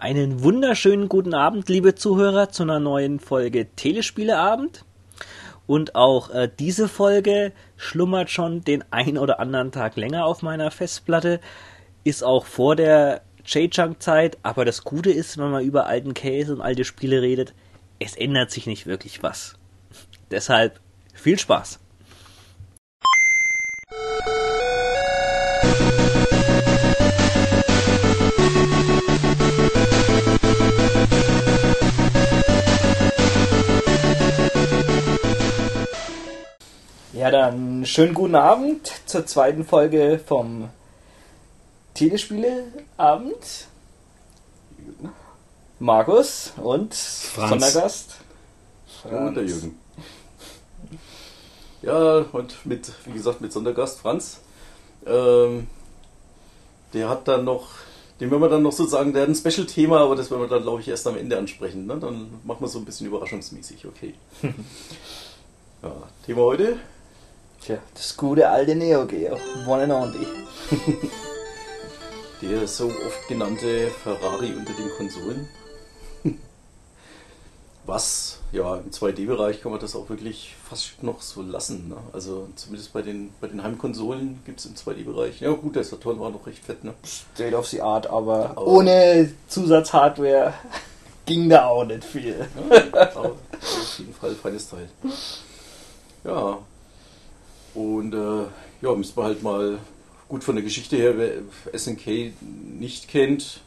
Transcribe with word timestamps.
Einen 0.00 0.44
wunderschönen 0.44 1.08
guten 1.08 1.34
Abend, 1.34 1.68
liebe 1.68 1.96
Zuhörer, 1.96 2.50
zu 2.50 2.62
einer 2.62 2.78
neuen 2.78 3.18
Folge 3.18 3.66
Telespieleabend. 3.74 4.84
Und 5.66 5.96
auch 5.96 6.30
äh, 6.30 6.48
diese 6.56 6.86
Folge 6.86 7.50
schlummert 7.76 8.30
schon 8.30 8.62
den 8.62 8.84
ein 8.92 9.18
oder 9.18 9.40
anderen 9.40 9.72
Tag 9.72 9.96
länger 9.96 10.24
auf 10.24 10.40
meiner 10.40 10.70
Festplatte. 10.70 11.40
Ist 12.04 12.22
auch 12.22 12.46
vor 12.46 12.76
der 12.76 13.22
J-Junk-Zeit. 13.44 14.38
Aber 14.44 14.64
das 14.64 14.84
Gute 14.84 15.10
ist, 15.10 15.36
wenn 15.36 15.50
man 15.50 15.64
über 15.64 15.86
alten 15.86 16.14
Käse 16.14 16.54
und 16.54 16.60
alte 16.60 16.84
Spiele 16.84 17.20
redet, 17.20 17.52
es 17.98 18.14
ändert 18.14 18.52
sich 18.52 18.68
nicht 18.68 18.86
wirklich 18.86 19.24
was. 19.24 19.56
Deshalb 20.30 20.78
viel 21.12 21.40
Spaß. 21.40 21.80
Ja, 37.18 37.32
dann 37.32 37.84
schönen 37.84 38.14
guten 38.14 38.36
Abend 38.36 38.92
zur 39.06 39.26
zweiten 39.26 39.64
Folge 39.64 40.20
vom 40.24 40.68
Telespieleabend. 41.94 43.66
Markus 45.80 46.52
und 46.58 46.94
Franz. 46.94 47.50
Sondergast. 47.50 48.16
Und 49.02 49.34
der 49.34 49.42
Jürgen. 49.42 49.80
Ja, 51.82 52.18
und 52.30 52.64
mit, 52.64 52.92
wie 53.06 53.12
gesagt, 53.14 53.40
mit 53.40 53.52
Sondergast 53.52 53.98
Franz. 53.98 54.38
Ähm, 55.04 55.66
der 56.92 57.08
hat 57.08 57.26
dann 57.26 57.44
noch, 57.44 57.70
den 58.20 58.30
werden 58.30 58.42
wir 58.42 58.48
dann 58.48 58.62
noch 58.62 58.70
sozusagen, 58.70 59.12
der 59.12 59.22
hat 59.22 59.28
ein 59.28 59.34
Special-Thema, 59.34 60.02
aber 60.02 60.14
das 60.14 60.30
werden 60.30 60.42
wir 60.42 60.48
dann, 60.48 60.62
glaube 60.62 60.82
ich, 60.82 60.86
erst 60.86 61.04
am 61.08 61.16
Ende 61.16 61.36
ansprechen. 61.36 61.84
Ne? 61.84 61.98
Dann 61.98 62.30
machen 62.44 62.60
wir 62.60 62.68
so 62.68 62.78
ein 62.78 62.84
bisschen 62.84 63.08
überraschungsmäßig, 63.08 63.86
okay. 63.86 64.14
ja, 65.82 65.92
Thema 66.24 66.42
heute? 66.42 66.78
Tja, 67.68 67.76
das 67.92 68.16
gute 68.16 68.48
alte 68.48 68.74
Neo 68.74 69.04
Geo. 69.04 69.36
One 69.66 69.82
and 69.82 69.92
only. 69.92 70.26
Der 72.40 72.66
so 72.66 72.86
oft 72.86 73.28
genannte 73.28 73.88
Ferrari 74.02 74.54
unter 74.56 74.72
den 74.72 74.88
Konsolen. 74.96 75.46
Was, 77.84 78.38
ja, 78.52 78.76
im 78.76 78.90
2D-Bereich 78.90 79.60
kann 79.60 79.70
man 79.72 79.82
das 79.82 79.94
auch 79.94 80.08
wirklich 80.08 80.56
fast 80.66 81.02
noch 81.02 81.20
so 81.20 81.42
lassen. 81.42 81.90
Ne? 81.90 81.98
Also 82.14 82.48
zumindest 82.56 82.94
bei 82.94 83.02
den, 83.02 83.34
bei 83.38 83.48
den 83.48 83.62
Heimkonsolen 83.62 84.40
gibt 84.46 84.60
es 84.60 84.64
im 84.64 84.74
2D-Bereich. 84.74 85.42
Ja 85.42 85.50
gut, 85.50 85.76
der 85.76 85.84
Saturn 85.84 86.18
war 86.20 86.30
noch 86.30 86.46
recht 86.46 86.64
fett, 86.64 86.82
ne? 86.84 86.94
State 87.04 87.54
of 87.54 87.66
the 87.66 87.82
Art, 87.82 88.06
aber 88.06 88.48
Aber- 88.52 88.66
ohne 88.66 89.30
Zusatzhardware 89.48 90.54
ging 91.26 91.50
da 91.50 91.66
auch 91.66 91.84
nicht 91.84 92.04
viel. 92.04 92.48
Ja, 92.94 93.10
auf 93.14 93.98
jeden 93.98 94.14
Fall 94.14 94.34
feines 94.36 94.70
Teil. 94.70 94.88
Ja. 96.24 96.60
Und 97.78 98.12
äh, 98.12 98.46
ja, 98.82 98.92
müssen 98.92 99.16
wir 99.16 99.22
halt 99.22 99.44
mal 99.44 99.78
gut 100.28 100.42
von 100.42 100.56
der 100.56 100.64
Geschichte 100.64 100.96
her, 100.96 101.14
wer 101.16 101.78
SNK 101.78 102.32
nicht 102.76 103.06
kennt, 103.06 103.60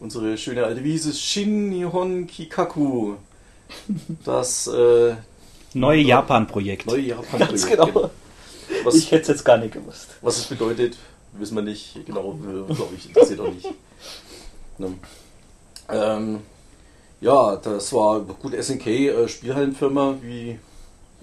unsere 0.00 0.38
schöne 0.38 0.64
alte 0.64 0.82
Wiese 0.82 1.12
Shin 1.12 1.68
Nihon 1.68 2.26
Kikaku. 2.26 3.16
Das 4.24 4.68
äh, 4.68 5.16
Neue 5.74 6.00
Japan-Projekt. 6.00 6.86
neue 6.86 7.00
japan 7.00 7.40
Ganz 7.40 7.66
genau. 7.66 8.10
Was, 8.84 8.94
Ich 8.94 9.10
hätte 9.10 9.22
es 9.22 9.28
jetzt 9.28 9.44
gar 9.44 9.58
nicht 9.58 9.74
gewusst. 9.74 10.08
was 10.22 10.38
es 10.38 10.44
bedeutet, 10.46 10.96
wissen 11.32 11.54
wir 11.54 11.62
nicht. 11.62 11.94
Genau, 12.06 12.38
glaube 12.68 12.94
ich, 12.96 13.08
interessiert 13.08 13.40
auch 13.40 13.52
nicht. 13.52 13.68
Ne? 14.78 14.94
Ähm, 15.90 16.40
ja, 17.20 17.56
das 17.56 17.92
war 17.92 18.20
gut 18.20 18.54
SNK, 18.58 18.86
äh, 18.86 19.28
Spielhallenfirma, 19.28 20.16
wie 20.22 20.58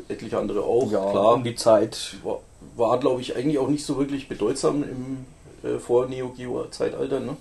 etliche 0.08 0.38
andere 0.38 0.64
auch. 0.64 0.90
klar. 1.12 1.34
um 1.34 1.44
die 1.44 1.56
Zeit. 1.56 2.16
War, 2.24 2.40
war 2.76 3.00
glaube 3.00 3.22
ich, 3.22 3.36
eigentlich 3.36 3.58
auch 3.60 3.68
nicht 3.68 3.86
so 3.86 3.98
wirklich 3.98 4.28
bedeutsam 4.28 4.84
im 4.84 5.26
äh, 5.64 5.80
vor 5.80 6.08
Neo 6.08 6.30
Geo 6.30 6.66
Zeitalter. 6.70 7.20
Ne? 7.20 7.36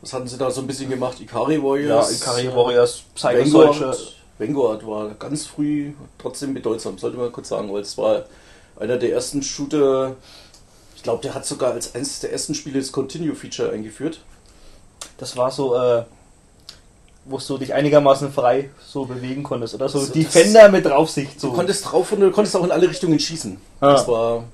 Was 0.00 0.12
hatten 0.12 0.28
sie 0.28 0.36
da 0.36 0.50
so 0.50 0.60
ein 0.60 0.66
bisschen 0.66 0.90
gemacht? 0.90 1.20
Ikari 1.20 1.54
Ja, 1.54 1.62
Warriors. 1.62 2.20
Ikari 2.20 2.46
äh, 2.46 2.54
Warriors, 2.54 3.04
Psycho 3.14 3.38
Vanguard, 3.38 3.74
Soldier. 3.74 3.96
Vanguard 4.38 4.86
war 4.86 5.10
ganz 5.14 5.46
früh 5.46 5.92
trotzdem 6.18 6.54
bedeutsam, 6.54 6.98
sollte 6.98 7.16
man 7.16 7.32
kurz 7.32 7.48
sagen, 7.48 7.72
weil 7.72 7.82
es 7.82 7.96
war 7.96 8.24
einer 8.78 8.96
der 8.96 9.12
ersten 9.12 9.42
Shooter. 9.42 10.16
Ich 10.96 11.02
glaube, 11.02 11.22
der 11.22 11.34
hat 11.34 11.46
sogar 11.46 11.72
als 11.72 11.94
eines 11.94 12.20
der 12.20 12.32
ersten 12.32 12.54
Spiele 12.54 12.80
das 12.80 12.92
Continue-Feature 12.92 13.72
eingeführt. 13.72 14.20
Das 15.18 15.36
war 15.36 15.50
so, 15.50 15.74
äh, 15.74 16.04
wo 17.26 17.38
du 17.38 17.58
dich 17.58 17.72
einigermaßen 17.74 18.32
frei 18.32 18.70
so 18.86 19.06
bewegen 19.06 19.42
konntest. 19.42 19.74
Oder 19.74 19.88
so 19.88 19.98
So, 20.00 20.12
die 20.12 20.24
das- 20.24 20.32
Fender 20.32 20.68
mit 20.68 20.84
Draufsicht. 20.84 21.40
So. 21.40 21.48
Du 21.48 21.54
konntest 21.54 21.90
drauf 21.90 22.12
und 22.12 22.20
du 22.20 22.30
konntest 22.30 22.56
auch 22.56 22.64
in 22.64 22.70
alle 22.70 22.88
Richtungen 22.88 23.18
schießen. 23.18 23.56
Ah. 23.80 23.92
Das 23.92 24.06
war 24.08 24.44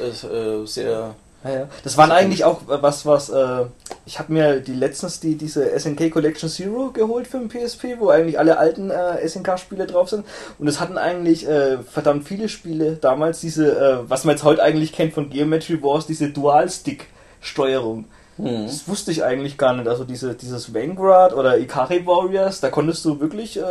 äh, 0.00 0.08
äh, 0.08 0.66
sehr. 0.66 1.14
Ja, 1.44 1.50
ja. 1.52 1.68
Das 1.84 1.96
waren 1.96 2.10
eigentlich 2.10 2.42
auch 2.44 2.62
äh, 2.62 2.82
was, 2.82 3.06
was, 3.06 3.28
äh, 3.28 3.66
ich 4.04 4.18
habe 4.18 4.32
mir 4.32 4.58
die 4.58 4.72
letztens 4.72 5.20
die, 5.20 5.36
diese 5.36 5.78
SNK 5.78 6.10
Collection 6.10 6.48
Zero 6.50 6.90
geholt 6.90 7.28
für 7.28 7.38
den 7.38 7.48
PSP, 7.48 7.98
wo 8.00 8.08
eigentlich 8.08 8.36
alle 8.38 8.58
alten 8.58 8.90
äh, 8.90 9.28
SNK-Spiele 9.28 9.86
drauf 9.86 10.08
sind. 10.10 10.24
Und 10.58 10.66
es 10.66 10.80
hatten 10.80 10.98
eigentlich 10.98 11.46
äh, 11.46 11.78
verdammt 11.78 12.26
viele 12.26 12.48
Spiele 12.48 12.94
damals, 13.00 13.40
diese, 13.40 13.78
äh, 13.78 13.98
was 14.08 14.24
man 14.24 14.34
jetzt 14.34 14.42
heute 14.42 14.62
eigentlich 14.62 14.92
kennt 14.92 15.14
von 15.14 15.30
Geometry 15.30 15.80
Wars, 15.82 16.06
diese 16.06 16.30
Dual-Stick-Steuerung. 16.30 18.06
Hm. 18.38 18.66
Das 18.66 18.86
wusste 18.86 19.10
ich 19.12 19.24
eigentlich 19.24 19.56
gar 19.56 19.74
nicht. 19.74 19.88
Also 19.88 20.04
diese, 20.04 20.34
dieses 20.34 20.74
Vanguard 20.74 21.32
oder 21.34 21.58
Ikari 21.58 22.06
Warriors, 22.06 22.60
da 22.60 22.68
konntest 22.68 23.04
du 23.04 23.18
wirklich 23.20 23.58
äh, 23.58 23.62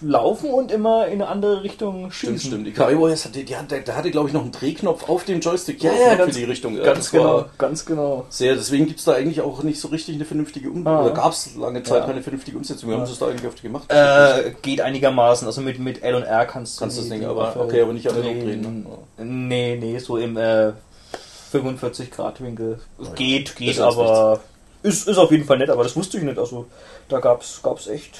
laufen 0.00 0.50
und 0.50 0.70
immer 0.70 1.06
in 1.08 1.14
eine 1.14 1.28
andere 1.28 1.62
Richtung 1.62 2.10
schießen. 2.10 2.38
Stimmt, 2.38 2.52
stimmt. 2.54 2.68
Ikari 2.68 2.96
Warriors 3.00 3.24
hatte, 3.24 3.42
die 3.42 3.56
hatte, 3.56 3.80
der 3.80 3.96
hatte, 3.96 4.10
glaube 4.10 4.28
ich, 4.28 4.34
noch 4.34 4.42
einen 4.42 4.52
Drehknopf 4.52 5.08
auf 5.08 5.24
dem 5.24 5.40
Joystick 5.40 5.82
Ja, 5.82 5.92
ja, 5.92 6.14
ganz- 6.14 6.34
für 6.34 6.38
die 6.40 6.44
Richtung. 6.46 6.76
Ja, 6.76 6.84
Ganz 6.84 7.10
genau, 7.10 7.46
ganz 7.58 7.84
genau. 7.84 8.26
Sehr, 8.28 8.54
deswegen 8.54 8.86
gibt 8.86 9.00
es 9.00 9.04
da 9.06 9.12
eigentlich 9.14 9.40
auch 9.40 9.62
nicht 9.64 9.80
so 9.80 9.88
richtig 9.88 10.14
eine 10.14 10.24
vernünftige 10.24 10.70
Um 10.70 10.86
Ah. 10.86 11.02
Oder 11.04 11.14
gab 11.14 11.32
es 11.32 11.56
lange 11.56 11.82
Zeit 11.82 12.00
Ja. 12.02 12.06
keine 12.06 12.22
vernünftige 12.22 12.56
Umsetzung. 12.56 12.88
Wir 12.90 12.96
Ja. 12.96 13.00
haben 13.02 13.08
das 13.08 13.18
da 13.18 13.26
eigentlich 13.26 13.46
oft 13.48 13.62
gemacht. 13.62 13.84
Äh, 13.92 14.52
geht 14.62 14.80
einigermaßen. 14.80 15.46
Also 15.46 15.60
mit, 15.62 15.78
mit 15.78 16.02
L 16.02 16.14
und 16.14 16.22
R 16.24 16.44
kannst 16.46 16.76
du 16.76 16.80
Kannst 16.80 16.98
das 16.98 17.08
Ding, 17.08 17.24
aber- 17.24 17.56
okay, 17.58 17.82
aber 17.82 17.92
nicht 17.92 18.08
analog 18.08 18.38
drehen, 18.40 18.60
ne? 19.18 19.24
Nee, 19.24 19.76
nee, 19.80 19.98
so 19.98 20.16
im 20.16 20.36
äh, 20.36 20.72
45 21.52 22.10
Grad 22.10 22.42
Winkel. 22.42 22.80
Ja, 22.98 23.10
Geht, 23.12 23.56
geht, 23.56 23.78
als 23.78 23.96
aber 23.96 24.40
ist, 24.82 25.06
ist 25.06 25.18
auf 25.18 25.30
jeden 25.30 25.44
Fall 25.44 25.58
nett, 25.58 25.70
aber 25.70 25.84
das 25.84 25.94
wusste 25.94 26.16
ich 26.16 26.24
nicht. 26.24 26.38
Also 26.38 26.66
da 27.08 27.20
gab's 27.20 27.60
gab's 27.62 27.86
echt 27.86 28.18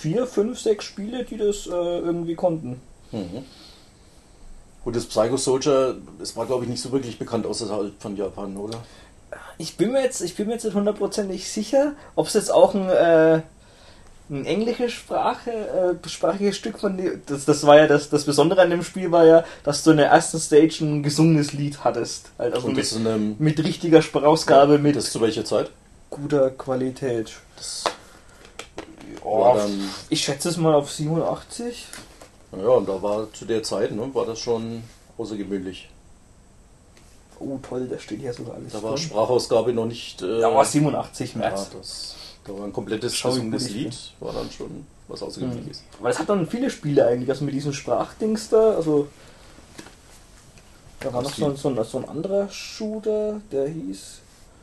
vier, 0.00 0.26
fünf, 0.26 0.60
sechs 0.60 0.84
Spiele, 0.84 1.24
die 1.24 1.36
das 1.36 1.66
äh, 1.66 1.70
irgendwie 1.70 2.34
konnten. 2.34 2.80
Mhm. 3.12 3.44
Gut, 4.82 4.96
das 4.96 5.06
Psycho 5.06 5.36
Soldier, 5.36 5.96
das 6.18 6.36
war 6.36 6.46
glaube 6.46 6.64
ich 6.64 6.70
nicht 6.70 6.82
so 6.82 6.92
wirklich 6.92 7.18
bekannt 7.18 7.46
außerhalb 7.46 7.92
von 7.98 8.16
Japan, 8.16 8.56
oder? 8.56 8.78
Ich 9.56 9.76
bin 9.76 9.92
mir 9.92 10.02
jetzt, 10.02 10.20
ich 10.20 10.34
bin 10.34 10.48
mir 10.48 10.54
jetzt 10.54 10.64
nicht 10.64 10.74
hundertprozentig 10.74 11.48
sicher, 11.48 11.92
ob 12.16 12.26
es 12.26 12.34
jetzt 12.34 12.52
auch 12.52 12.74
ein, 12.74 12.88
äh, 12.88 13.40
ein 14.30 14.46
englische 14.46 14.88
Sprache, 14.88 15.50
äh, 15.50 16.08
sprachiges 16.08 16.56
Stück 16.56 16.78
von 16.78 16.96
die- 16.96 17.18
das, 17.26 17.44
das 17.44 17.66
war 17.66 17.76
ja 17.76 17.86
das, 17.86 18.08
das 18.08 18.24
Besondere 18.24 18.62
an 18.62 18.70
dem 18.70 18.82
Spiel 18.82 19.10
war 19.12 19.26
ja, 19.26 19.44
dass 19.64 19.82
du 19.84 19.90
in 19.90 19.98
der 19.98 20.06
ersten 20.08 20.38
Stage 20.38 20.78
ein 20.80 21.02
gesungenes 21.02 21.52
Lied 21.52 21.84
hattest. 21.84 22.30
Halt 22.38 22.54
Also 22.54 22.68
mit, 22.68 22.90
einem, 22.94 23.36
mit 23.38 23.62
richtiger 23.62 24.00
Sprachausgabe, 24.00 24.78
mit 24.78 24.96
das 24.96 25.10
zu 25.12 25.20
welcher 25.20 25.44
Zeit? 25.44 25.70
guter 26.10 26.50
Qualität. 26.50 27.32
Das 27.56 27.84
Oh, 29.22 29.40
war 29.40 29.56
dann, 29.56 29.90
ich 30.10 30.22
schätze 30.22 30.48
es 30.50 30.56
mal 30.58 30.74
auf 30.74 30.90
87. 30.92 31.86
ja, 32.52 32.68
und 32.68 32.88
da 32.88 33.02
war 33.02 33.32
zu 33.32 33.44
der 33.46 33.62
Zeit, 33.62 33.90
ne, 33.92 34.08
war 34.14 34.26
das 34.26 34.38
schon 34.38 34.82
außergewöhnlich. 35.18 35.88
Oh 37.40 37.58
toll, 37.68 37.88
da 37.90 37.98
steht 37.98 38.20
hier 38.20 38.32
sogar 38.32 38.54
alles 38.56 38.72
Da 38.72 38.82
war 38.82 38.90
drin. 38.94 39.02
Sprachausgabe 39.02 39.72
noch 39.72 39.86
nicht. 39.86 40.22
Äh, 40.22 40.40
Da 40.40 40.54
war 40.54 40.64
87 40.64 41.32
ja, 41.32 41.38
März. 41.38 41.70
das, 41.76 42.14
da 42.46 42.52
war 42.58 42.64
ein 42.64 42.72
komplettes 42.72 43.14
ich 43.14 43.24
Lied, 43.70 43.94
war 44.20 44.32
dann 44.32 44.50
schon 44.50 44.86
was 45.08 45.22
Außergewöhnliches. 45.22 45.82
Weil 46.00 46.12
es 46.12 46.18
hat 46.18 46.28
dann 46.28 46.46
viele 46.46 46.70
Spiele 46.70 47.06
eigentlich, 47.06 47.28
also 47.30 47.44
mit 47.44 47.54
diesem 47.54 47.72
Sprachdings 47.72 48.48
da, 48.50 48.74
also 48.74 49.08
da 51.00 51.12
war 51.12 51.22
noch 51.22 51.34
so, 51.34 51.46
ein- 51.46 51.56
so, 51.56 51.68
ein, 51.68 51.84
so 51.84 51.98
ein 51.98 52.08
anderer 52.08 52.48
Shooter, 52.50 53.40
der 53.52 53.68
hieß 53.68 54.20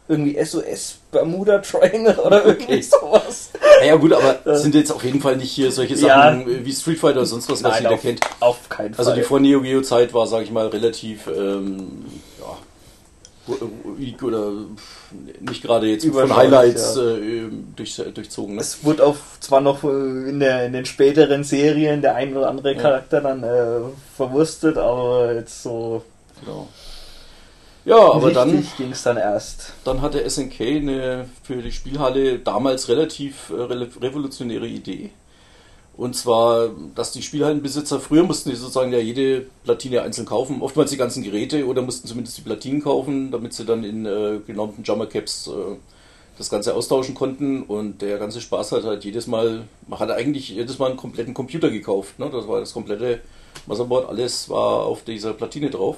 irgendwie 0.07 0.43
SOS 0.43 0.95
Bermuda 1.11 1.59
Triangle 1.59 2.17
oder 2.19 2.43
irgendwie 2.45 2.81
sowas. 2.81 3.51
Ja, 3.81 3.85
ja 3.87 3.95
gut, 3.95 4.11
aber 4.13 4.57
sind 4.57 4.75
jetzt 4.75 4.91
auf 4.91 5.03
jeden 5.03 5.21
Fall 5.21 5.37
nicht 5.37 5.51
hier 5.51 5.71
solche 5.71 5.93
Ja. 5.95 6.23
Sachen 6.31 6.49
äh, 6.49 6.65
wie 6.65 6.73
Street 6.73 6.99
Fighter 6.99 7.17
oder 7.19 7.25
sonst 7.27 7.49
was, 7.49 7.63
was 7.63 7.73
Nein, 7.73 7.83
jeder 7.83 7.93
auf, 7.95 8.01
kennt. 8.01 8.21
auf 8.41 8.69
keinen 8.69 8.93
Fall. 8.93 9.05
Also 9.05 9.15
die 9.15 9.23
vor 9.23 9.39
Neo 9.39 9.61
Geo 9.61 9.81
Zeit 9.81 10.13
war, 10.13 10.27
sage 10.27 10.43
ich 10.43 10.51
mal, 10.51 10.67
relativ 10.67 11.27
ähm, 11.27 12.03
ja, 12.30 12.30
ruhig 13.51 14.21
oder 14.23 14.51
nicht 15.39 15.63
gerade 15.63 15.87
jetzt 15.87 16.05
von 16.05 16.35
Highlights 16.35 16.95
ja. 16.95 17.15
äh, 17.15 17.49
durch, 17.75 17.95
durchzogen. 18.13 18.55
Ne? 18.55 18.61
es 18.61 18.83
wurde 18.83 19.05
auf, 19.05 19.37
zwar 19.39 19.61
noch 19.61 19.83
äh, 19.83 19.87
in, 20.29 20.39
der, 20.39 20.65
in 20.65 20.73
den 20.73 20.85
späteren 20.85 21.43
Serien 21.43 22.01
der 22.01 22.15
ein 22.15 22.35
oder 22.35 22.49
andere. 22.49 22.75
Charakter 22.75 23.21
dann 23.21 23.43
äh, 23.43 23.81
verwurstet, 24.15 24.77
aber 24.77 25.33
jetzt 25.33 25.63
so 25.63 26.03
Genau. 26.41 26.67
Ja, 27.83 27.97
aber 27.97 28.31
dann 28.31 28.67
ging 28.77 28.91
es 28.91 29.01
dann 29.01 29.17
erst. 29.17 29.73
Dann 29.83 30.01
hatte 30.01 30.27
SNK 30.29 30.61
eine 30.61 31.25
für 31.41 31.61
die 31.61 31.71
Spielhalle 31.71 32.37
damals 32.37 32.89
relativ 32.89 33.49
äh, 33.49 33.61
revolutionäre 33.61 34.67
Idee. 34.67 35.09
Und 36.01 36.15
zwar, 36.15 36.69
dass 36.95 37.11
die 37.11 37.21
Spielhallenbesitzer, 37.21 37.99
früher 37.99 38.23
mussten 38.23 38.49
die 38.49 38.55
sozusagen 38.55 38.91
ja 38.91 38.97
jede 38.97 39.45
Platine 39.63 40.01
einzeln 40.01 40.25
kaufen, 40.25 40.63
oftmals 40.63 40.89
die 40.89 40.97
ganzen 40.97 41.21
Geräte 41.21 41.67
oder 41.67 41.83
mussten 41.83 42.07
zumindest 42.07 42.39
die 42.39 42.41
Platinen 42.41 42.81
kaufen, 42.81 43.29
damit 43.29 43.53
sie 43.53 43.65
dann 43.65 43.83
in 43.83 44.07
äh, 44.07 44.39
genormten 44.47 44.83
Jummer 44.83 45.05
Caps 45.05 45.45
äh, 45.45 45.75
das 46.39 46.49
Ganze 46.49 46.73
austauschen 46.73 47.13
konnten. 47.13 47.61
Und 47.61 48.01
der 48.01 48.17
ganze 48.17 48.41
Spaß 48.41 48.71
hat 48.71 48.83
halt 48.83 49.05
jedes 49.05 49.27
Mal, 49.27 49.65
man 49.87 49.99
hat 49.99 50.09
eigentlich 50.09 50.49
jedes 50.49 50.79
Mal 50.79 50.87
einen 50.87 50.97
kompletten 50.97 51.35
Computer 51.35 51.69
gekauft. 51.69 52.17
Ne? 52.17 52.31
Das 52.31 52.47
war 52.47 52.59
das 52.59 52.73
komplette 52.73 53.19
Motherboard, 53.67 54.09
alles 54.09 54.49
war 54.49 54.87
auf 54.87 55.03
dieser 55.03 55.33
Platine 55.33 55.69
drauf 55.69 55.97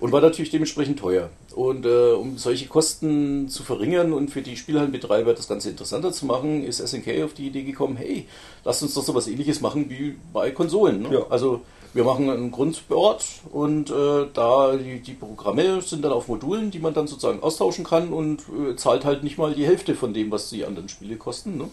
und 0.00 0.12
war 0.12 0.20
natürlich 0.20 0.50
dementsprechend 0.50 0.98
teuer. 0.98 1.30
Und 1.54 1.84
äh, 1.84 2.12
um 2.12 2.38
solche 2.38 2.66
Kosten 2.66 3.48
zu 3.48 3.62
verringern 3.62 4.12
und 4.12 4.30
für 4.30 4.42
die 4.42 4.56
Spielhallenbetreiber 4.56 5.34
das 5.34 5.46
Ganze 5.46 5.70
interessanter 5.70 6.12
zu 6.12 6.26
machen, 6.26 6.64
ist 6.64 6.86
SNK 6.86 7.22
auf 7.24 7.34
die 7.34 7.46
Idee 7.46 7.62
gekommen, 7.62 7.96
hey, 7.96 8.26
lasst 8.64 8.82
uns 8.82 8.94
doch 8.94 9.04
so 9.04 9.14
was 9.14 9.28
ähnliches 9.28 9.60
machen 9.60 9.90
wie 9.90 10.16
bei 10.32 10.50
Konsolen. 10.50 11.02
Ne? 11.02 11.14
Ja. 11.14 11.26
Also 11.28 11.60
wir 11.92 12.04
machen 12.04 12.30
ein 12.30 12.50
Grundboard 12.50 13.24
und 13.52 13.90
äh, 13.90 14.26
da 14.32 14.76
die, 14.76 15.00
die, 15.00 15.12
Programme 15.12 15.82
sind 15.82 16.02
dann 16.02 16.12
auf 16.12 16.28
Modulen, 16.28 16.70
die 16.70 16.78
man 16.78 16.94
dann 16.94 17.06
sozusagen 17.06 17.42
austauschen 17.42 17.84
kann 17.84 18.10
und 18.10 18.42
äh, 18.48 18.76
zahlt 18.76 19.04
halt 19.04 19.24
nicht 19.24 19.38
mal 19.38 19.54
die 19.54 19.66
Hälfte 19.66 19.94
von 19.94 20.14
dem, 20.14 20.30
was 20.30 20.50
die 20.50 20.64
anderen 20.64 20.88
Spiele 20.88 21.16
kosten. 21.16 21.58
Ne? 21.58 21.68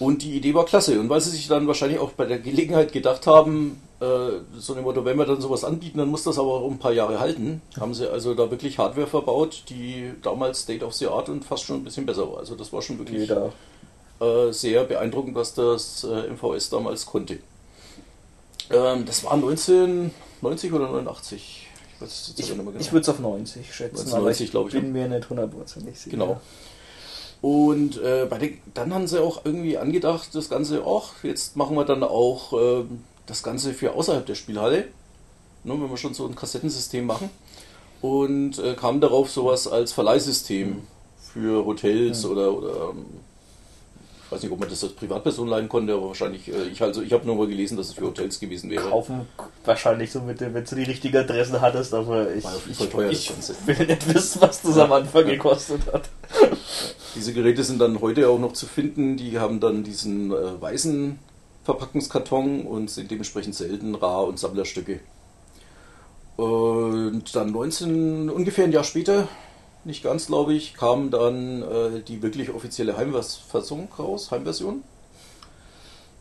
Und 0.00 0.22
die 0.22 0.34
Idee 0.34 0.54
war 0.54 0.64
klasse. 0.64 0.98
Und 0.98 1.10
weil 1.10 1.20
sie 1.20 1.30
sich 1.30 1.46
dann 1.46 1.68
wahrscheinlich 1.68 2.00
auch 2.00 2.10
bei 2.10 2.24
der 2.24 2.38
Gelegenheit 2.38 2.92
gedacht 2.92 3.26
haben, 3.26 3.80
so 4.58 4.74
dem 4.74 4.84
Motto, 4.84 5.04
wenn 5.04 5.16
wir 5.16 5.26
dann 5.26 5.40
sowas 5.40 5.64
anbieten, 5.64 5.98
dann 5.98 6.08
muss 6.08 6.24
das 6.24 6.38
aber 6.38 6.48
auch 6.48 6.70
ein 6.70 6.78
paar 6.78 6.92
Jahre 6.92 7.20
halten, 7.20 7.62
haben 7.78 7.94
sie 7.94 8.10
also 8.10 8.34
da 8.34 8.50
wirklich 8.50 8.78
Hardware 8.78 9.06
verbaut, 9.06 9.64
die 9.68 10.12
damals 10.22 10.62
State 10.62 10.84
of 10.84 10.92
the 10.94 11.06
Art 11.06 11.28
und 11.28 11.44
fast 11.44 11.64
schon 11.64 11.76
ein 11.76 11.84
bisschen 11.84 12.06
besser 12.06 12.30
war. 12.30 12.38
Also 12.38 12.56
das 12.56 12.72
war 12.72 12.82
schon 12.82 12.98
wirklich 12.98 13.30
äh, 13.30 14.52
sehr 14.52 14.84
beeindruckend, 14.84 15.34
was 15.34 15.54
das 15.54 16.04
äh, 16.04 16.32
MVS 16.32 16.70
damals 16.70 17.06
konnte. 17.06 17.38
Ähm, 18.70 19.04
das 19.04 19.24
war 19.24 19.32
1990 19.32 20.72
oder 20.72 20.88
89? 20.88 21.68
Ich, 22.00 22.34
ich, 22.36 22.48
genau. 22.48 22.72
ich 22.78 22.92
würde 22.92 23.02
es 23.02 23.08
auf 23.08 23.20
90 23.20 23.72
schätzen, 23.72 24.10
90, 24.10 24.56
aber 24.56 24.66
ich, 24.66 24.74
ich 24.74 24.80
bin 24.80 24.92
mir 24.92 25.06
nicht 25.06 25.30
hundertprozentig 25.30 25.98
sicher. 25.98 26.10
Genau. 26.10 26.40
Und 27.40 28.00
äh, 28.00 28.26
den, 28.26 28.58
dann 28.74 28.94
haben 28.94 29.06
sie 29.06 29.20
auch 29.20 29.44
irgendwie 29.44 29.76
angedacht, 29.76 30.34
das 30.34 30.48
Ganze, 30.48 30.84
ach, 30.86 31.24
jetzt 31.24 31.56
machen 31.56 31.76
wir 31.76 31.84
dann 31.84 32.02
auch 32.02 32.52
äh, 32.52 32.84
das 33.32 33.42
Ganze 33.42 33.72
für 33.72 33.94
außerhalb 33.94 34.26
der 34.26 34.34
Spielhalle, 34.34 34.84
ne, 35.64 35.72
wenn 35.72 35.90
wir 35.90 35.96
schon 35.96 36.12
so 36.12 36.26
ein 36.26 36.34
Kassettensystem 36.34 37.06
machen. 37.06 37.30
Und 38.02 38.58
äh, 38.58 38.74
kamen 38.74 39.00
darauf 39.00 39.30
sowas 39.30 39.66
als 39.66 39.92
Verleihsystem 39.92 40.68
mhm. 40.68 40.82
für 41.32 41.64
Hotels 41.64 42.24
mhm. 42.24 42.30
oder, 42.30 42.52
oder 42.52 42.90
ähm, 42.90 43.06
ich 44.24 44.32
weiß 44.32 44.42
nicht, 44.42 44.52
ob 44.52 44.60
man 44.60 44.68
das 44.68 44.82
als 44.82 44.92
Privatperson 44.94 45.48
leihen 45.48 45.68
konnte, 45.68 45.94
aber 45.94 46.08
wahrscheinlich, 46.08 46.48
äh, 46.48 46.64
ich 46.64 46.82
also 46.82 47.00
ich 47.00 47.12
habe 47.12 47.24
nur 47.24 47.36
mal 47.36 47.46
gelesen, 47.46 47.76
dass 47.76 47.88
es 47.88 47.94
für 47.94 48.06
Hotels 48.06 48.38
gewesen 48.38 48.70
wäre. 48.70 48.90
Kaufen 48.90 49.26
wahrscheinlich 49.64 50.12
so 50.12 50.20
mit 50.20 50.40
dem, 50.40 50.52
wenn 50.52 50.64
du 50.64 50.74
die 50.74 50.82
richtige 50.82 51.20
Adresse 51.20 51.60
hattest, 51.60 51.94
aber 51.94 52.34
ich, 52.34 52.44
ich, 52.70 52.80
ich 52.80 52.92
will 53.66 53.86
nicht 53.86 54.14
wissen, 54.14 54.42
was 54.42 54.60
das 54.60 54.76
am 54.76 54.92
Anfang 54.92 55.24
gekostet 55.24 55.80
hat. 55.90 56.08
Diese 57.14 57.32
Geräte 57.32 57.62
sind 57.62 57.78
dann 57.78 58.00
heute 58.00 58.28
auch 58.28 58.38
noch 58.38 58.52
zu 58.54 58.66
finden. 58.66 59.16
Die 59.16 59.38
haben 59.38 59.60
dann 59.60 59.84
diesen 59.84 60.32
äh, 60.32 60.60
weißen 60.60 61.18
Verpackungskarton 61.64 62.66
und 62.66 62.90
sind 62.90 63.10
dementsprechend 63.10 63.54
selten, 63.54 63.94
rar 63.94 64.24
und 64.26 64.38
Sammlerstücke. 64.38 65.00
Und 66.36 67.36
dann 67.36 67.52
19, 67.52 68.30
ungefähr 68.30 68.64
ein 68.64 68.72
Jahr 68.72 68.84
später, 68.84 69.28
nicht 69.84 70.02
ganz 70.02 70.26
glaube 70.26 70.54
ich, 70.54 70.74
kam 70.74 71.10
dann 71.10 71.62
äh, 71.62 72.00
die 72.06 72.22
wirklich 72.22 72.50
offizielle 72.50 72.96
Heimfassung 72.96 73.88
raus, 73.98 74.30
Heimversion. 74.30 74.82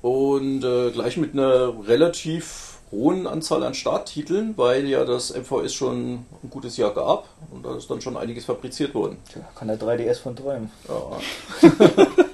Und 0.01 0.63
äh, 0.63 0.91
gleich 0.91 1.17
mit 1.17 1.33
einer 1.33 1.73
relativ 1.87 2.79
hohen 2.91 3.25
Anzahl 3.25 3.63
an 3.63 3.73
Starttiteln, 3.73 4.53
weil 4.57 4.85
ja 4.87 5.05
das 5.05 5.33
MVS 5.33 5.73
schon 5.73 6.25
ein 6.43 6.49
gutes 6.49 6.75
Jahr 6.77 6.93
gab 6.93 7.29
und 7.51 7.65
da 7.65 7.77
ist 7.77 7.89
dann 7.89 8.01
schon 8.01 8.17
einiges 8.17 8.45
fabriziert 8.45 8.93
worden. 8.93 9.17
Tja, 9.31 9.41
kann 9.55 9.69
der 9.69 9.79
3DS 9.79 10.19
von 10.19 10.35
träumen. 10.35 10.69
Ja. 10.87 11.69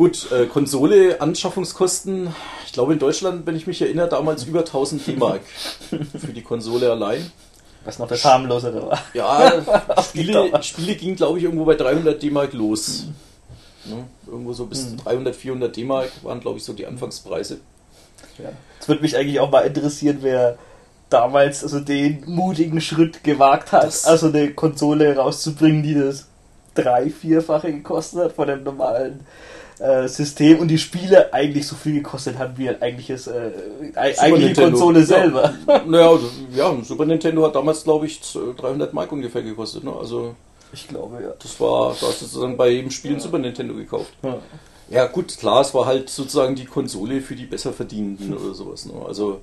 Gut, 0.00 0.32
äh, 0.32 0.46
Konsole, 0.46 1.20
Anschaffungskosten. 1.20 2.34
Ich 2.64 2.72
glaube 2.72 2.94
in 2.94 2.98
Deutschland, 2.98 3.44
wenn 3.44 3.54
ich 3.54 3.66
mich 3.66 3.82
erinnere, 3.82 4.08
damals 4.08 4.44
über 4.44 4.60
1000 4.60 5.06
D-Mark 5.06 5.42
für 6.18 6.32
die 6.32 6.40
Konsole 6.40 6.90
allein. 6.90 7.30
Was 7.84 7.98
noch 7.98 8.08
das 8.08 8.24
harmlosere 8.24 8.80
war. 8.80 8.98
Ja, 9.12 9.60
Spiele, 10.02 10.50
Spiele 10.62 10.94
ging 10.94 11.16
glaube 11.16 11.36
ich 11.36 11.44
irgendwo 11.44 11.66
bei 11.66 11.74
300 11.74 12.22
D-Mark 12.22 12.54
los. 12.54 13.08
Ne? 13.84 14.06
Irgendwo 14.26 14.54
so 14.54 14.64
bis 14.64 14.88
mhm. 14.88 14.96
300, 15.04 15.36
400 15.36 15.76
D-Mark 15.76 16.08
waren 16.22 16.40
glaube 16.40 16.56
ich 16.56 16.64
so 16.64 16.72
die 16.72 16.86
Anfangspreise. 16.86 17.58
Ja. 18.38 18.52
Es 18.80 18.88
würde 18.88 19.02
mich 19.02 19.18
eigentlich 19.18 19.38
auch 19.38 19.50
mal 19.50 19.66
interessieren, 19.66 20.20
wer 20.22 20.56
damals 21.10 21.62
also 21.62 21.78
den 21.78 22.24
mutigen 22.24 22.80
Schritt 22.80 23.22
gewagt 23.22 23.72
hat, 23.72 23.84
das 23.84 24.06
also 24.06 24.28
eine 24.28 24.54
Konsole 24.54 25.14
rauszubringen, 25.14 25.82
die 25.82 25.92
das 25.92 26.26
drei, 26.74 27.10
vierfache 27.10 27.70
gekostet 27.70 28.20
hat 28.20 28.32
von 28.32 28.48
dem 28.48 28.62
normalen 28.62 29.26
äh, 29.80 30.08
System 30.08 30.58
und 30.58 30.68
die 30.68 30.78
Spiele 30.78 31.32
eigentlich 31.32 31.66
so 31.66 31.74
viel 31.74 31.94
gekostet 31.94 32.38
haben 32.38 32.56
wie 32.56 32.68
ein 32.68 32.80
eigentliches 32.80 33.26
äh, 33.26 33.50
eigentliche 33.94 34.54
Konsole 34.54 35.04
selber. 35.04 35.54
Ja, 35.66 35.82
naja, 35.86 36.18
ja, 36.54 36.76
Super 36.82 37.06
Nintendo 37.06 37.44
hat 37.46 37.54
damals 37.54 37.84
glaube 37.84 38.06
ich 38.06 38.20
300 38.20 38.92
Mark 38.92 39.10
ungefähr 39.10 39.42
gekostet, 39.42 39.84
ne? 39.84 39.92
Also 39.92 40.34
ich 40.72 40.86
glaube 40.86 41.22
ja. 41.22 41.30
Das 41.42 41.58
war, 41.60 41.96
da 42.00 42.06
hast 42.06 42.20
du 42.20 42.26
sozusagen 42.26 42.56
bei 42.56 42.68
jedem 42.68 42.90
Spiel 42.90 43.14
ein 43.14 43.20
Super 43.20 43.38
Nintendo 43.38 43.74
gekauft. 43.74 44.12
Ja. 44.22 44.38
Ja, 44.90 45.06
gut, 45.06 45.38
klar, 45.38 45.60
es 45.60 45.72
war 45.72 45.86
halt 45.86 46.10
sozusagen 46.10 46.56
die 46.56 46.64
Konsole 46.64 47.20
für 47.20 47.36
die 47.36 47.46
Besserverdienenden 47.46 48.36
oder 48.36 48.54
sowas. 48.54 48.86
Ne? 48.86 48.94
Also 49.06 49.40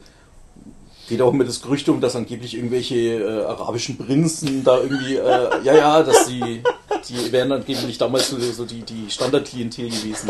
geht 1.08 1.22
auch 1.22 1.34
immer 1.34 1.44
das 1.44 1.62
Gerücht 1.62 1.88
um, 1.90 2.02
dass 2.02 2.16
angeblich 2.16 2.56
irgendwelche 2.56 2.96
äh, 2.96 3.46
arabischen 3.46 3.98
Prinzen 3.98 4.64
da 4.64 4.80
irgendwie, 4.80 5.16
äh, 5.16 5.64
ja, 5.64 5.76
ja, 5.76 6.04
dass 6.04 6.28
die, 6.28 6.62
die 7.10 7.32
wären 7.32 7.52
angeblich 7.52 7.98
damals 7.98 8.30
so, 8.30 8.40
so 8.40 8.66
die, 8.66 8.82
die 8.82 9.10
Standardklientel 9.10 9.90
gewesen. 9.90 10.30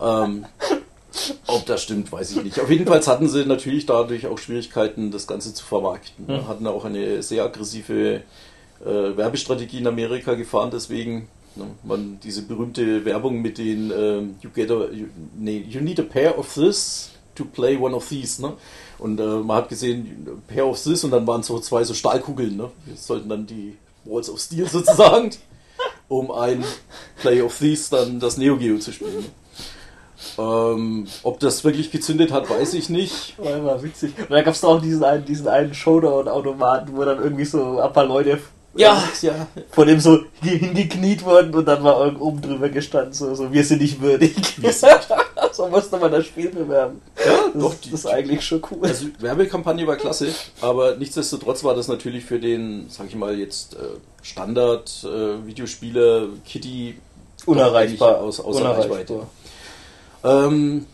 Ähm, 0.00 0.46
ob 1.46 1.66
das 1.66 1.82
stimmt, 1.82 2.10
weiß 2.10 2.30
ich 2.32 2.42
nicht. 2.42 2.60
Auf 2.60 2.70
jeden 2.70 2.86
Fall 2.86 3.04
hatten 3.04 3.28
sie 3.28 3.44
natürlich 3.44 3.84
dadurch 3.84 4.26
auch 4.26 4.38
Schwierigkeiten, 4.38 5.10
das 5.10 5.26
Ganze 5.26 5.52
zu 5.52 5.64
vermarkten. 5.64 6.26
Hm. 6.26 6.48
Hatten 6.48 6.66
auch 6.66 6.84
eine 6.84 7.22
sehr 7.22 7.44
aggressive 7.44 8.22
äh, 8.82 8.86
Werbestrategie 8.86 9.78
in 9.78 9.86
Amerika 9.86 10.34
gefahren, 10.34 10.70
deswegen 10.72 11.28
Ne? 11.56 11.66
Man, 11.82 12.18
diese 12.22 12.42
berühmte 12.42 13.04
Werbung 13.04 13.42
mit 13.42 13.58
den 13.58 13.90
ähm, 13.90 14.36
you, 14.40 14.50
get 14.54 14.70
a, 14.70 14.88
you, 14.92 15.06
nee, 15.36 15.64
you 15.68 15.80
need 15.80 15.98
a 15.98 16.04
pair 16.04 16.38
of 16.38 16.54
this 16.54 17.10
to 17.34 17.44
play 17.44 17.76
one 17.76 17.94
of 17.94 18.08
these. 18.08 18.40
Ne? 18.40 18.52
Und 19.00 19.18
äh, 19.18 19.22
man 19.22 19.56
hat 19.56 19.68
gesehen, 19.68 20.42
pair 20.46 20.66
of 20.66 20.82
this 20.82 21.04
und 21.04 21.10
dann 21.10 21.26
waren 21.26 21.42
so 21.42 21.58
zwei 21.58 21.82
so 21.84 21.94
Stahlkugeln. 21.94 22.56
Ne? 22.56 22.70
Das 22.86 23.06
sollten 23.06 23.28
dann 23.28 23.46
die 23.46 23.76
Walls 24.04 24.28
of 24.28 24.38
Steel 24.38 24.68
sozusagen, 24.70 25.30
um 26.08 26.30
ein 26.30 26.64
Play 27.20 27.40
of 27.40 27.58
These 27.58 27.90
dann 27.90 28.20
das 28.20 28.36
Neo 28.36 28.56
Geo 28.56 28.78
zu 28.78 28.92
spielen. 28.92 29.26
Ähm, 30.38 31.06
ob 31.22 31.40
das 31.40 31.64
wirklich 31.64 31.90
gezündet 31.90 32.30
hat, 32.30 32.50
weiß 32.50 32.74
ich 32.74 32.90
nicht. 32.90 33.38
War 33.38 33.56
immer 33.56 33.82
witzig. 33.82 34.12
Und 34.18 34.30
da 34.30 34.42
gab 34.42 34.54
es 34.54 34.62
auch 34.62 34.80
diesen 34.80 35.02
einen, 35.02 35.24
diesen 35.24 35.48
einen 35.48 35.72
Showdown-Automaten, 35.72 36.94
wo 36.94 37.04
dann 37.04 37.22
irgendwie 37.22 37.46
so 37.46 37.80
ein 37.80 37.92
paar 37.92 38.04
Leute 38.04 38.38
ja, 38.74 39.02
ja. 39.22 39.48
Von 39.72 39.88
dem 39.88 40.00
so 40.00 40.20
hingekniet 40.42 41.24
worden 41.24 41.54
und 41.54 41.66
dann 41.66 41.82
war 41.82 42.00
oben 42.20 42.40
drüber 42.40 42.68
gestanden, 42.68 43.12
so, 43.12 43.34
so 43.34 43.52
wir 43.52 43.64
sind 43.64 43.82
nicht 43.82 44.00
würdig. 44.00 44.34
so 45.52 45.68
musste 45.68 45.96
man 45.98 46.10
das 46.10 46.26
Spiel 46.26 46.50
bewerben. 46.50 47.00
Ja, 47.24 47.50
das, 47.52 47.62
doch, 47.62 47.74
die, 47.74 47.90
das 47.90 48.00
ist 48.00 48.06
eigentlich 48.06 48.42
schon 48.42 48.62
cool. 48.70 48.78
Also 48.82 49.06
Werbekampagne 49.18 49.86
war 49.86 49.96
klasse, 49.96 50.28
aber 50.60 50.96
nichtsdestotrotz 50.96 51.64
war 51.64 51.74
das 51.74 51.88
natürlich 51.88 52.24
für 52.24 52.38
den, 52.38 52.88
sag 52.88 53.08
ich 53.08 53.14
mal, 53.14 53.38
jetzt 53.38 53.74
äh, 53.74 53.78
Standard 54.22 55.04
äh, 55.04 56.34
Kitty 56.44 56.98
unerreichbar 57.46 58.20
aus, 58.20 58.40
außer 58.40 58.64
Reichweite. 58.64 59.26
Ähm, 60.22 60.86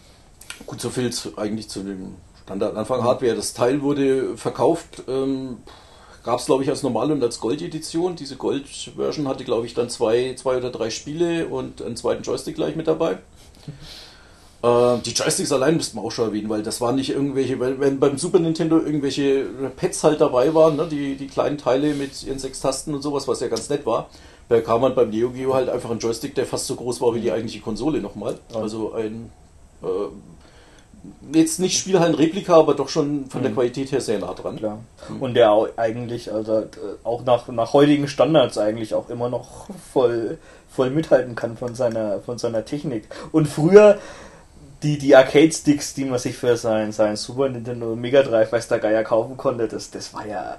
gut, 0.67 0.81
so 0.81 0.91
viel 0.91 1.13
zu, 1.13 1.37
eigentlich 1.37 1.69
zu 1.69 1.83
dem 1.83 2.15
Standard-Anfang 2.45 3.03
Hardware. 3.03 3.35
Das 3.35 3.55
Teil 3.55 3.83
wurde 3.83 4.37
verkauft. 4.37 5.03
Ähm, 5.09 5.59
Gab 6.27 6.41
es, 6.41 6.47
glaube 6.47 6.65
ich, 6.65 6.71
als 6.71 6.83
Normal- 6.83 7.13
und 7.13 7.23
als 7.23 7.39
Gold-Edition. 7.39 8.17
Diese 8.17 8.35
Gold-Version 8.35 9.29
hatte, 9.29 9.45
glaube 9.45 9.65
ich, 9.65 9.75
dann 9.75 9.89
zwei, 9.89 10.35
zwei 10.35 10.57
oder 10.57 10.71
drei 10.71 10.91
Spiele 10.91 11.47
und 11.47 11.81
einen 11.81 11.97
zweiten 11.97 12.25
Joystick 12.25 12.57
gleich 12.57 12.75
mit 12.75 12.89
dabei. 12.89 13.19
Äh, 14.63 14.99
die 15.05 15.11
Joysticks 15.13 15.53
allein 15.53 15.77
müssten 15.77 15.99
wir 15.99 16.03
auch 16.03 16.11
schon 16.11 16.29
erwähnen, 16.29 16.49
weil 16.49 16.63
das 16.63 16.81
waren 16.81 16.97
nicht 16.97 17.11
irgendwelche, 17.11 17.59
weil 17.61 17.79
wenn 17.81 18.01
beim 18.01 18.19
Super 18.19 18.39
Nintendo 18.39 18.79
irgendwelche 18.79 19.47
Pads 19.77 20.05
halt 20.05 20.21
dabei 20.21 20.55
waren, 20.55 20.77
ne, 20.77 20.87
die, 20.91 21.17
die 21.17 21.27
kleinen 21.27 21.59
Teile 21.59 21.95
mit 21.95 22.23
ihren 22.23 22.39
sechs 22.39 22.61
Tasten 22.61 22.95
und 22.95 23.03
sowas, 23.03 23.29
was 23.29 23.41
ja 23.41 23.49
ganz 23.49 23.69
nett 23.69 23.87
war, 23.87 24.09
da 24.49 24.61
kam 24.61 24.81
man 24.81 24.95
beim 24.95 25.11
Neo 25.11 25.31
Geo 25.31 25.55
halt 25.55 25.69
einfach 25.69 25.91
einen 25.91 25.99
Joystick, 26.01 26.35
der 26.35 26.47
fast 26.47 26.67
so 26.67 26.77
groß 26.77 27.01
war 27.01 27.15
wie 27.15 27.21
die 27.21 27.33
eigentliche 27.33 27.61
Konsole 27.61 28.01
nochmal. 28.01 28.39
Also 28.55 28.93
ein 28.93 29.31
äh, 29.83 29.87
jetzt 31.37 31.61
nicht 31.61 31.79
Spielhallen-Replika, 31.79 32.55
aber 32.55 32.75
doch 32.75 32.89
schon 32.89 33.27
von 33.27 33.43
der 33.43 33.51
Mhm. 33.51 33.57
Qualität 33.57 33.93
her 33.93 34.01
sehr 34.01 34.19
nah 34.19 34.35
dran. 34.35 34.57
Klar. 34.57 34.79
Und 35.21 35.35
der 35.35 35.51
auch 35.53 35.69
eigentlich, 35.77 36.33
also 36.33 36.61
äh, 36.61 36.67
auch 37.05 37.25
nach, 37.25 37.49
nach 37.49 37.73
heutigen 37.73 38.09
Standards 38.09 38.59
eigentlich 38.59 38.95
auch 38.95 39.09
immer 39.11 39.29
noch 39.29 39.67
voll, 39.93 40.39
voll 40.71 40.91
mithalten 40.91 41.35
kann 41.35 41.57
von 41.57 41.75
seiner, 41.75 42.21
von 42.21 42.39
seiner 42.39 42.65
Technik. 42.65 43.05
Und 43.33 43.47
früher 43.49 43.99
die, 44.87 44.99
die 44.99 45.17
Arcade-Sticks, 45.17 45.95
die 45.95 46.05
man 46.05 46.19
sich 46.21 46.37
für 46.37 46.57
sein, 46.57 46.93
sein 46.93 47.17
Super 47.17 47.49
Nintendo 47.49 47.97
Mega 47.97 48.23
Drive, 48.23 48.53
weiß 48.53 48.69
der 48.69 48.79
Geier 48.79 49.03
kaufen 49.03 49.37
konnte, 49.37 49.67
das, 49.67 49.91
das 49.91 50.15
war 50.15 50.27
ja. 50.27 50.59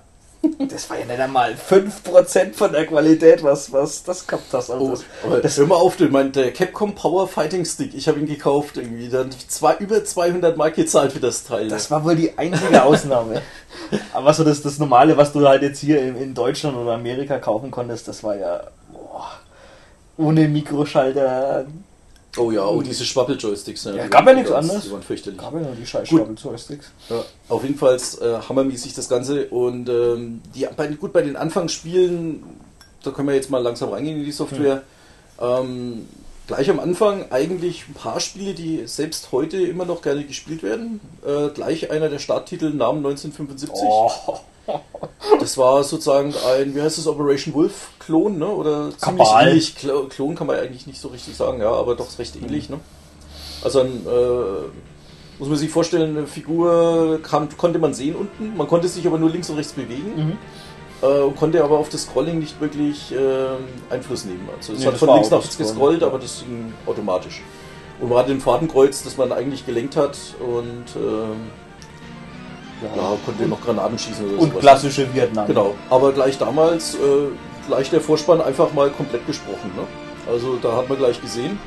Das 0.59 0.87
war 0.89 0.99
ja 0.99 1.05
nicht 1.05 1.19
einmal 1.19 1.53
5% 1.55 2.53
von 2.53 2.71
der 2.71 2.85
Qualität, 2.85 3.43
was, 3.43 3.71
was 3.73 4.03
das 4.03 4.27
gehabt 4.27 4.45
hast. 4.53 4.69
Also 4.69 4.85
Oh, 4.85 4.89
das, 4.91 5.03
aber 5.23 5.39
das- 5.41 5.57
hör 5.57 5.65
mal 5.65 5.75
auf, 5.75 5.95
du 5.97 6.05
meinst, 6.09 6.35
der 6.35 6.53
Capcom 6.53 6.93
Power 6.93 7.27
Fighting 7.27 7.65
Stick, 7.65 7.95
ich 7.95 8.07
habe 8.07 8.19
ihn 8.19 8.27
gekauft 8.27 8.77
irgendwie, 8.77 9.09
dann 9.09 9.29
zwei, 9.47 9.75
über 9.77 10.05
200 10.05 10.55
Mark 10.55 10.75
gezahlt 10.75 11.13
für 11.13 11.19
das 11.19 11.43
Teil. 11.43 11.69
Das 11.69 11.89
war 11.89 12.03
wohl 12.05 12.15
die 12.15 12.37
einzige 12.37 12.83
Ausnahme. 12.83 13.41
Aber 14.13 14.31
so 14.33 14.43
das, 14.43 14.61
das 14.61 14.77
Normale, 14.77 15.17
was 15.17 15.33
du 15.33 15.45
halt 15.47 15.63
jetzt 15.63 15.79
hier 15.79 16.01
in, 16.01 16.15
in 16.17 16.33
Deutschland 16.35 16.77
oder 16.77 16.93
Amerika 16.93 17.39
kaufen 17.39 17.71
konntest, 17.71 18.07
das 18.07 18.23
war 18.23 18.35
ja 18.37 18.61
boah, 18.93 19.31
ohne 20.17 20.47
Mikroschalter. 20.47 21.65
Oh 22.37 22.51
ja, 22.51 22.65
oh, 22.65 22.81
diese 22.81 23.05
Schwabbel-Joysticks. 23.05 23.85
Ja, 23.85 24.03
die 24.03 24.09
gab 24.09 24.25
ja 24.25 24.33
nichts 24.33 24.51
anderes. 24.51 24.83
Die 24.83 24.91
waren 24.91 25.03
fürchterlich. 25.03 25.39
Gab 25.39 25.53
ja 25.53 25.59
nur 25.59 25.75
die 25.75 25.85
scheiß 25.85 26.09
Gut. 26.09 26.39
Joysticks. 26.43 26.91
Ja, 27.09 27.23
auf 27.49 27.63
jeden 27.63 27.77
Fall 27.77 27.95
äh, 27.95 28.41
hammermäßig 28.47 28.93
das 28.93 29.09
Ganze. 29.09 29.47
Und 29.47 29.89
ähm, 29.89 30.41
die, 30.55 30.67
bei, 30.75 30.87
gut, 30.87 31.13
bei 31.13 31.21
den 31.21 31.35
Anfangsspielen, 31.35 32.43
da 33.03 33.11
können 33.11 33.27
wir 33.27 33.35
jetzt 33.35 33.49
mal 33.49 33.61
langsam 33.61 33.89
reingehen 33.89 34.17
in 34.17 34.25
die 34.25 34.31
Software. 34.31 34.83
Ähm, 35.39 36.07
gleich 36.47 36.69
am 36.69 36.79
Anfang 36.79 37.31
eigentlich 37.31 37.87
ein 37.87 37.93
paar 37.93 38.19
Spiele, 38.19 38.53
die 38.53 38.87
selbst 38.87 39.31
heute 39.31 39.57
immer 39.57 39.85
noch 39.85 40.01
gerne 40.01 40.23
gespielt 40.23 40.63
werden. 40.63 40.99
Äh, 41.25 41.49
gleich 41.49 41.91
einer 41.91 42.09
der 42.09 42.19
Starttitel 42.19 42.73
Namen 42.73 43.05
1975. 43.05 43.69
Oh, 43.73 44.39
Das 45.39 45.57
war 45.57 45.83
sozusagen 45.83 46.33
ein, 46.55 46.75
wie 46.75 46.81
heißt 46.81 46.97
das, 46.97 47.07
Operation 47.07 47.53
Wolf 47.53 47.89
Klon, 47.99 48.37
ne? 48.37 48.47
Oder 48.47 48.89
ziemlich 48.97 49.27
Kabal. 49.27 49.47
ähnlich. 49.49 49.75
Klo- 49.75 50.07
Klon 50.09 50.35
kann 50.35 50.47
man 50.47 50.57
eigentlich 50.57 50.87
nicht 50.87 50.99
so 50.99 51.07
richtig 51.09 51.35
sagen, 51.35 51.59
ja, 51.61 51.71
aber 51.71 51.95
doch 51.95 52.07
recht 52.19 52.35
ähnlich, 52.35 52.69
ne? 52.69 52.79
Also 53.63 53.81
ein, 53.81 54.05
äh, 54.05 55.39
muss 55.39 55.49
man 55.49 55.57
sich 55.57 55.69
vorstellen, 55.69 56.17
eine 56.17 56.27
Figur 56.27 57.19
kann, 57.23 57.49
konnte 57.57 57.79
man 57.79 57.93
sehen 57.93 58.15
unten, 58.15 58.55
man 58.57 58.67
konnte 58.67 58.87
sich 58.87 59.05
aber 59.07 59.17
nur 59.17 59.29
links 59.29 59.49
und 59.49 59.57
rechts 59.57 59.73
bewegen. 59.73 60.13
Mhm. 60.15 60.37
Äh, 61.01 61.19
und 61.21 61.35
konnte 61.37 61.63
aber 61.63 61.77
auf 61.77 61.89
das 61.89 62.03
Scrolling 62.03 62.39
nicht 62.39 62.59
wirklich 62.59 63.11
äh, 63.13 63.93
Einfluss 63.93 64.25
nehmen. 64.25 64.47
Also 64.57 64.73
es 64.73 64.79
Nee, 64.79 64.85
hat 64.87 64.97
von 64.97 65.09
links 65.13 65.29
nach 65.29 65.39
rechts 65.39 65.57
gescrollt, 65.57 66.01
aber 66.03 66.17
das 66.19 66.39
ging 66.41 66.73
automatisch. 66.87 67.41
Und 67.99 68.09
man 68.09 68.17
hatte 68.19 68.31
ein 68.31 68.41
Fadenkreuz, 68.41 69.03
das 69.03 69.17
man 69.17 69.31
eigentlich 69.31 69.65
gelenkt 69.65 69.95
hat 69.95 70.17
und 70.39 70.85
ähm, 70.95 71.49
ja, 72.95 73.17
konnte 73.25 73.47
noch 73.47 73.61
Granaten 73.61 73.97
schießen 73.97 74.25
oder 74.29 74.39
Und 74.41 74.49
sowas. 74.49 74.61
klassische 74.61 75.13
Vietnam. 75.13 75.47
Genau, 75.47 75.75
aber 75.89 76.11
gleich 76.11 76.37
damals, 76.37 76.95
äh, 76.95 76.97
gleich 77.67 77.89
der 77.89 78.01
Vorspann 78.01 78.41
einfach 78.41 78.71
mal 78.73 78.89
komplett 78.91 79.25
gesprochen. 79.25 79.71
Ne? 79.75 79.83
Also 80.31 80.57
da 80.61 80.77
hat 80.77 80.89
man 80.89 80.97
gleich 80.97 81.19
gesehen, 81.21 81.59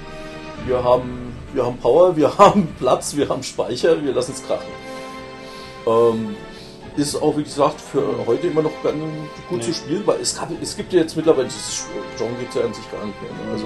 wir 0.66 0.82
haben, 0.84 1.32
wir 1.54 1.64
haben 1.64 1.76
Power, 1.78 2.16
wir 2.16 2.36
haben 2.38 2.68
Platz, 2.78 3.16
wir 3.16 3.28
haben 3.28 3.42
Speicher, 3.42 4.02
wir 4.02 4.12
lassen 4.12 4.32
es 4.32 4.46
krachen. 4.46 4.68
Ähm, 5.86 6.36
ist 6.96 7.14
auch, 7.22 7.36
wie 7.36 7.44
gesagt, 7.44 7.80
für 7.80 8.02
heute 8.26 8.48
immer 8.48 8.62
noch 8.62 8.72
ganz 8.82 8.96
gut 9.48 9.58
Nee. 9.58 9.64
zu 9.64 9.72
spielen, 9.72 10.02
weil 10.06 10.20
es, 10.20 10.36
gab, 10.36 10.48
es 10.60 10.76
gibt 10.76 10.92
ja 10.92 11.00
jetzt 11.00 11.16
mittlerweile, 11.16 11.46
dieses 11.46 11.86
Genre 12.18 12.32
gibt 12.38 12.50
es 12.54 12.60
ja 12.60 12.66
an 12.66 12.74
sich 12.74 12.90
gar 12.90 13.04
nicht 13.06 13.16
mehr. 13.22 13.30
Ne? 13.30 13.52
Also 13.52 13.64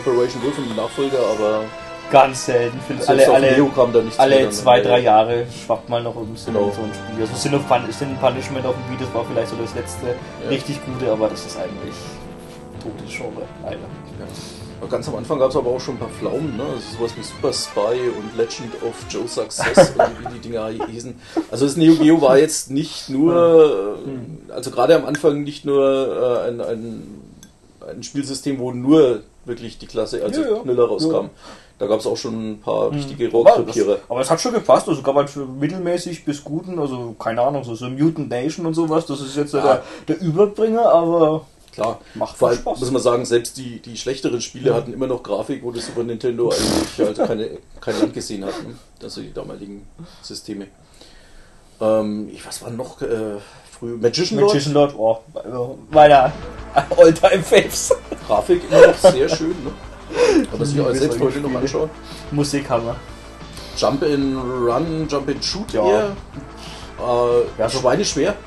Operation 0.00 0.42
Wolf 0.44 0.56
und 0.58 0.68
die 0.70 0.76
Nachfolger, 0.76 1.18
aber 1.36 1.64
Ganz 2.10 2.46
selten. 2.46 2.78
Selbst 2.86 3.08
alle, 3.08 3.28
alle, 3.30 3.70
alle 4.16 4.50
zwei, 4.50 4.80
drei 4.80 5.00
Jahre 5.00 5.44
schwappt 5.64 5.88
mal 5.90 6.02
noch 6.02 6.14
um 6.16 6.34
so, 6.36 6.50
Genau. 6.50 6.72
so 6.74 6.80
ein 6.82 6.90
Spiel. 6.94 7.20
Also 7.22 7.34
Sin, 7.34 7.54
of 7.54 7.68
Pun 7.68 7.80
Sin 7.90 8.16
Punishment 8.16 8.64
auf 8.64 8.74
dem 8.74 8.96
Beat, 8.96 9.06
das 9.06 9.14
war 9.14 9.24
vielleicht 9.26 9.48
so 9.50 9.56
das 9.56 9.74
letzte 9.74 10.06
Ja. 10.06 10.48
richtig 10.48 10.80
gute, 10.86 11.10
aber 11.12 11.28
das 11.28 11.44
ist 11.44 11.56
eigentlich 11.58 11.94
totes 12.82 13.14
Genre, 13.14 13.42
leider. 13.62 13.76
Ja. 13.76 14.86
Ganz 14.88 15.06
am 15.08 15.16
Anfang 15.16 15.38
gab 15.40 15.50
es 15.50 15.56
aber 15.56 15.70
auch 15.70 15.80
schon 15.80 15.96
ein 15.96 15.98
paar 15.98 16.08
Pflaumen, 16.08 16.56
ne? 16.56 16.62
Also 16.62 16.96
sowas 16.96 17.10
wie 17.16 17.22
Super 17.22 17.52
Spy 17.52 17.98
und 18.16 18.36
Legend 18.38 18.72
of 18.82 18.94
Joe 19.10 19.26
Success 19.28 19.90
und 19.98 20.20
wie 20.32 20.34
die 20.38 20.48
Dinger 20.48 20.68
hießen. 20.68 21.14
Also 21.50 21.66
das 21.66 21.76
Neo 21.76 21.94
Geo 21.96 22.22
war 22.22 22.38
jetzt 22.38 22.70
nicht 22.70 23.10
nur, 23.10 23.98
äh, 24.48 24.52
also 24.52 24.70
gerade 24.70 24.94
am 24.96 25.04
Anfang 25.04 25.42
nicht 25.42 25.64
nur 25.66 26.42
äh, 26.44 26.48
ein, 26.48 26.60
ein, 26.62 27.02
ein 27.90 28.02
Spielsystem, 28.02 28.58
wo 28.60 28.70
nur 28.72 29.20
wirklich 29.44 29.78
die 29.78 29.86
Klasse, 29.86 30.22
also 30.24 30.40
Ja, 30.42 30.48
ja. 30.48 30.56
Knüller 30.62 30.84
rauskam. 30.84 31.10
Ja. 31.12 31.30
Da 31.78 31.86
gab 31.86 32.00
es 32.00 32.06
auch 32.06 32.16
schon 32.16 32.52
ein 32.52 32.60
paar 32.60 32.90
richtige 32.90 33.28
Aber, 33.28 33.44
das, 33.44 33.56
Rohrkrepierer. 33.58 33.98
aber 34.08 34.20
es 34.20 34.30
hat 34.30 34.40
schon 34.40 34.52
gepasst, 34.52 34.88
also 34.88 35.00
gab 35.02 35.14
halt 35.14 35.30
mittelmäßig 35.36 36.24
bis 36.24 36.42
guten, 36.42 36.78
also 36.78 37.14
keine 37.18 37.40
Ahnung, 37.42 37.62
so, 37.62 37.74
so 37.76 37.88
Mutant 37.88 38.28
Nation 38.28 38.66
und 38.66 38.74
sowas, 38.74 39.06
das 39.06 39.20
ist 39.20 39.36
jetzt 39.36 39.54
Ja. 39.54 39.60
der, 39.62 39.82
der 40.08 40.20
Überbringer, 40.20 40.86
aber 40.88 41.46
Klar, 41.72 42.00
Macht 42.14 42.36
vor 42.36 42.48
allem 42.48 42.58
Spaß. 42.58 42.80
muss 42.80 42.90
man 42.90 43.00
sagen, 43.00 43.24
selbst 43.24 43.56
die, 43.56 43.78
die 43.78 43.96
schlechteren 43.96 44.40
Spiele 44.40 44.74
hatten 44.74 44.92
immer 44.92 45.06
noch 45.06 45.22
Grafik, 45.22 45.62
wo 45.62 45.70
das 45.70 45.86
Super 45.86 46.02
Nintendo 46.02 46.50
eigentlich 46.50 47.06
also 47.06 47.24
keine, 47.24 47.50
kein 47.80 48.00
Land 48.00 48.14
gesehen 48.14 48.44
hat. 48.44 48.54
Ne? 48.66 48.74
Also 49.00 49.20
die 49.20 49.32
damaligen 49.32 49.86
Systeme. 50.20 50.66
Ähm, 51.80 52.28
ich, 52.32 52.44
was 52.44 52.60
war 52.62 52.70
noch 52.70 53.00
äh, 53.02 53.36
früh? 53.70 53.96
Magician 53.96 54.40
Lord. 54.40 54.54
Magician 54.54 54.74
Lord, 54.74 54.94
oh, 54.98 55.78
meiner 55.92 56.32
Alltime 56.96 57.44
Faves. 57.44 57.94
Grafik 58.26 58.62
immer 58.68 58.88
noch 58.88 58.96
sehr 58.96 59.28
schön. 59.28 59.50
Ne? 59.50 59.70
Sich 60.64 60.80
auch 60.80 60.86
Liebe 60.86 60.98
selbst 60.98 61.20
heute 61.20 61.40
noch 61.40 61.54
anschauen. 61.60 61.90
Musikhammer. 62.30 62.96
Jump 63.76 64.02
in 64.02 64.36
Run, 64.36 65.06
Jump 65.08 65.28
in 65.28 65.42
Shoot 65.42 65.72
Ja. 65.72 65.84
eher. 65.86 66.04
Äh, 67.00 67.60
Ja, 67.60 67.68
so-. 67.68 67.78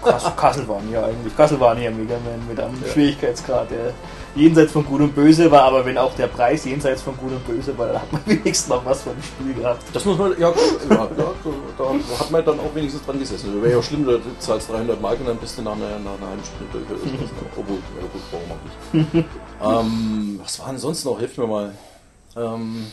Cas- 0.03 0.36
Castlevania 0.36 1.06
eigentlich. 1.06 1.36
Castlevania 1.38 1.89
Mega 1.89 2.15
Man 2.15 2.46
mit 2.50 2.60
einem 2.60 2.75
Ja. 2.86 2.91
Schwierigkeitsgrad, 2.91 3.72
der 3.72 3.94
jenseits 4.35 4.71
von 4.71 4.85
Gut 4.85 5.01
und 5.01 5.15
Böse 5.15 5.50
war, 5.51 5.63
aber 5.63 5.85
wenn 5.85 5.97
auch 5.97 6.13
der 6.15 6.27
Preis 6.27 6.65
jenseits 6.65 7.01
von 7.01 7.17
Gut 7.17 7.31
und 7.31 7.45
Böse 7.45 7.77
war, 7.77 7.88
dann 7.88 8.01
hat 8.01 8.11
man 8.11 8.21
wenigstens 8.25 8.67
noch 8.67 8.85
was 8.85 9.01
von 9.01 9.13
dem 9.13 9.23
Spiel 9.23 9.53
gehabt. 9.53 9.83
Das 9.93 10.05
muss 10.05 10.17
man, 10.17 10.31
ja, 10.39 10.50
ja, 10.50 10.55
ja 10.89 11.07
da, 11.17 11.33
da 11.77 12.19
hat 12.19 12.31
man 12.31 12.45
dann 12.45 12.59
auch 12.59 12.73
wenigstens 12.73 13.03
dran 13.05 13.19
gesessen. 13.19 13.61
Wäre 13.61 13.73
ja 13.73 13.79
auch 13.79 13.83
schlimm, 13.83 14.05
du 14.05 14.19
zahlst 14.39 14.69
300 14.69 15.01
Mark 15.01 15.19
und 15.19 15.27
dann 15.27 15.38
bist 15.38 15.57
du 15.57 15.61
nach 15.61 15.73
einer, 15.73 16.00
nach 16.00 16.17
einer 16.17 16.27
halben 16.27 16.43
Stunde 16.43 16.85
durch. 16.88 17.01
Obwohl, 17.57 17.77
ja 17.77 18.07
gut, 18.11 18.21
warum 18.31 18.51
auch 18.51 19.13
nicht. 19.13 19.25
ähm, 19.61 20.39
was 20.41 20.59
war 20.59 20.67
denn 20.67 20.77
sonst 20.77 21.05
noch? 21.05 21.19
Hilf 21.19 21.38
mir 21.38 21.47
mal. 21.47 21.75
Ähm, 22.35 22.88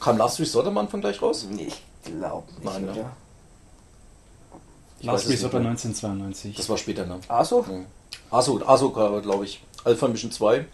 kam 0.00 0.18
Last 0.18 0.38
Resort 0.38 0.66
am 0.68 0.78
Anfang 0.78 1.00
gleich 1.00 1.20
raus? 1.20 1.46
Ich 1.50 1.82
glaube 2.04 2.46
nicht. 2.52 2.64
Nein, 2.64 2.84
ne? 2.84 3.06
weiß 5.02 5.06
Last 5.06 5.28
Resort 5.28 5.52
war 5.52 5.60
mehr. 5.60 5.70
1992. 5.70 6.56
Das 6.56 6.68
war 6.68 6.78
später, 6.78 7.06
ne? 7.06 7.18
Ah 7.28 7.44
so? 7.44 7.64
Aso, 8.30 8.60
Aso 8.66 8.90
glaube 8.90 9.44
ich. 9.44 9.62
Alpha 9.86 10.08
Mission 10.08 10.32
2. 10.32 10.66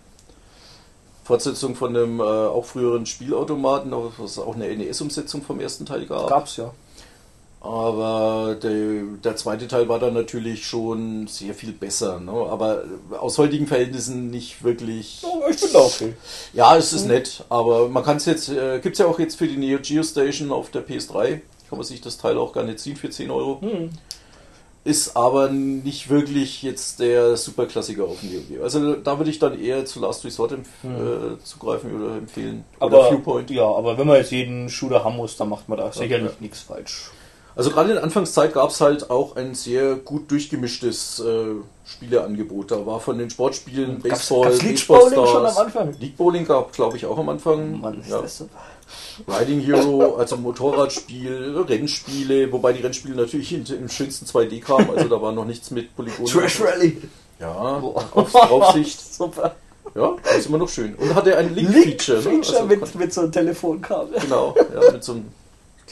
Fortsetzung 1.24 1.76
von 1.76 1.94
einem 1.94 2.18
äh, 2.18 2.22
auch 2.22 2.64
früheren 2.64 3.06
Spielautomaten, 3.06 3.92
was 4.18 4.38
auch 4.38 4.56
eine 4.56 4.74
NES-Umsetzung 4.74 5.42
vom 5.42 5.60
ersten 5.60 5.86
Teil 5.86 6.06
gab. 6.06 6.28
Gab's 6.28 6.56
ja. 6.56 6.72
Aber 7.60 8.56
der, 8.60 9.02
der 9.22 9.36
zweite 9.36 9.68
Teil 9.68 9.88
war 9.88 10.00
dann 10.00 10.14
natürlich 10.14 10.66
schon 10.66 11.28
sehr 11.28 11.54
viel 11.54 11.72
besser. 11.72 12.18
Ne? 12.18 12.32
Aber 12.32 12.84
aus 13.20 13.38
heutigen 13.38 13.68
Verhältnissen 13.68 14.30
nicht 14.30 14.64
wirklich. 14.64 15.20
Oh, 15.22 15.42
ich 15.48 15.60
bin 15.60 15.72
da 15.72 15.78
okay. 15.78 16.14
Ja, 16.54 16.76
es 16.76 16.92
ist 16.92 17.06
nett, 17.06 17.44
aber 17.50 17.88
man 17.88 18.02
kann 18.02 18.16
es 18.16 18.26
jetzt, 18.26 18.48
äh, 18.48 18.80
gibt 18.80 18.94
es 18.94 18.98
ja 18.98 19.06
auch 19.06 19.20
jetzt 19.20 19.36
für 19.36 19.46
die 19.46 19.58
Neo 19.58 19.78
Geo 19.80 20.02
Station 20.02 20.50
auf 20.50 20.70
der 20.70 20.84
PS3, 20.84 21.40
kann 21.68 21.78
man 21.78 21.84
sich 21.84 22.00
das 22.00 22.18
Teil 22.18 22.36
auch 22.36 22.52
gar 22.52 22.64
nicht 22.64 22.80
ziehen 22.80 22.96
für 22.96 23.10
10 23.10 23.30
Euro. 23.30 23.60
Hm. 23.60 23.90
Ist 24.84 25.16
aber 25.16 25.48
nicht 25.48 26.10
wirklich 26.10 26.64
jetzt 26.64 26.98
der 26.98 27.36
Superklassiker 27.36 28.02
auf 28.02 28.20
Neo 28.24 28.40
Geo. 28.48 28.64
Also 28.64 28.94
da 28.94 29.16
würde 29.16 29.30
ich 29.30 29.38
dann 29.38 29.60
eher 29.60 29.84
zu 29.84 30.00
Last 30.00 30.24
Resort 30.24 30.52
empf 30.52 30.68
äh, 30.82 31.38
zugreifen 31.44 32.02
oder 32.02 32.16
empfehlen. 32.16 32.64
Oder 32.80 32.86
Aber, 32.86 33.10
Viewpoint. 33.10 33.50
ja, 33.50 33.64
aber 33.64 33.96
wenn 33.96 34.08
man 34.08 34.16
jetzt 34.16 34.32
jeden 34.32 34.68
Shooter 34.68 35.04
haben 35.04 35.16
muss, 35.16 35.36
dann 35.36 35.50
macht 35.50 35.68
man 35.68 35.78
da 35.78 35.92
sicherlich 35.92 36.32
ja. 36.32 36.36
nichts 36.40 36.62
falsch. 36.62 37.12
Also 37.54 37.70
gerade 37.70 37.90
in 37.90 37.94
der 37.96 38.04
Anfangszeit 38.04 38.54
gab 38.54 38.70
es 38.70 38.80
halt 38.80 39.10
auch 39.10 39.36
ein 39.36 39.54
sehr 39.54 39.94
gut 39.96 40.30
durchgemischtes 40.30 41.20
äh, 41.20 41.54
Spieleangebot. 41.84 42.70
Da 42.70 42.84
war 42.84 42.98
von 42.98 43.18
den 43.18 43.30
Sportspielen 43.30 44.02
Gab's- 44.02 44.28
Baseball, 44.30 44.44
gab's 44.50 44.62
League 44.62 44.70
Baseball 44.72 45.10
Bowling 45.10 45.26
schon 45.26 45.46
am 45.46 45.56
Anfang? 45.58 45.96
League 46.00 46.16
Bowling 46.16 46.44
gab 46.46 46.72
glaube 46.72 46.96
ich 46.96 47.06
auch 47.06 47.18
am 47.18 47.28
Anfang. 47.28 47.80
Mann, 47.80 48.00
ist 48.00 48.10
ja. 48.10 48.22
das 48.22 48.38
super. 48.38 48.58
Riding 49.26 49.60
Hero, 49.60 50.16
also 50.16 50.36
Motorradspiel, 50.36 51.64
Rennspiele, 51.68 52.50
wobei 52.52 52.72
die 52.72 52.82
Rennspiele 52.82 53.14
natürlich 53.14 53.52
im 53.52 53.88
schönsten 53.88 54.26
2D 54.26 54.60
kamen, 54.60 54.90
also 54.90 55.08
da 55.08 55.20
war 55.20 55.32
noch 55.32 55.44
nichts 55.44 55.70
mit 55.70 55.94
Polygonen. 55.94 56.32
Trash 56.32 56.60
Rally. 56.60 57.02
Ja, 57.38 57.78
Boah. 57.78 58.04
auf 58.12 58.30
Draufsicht. 58.32 59.00
Super. 59.14 59.56
Ja, 59.94 60.16
ist 60.36 60.46
immer 60.46 60.58
noch 60.58 60.68
schön. 60.68 60.94
Und 60.94 61.14
hatte 61.14 61.36
ein 61.36 61.54
Link 61.54 61.70
Link-Feature. 61.70 62.22
Feature, 62.22 62.52
ne? 62.52 62.56
Also 62.56 62.66
mit, 62.66 62.94
mit 62.94 63.12
so 63.12 63.20
einem 63.22 63.32
Telefonkabel. 63.32 64.20
Genau, 64.20 64.54
ja, 64.56 64.92
mit 64.92 65.04
so 65.04 65.12
einem 65.12 65.26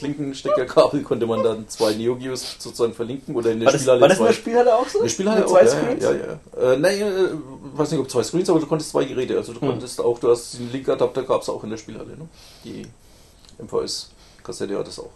Klinkensteckerkabel 0.01 1.03
konnte 1.03 1.27
man 1.27 1.43
dann 1.43 1.69
zwei 1.69 1.93
Neo 1.93 2.15
Geos 2.15 2.55
sozusagen 2.57 2.93
verlinken 2.93 3.35
oder 3.35 3.51
in 3.51 3.59
der 3.59 3.67
War 3.67 3.73
das, 3.73 3.81
Spielhalle 3.81 4.01
war 4.01 4.09
das 4.09 4.17
in 4.19 4.25
der 4.25 4.33
Spielhalle 4.33 4.75
auch 4.75 4.87
so? 4.87 4.97
In 4.97 5.03
der 5.05 5.09
Spielhalle 5.09 5.45
auch, 5.45 5.49
zwei 5.51 5.61
ja, 5.61 5.67
Screens? 5.67 6.03
Ja, 6.03 6.11
ja. 6.11 6.73
Äh, 6.73 6.77
nein, 6.77 7.01
äh, 7.01 7.77
weiß 7.77 7.91
nicht, 7.91 7.99
ob 7.99 8.09
zwei 8.09 8.23
Screens, 8.23 8.49
aber 8.49 8.59
du 8.59 8.65
konntest 8.65 8.89
zwei 8.89 9.05
Geräte. 9.05 9.37
Also 9.37 9.53
du 9.53 9.61
Hm. 9.61 9.69
konntest 9.69 10.01
auch, 10.01 10.17
du 10.19 10.31
hast 10.31 10.57
den 10.57 10.71
Link-Adapter 10.71 11.21
gab 11.23 11.43
es 11.43 11.49
auch 11.49 11.63
in 11.63 11.69
der 11.69 11.77
Spielhalle, 11.77 12.17
ne? 12.17 12.27
Die 12.63 12.87
MVS 13.61 14.09
Kassette 14.43 14.75
hat 14.77 14.87
es 14.87 14.97
auch. 14.99 15.11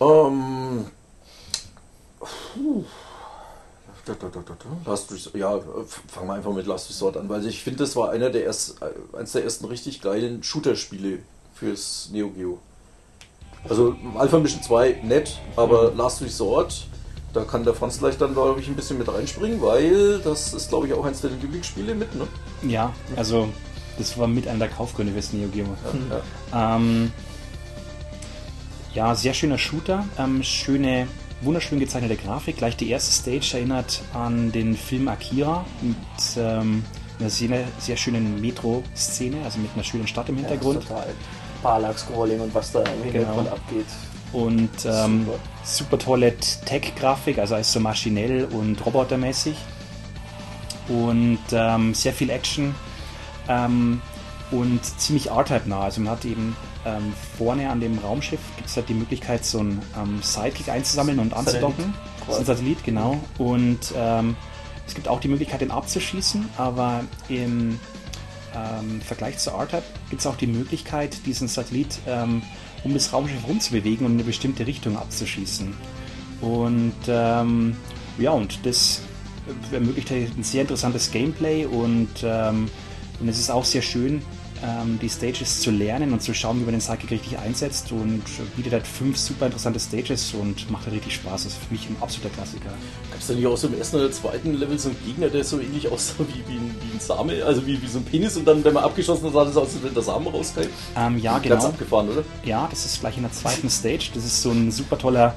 Ähm, 0.00 0.84
puh. 2.20 2.84
Da, 4.04 4.14
da, 4.20 4.28
da. 4.28 4.90
Last 4.90 5.10
Resort, 5.10 5.34
ja, 5.34 5.58
fangen 6.06 6.28
wir 6.28 6.34
einfach 6.34 6.52
mit 6.52 6.66
Last 6.66 6.90
Resort 6.90 7.16
an, 7.16 7.28
weil 7.28 7.44
ich 7.44 7.64
finde, 7.64 7.80
das 7.80 7.96
war 7.96 8.10
einer 8.10 8.30
der 8.30 8.44
erst, 8.44 8.80
äh, 8.80 9.16
eines 9.16 9.32
der 9.32 9.42
ersten 9.42 9.64
richtig 9.64 10.00
geilen 10.00 10.44
Shooter-Spiele 10.44 11.18
fürs 11.54 12.10
Neo 12.12 12.28
Geo. 12.30 12.58
Also 13.68 13.96
Alpha 14.16 14.38
Mission 14.38 14.62
2 14.62 15.00
nett, 15.02 15.38
aber 15.56 15.92
Last 15.94 16.22
Resort, 16.22 16.86
da 17.32 17.44
kann 17.44 17.64
der 17.64 17.74
Franz 17.74 17.98
gleich 17.98 18.16
dann, 18.16 18.32
glaube 18.32 18.60
ich, 18.60 18.68
ein 18.68 18.76
bisschen 18.76 18.98
mit 18.98 19.12
reinspringen, 19.12 19.60
weil 19.60 20.18
das 20.20 20.54
ist, 20.54 20.68
glaube 20.68 20.86
ich, 20.86 20.94
auch 20.94 21.04
eins 21.04 21.20
der 21.20 21.30
Lieblingsspiele 21.30 21.94
mit, 21.94 22.14
ne? 22.14 22.26
Ja, 22.62 22.92
also 23.16 23.48
das 23.98 24.16
war 24.18 24.26
mit 24.26 24.48
einer 24.48 24.60
der 24.60 24.68
Kaufgründe 24.68 25.12
fürs 25.12 25.32
Neo 25.32 25.48
Geo. 25.48 25.64
Ja, 25.64 26.16
ja. 26.52 26.76
Ähm, 26.76 27.12
ja, 28.94 29.14
sehr 29.14 29.34
schöner 29.34 29.58
Shooter, 29.58 30.04
ähm, 30.18 30.42
schöne, 30.42 31.06
wunderschön 31.42 31.78
gezeichnete 31.78 32.16
Grafik. 32.16 32.56
Gleich 32.56 32.76
die 32.76 32.88
erste 32.88 33.12
Stage 33.12 33.58
erinnert 33.58 34.00
an 34.14 34.52
den 34.52 34.74
Film 34.74 35.08
Akira 35.08 35.66
mit 35.82 35.96
ähm, 36.38 36.82
einer 37.18 37.30
sehr, 37.30 37.64
sehr 37.78 37.96
schönen 37.96 38.40
Metro-Szene, 38.40 39.36
also 39.44 39.58
mit 39.58 39.70
einer 39.74 39.84
schönen 39.84 40.06
Stadt 40.06 40.28
im 40.28 40.36
Hintergrund. 40.36 40.84
Ja, 40.84 40.88
total. 40.88 41.06
Parallax-Scrolling 41.66 42.40
und 42.40 42.54
was 42.54 42.70
da 42.72 42.80
im 42.82 43.02
Hintergrund 43.02 43.44
Genau. 43.48 43.56
abgeht. 43.56 43.86
Und 44.32 44.70
ähm, 44.84 45.24
Super. 45.26 45.38
super. 45.64 45.98
tolle 45.98 46.36
Tech-Grafik, 46.36 47.38
also 47.38 47.56
ist 47.56 47.72
so 47.72 47.80
maschinell 47.80 48.44
und 48.44 48.84
robotermäßig. 48.84 49.56
Und 50.88 51.40
ähm, 51.52 51.94
sehr 51.94 52.12
viel 52.12 52.30
Action 52.30 52.74
ähm, 53.48 54.00
und 54.52 54.80
ziemlich 55.00 55.30
R-Type 55.30 55.68
nah. 55.68 55.80
Also 55.80 56.00
man 56.00 56.12
hat 56.12 56.24
eben 56.24 56.56
ähm, 56.84 57.12
vorne 57.36 57.68
an 57.68 57.80
dem 57.80 57.98
Raumschiff 57.98 58.38
gibt 58.56 58.68
es 58.68 58.76
halt 58.76 58.88
die 58.88 58.94
Möglichkeit, 58.94 59.44
so 59.44 59.58
ein 59.58 59.82
ähm, 60.00 60.20
Sidekick 60.22 60.68
einzusammeln 60.68 61.18
und 61.18 61.34
anzudocken. 61.34 61.92
Das 62.26 62.36
ist 62.36 62.40
ein 62.42 62.46
Satellit, 62.46 62.84
genau. 62.84 63.18
Und 63.38 63.92
ähm, 63.96 64.36
es 64.86 64.94
gibt 64.94 65.08
auch 65.08 65.18
die 65.18 65.26
Möglichkeit, 65.28 65.60
den 65.62 65.72
abzuschießen, 65.72 66.48
aber 66.56 67.00
im 67.28 67.80
ähm, 68.56 69.00
Vergleich 69.00 69.38
zu 69.38 69.50
R-Type 69.50 69.82
gibt 70.10 70.20
es 70.20 70.26
auch 70.26 70.36
die 70.36 70.46
Möglichkeit, 70.46 71.26
diesen 71.26 71.48
Satellit 71.48 71.98
ähm, 72.06 72.42
um 72.84 72.94
das 72.94 73.12
Raumschiff 73.12 73.46
rumzubewegen 73.46 74.06
und 74.06 74.12
in 74.12 74.18
eine 74.18 74.24
bestimmte 74.24 74.66
Richtung 74.66 74.96
abzuschießen. 74.96 75.74
Und 76.40 76.94
ähm, 77.08 77.76
ja, 78.18 78.30
und 78.30 78.64
das 78.64 79.00
ermöglicht 79.72 80.10
halt 80.10 80.36
ein 80.36 80.42
sehr 80.42 80.62
interessantes 80.62 81.10
Gameplay 81.10 81.64
und, 81.66 82.08
ähm, 82.22 82.68
und 83.20 83.28
es 83.28 83.38
ist 83.38 83.50
auch 83.50 83.64
sehr 83.64 83.82
schön, 83.82 84.22
die 85.00 85.08
Stages 85.08 85.60
zu 85.60 85.70
lernen 85.70 86.12
und 86.12 86.22
zu 86.22 86.34
schauen, 86.34 86.60
wie 86.60 86.64
man 86.64 86.72
den 86.72 86.80
Sidekick 86.80 87.10
richtig 87.10 87.38
einsetzt 87.38 87.92
und 87.92 88.22
bietet 88.56 88.72
halt 88.72 88.86
fünf 88.86 89.16
super 89.18 89.46
interessante 89.46 89.78
Stages 89.78 90.32
und 90.34 90.70
macht 90.70 90.86
halt 90.86 90.96
richtig 90.96 91.14
Spaß. 91.14 91.44
Das 91.44 91.52
ist 91.52 91.62
für 91.62 91.72
mich 91.72 91.88
ein 91.88 91.96
absoluter 92.00 92.34
Klassiker. 92.34 92.70
Gab 93.10 93.20
es 93.20 93.26
da 93.26 93.34
nicht 93.34 93.46
auch 93.46 93.56
so 93.56 93.68
im 93.68 93.78
ersten 93.78 93.96
oder 93.96 94.10
zweiten 94.10 94.54
Level 94.54 94.78
so 94.78 94.88
einen 94.88 94.98
Gegner, 95.04 95.28
der 95.28 95.44
so 95.44 95.60
ähnlich 95.60 95.90
aussah 95.90 96.24
wie, 96.28 96.52
wie, 96.52 96.58
ein, 96.58 96.74
wie 96.80 96.96
ein 96.96 97.00
Same, 97.00 97.44
also 97.44 97.66
wie, 97.66 97.80
wie 97.80 97.86
so 97.86 97.98
ein 97.98 98.04
Penis 98.04 98.36
und 98.36 98.46
dann, 98.46 98.64
wenn 98.64 98.72
man 98.72 98.84
abgeschossen 98.84 99.26
hat, 99.26 99.32
sah 99.32 99.44
das 99.44 99.56
aus, 99.56 99.74
als 99.74 99.82
wenn 99.82 99.94
der 99.94 100.02
Samen 100.02 100.26
rauskam? 100.26 100.62
Ähm, 100.96 101.18
ja, 101.18 101.32
Ganz 101.38 101.44
genau. 101.44 101.66
abgefahren, 101.66 102.08
oder? 102.08 102.22
Ja, 102.44 102.66
das 102.70 102.84
ist 102.86 103.00
gleich 103.00 103.16
in 103.16 103.24
der 103.24 103.32
zweiten 103.32 103.68
Stage. 103.68 104.10
Das 104.14 104.24
ist 104.24 104.42
so 104.42 104.50
ein 104.50 104.70
super 104.70 104.98
toller, 104.98 105.34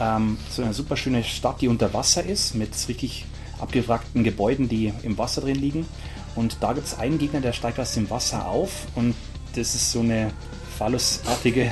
ähm, 0.00 0.38
so 0.50 0.62
eine 0.62 0.72
super 0.72 0.96
schöne 0.96 1.22
Stadt, 1.24 1.60
die 1.60 1.68
unter 1.68 1.92
Wasser 1.92 2.24
ist, 2.24 2.54
mit 2.54 2.70
richtig 2.88 3.26
abgewrackten 3.60 4.24
Gebäuden, 4.24 4.68
die 4.68 4.92
im 5.02 5.18
Wasser 5.18 5.40
drin 5.42 5.56
liegen. 5.56 5.86
Und 6.34 6.56
da 6.60 6.72
gibt 6.72 6.86
es 6.86 6.98
einen 6.98 7.18
Gegner, 7.18 7.40
der 7.40 7.52
steigt 7.52 7.78
aus 7.78 7.94
dem 7.94 8.08
Wasser 8.10 8.46
auf 8.46 8.86
und 8.94 9.14
das 9.54 9.74
ist 9.74 9.92
so 9.92 10.00
eine 10.00 10.30
phallusartige 10.78 11.70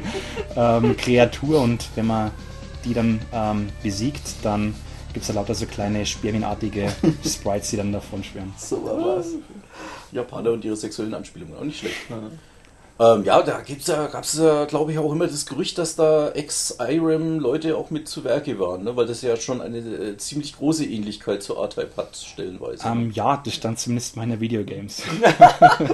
ähm, 0.56 0.96
Kreatur 0.96 1.60
und 1.60 1.88
wenn 1.96 2.06
man 2.06 2.30
die 2.84 2.94
dann 2.94 3.20
ähm, 3.32 3.68
besiegt, 3.82 4.22
dann 4.42 4.74
gibt 5.12 5.22
es 5.22 5.28
da 5.28 5.34
lauter 5.34 5.54
so 5.54 5.66
kleine 5.66 6.06
spermienartige 6.06 6.92
Sprites, 7.26 7.70
die 7.70 7.76
dann 7.76 7.92
davon 7.92 8.22
schwören. 8.22 8.52
So 8.56 8.84
was. 8.84 9.28
Japaner 10.12 10.52
und 10.52 10.64
ihre 10.64 10.76
sexuellen 10.76 11.14
Anspielungen, 11.14 11.56
auch 11.56 11.64
nicht 11.64 11.80
schlecht. 11.80 11.96
Ähm, 12.98 13.24
ja, 13.24 13.42
da 13.42 13.60
gibt's 13.60 13.88
ja, 13.88 14.06
gab 14.06 14.24
es 14.24 14.38
ja, 14.38 14.64
glaube 14.64 14.90
ich, 14.90 14.98
auch 14.98 15.12
immer 15.12 15.26
das 15.26 15.44
Gerücht, 15.44 15.76
dass 15.76 15.96
da 15.96 16.30
Ex-IRAM-Leute 16.30 17.76
auch 17.76 17.90
mit 17.90 18.08
zu 18.08 18.24
Werke 18.24 18.58
waren, 18.58 18.84
ne? 18.84 18.96
weil 18.96 19.06
das 19.06 19.20
ja 19.20 19.36
schon 19.36 19.60
eine 19.60 19.78
äh, 19.78 20.16
ziemlich 20.16 20.56
große 20.56 20.86
Ähnlichkeit 20.86 21.42
zu 21.42 21.56
R-Type 21.56 21.90
hat, 21.98 22.16
stellenweise. 22.16 22.88
Ähm, 22.88 23.10
ja, 23.10 23.36
das 23.44 23.52
stand 23.52 23.78
zumindest 23.78 24.16
in 24.16 24.22
meiner 24.22 24.40
Videogames. 24.40 25.02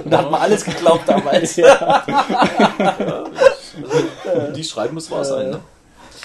Da 0.05 0.19
hat 0.19 0.31
man 0.31 0.41
alles 0.41 0.63
geglaubt 0.63 1.07
damals. 1.07 1.55
Die 4.55 4.63
schreiben 4.63 4.93
muss 4.93 5.11
wahr 5.11 5.25
sein, 5.25 5.49
ne? 5.49 5.59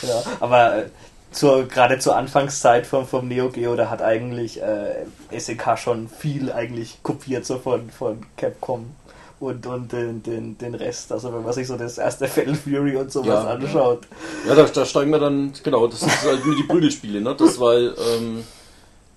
Ja, 0.03 0.23
aber 0.39 0.77
äh, 0.77 0.91
zur, 1.33 1.67
gerade 1.67 1.99
zur 1.99 2.17
Anfangszeit 2.17 2.87
vom, 2.87 3.07
vom 3.07 3.27
Neo 3.27 3.51
Geo, 3.51 3.75
da 3.75 3.91
hat 3.91 4.01
eigentlich 4.03 4.63
äh, 4.63 5.07
SNK 5.37 5.77
schon 5.79 6.09
viel 6.09 6.53
eigentlich 6.53 7.03
kopiert 7.03 7.45
so 7.47 7.59
von, 7.59 7.91
von 7.91 8.25
Capcom 8.37 8.95
und, 9.41 9.67
und 9.67 9.93
den, 9.93 10.23
den, 10.23 10.59
den 10.59 10.75
Rest. 10.75 11.13
Also 11.13 11.33
wenn 11.33 11.43
man 11.43 11.53
sich 11.53 11.67
so 11.67 11.77
das 11.77 11.99
erste 11.99 12.27
Fatal 12.29 12.55
Fury 12.55 12.97
und 12.97 13.11
sowas 13.13 13.45
Ja. 13.45 13.51
anschaut. 13.51 14.01
Ja, 14.47 14.55
da, 14.55 14.65
da 14.65 14.85
steigen 14.85 15.11
wir 15.11 15.19
dann, 15.21 15.53
genau, 15.63 15.87
das 15.87 16.03
ist 16.03 16.23
halt 16.25 16.45
mit 16.45 16.59
die 16.59 16.65
Prügelspiele, 16.65 17.21
ne? 17.21 17.35
Das, 17.37 17.59
weil 17.61 17.95
ähm, 18.17 18.45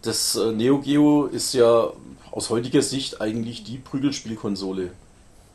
das 0.03 0.35
äh, 0.35 0.51
Neo 0.51 0.79
Geo 0.79 1.25
ist 1.25 1.53
ja 1.53 1.89
aus 2.31 2.49
heutiger 2.49 2.81
Sicht 2.81 3.21
eigentlich 3.21 3.63
die 3.63 3.77
Prügelspielkonsole. 3.77 4.91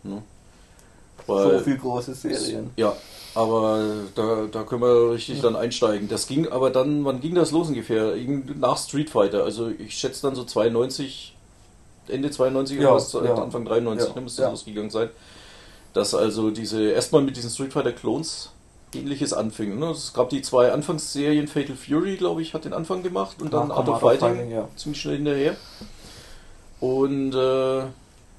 Ne? 0.02 0.22
So 1.26 1.58
viel 1.60 1.76
große 1.78 2.14
Serien. 2.14 2.70
Ja, 2.76 2.94
aber 3.34 3.84
da, 4.14 4.46
da 4.50 4.62
können 4.62 4.82
wir 4.82 5.12
richtig 5.12 5.40
dann 5.40 5.56
einsteigen. 5.56 6.08
Das 6.08 6.26
ging 6.26 6.48
aber 6.48 6.70
dann, 6.70 7.04
wann 7.04 7.20
ging 7.20 7.34
das 7.34 7.50
los 7.50 7.68
ungefähr? 7.68 8.14
Nach 8.58 8.78
Street 8.78 9.10
Fighter. 9.10 9.42
Also 9.44 9.68
ich 9.68 9.94
schätze 9.98 10.22
dann 10.22 10.34
so 10.34 10.44
92, 10.44 11.35
Ende 12.08 12.30
92 12.30 12.78
Ja, 12.78 12.88
oder 12.88 12.96
was, 12.96 13.12
ja. 13.12 13.34
Anfang 13.34 13.64
93 13.64 14.08
Ja, 14.08 14.14
ne, 14.14 14.20
müsste 14.20 14.42
ja. 14.42 14.50
losgegangen 14.50 14.90
sein. 14.90 15.10
Dass 15.92 16.14
also 16.14 16.50
diese, 16.50 16.90
erstmal 16.90 17.22
mit 17.22 17.36
diesen 17.36 17.50
Street 17.50 17.72
Fighter 17.72 17.92
Clones 17.92 18.50
ähnliches 18.94 19.32
anfing. 19.32 19.78
Ne? 19.78 19.90
Es 19.90 20.12
gab 20.12 20.30
die 20.30 20.42
zwei 20.42 20.72
Anfangsserien, 20.72 21.48
Fatal 21.48 21.76
Fury, 21.76 22.16
glaube 22.16 22.42
ich, 22.42 22.54
hat 22.54 22.64
den 22.64 22.72
Anfang 22.72 23.02
gemacht 23.02 23.40
und 23.40 23.52
dann 23.52 23.68
Ja, 23.68 23.74
Art 23.74 23.88
of 23.88 23.94
Art 23.94 24.02
of 24.04 24.10
Fighting, 24.20 24.36
Fighting, 24.36 24.50
ja. 24.52 24.68
ziemlich 24.76 25.00
schnell 25.00 25.16
hinterher. 25.16 25.56
Und 26.80 27.34
äh, 27.34 27.78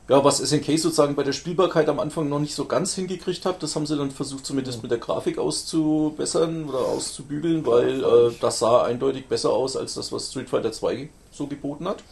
ja, 0.10 0.24
was 0.24 0.38
SNK 0.38 0.78
sozusagen 0.78 1.16
bei 1.16 1.24
der 1.24 1.34
Spielbarkeit 1.34 1.90
am 1.90 2.00
Anfang 2.00 2.30
noch 2.30 2.40
nicht 2.40 2.56
so 2.56 2.66
ganz 2.66 2.96
hingekriegt 2.96 3.46
hat, 3.46 3.62
das 3.62 3.76
haben 3.76 3.86
sie 3.86 3.98
dann 3.98 4.12
versucht 4.12 4.46
zumindest 4.46 4.82
mit 4.82 4.90
der 4.90 5.00
Grafik 5.00 5.38
auszubessern 5.38 6.70
oder 6.70 6.80
auszubügeln, 6.80 7.66
weil 7.66 8.04
äh, 8.04 8.32
das 8.40 8.60
sah 8.60 8.84
eindeutig 8.84 9.28
besser 9.28 9.50
aus 9.50 9.76
als 9.76 9.96
das, 9.96 10.12
was 10.12 10.30
Street 10.30 10.50
Fighter 10.50 10.72
2 10.72 11.10
so 11.32 11.48
geboten 11.48 11.88
hat. 11.88 12.04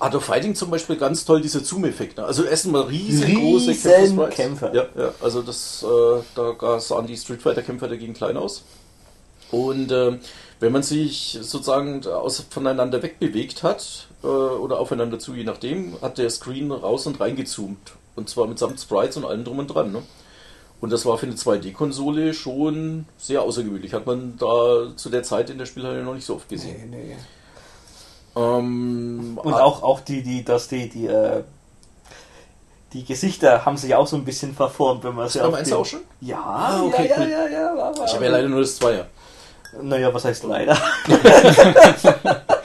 Art 0.00 0.14
of 0.14 0.24
Fighting 0.24 0.54
zum 0.54 0.70
Beispiel 0.70 0.96
ganz 0.96 1.24
toll 1.24 1.40
diese 1.40 1.64
Zoom-Effekte. 1.64 2.24
Also 2.24 2.44
erstmal 2.44 2.82
riesengroße 2.82 3.70
Riesen 3.70 3.90
Kämpfer-Sprites. 3.90 4.36
Kämpfer. 4.36 4.74
Ja, 4.74 4.86
ja, 4.96 5.14
also 5.20 5.42
das, 5.42 5.84
äh, 5.84 6.22
da 6.34 6.80
sahen 6.80 7.06
die 7.06 7.16
Street 7.16 7.42
Fighter-Kämpfer 7.42 7.88
dagegen 7.88 8.14
klein 8.14 8.36
aus. 8.36 8.62
Und 9.50 9.92
ähm, 9.92 10.20
wenn 10.60 10.72
man 10.72 10.82
sich 10.82 11.38
sozusagen 11.40 12.06
aus, 12.06 12.44
voneinander 12.48 13.02
wegbewegt 13.02 13.62
hat 13.62 14.08
äh, 14.22 14.26
oder 14.26 14.78
aufeinander 14.78 15.18
zu, 15.18 15.34
je 15.34 15.44
nachdem, 15.44 16.00
hat 16.00 16.18
der 16.18 16.30
Screen 16.30 16.70
raus 16.70 17.06
und 17.06 17.20
reingezoomt. 17.20 17.92
Und 18.14 18.28
zwar 18.28 18.46
mitsamt 18.46 18.80
Sprites 18.80 19.16
und 19.16 19.24
allem 19.24 19.44
drum 19.44 19.58
und 19.58 19.68
dran. 19.68 19.92
Ne? 19.92 20.02
Und 20.80 20.90
das 20.90 21.06
war 21.06 21.18
für 21.18 21.26
eine 21.26 21.36
2D-Konsole 21.36 22.34
schon 22.34 23.06
sehr 23.16 23.42
außergewöhnlich. 23.42 23.92
Hat 23.92 24.06
man 24.06 24.36
da 24.38 24.92
zu 24.96 25.10
der 25.10 25.22
Zeit 25.22 25.50
in 25.50 25.58
der 25.58 25.66
Spielhalle 25.66 26.02
noch 26.02 26.14
nicht 26.14 26.26
so 26.26 26.34
oft 26.34 26.48
gesehen. 26.48 26.90
Nee, 26.90 26.96
nee. 27.08 27.16
Ähm, 28.36 29.38
Und 29.42 29.54
ah, 29.54 29.62
auch, 29.62 29.82
auch 29.82 30.00
die, 30.00 30.22
die, 30.22 30.44
dass 30.44 30.68
die, 30.68 30.88
die, 30.88 31.06
äh, 31.06 31.42
die 32.92 33.04
Gesichter 33.04 33.64
haben 33.64 33.76
sich 33.76 33.94
auch 33.94 34.06
so 34.06 34.16
ein 34.16 34.24
bisschen 34.24 34.54
verformt, 34.54 35.04
wenn 35.04 35.14
man 35.14 35.28
sie 35.28 35.40
auf 35.40 35.54
eins 35.54 35.72
auch 35.72 35.84
schon? 35.84 36.00
Ja, 36.20 36.38
Ah, 36.44 36.82
okay, 36.84 37.08
ja, 37.08 37.16
cool. 37.18 37.28
ja, 37.28 37.46
ja, 37.46 37.74
ja, 37.76 37.76
war- 37.76 38.04
Ich 38.06 38.14
habe 38.14 38.24
ja 38.24 38.30
leider 38.30 38.48
nur 38.48 38.60
das 38.60 38.76
Zweier. 38.76 39.06
Naja, 39.80 40.12
was 40.12 40.24
heißt 40.24 40.44
leider? 40.44 40.76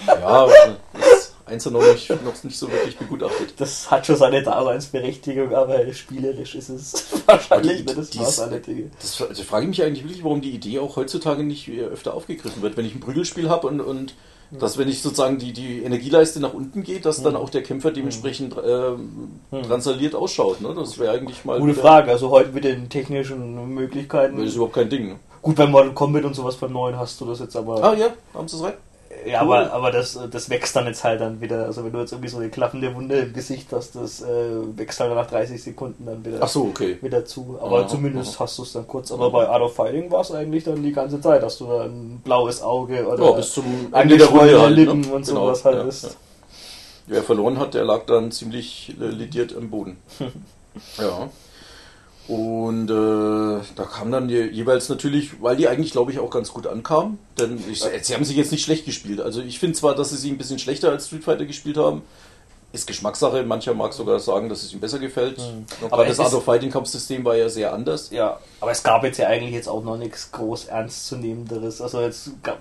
Ja, 0.07 0.47
das 0.93 1.33
Eins 1.45 1.65
hat 1.65 1.71
noch 1.73 1.81
nicht, 1.93 2.09
noch 2.09 2.43
nicht 2.43 2.57
so 2.57 2.69
wirklich 2.69 2.97
begutachtet. 2.97 3.53
Das 3.57 3.89
hat 3.89 4.05
schon 4.05 4.17
seine 4.17 4.43
Daseinsberechtigung, 4.43 5.53
aber 5.55 5.93
spielerisch 5.93 6.55
ist 6.55 6.67
es 6.69 7.05
wahrscheinlich 7.25 7.85
nicht 7.85 7.97
das 7.97 8.13
Maß 8.15 8.39
aller 8.41 8.59
Dinge. 8.59 8.89
Das, 8.99 9.17
das 9.17 9.39
frage 9.41 9.63
ich 9.63 9.69
mich 9.69 9.83
eigentlich 9.83 10.03
wirklich, 10.03 10.23
warum 10.23 10.41
die 10.41 10.51
Idee 10.51 10.79
auch 10.79 10.97
heutzutage 10.97 11.43
nicht 11.43 11.69
äh, 11.69 11.83
öfter 11.83 12.13
aufgegriffen 12.13 12.61
wird. 12.61 12.75
Wenn 12.75 12.85
ich 12.85 12.95
ein 12.95 12.99
Prügelspiel 12.99 13.49
habe 13.49 13.67
und, 13.67 13.79
und 13.79 14.13
dass, 14.51 14.77
wenn 14.77 14.87
ich 14.87 15.01
sozusagen 15.01 15.37
die, 15.37 15.53
die 15.53 15.83
Energieleiste 15.83 16.39
nach 16.39 16.53
unten 16.53 16.83
geht, 16.83 17.05
dass 17.05 17.21
dann 17.21 17.35
auch 17.35 17.49
der 17.49 17.63
Kämpfer 17.63 17.91
dementsprechend 17.91 18.55
ähm, 18.65 19.39
transaliert 19.51 20.15
ausschaut. 20.15 20.61
Ne? 20.61 20.73
Das 20.75 20.97
wäre 20.99 21.13
eigentlich 21.13 21.43
mal. 21.45 21.59
Gute 21.59 21.73
Frage, 21.73 22.11
also 22.11 22.29
heute 22.29 22.51
mit 22.51 22.63
den 22.63 22.89
technischen 22.89 23.73
Möglichkeiten. 23.73 24.37
Das 24.37 24.47
ist 24.47 24.55
überhaupt 24.55 24.75
kein 24.75 24.89
Ding. 24.89 25.09
Ne? 25.09 25.15
Gut, 25.41 25.55
bei 25.55 25.65
Mortal 25.65 25.93
Kombat 25.93 26.25
und 26.25 26.35
sowas 26.35 26.55
von 26.55 26.71
neuen 26.71 26.97
hast 26.97 27.19
du 27.21 27.25
das 27.25 27.39
jetzt 27.39 27.55
aber. 27.55 27.83
Ah 27.83 27.93
ja, 27.93 28.07
haben 28.33 28.47
sie 28.47 28.57
es 28.57 28.63
rein? 28.63 28.73
Ja, 29.25 29.41
aber, 29.41 29.71
aber 29.73 29.91
das, 29.91 30.17
das 30.31 30.49
wächst 30.49 30.75
dann 30.75 30.85
jetzt 30.85 31.03
halt 31.03 31.21
dann 31.21 31.39
wieder. 31.41 31.65
Also 31.65 31.83
wenn 31.83 31.91
du 31.91 31.99
jetzt 31.99 32.11
irgendwie 32.11 32.29
so 32.29 32.37
eine 32.37 32.49
klaffende 32.49 32.93
Wunde 32.95 33.19
im 33.19 33.33
Gesicht 33.33 33.67
hast, 33.71 33.95
das 33.95 34.21
äh, 34.21 34.25
wächst 34.77 34.99
halt 34.99 35.13
nach 35.13 35.27
30 35.27 35.61
Sekunden 35.61 36.05
dann 36.05 36.25
wieder, 36.25 36.39
Ach 36.41 36.47
so, 36.47 36.63
okay. 36.65 36.97
wieder 37.01 37.25
zu. 37.25 37.57
Aber 37.61 37.79
Aha, 37.81 37.87
zumindest 37.87 38.35
aha. 38.35 38.43
hast 38.45 38.57
du 38.57 38.63
es 38.63 38.73
dann 38.73 38.87
kurz. 38.87 39.11
Aber 39.11 39.29
bei 39.31 39.47
Art 39.47 39.61
of 39.61 39.75
Fighting 39.75 40.11
war 40.11 40.21
es 40.21 40.31
eigentlich 40.31 40.63
dann 40.65 40.83
die 40.83 40.91
ganze 40.91 41.19
Zeit. 41.21 41.41
Hast 41.43 41.59
du 41.59 41.67
da 41.67 41.83
ein 41.83 42.21
blaues 42.23 42.61
Auge 42.61 43.07
oder 43.07 43.23
Ja, 43.23 43.31
bis 43.31 43.53
zum 43.53 43.65
Ende 43.93 44.17
der 44.17 44.27
Runde 44.27 44.61
halt. 44.61 44.75
Lippen 44.75 45.01
Ne? 45.01 45.13
und 45.13 45.25
Genau, 45.25 45.45
sowas 45.45 45.65
halt 45.65 45.77
ja, 45.77 45.83
ist. 45.83 46.03
ja. 46.03 46.09
Wer 47.07 47.23
verloren 47.23 47.57
hat, 47.59 47.73
der 47.73 47.85
lag 47.85 48.05
dann 48.05 48.31
ziemlich 48.31 48.93
äh, 48.99 49.05
lediert 49.05 49.55
am 49.55 49.69
Boden. 49.69 49.97
ja. 50.97 51.29
Und 52.27 52.89
äh, 52.89 53.63
da 53.75 53.83
kam 53.83 54.11
dann 54.11 54.27
je, 54.27 54.47
jeweils 54.47 54.89
natürlich, 54.89 55.41
weil 55.41 55.55
die 55.55 55.69
eigentlich, 55.69 55.91
glaube 55.91 56.11
ich, 56.11 56.19
auch 56.19 56.29
ganz 56.29 56.51
gut 56.51 56.67
ankamen. 56.67 57.19
Denn 57.39 57.57
ich, 57.71 57.81
sie 58.01 58.13
haben 58.13 58.25
sich 58.25 58.35
jetzt 58.35 58.51
nicht 58.51 58.63
schlecht 58.65 58.85
gespielt. 58.85 59.21
Also 59.21 59.41
ich 59.41 59.59
finde 59.59 59.77
zwar, 59.77 59.95
dass 59.95 60.09
sie 60.09 60.17
sie 60.17 60.31
ein 60.31 60.37
bisschen 60.37 60.59
schlechter 60.59 60.89
als 60.89 61.07
Street 61.07 61.23
Fighter 61.23 61.45
gespielt 61.45 61.77
haben. 61.77 62.01
Ist 62.73 62.85
Geschmackssache. 62.85 63.43
Mancher 63.43 63.73
mag 63.73 63.93
sogar 63.93 64.19
sagen, 64.19 64.49
dass 64.49 64.61
es 64.63 64.73
ihm 64.73 64.81
besser 64.81 64.99
gefällt. 64.99 65.37
Noch 65.81 65.89
Aber 65.89 66.05
das 66.05 66.19
Art 66.19 66.33
of 66.33 66.43
Fighting 66.43 66.69
Kampfsystem 66.69 67.23
war 67.23 67.37
ja 67.37 67.47
sehr 67.47 67.73
anders. 67.73 68.09
Ja, 68.11 68.41
aber 68.59 68.71
es 68.71 68.83
gab 68.83 69.05
jetzt 69.05 69.17
ja 69.19 69.27
eigentlich 69.27 69.53
jetzt 69.53 69.69
auch 69.69 69.83
noch 69.83 69.97
nichts 69.97 70.29
groß 70.33 70.65
ernstzunehmenderes. 70.65 71.79
Also 71.81 72.01
jetzt 72.01 72.31
gab, 72.43 72.59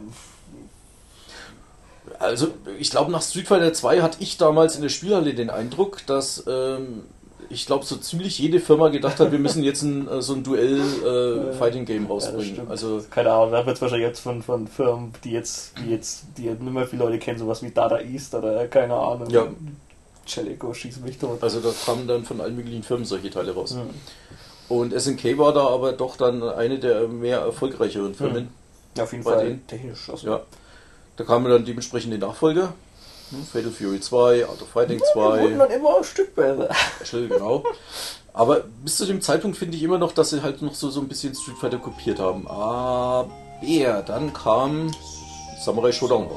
Also, 2.20 2.48
ich 2.78 2.90
glaube, 2.90 3.10
nach 3.10 3.20
Street 3.22 3.48
Fighter 3.48 3.72
2 3.72 4.00
hatte 4.00 4.18
ich 4.20 4.38
damals 4.38 4.76
in 4.76 4.82
der 4.82 4.90
Spielhalle 4.90 5.34
den 5.34 5.50
Eindruck, 5.50 6.06
dass 6.06 6.44
ähm, 6.46 7.02
ich 7.48 7.66
glaube, 7.66 7.84
so 7.84 7.96
ziemlich 7.96 8.38
jede 8.38 8.60
Firma 8.60 8.88
gedacht 8.88 9.18
hat, 9.20 9.30
wir 9.32 9.38
müssen 9.38 9.62
jetzt 9.62 9.82
ein, 9.82 10.08
äh, 10.08 10.20
so 10.22 10.34
ein 10.34 10.42
Duell-Fighting-Game 10.42 12.02
Ja, 12.02 12.08
das 12.08 12.10
rausbringen. 12.26 12.54
stimmt. 12.54 12.70
also, 12.70 13.02
keine 13.10 13.32
Ahnung, 13.32 13.52
da 13.52 13.64
wird 13.66 13.76
es 13.76 13.82
wahrscheinlich 13.82 14.06
jetzt 14.08 14.20
von, 14.20 14.42
von 14.42 14.66
Firmen, 14.68 15.12
die 15.24 15.30
jetzt, 15.32 15.72
die 15.78 15.90
jetzt, 15.90 16.24
die 16.36 16.42
nicht 16.42 16.60
mehr 16.62 16.86
viele 16.86 17.04
Leute 17.04 17.18
kennen, 17.18 17.38
sowas 17.38 17.62
wie 17.62 17.70
Data 17.70 18.00
East 18.00 18.34
oder 18.34 18.66
keine 18.68 18.94
Ahnung. 18.94 19.28
Ja. 19.30 19.46
Jellico 20.26 20.74
schießt 20.74 21.04
mich 21.04 21.18
tot. 21.18 21.40
also 21.42 21.60
da 21.60 21.70
kamen 21.84 22.08
dann 22.08 22.24
von 22.24 22.40
allen 22.40 22.56
möglichen 22.56 22.82
Firmen 22.82 23.04
solche 23.04 23.30
Teile 23.30 23.54
raus. 23.54 23.74
Mhm. 23.74 23.90
Und 24.68 24.92
SNK 25.00 25.38
war 25.38 25.52
da 25.52 25.68
aber 25.68 25.92
doch 25.92 26.16
dann 26.16 26.42
eine 26.42 26.78
der 26.80 27.06
mehr 27.06 27.38
erfolgreicheren 27.38 28.14
Firmen. 28.14 28.48
Ja, 28.96 29.04
auf 29.04 29.12
jeden 29.12 29.22
Fall 29.22 29.44
denen? 29.44 29.66
technisch. 29.68 30.10
Also 30.10 30.26
Ja. 30.26 30.40
Da 31.16 31.24
kamen 31.24 31.50
dann 31.50 31.64
dementsprechend 31.64 32.12
die 32.12 32.18
Nachfolger. 32.18 32.74
Hm, 33.30 33.44
Fatal 33.44 33.70
Fury 33.70 34.00
2, 34.00 34.46
Art 34.46 34.62
of 34.62 34.68
Fighting 34.68 34.98
Die 34.98 35.18
wurden 35.18 35.56
2, 35.56 35.66
dann 35.66 35.70
immer 35.70 35.98
ein 35.98 36.04
Stück 36.04 36.34
besser. 36.34 36.68
Genau. 37.10 37.64
Aber 38.32 38.64
bis 38.84 38.98
zu 38.98 39.06
dem 39.06 39.22
Zeitpunkt 39.22 39.56
finde 39.56 39.76
ich 39.76 39.82
immer 39.82 39.98
noch, 39.98 40.12
dass 40.12 40.30
sie 40.30 40.42
halt 40.42 40.60
noch 40.60 40.74
so, 40.74 40.90
so 40.90 41.00
ein 41.00 41.08
bisschen 41.08 41.34
Street 41.34 41.56
Fighter 41.56 41.78
kopiert 41.78 42.18
haben. 42.18 42.46
Aber 42.46 43.30
dann 44.06 44.32
kam 44.32 44.90
Samurai 45.58 45.90
Shodown. 45.90 46.28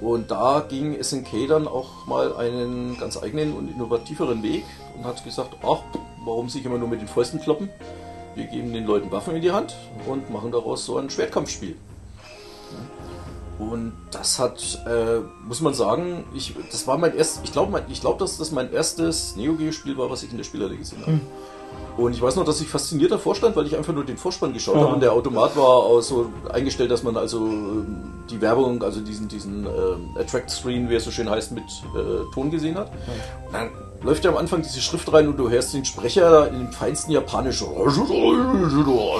Und 0.00 0.30
da 0.30 0.64
ging 0.66 1.02
SNK 1.02 1.48
dann 1.48 1.68
auch 1.68 2.06
mal 2.06 2.34
einen 2.36 2.96
ganz 2.98 3.22
eigenen 3.22 3.54
und 3.54 3.68
innovativeren 3.68 4.42
Weg 4.42 4.64
und 4.96 5.04
hat 5.04 5.22
gesagt, 5.24 5.56
ach, 5.62 5.80
warum 6.24 6.48
sich 6.48 6.64
immer 6.64 6.78
nur 6.78 6.88
mit 6.88 7.00
den 7.00 7.08
Fäusten 7.08 7.40
kloppen? 7.40 7.68
Wir 8.34 8.46
geben 8.46 8.72
den 8.72 8.86
Leuten 8.86 9.10
Waffen 9.10 9.34
in 9.36 9.42
die 9.42 9.50
Hand 9.50 9.74
und 10.06 10.30
machen 10.30 10.52
daraus 10.52 10.86
so 10.86 10.96
ein 10.96 11.10
Schwertkampfspiel. 11.10 11.76
Und 13.60 13.92
das 14.10 14.38
hat, 14.38 14.80
äh, 14.86 15.20
muss 15.46 15.60
man 15.60 15.74
sagen, 15.74 16.24
ich, 16.34 16.54
das 16.72 16.86
war 16.86 16.96
mein 16.96 17.14
erstes, 17.14 17.42
ich 17.44 17.52
glaube, 17.52 17.82
ich 17.88 18.00
glaube, 18.00 18.18
dass 18.18 18.38
das 18.38 18.52
mein 18.52 18.72
erstes 18.72 19.36
Neo 19.36 19.52
Geo 19.54 19.70
Spiel 19.70 19.98
war, 19.98 20.10
was 20.10 20.22
ich 20.22 20.30
in 20.30 20.38
der 20.38 20.44
Spielhalle 20.44 20.76
gesehen 20.76 21.02
habe. 21.02 21.20
Und 21.96 22.14
ich 22.14 22.22
weiß 22.22 22.36
noch, 22.36 22.44
dass 22.44 22.60
ich 22.60 22.68
fasziniert 22.68 23.10
davor 23.12 23.34
stand, 23.34 23.54
weil 23.56 23.66
ich 23.66 23.76
einfach 23.76 23.92
nur 23.92 24.04
den 24.04 24.16
Vorspann 24.16 24.54
geschaut 24.54 24.76
Ja. 24.76 24.82
habe 24.82 24.94
und 24.94 25.00
der 25.00 25.12
Automat 25.12 25.56
war 25.56 26.00
so 26.00 26.30
eingestellt, 26.50 26.90
dass 26.90 27.02
man 27.02 27.16
also 27.16 27.38
ähm, 27.46 27.96
die 28.30 28.40
Werbung, 28.40 28.82
also 28.82 29.00
diesen, 29.00 29.28
diesen 29.28 29.66
ähm, 29.66 30.16
Attract 30.18 30.48
Screen, 30.50 30.88
wie 30.88 30.94
es 30.94 31.04
so 31.04 31.10
schön 31.10 31.28
heißt, 31.28 31.52
mit 31.52 31.64
äh, 31.64 32.32
Ton 32.32 32.50
gesehen 32.50 32.76
hat. 32.78 32.90
Und 33.46 33.52
dann 33.52 33.70
läuft 34.02 34.24
ja 34.24 34.30
am 34.30 34.36
Anfang 34.36 34.62
diese 34.62 34.80
Schrift 34.80 35.12
rein 35.12 35.28
und 35.28 35.36
du 35.36 35.50
hörst 35.50 35.74
den 35.74 35.84
Sprecher 35.84 36.48
in 36.48 36.58
dem 36.58 36.72
feinsten 36.72 37.12
Japanisch 37.12 37.62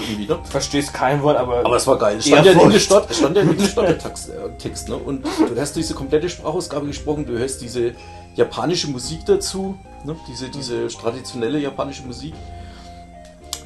irgendwie, 0.01 0.27
ne? 0.27 0.39
Verstehst 0.45 0.95
kein 0.95 1.23
Wort, 1.23 1.37
aber. 1.37 1.59
Aber 1.65 1.77
es 1.77 1.87
war 1.87 1.99
geil. 1.99 2.19
Es 2.19 2.27
stand 2.27 2.47
ja 2.47 2.53
in 2.53 2.59
dort, 2.59 3.11
es 3.11 3.19
stand 3.19 3.37
ja 3.37 3.43
in 3.43 3.57
der 3.57 3.99
Text, 3.99 4.31
äh, 4.31 4.51
Text, 4.59 4.89
ne? 4.89 4.97
Und 4.97 5.25
du 5.25 5.55
hörst 5.55 5.77
diese 5.77 5.95
komplette 5.95 6.29
Sprachausgabe 6.29 6.87
gesprochen, 6.87 7.27
du 7.27 7.39
hörst 7.39 7.61
diese 7.61 7.93
japanische 8.37 8.89
Musik 8.89 9.25
dazu, 9.27 9.77
ne? 10.05 10.17
Diese, 10.29 10.49
diese 10.49 10.89
traditionelle 10.89 11.59
japanische 11.59 12.03
Musik. 12.03 12.35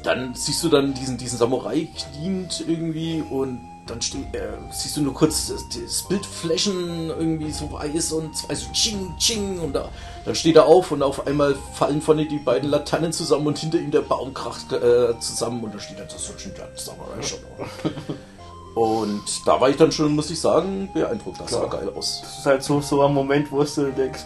Dann 0.03 0.35
siehst 0.35 0.63
du 0.63 0.69
dann 0.69 0.93
diesen, 0.93 1.17
diesen 1.17 1.39
Samurai 1.39 1.87
kniend 1.97 2.63
irgendwie 2.67 3.23
und 3.27 3.59
dann 3.85 4.01
steh, 4.01 4.19
äh, 4.33 4.57
siehst 4.71 4.97
du 4.97 5.01
nur 5.01 5.13
kurz 5.13 5.47
das, 5.47 5.65
das 5.69 6.03
Bild 6.03 6.25
flashen, 6.25 7.09
irgendwie 7.09 7.51
so 7.51 7.71
weiß 7.71 8.13
und 8.13 8.35
zwei 8.35 8.55
so 8.55 8.71
Ching, 8.71 9.15
Ching 9.17 9.59
und 9.59 9.73
da, 9.73 9.89
dann 10.25 10.35
steht 10.35 10.55
er 10.55 10.65
auf 10.65 10.91
und 10.91 11.03
auf 11.03 11.27
einmal 11.27 11.55
fallen 11.73 12.01
von 12.01 12.17
ihm 12.17 12.27
die 12.27 12.39
beiden 12.39 12.69
Laternen 12.69 13.13
zusammen 13.13 13.47
und 13.47 13.57
hinter 13.57 13.79
ihm 13.79 13.91
der 13.91 14.01
Baum 14.01 14.33
kracht 14.33 14.71
äh, 14.71 15.19
zusammen 15.19 15.63
und 15.63 15.73
da 15.73 15.79
steht 15.79 15.99
dann 15.99 16.07
das 16.07 16.25
schon 16.25 16.51
Samurai 16.75 17.21
Shodown. 17.21 17.67
Und 18.75 19.23
da 19.45 19.61
war 19.61 19.69
ich 19.69 19.77
dann 19.77 19.93
schon, 19.93 20.13
muss 20.13 20.29
ich 20.29 20.39
sagen, 20.41 20.89
beeindruckt. 20.93 21.39
Das 21.39 21.51
sah 21.51 21.65
Klar. 21.65 21.81
geil 21.81 21.93
aus. 21.95 22.19
Das 22.21 22.39
ist 22.39 22.45
halt 22.45 22.61
so, 22.61 22.81
so 22.81 23.01
ein 23.03 23.13
Moment, 23.13 23.49
wo 23.49 23.63
du 23.63 23.91
denkst, 23.93 24.19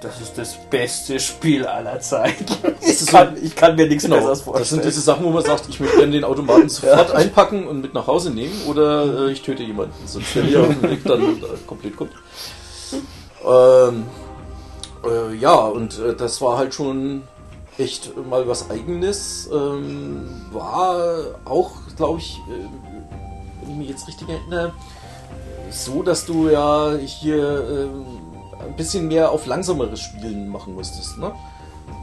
das 0.00 0.20
ist 0.20 0.38
das 0.38 0.54
beste 0.70 1.18
Spiel 1.18 1.66
aller 1.66 2.00
Zeiten. 2.00 2.46
Ich, 2.80 3.06
kann, 3.06 3.36
ich 3.42 3.54
kann 3.54 3.76
mir 3.76 3.86
nichts 3.86 4.04
Genau, 4.04 4.16
Besseres 4.16 4.38
das 4.38 4.44
vorstellen. 4.44 4.68
sind 4.82 4.84
diese 4.84 5.00
Sachen, 5.00 5.24
wo 5.24 5.30
man 5.30 5.44
sagt, 5.44 5.68
ich 5.68 5.78
möchte 5.80 5.98
gerne 5.98 6.12
den 6.12 6.24
Automaten 6.24 6.68
sofort 6.68 7.10
einpacken 7.12 7.66
und 7.66 7.80
mit 7.80 7.94
nach 7.94 8.06
Hause 8.06 8.30
nehmen 8.30 8.54
oder 8.66 9.26
äh, 9.28 9.32
ich 9.32 9.42
töte 9.42 9.62
jemanden, 9.62 9.92
sonst 10.06 10.34
der 10.34 10.44
mir 10.44 10.60
auf 10.60 10.68
den 10.68 10.82
Weg 10.90 11.04
dann 11.04 11.22
äh, 11.22 11.40
komplett 11.66 11.96
kommt. 11.96 12.12
Ähm, 13.46 14.04
äh, 15.04 15.34
ja, 15.36 15.54
und 15.54 15.98
äh, 15.98 16.14
das 16.16 16.40
war 16.40 16.58
halt 16.58 16.74
schon 16.74 17.22
echt 17.76 18.16
mal 18.28 18.48
was 18.48 18.70
Eigenes. 18.70 19.48
Ähm, 19.52 20.28
war 20.52 21.20
auch, 21.44 21.72
glaube 21.96 22.18
ich, 22.20 22.38
äh, 22.48 22.64
wenn 23.62 23.70
ich 23.70 23.76
mich 23.76 23.88
jetzt 23.90 24.08
richtig 24.08 24.28
erinnere, 24.28 24.72
so, 25.70 26.02
dass 26.02 26.24
du 26.26 26.48
ja 26.48 26.94
hier 26.96 27.90
ähm, 27.92 28.06
ein 28.68 28.76
bisschen 28.76 29.08
mehr 29.08 29.30
auf 29.30 29.46
langsameres 29.46 30.00
Spielen 30.00 30.48
machen 30.48 30.74
musstest. 30.74 31.18
Ne? 31.18 31.32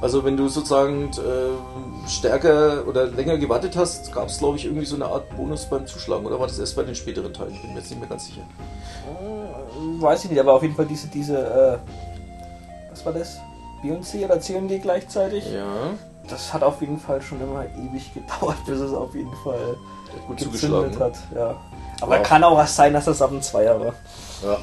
Also 0.01 0.23
wenn 0.25 0.35
du 0.35 0.47
sozusagen 0.49 1.09
äh, 1.11 2.09
stärker 2.09 2.85
oder 2.87 3.05
länger 3.07 3.37
gewartet 3.37 3.75
hast, 3.77 4.11
gab 4.11 4.27
es 4.27 4.39
glaube 4.39 4.57
ich 4.57 4.65
irgendwie 4.65 4.85
so 4.85 4.95
eine 4.95 5.05
Art 5.05 5.23
Bonus 5.37 5.65
beim 5.69 5.85
Zuschlagen 5.87 6.25
oder 6.25 6.39
war 6.39 6.47
das 6.47 6.59
erst 6.59 6.75
bei 6.75 6.83
den 6.83 6.95
späteren 6.95 7.33
Teilen? 7.33 7.57
Bin 7.61 7.73
mir 7.73 7.79
jetzt 7.79 7.89
nicht 7.91 7.99
mehr 7.99 8.09
ganz 8.09 8.25
sicher. 8.25 8.41
Weiß 9.99 10.25
ich 10.25 10.31
nicht, 10.31 10.39
aber 10.39 10.53
auf 10.53 10.61
jeden 10.63 10.75
Fall 10.75 10.85
diese, 10.85 11.07
diese, 11.07 11.37
äh, 11.37 11.77
was 12.91 13.05
war 13.05 13.13
das? 13.13 13.37
Beyoncé 13.83 14.25
oder 14.25 14.39
CMD 14.39 14.81
gleichzeitig? 14.81 15.45
Ja, 15.51 15.65
Das 16.29 16.51
hat 16.53 16.63
auf 16.63 16.81
jeden 16.81 16.99
Fall 16.99 17.21
schon 17.21 17.39
immer 17.41 17.65
ewig 17.65 18.11
gedauert, 18.13 18.57
bis 18.65 18.79
es 18.79 18.93
auf 18.93 19.13
jeden 19.13 19.33
Fall 19.43 19.77
hat 20.11 20.27
gut 20.27 20.39
zugeschlagen. 20.39 20.91
gezündet 20.91 20.99
Ne? 20.99 21.05
hat. 21.05 21.13
Ja. 21.35 21.55
Aber 22.01 22.15
Ja. 22.17 22.23
kann 22.23 22.43
auch 22.43 22.57
was 22.57 22.75
sein, 22.75 22.93
dass 22.93 23.05
das 23.05 23.21
ab 23.21 23.29
dem 23.29 23.41
Zweier 23.41 23.79
war. 23.79 23.93
Ja. 24.43 24.57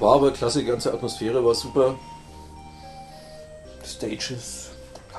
War 0.00 0.14
aber 0.16 0.30
klasse, 0.32 0.60
die 0.60 0.64
ganze 0.64 0.92
Atmosphäre 0.92 1.44
war 1.44 1.54
super. 1.54 1.94
Stages, 3.84 4.70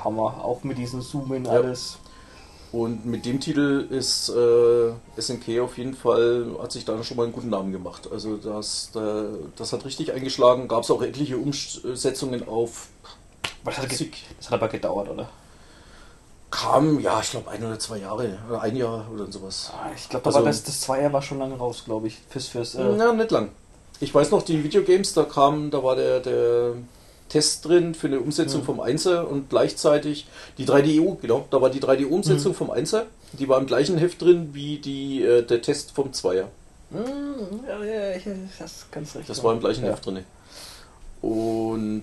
Hammer, 0.02 0.42
auch 0.44 0.62
mit 0.64 0.78
diesem 0.78 1.00
Zoom 1.02 1.32
in 1.34 1.44
Ja. 1.44 1.52
alles. 1.52 1.98
Und 2.72 3.04
mit 3.04 3.26
dem 3.26 3.38
Titel 3.38 3.86
ist 3.90 4.30
äh, 4.30 4.92
SNK 5.20 5.60
auf 5.60 5.76
jeden 5.76 5.94
Fall, 5.94 6.46
hat 6.60 6.72
sich 6.72 6.86
da 6.86 7.02
schon 7.04 7.18
mal 7.18 7.24
einen 7.24 7.32
guten 7.34 7.50
Namen 7.50 7.70
gemacht. 7.70 8.08
Also 8.10 8.38
das, 8.38 8.90
äh, 8.96 9.24
das 9.56 9.74
hat 9.74 9.84
richtig 9.84 10.12
eingeschlagen. 10.12 10.68
Gab 10.68 10.82
es 10.84 10.90
auch 10.90 11.02
etliche 11.02 11.36
Umsetzungen 11.36 12.48
auf 12.48 12.88
das 13.64 13.76
hat, 13.78 13.90
Musik. 13.90 14.16
das 14.38 14.46
hat 14.50 14.54
aber 14.54 14.68
gedauert, 14.68 15.10
oder? 15.10 15.28
Kam, 16.50 16.98
ja, 17.00 17.20
ich 17.20 17.30
glaube 17.30 17.50
ein 17.50 17.62
oder 17.62 17.78
zwei 17.78 17.98
Jahre, 17.98 18.38
oder 18.48 18.62
ein 18.62 18.74
Jahr 18.76 19.06
oder 19.12 19.30
sowas. 19.30 19.70
Ah, 19.74 19.90
Ich 19.94 20.08
glaube, 20.08 20.24
Also- 20.26 20.38
aber 20.38 20.48
das, 20.48 20.62
das 20.64 20.80
Zweier 20.80 21.12
war 21.12 21.20
schon 21.22 21.38
lange 21.38 21.56
raus, 21.58 21.82
glaube 21.84 22.06
ich. 22.08 22.18
Fürs, 22.30 22.48
fürs, 22.48 22.74
äh, 22.74 22.84
Na, 22.96 23.12
nicht 23.12 23.30
lang. 23.30 23.50
Ich 24.02 24.12
weiß 24.12 24.32
noch, 24.32 24.42
die 24.42 24.64
Videogames, 24.64 25.14
da 25.14 25.22
kam, 25.22 25.70
da 25.70 25.82
war 25.84 25.94
der, 25.94 26.18
der 26.20 26.72
Test 27.28 27.64
drin 27.64 27.94
für 27.94 28.08
eine 28.08 28.18
Umsetzung 28.20 28.62
Mhm. 28.62 28.64
vom 28.66 28.80
Einser 28.80 29.28
und 29.28 29.48
gleichzeitig 29.48 30.26
die 30.58 30.66
3DO, 30.66 31.18
genau, 31.22 31.46
da 31.50 31.60
war 31.62 31.70
die 31.70 31.80
3D-Umsetzung 31.80 32.50
Mhm. 32.52 32.56
vom 32.56 32.70
Einser, 32.72 33.06
die 33.32 33.48
war 33.48 33.58
im 33.60 33.66
gleichen 33.66 33.96
Heft 33.98 34.20
drin 34.20 34.50
wie 34.52 34.78
die, 34.78 35.22
äh, 35.22 35.42
der 35.44 35.62
Test 35.62 35.92
vom 35.92 36.12
Zweier. 36.12 36.48
Mm, 36.90 36.96
ja, 37.66 37.84
ja, 37.84 38.10
ja, 38.16 38.18
das 38.58 38.86
ganz 38.90 39.14
recht. 39.14 39.28
Das 39.30 39.42
war 39.42 39.52
im 39.54 39.60
gleichen 39.60 39.84
ja. 39.84 39.92
Heft 39.92 40.04
drin. 40.04 40.24
Und 41.22 42.02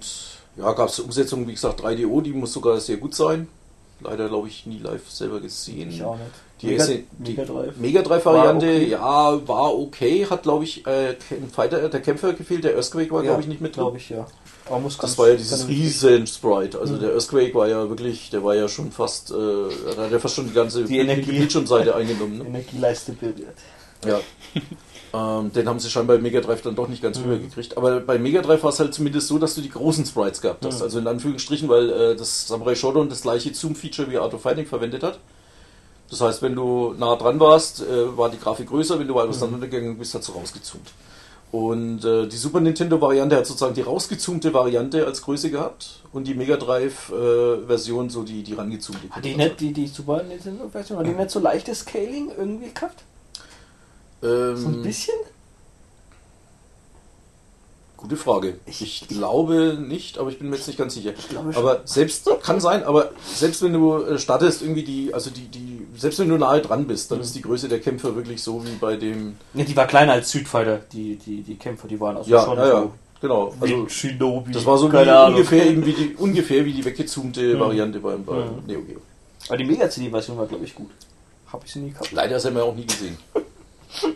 ja, 0.57 0.71
gab 0.71 0.89
es 0.89 0.99
Umsetzungen, 0.99 1.47
wie 1.47 1.53
gesagt, 1.53 1.81
3DO, 1.81 2.21
die 2.21 2.31
muss 2.31 2.53
sogar 2.53 2.79
sehr 2.79 2.97
gut 2.97 3.13
sein. 3.13 3.47
Leider, 4.01 4.29
glaube 4.29 4.47
ich, 4.47 4.65
nie 4.65 4.79
live 4.79 5.09
selber 5.11 5.41
gesehen. 5.41 5.89
Ich 5.89 6.01
auch 6.03 6.15
nicht. 6.17 6.31
Die, 6.61 6.67
Mega- 6.67 6.83
SN 6.83 7.07
die 7.19 7.37
Mega 7.77 8.01
Drive. 8.01 8.25
Variante, 8.25 8.65
War 8.67 8.73
okay. 8.75 8.89
ja, 8.89 9.47
war 9.47 9.77
okay. 9.79 10.25
Hat, 10.29 10.43
glaube 10.43 10.65
ich, 10.65 10.85
äh, 10.85 11.15
ein 11.31 11.49
Fighter, 11.53 11.87
der 11.87 12.01
Kämpfer 12.01 12.33
gefehlt. 12.33 12.63
Der 12.65 12.75
Earthquake 12.75 13.11
war, 13.11 13.23
glaube 13.23 13.41
ich, 13.41 13.47
nicht 13.47 13.61
mit 13.61 13.75
drin. 13.75 13.83
Glaube 13.83 13.97
ich, 13.97 14.09
ja. 14.09 14.27
Das 14.83 14.97
ganz- 14.99 15.17
war 15.17 15.29
ja 15.29 15.35
dieses 15.35 15.67
riesen 15.67 16.27
Sprite. 16.27 16.79
Also 16.79 16.93
Mhm. 16.95 16.99
der 16.99 17.13
Earthquake 17.13 17.55
war 17.55 17.67
ja 17.67 17.89
wirklich, 17.89 18.29
der 18.29 18.43
war 18.43 18.55
ja 18.55 18.67
schon 18.67 18.91
fast, 18.91 19.31
äh, 19.31 19.33
da 19.95 20.03
hat 20.03 20.11
er 20.11 20.19
fast 20.19 20.35
schon 20.35 20.47
die 20.47 20.53
ganze 20.53 20.83
Die 20.83 20.99
Energie. 20.99 21.31
Bildschirmseite 21.31 21.95
eingenommen. 21.95 22.37
Ne? 22.39 22.45
Energieleiste 22.45 23.13
bildet. 23.13 23.47
Ja. 24.05 24.19
Ähm, 25.11 25.51
den 25.53 25.67
haben 25.67 25.79
sie 25.79 25.89
scheinbar 25.89 26.17
bei 26.17 26.21
Mega 26.21 26.39
Drive 26.39 26.61
dann 26.61 26.75
doch 26.75 26.87
nicht 26.87 27.01
ganz 27.01 27.17
Mhm. 27.17 27.23
rübergekriegt. 27.25 27.77
Aber 27.77 27.99
bei 27.99 28.19
Mega 28.19 28.41
Drive 28.43 28.61
war 28.63 28.69
es 28.69 28.79
halt 28.79 28.93
zumindest 28.93 29.27
so, 29.27 29.39
dass 29.39 29.55
du 29.55 29.61
die 29.61 29.69
großen 29.71 30.05
Sprites 30.05 30.39
gehabt 30.39 30.63
hast. 30.65 30.77
Mhm. 30.77 30.83
Also 30.83 30.99
in 30.99 31.07
Anführungsstrichen, 31.07 31.67
weil 31.67 31.89
äh, 31.89 32.15
das 32.15 32.47
Samurai 32.47 32.75
Shodown 32.75 33.09
das 33.09 33.21
gleiche 33.23 33.51
Zoom-Feature 33.53 34.11
wie 34.11 34.17
Art 34.19 34.33
of 34.35 34.41
Fighting 34.41 34.67
verwendet 34.67 35.01
hat. 35.01 35.17
Das 36.09 36.21
heißt, 36.21 36.41
wenn 36.41 36.55
du 36.55 36.95
nah 36.97 37.15
dran 37.15 37.39
warst, 37.39 37.81
äh, 37.81 38.17
war 38.17 38.29
die 38.29 38.39
Grafik 38.39 38.69
größer, 38.69 38.97
wenn 38.99 39.07
du 39.07 39.15
weiter 39.15 39.29
auseinandergegangen 39.29 39.97
bist, 39.97 40.13
hat 40.15 40.23
sie 40.23 40.31
rausgezoomt. 40.31 40.91
Und 41.51 42.05
äh, 42.05 42.27
die 42.27 42.37
Super 42.37 42.59
Nintendo-Variante 42.59 43.35
hat 43.35 43.45
sozusagen 43.47 43.73
die 43.73 43.81
rausgezoomte 43.81 44.53
Variante 44.53 45.05
als 45.05 45.21
Größe 45.23 45.49
gehabt 45.49 46.01
und 46.13 46.27
die 46.27 46.35
Mega 46.35 46.57
Drive-Version 46.57 48.09
so 48.11 48.21
die, 48.23 48.43
die 48.43 48.53
rangezoomte. 48.53 49.09
Hat 49.09 49.25
die 49.25 49.35
nicht 49.35 49.59
die, 49.59 49.73
die 49.73 49.87
Super 49.87 50.21
Nintendo-Version, 50.23 50.99
hat 50.99 51.07
die 51.07 51.11
nicht 51.11 51.31
so 51.31 51.39
leichtes 51.39 51.79
Scaling 51.79 52.31
irgendwie 52.37 52.71
gehabt? 52.71 53.03
Ähm, 54.21 54.57
So 54.57 54.67
ein 54.67 54.81
bisschen? 54.83 55.15
Gute 58.01 58.15
Frage. 58.15 58.53
Ich- 58.65 58.81
Ich, 58.81 59.07
glaube 59.09 59.77
nicht, 59.77 60.17
aber 60.19 60.29
ich 60.29 60.39
bin 60.39 60.49
mir 60.49 60.55
jetzt 60.55 60.67
nicht 60.67 60.77
ganz 60.79 60.93
sicher. 60.93 61.11
glaube 61.29 61.51
schon. 61.51 61.61
aber 61.61 61.81
selbst 61.83 62.29
kann 62.43 62.61
sein, 62.61 62.83
aber 62.85 63.11
selbst 63.35 63.61
wenn 63.61 63.73
du 63.73 63.97
äh, 64.03 64.17
startest 64.17 64.61
irgendwie 64.61 64.83
die, 64.83 65.13
also 65.13 65.29
die, 65.29 65.47
die, 65.49 65.85
selbst 65.97 66.17
wenn 66.19 66.29
du 66.29 66.37
nahe 66.37 66.61
dran 66.61 66.87
bist, 66.87 67.11
dann 67.11 67.17
Mhm. 67.17 67.23
ist 67.25 67.35
die 67.35 67.41
Größe 67.41 67.67
der 67.67 67.81
Kämpfer 67.81 68.15
wirklich 68.15 68.41
so 68.41 68.63
wie 68.65 68.75
bei 68.79 68.95
dem. 68.95 69.35
Ja, 69.53 69.65
die 69.65 69.75
war 69.75 69.85
kleiner 69.85 70.13
als 70.13 70.31
Südfighter, 70.31 70.79
die, 70.93 71.17
die, 71.17 71.41
die 71.41 71.55
Kämpfer, 71.55 71.89
die 71.89 71.99
waren 71.99 72.15
also 72.15 72.31
Ja, 72.31 72.45
schon 72.45 72.57
ja, 72.57 72.65
ja, 72.67 72.81
so 72.83 72.91
genau. 73.19 73.53
wie 73.59 73.73
Also 73.73 73.89
Shinobi. 73.89 74.51
das 74.53 74.65
war 74.65 74.77
so 74.77 74.85
ungefähr 74.85 75.65
eben 75.67 75.85
wie 75.85 75.91
die 75.93 76.15
ungefähr 76.15 76.63
wie 76.63 76.71
die 76.71 76.85
weggezoomte 76.85 77.55
Mhm. 77.55 77.59
Variante 77.59 77.99
beim, 77.99 78.23
beim 78.23 78.37
Mhm. 78.37 78.65
Neo 78.65 78.81
Geo. 78.83 79.01
Aber 79.49 79.57
die 79.57 79.65
Mega-CD-Version 79.65 80.37
war, 80.37 80.45
glaube 80.47 80.63
ich, 80.63 80.73
gut. 80.73 80.89
Hab 81.51 81.65
ich 81.65 81.73
sie 81.73 81.79
nie 81.79 81.91
gehabt. 81.91 82.13
Leider 82.13 82.39
haben 82.41 82.55
wir 82.55 82.63
auch 82.63 82.75
nie 82.75 82.85
gesehen. 82.85 83.17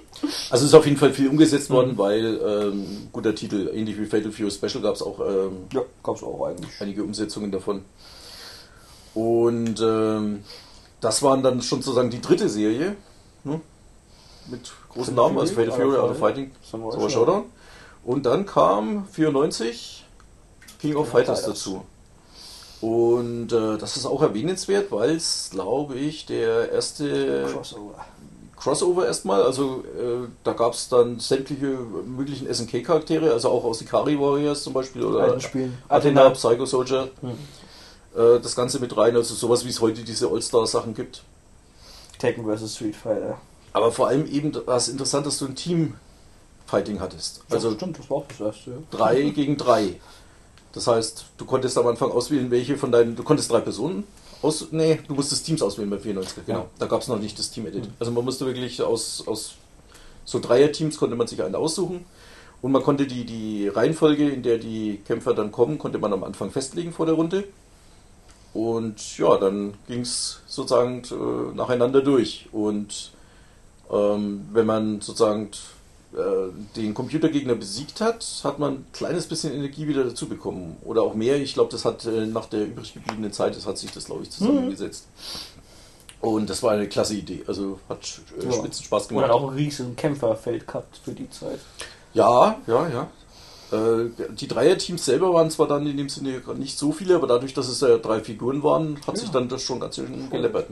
Also 0.49 0.65
ist 0.65 0.73
auf 0.73 0.85
jeden 0.85 0.97
Fall 0.97 1.11
viel 1.13 1.27
umgesetzt 1.29 1.69
Mhm. 1.69 1.73
worden, 1.73 1.97
weil 1.97 2.39
ähm, 2.45 3.07
guter 3.11 3.35
Titel, 3.35 3.69
ähnlich 3.73 3.97
wie 3.99 4.05
Fatal 4.05 4.31
Fury 4.31 4.51
Special 4.51 4.81
gab 4.81 4.95
es 4.95 5.01
auch 5.01 5.19
ähm, 5.19 5.65
Ja, 5.73 5.81
gab's 6.03 6.23
auch 6.23 6.45
eigentlich. 6.47 6.71
einige 6.79 7.03
Umsetzungen 7.03 7.51
davon. 7.51 7.83
Und 9.13 9.79
ähm, 9.81 10.43
das 11.01 11.21
waren 11.21 11.43
dann 11.43 11.61
schon 11.61 11.81
sozusagen 11.81 12.09
die 12.09 12.21
dritte 12.21 12.49
Serie 12.49 12.95
ne? 13.43 13.61
mit 14.49 14.71
großen 14.89 15.13
Namen, 15.15 15.37
also 15.37 15.53
Fatal 15.53 15.71
Fury, 15.71 15.89
Art 15.95 15.99
Art 15.99 16.11
of 16.11 16.17
Fighting, 16.19 16.51
Samurai 16.69 16.93
Shodown. 16.95 17.09
Showdown. 17.11 17.43
Und 18.05 18.25
dann 18.25 18.45
kam 18.45 19.07
94 19.11 20.05
King 20.79 20.95
of 20.95 21.09
Fighters. 21.09 21.43
dazu. 21.45 21.83
Und 22.81 23.53
äh, 23.53 23.77
das 23.77 23.95
ist 23.95 24.05
auch 24.05 24.21
erwähnenswert, 24.21 24.91
weil 24.91 25.11
es, 25.15 25.49
glaube 25.51 25.95
ich, 25.95 26.25
der 26.25 26.69
erste 26.71 27.47
Crossover. 27.53 27.95
Crossover 28.63 29.05
erstmal. 29.05 29.43
Also 29.43 29.83
äh, 29.97 30.27
da 30.43 30.53
gab 30.53 30.73
es 30.73 30.87
dann 30.87 31.19
sämtliche 31.19 31.65
möglichen 31.65 32.51
SNK-Charaktere, 32.51 33.31
also 33.33 33.49
auch 33.49 33.65
aus 33.65 33.81
Ikari 33.81 34.17
Warriors 34.17 34.63
zum 34.63 34.71
Beispiel 34.73 35.03
oder 35.03 35.23
Alten 35.25 35.41
Spielen. 35.41 35.77
Athena, 35.89 36.29
Psycho 36.29 36.65
Soldier. 36.65 37.09
Hm. 37.21 37.31
Äh, 38.15 38.39
das 38.39 38.55
Ganze 38.55 38.79
mit 38.79 38.95
rein, 38.95 39.15
also 39.15 39.35
sowas 39.35 39.65
wie 39.65 39.69
es 39.69 39.81
heute 39.81 40.03
diese 40.03 40.29
All-Star-Sachen 40.29 40.93
gibt. 40.93 41.23
Tekken 42.19 42.45
vs. 42.45 42.75
Street 42.75 42.95
Fighter. 42.95 43.37
Aber 43.73 43.91
vor 43.91 44.07
allem 44.07 44.25
eben 44.27 44.51
das 44.51 44.87
interessant, 44.87 45.25
dass 45.25 45.39
du 45.39 45.45
ein 45.45 45.55
Team-Fighting 45.55 47.01
hattest. 47.01 47.41
Also 47.49 47.67
Also 47.67 47.77
stimmt, 47.77 47.99
das 47.99 48.09
war 48.09 48.17
auch 48.17 48.25
das 48.29 48.39
erste. 48.39 48.71
ja. 48.71 48.77
drei 48.91 49.21
gegen 49.31 49.57
drei. 49.57 49.99
Das 50.71 50.87
heißt, 50.87 51.25
du 51.37 51.45
konntest 51.45 51.77
am 51.77 51.87
Anfang 51.87 52.11
auswählen, 52.11 52.49
welche 52.49 52.77
von 52.77 52.91
deinen. 52.91 53.15
Du 53.15 53.23
konntest 53.23 53.51
drei 53.51 53.59
Personen 53.59 54.05
aus. 54.43 54.67
Nee, 54.71 54.99
du 55.07 55.15
musstest 55.15 55.45
Teams 55.45 55.61
auswählen 55.61 55.89
bei 55.89 55.99
94, 55.99 56.45
genau. 56.45 56.59
Ja. 56.59 56.65
Da 56.79 56.85
gab 56.85 57.01
es 57.01 57.07
noch 57.07 57.19
nicht 57.19 57.37
das 57.39 57.51
Team-Edit. 57.51 57.85
Mhm. 57.85 57.93
Also 57.99 58.11
man 58.11 58.25
musste 58.25 58.45
wirklich 58.45 58.81
aus, 58.81 59.23
aus 59.27 59.55
so 60.25 60.39
Dreier-Teams 60.39 60.97
konnte 60.97 61.15
man 61.15 61.27
sich 61.27 61.41
einen 61.41 61.55
aussuchen. 61.55 62.05
Und 62.61 62.71
man 62.71 62.81
konnte 62.81 63.05
die, 63.05 63.25
die 63.25 63.67
Reihenfolge, 63.67 64.29
in 64.29 64.41
der 64.41 64.57
die 64.57 65.01
Kämpfer 65.05 65.33
dann 65.33 65.51
kommen, 65.51 65.77
konnte 65.77 65.99
man 65.99 66.13
am 66.13 66.23
Anfang 66.23 66.49
festlegen 66.49 66.93
vor 66.93 67.05
der 67.05 67.15
Runde. 67.15 67.43
Und 68.53 69.17
ja, 69.17 69.35
dann 69.37 69.73
ging 69.87 70.01
es 70.01 70.39
sozusagen 70.47 71.01
äh, 71.11 71.55
nacheinander 71.55 72.01
durch. 72.01 72.47
Und 72.51 73.11
ähm, 73.91 74.47
wenn 74.53 74.65
man 74.65 75.01
sozusagen 75.01 75.49
den 76.75 76.93
Computergegner 76.93 77.55
besiegt 77.55 77.99
hat, 78.01 78.23
hat 78.43 78.59
man 78.59 78.73
ein 78.73 78.85
kleines 78.93 79.25
bisschen 79.27 79.53
Energie 79.53 79.87
wieder 79.87 80.03
dazu 80.03 80.27
bekommen. 80.27 80.77
Oder 80.83 81.01
auch 81.01 81.13
mehr. 81.15 81.37
Ich 81.37 81.53
glaube, 81.55 81.71
das 81.71 81.85
hat 81.85 82.05
äh, 82.05 82.25
nach 82.27 82.45
der 82.45 82.65
übrig 82.67 82.93
gebliebenen 82.93 83.31
Zeit, 83.33 83.55
das 83.55 83.65
hat 83.65 83.77
sich 83.77 83.91
das, 83.91 84.05
glaube 84.05 84.23
ich, 84.23 84.29
zusammengesetzt. 84.29 85.07
Und 86.21 86.49
das 86.49 86.61
war 86.63 86.71
eine 86.71 86.87
klasse 86.87 87.15
Idee. 87.15 87.43
Also 87.47 87.79
hat 87.89 87.99
äh, 88.39 88.45
Ja. 88.45 88.51
spitzen 88.53 88.85
Spaß 88.85 89.07
Und 89.11 89.17
hat 89.17 89.25
gemacht. 89.25 89.31
auch 89.31 89.49
ein 89.49 89.55
riesen 89.55 89.95
Kämpferfeld 89.95 90.67
gehabt 90.67 90.97
für 91.03 91.11
die 91.11 91.29
Zeit. 91.29 91.59
Ja, 92.13 92.57
ja, 92.67 92.87
ja. 92.89 93.07
Äh, 93.77 94.09
Die 94.37 94.47
Dreierteams 94.47 95.03
selber 95.03 95.33
waren 95.33 95.49
zwar 95.49 95.67
dann 95.67 95.85
in 95.87 95.97
dem 95.97 96.09
Sinne 96.09 96.41
nicht 96.57 96.77
so 96.77 96.91
viele, 96.91 97.15
aber 97.15 97.27
dadurch, 97.27 97.53
dass 97.55 97.67
es 97.67 97.81
ja 97.81 97.97
drei 97.97 98.19
Figuren 98.21 98.61
waren, 98.63 98.97
hat 99.07 99.15
Ja. 99.15 99.21
sich 99.21 99.29
dann 99.31 99.49
das 99.49 99.63
schon 99.63 99.79
ganz 99.79 99.95
schön 99.95 100.29
geleppert. 100.29 100.67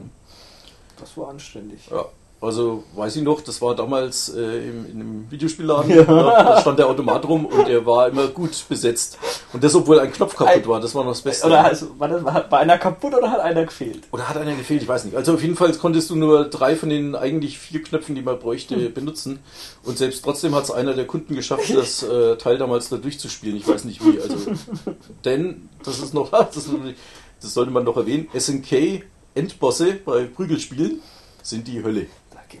Das 1.00 1.16
war 1.16 1.28
anständig. 1.30 1.80
Ja. 1.90 2.04
Also 2.42 2.82
weiß 2.96 3.14
ich 3.16 3.22
noch, 3.22 3.40
das 3.40 3.62
war 3.62 3.76
damals 3.76 4.28
äh, 4.30 4.68
im, 4.68 4.84
in 4.86 5.00
einem 5.00 5.30
Videospielladen, 5.30 5.90
Ja. 5.96 6.02
da, 6.02 6.60
stand 6.60 6.76
der 6.80 6.88
Automat 6.88 7.24
rum 7.28 7.46
und 7.46 7.68
der 7.68 7.86
war 7.86 8.08
immer 8.08 8.26
gut 8.26 8.50
besetzt. 8.68 9.16
Und 9.52 9.62
das, 9.62 9.74
obwohl 9.76 10.00
ein 10.00 10.12
Knopf 10.12 10.34
kaputt 10.34 10.52
Ein- 10.56 10.66
war, 10.66 10.80
das 10.80 10.92
war 10.94 11.04
noch 11.04 11.12
das 11.12 11.22
Beste. 11.22 11.46
Oder 11.46 11.64
also, 11.64 11.86
war, 12.00 12.08
das, 12.08 12.24
war 12.24 12.52
einer 12.58 12.78
kaputt 12.78 13.14
oder 13.14 13.30
hat 13.30 13.38
einer 13.38 13.64
gefehlt? 13.64 14.02
Oder 14.10 14.28
hat 14.28 14.36
einer 14.36 14.56
gefehlt, 14.56 14.82
ich 14.82 14.88
weiß 14.88 15.04
nicht. 15.04 15.16
Also 15.16 15.34
auf 15.34 15.40
jeden 15.42 15.54
Fall 15.54 15.72
konntest 15.74 16.10
du 16.10 16.16
nur 16.16 16.44
drei 16.46 16.74
von 16.74 16.88
den 16.88 17.14
eigentlich 17.14 17.58
vier 17.60 17.80
Knöpfen, 17.80 18.16
die 18.16 18.22
man 18.22 18.38
bräuchte, 18.40 18.74
Hm. 18.74 18.92
benutzen. 18.92 19.38
Und 19.84 19.96
selbst 19.98 20.24
trotzdem 20.24 20.52
hat 20.56 20.64
es 20.64 20.72
einer 20.72 20.94
der 20.94 21.06
Kunden 21.06 21.36
geschafft, 21.36 21.70
das 21.74 22.02
äh, 22.02 22.36
Teil 22.38 22.58
damals 22.58 22.88
da 22.88 22.96
durchzuspielen. 22.96 23.56
Ich 23.56 23.68
weiß 23.68 23.84
nicht 23.84 24.04
wie. 24.04 24.20
Also, 24.20 24.36
denn, 25.24 25.68
das 25.84 26.00
ist 26.00 26.12
noch, 26.12 26.30
das, 26.30 26.56
ist, 26.56 26.72
noch 26.72 26.82
nicht- 26.82 26.98
das 27.40 27.54
sollte 27.54 27.70
man 27.70 27.84
noch 27.84 27.96
erwähnen, 27.96 28.26
SNK 28.36 29.04
Endbosse 29.36 29.92
bei 30.04 30.24
Prügelspielen 30.24 31.00
sind 31.42 31.66
die 31.68 31.82
Hölle. 31.84 32.06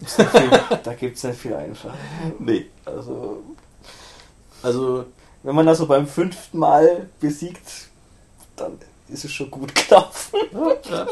Da 0.00 0.14
gibt's 0.14 0.18
nicht 0.18 0.30
viel, 0.30 0.50
da 0.84 0.94
gibt's 0.94 1.22
nicht 1.24 1.38
viel 1.40 1.54
einfach. 1.54 1.94
Nee. 2.38 2.66
Also, 2.84 3.42
Also, 4.62 5.04
wenn 5.42 5.54
man 5.54 5.66
das 5.66 5.78
so 5.78 5.86
beim 5.86 6.06
fünften 6.06 6.58
Mal 6.58 7.08
besiegt, 7.20 7.88
dann 8.56 8.78
ist 9.08 9.24
es 9.24 9.32
schon 9.32 9.50
gut 9.50 9.74
gelaufen. 9.88 10.38
ja. 10.90 11.06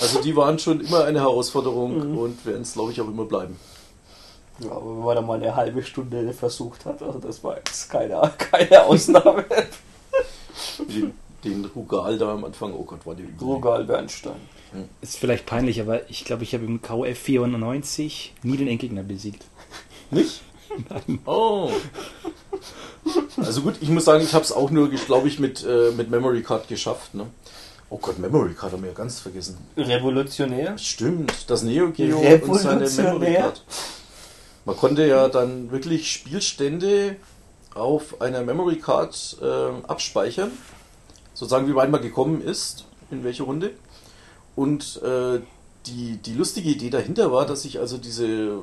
also 0.00 0.20
die 0.22 0.34
waren 0.36 0.58
schon 0.58 0.80
immer 0.80 1.04
eine 1.04 1.20
Herausforderung 1.20 2.12
Mhm. 2.12 2.18
und 2.18 2.46
werden 2.46 2.62
es, 2.62 2.72
glaube 2.74 2.92
ich, 2.92 3.00
auch 3.00 3.08
immer 3.08 3.24
bleiben. 3.24 3.58
Ja, 4.60 4.70
aber 4.70 4.86
wenn 4.86 5.04
man 5.04 5.14
da 5.16 5.22
mal 5.22 5.34
eine 5.42 5.54
halbe 5.54 5.82
Stunde 5.82 6.32
versucht 6.32 6.86
hat, 6.86 7.02
also 7.02 7.18
das 7.18 7.44
war 7.44 7.56
jetzt 7.58 7.90
keine, 7.90 8.32
keine 8.38 8.84
Ausnahme. 8.84 9.44
Den, 10.78 11.12
den 11.44 11.64
Rugal 11.66 12.16
da 12.16 12.32
am 12.32 12.44
Anfang, 12.46 12.72
oh 12.72 12.82
Gott, 12.84 13.04
war 13.06 13.14
die. 13.14 13.28
Rogal 13.40 13.84
Bernstein. 13.84 14.40
Ist 15.00 15.18
vielleicht 15.18 15.46
peinlich, 15.46 15.80
aber 15.80 16.08
ich 16.10 16.24
glaube, 16.24 16.42
ich 16.42 16.54
habe 16.54 16.64
im 16.64 16.82
KOF 16.82 17.18
94 17.18 18.34
nie 18.42 18.56
den 18.56 18.68
Endgegner 18.68 19.02
besiegt. 19.02 19.44
Nicht? 20.10 20.42
Oh. 21.24 21.70
Also 23.36 23.62
gut, 23.62 23.76
ich 23.80 23.88
muss 23.88 24.04
sagen, 24.04 24.22
ich 24.22 24.34
habe 24.34 24.44
es 24.44 24.52
auch 24.52 24.70
nur, 24.70 24.90
glaube 24.90 25.28
ich, 25.28 25.38
mit, 25.38 25.64
äh, 25.64 25.92
mit 25.96 26.10
Memory 26.10 26.42
Card 26.42 26.68
geschafft. 26.68 27.14
Ne? 27.14 27.26
Oh 27.88 27.98
Gott, 27.98 28.18
Memory 28.18 28.54
Card 28.54 28.72
haben 28.72 28.82
wir 28.82 28.90
ja 28.90 28.94
ganz 28.94 29.20
vergessen. 29.20 29.58
Revolutionär. 29.76 30.76
Stimmt, 30.76 31.48
das 31.48 31.62
Neo 31.62 31.90
Geo 31.92 32.18
und 32.18 32.58
seine. 32.58 32.88
Memory 32.88 33.34
Card. 33.34 33.64
Man 34.64 34.76
konnte 34.76 35.06
ja 35.06 35.28
dann 35.28 35.70
wirklich 35.70 36.10
Spielstände 36.10 37.16
auf 37.74 38.20
einer 38.20 38.42
Memory 38.42 38.80
Card 38.80 39.36
äh, 39.40 39.86
abspeichern, 39.86 40.50
sozusagen 41.34 41.68
wie 41.68 41.74
weit 41.76 41.90
man 41.90 42.02
gekommen 42.02 42.40
ist, 42.40 42.86
in 43.12 43.22
welche 43.22 43.44
Runde. 43.44 43.70
Und 44.56 45.00
äh, 45.02 45.40
die, 45.86 46.16
die 46.16 46.34
lustige 46.34 46.70
Idee 46.70 46.90
dahinter 46.90 47.30
war, 47.30 47.46
dass 47.46 47.64
ich 47.64 47.78
also 47.78 47.98
diese, 47.98 48.58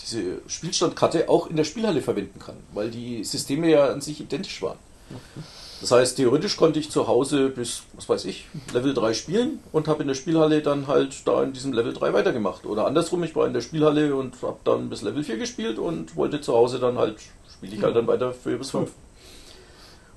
diese 0.00 0.40
Spielstandkarte 0.46 1.28
auch 1.28 1.48
in 1.48 1.56
der 1.56 1.64
Spielhalle 1.64 2.02
verwenden 2.02 2.38
kann, 2.38 2.56
weil 2.72 2.90
die 2.90 3.24
Systeme 3.24 3.68
ja 3.68 3.88
an 3.88 4.00
sich 4.00 4.20
identisch 4.20 4.62
waren. 4.62 4.78
Das 5.80 5.90
heißt, 5.90 6.16
theoretisch 6.16 6.56
konnte 6.56 6.78
ich 6.78 6.92
zu 6.92 7.08
Hause 7.08 7.48
bis, 7.48 7.82
was 7.94 8.08
weiß 8.08 8.24
ich, 8.26 8.46
Level 8.72 8.94
3 8.94 9.14
spielen 9.14 9.58
und 9.72 9.88
habe 9.88 10.02
in 10.02 10.08
der 10.08 10.14
Spielhalle 10.14 10.62
dann 10.62 10.86
halt 10.86 11.26
da 11.26 11.42
in 11.42 11.52
diesem 11.52 11.72
Level 11.72 11.92
3 11.92 12.12
weitergemacht. 12.12 12.66
Oder 12.66 12.86
andersrum, 12.86 13.24
ich 13.24 13.34
war 13.34 13.48
in 13.48 13.52
der 13.52 13.62
Spielhalle 13.62 14.14
und 14.14 14.40
habe 14.42 14.58
dann 14.62 14.88
bis 14.88 15.02
Level 15.02 15.24
4 15.24 15.38
gespielt 15.38 15.80
und 15.80 16.14
wollte 16.14 16.40
zu 16.40 16.54
Hause 16.54 16.78
dann 16.78 16.98
halt, 16.98 17.16
spiele 17.52 17.74
ich 17.74 17.82
halt 17.82 17.96
dann 17.96 18.06
weiter 18.06 18.32
4 18.32 18.58
bis 18.58 18.70
5. 18.70 18.92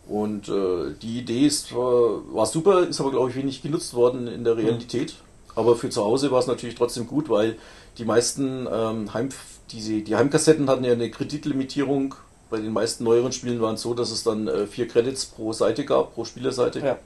Und 0.07 0.49
äh, 0.49 0.93
die 1.01 1.19
Idee 1.19 1.47
ist, 1.47 1.69
zwar- 1.69 2.21
war 2.33 2.45
super, 2.45 2.87
ist 2.87 2.99
aber 3.01 3.11
glaube 3.11 3.29
ich 3.31 3.35
wenig 3.35 3.61
genutzt 3.61 3.93
worden 3.93 4.27
in 4.27 4.43
der 4.43 4.55
Realität. 4.57 5.15
Aber 5.55 5.75
für 5.75 5.89
zu 5.89 6.03
Hause 6.03 6.31
war 6.31 6.39
es 6.39 6.47
natürlich 6.47 6.75
trotzdem 6.75 7.07
gut, 7.07 7.29
weil 7.29 7.55
die 7.97 8.05
meisten 8.05 8.67
ähm, 8.71 9.13
Heim, 9.13 9.29
diese, 9.71 10.01
die 10.01 10.15
Heimkassetten 10.15 10.69
hatten 10.69 10.83
ja 10.83 10.91
eine 10.91 11.09
Kreditlimitierung. 11.09 12.13
Bei 12.49 12.57
den 12.59 12.73
meisten 12.73 13.03
neueren 13.03 13.31
Spielen 13.31 13.61
waren 13.61 13.75
es 13.75 13.81
so, 13.81 13.93
dass 13.93 14.11
es 14.11 14.23
dann 14.23 14.47
äh, 14.47 14.67
vier 14.67 14.87
Credits 14.87 15.25
pro 15.25 15.53
Seite 15.53 15.85
gab, 15.85 16.13
pro 16.13 16.25
Spielerseite. 16.25 16.79
Ja. 16.79 16.97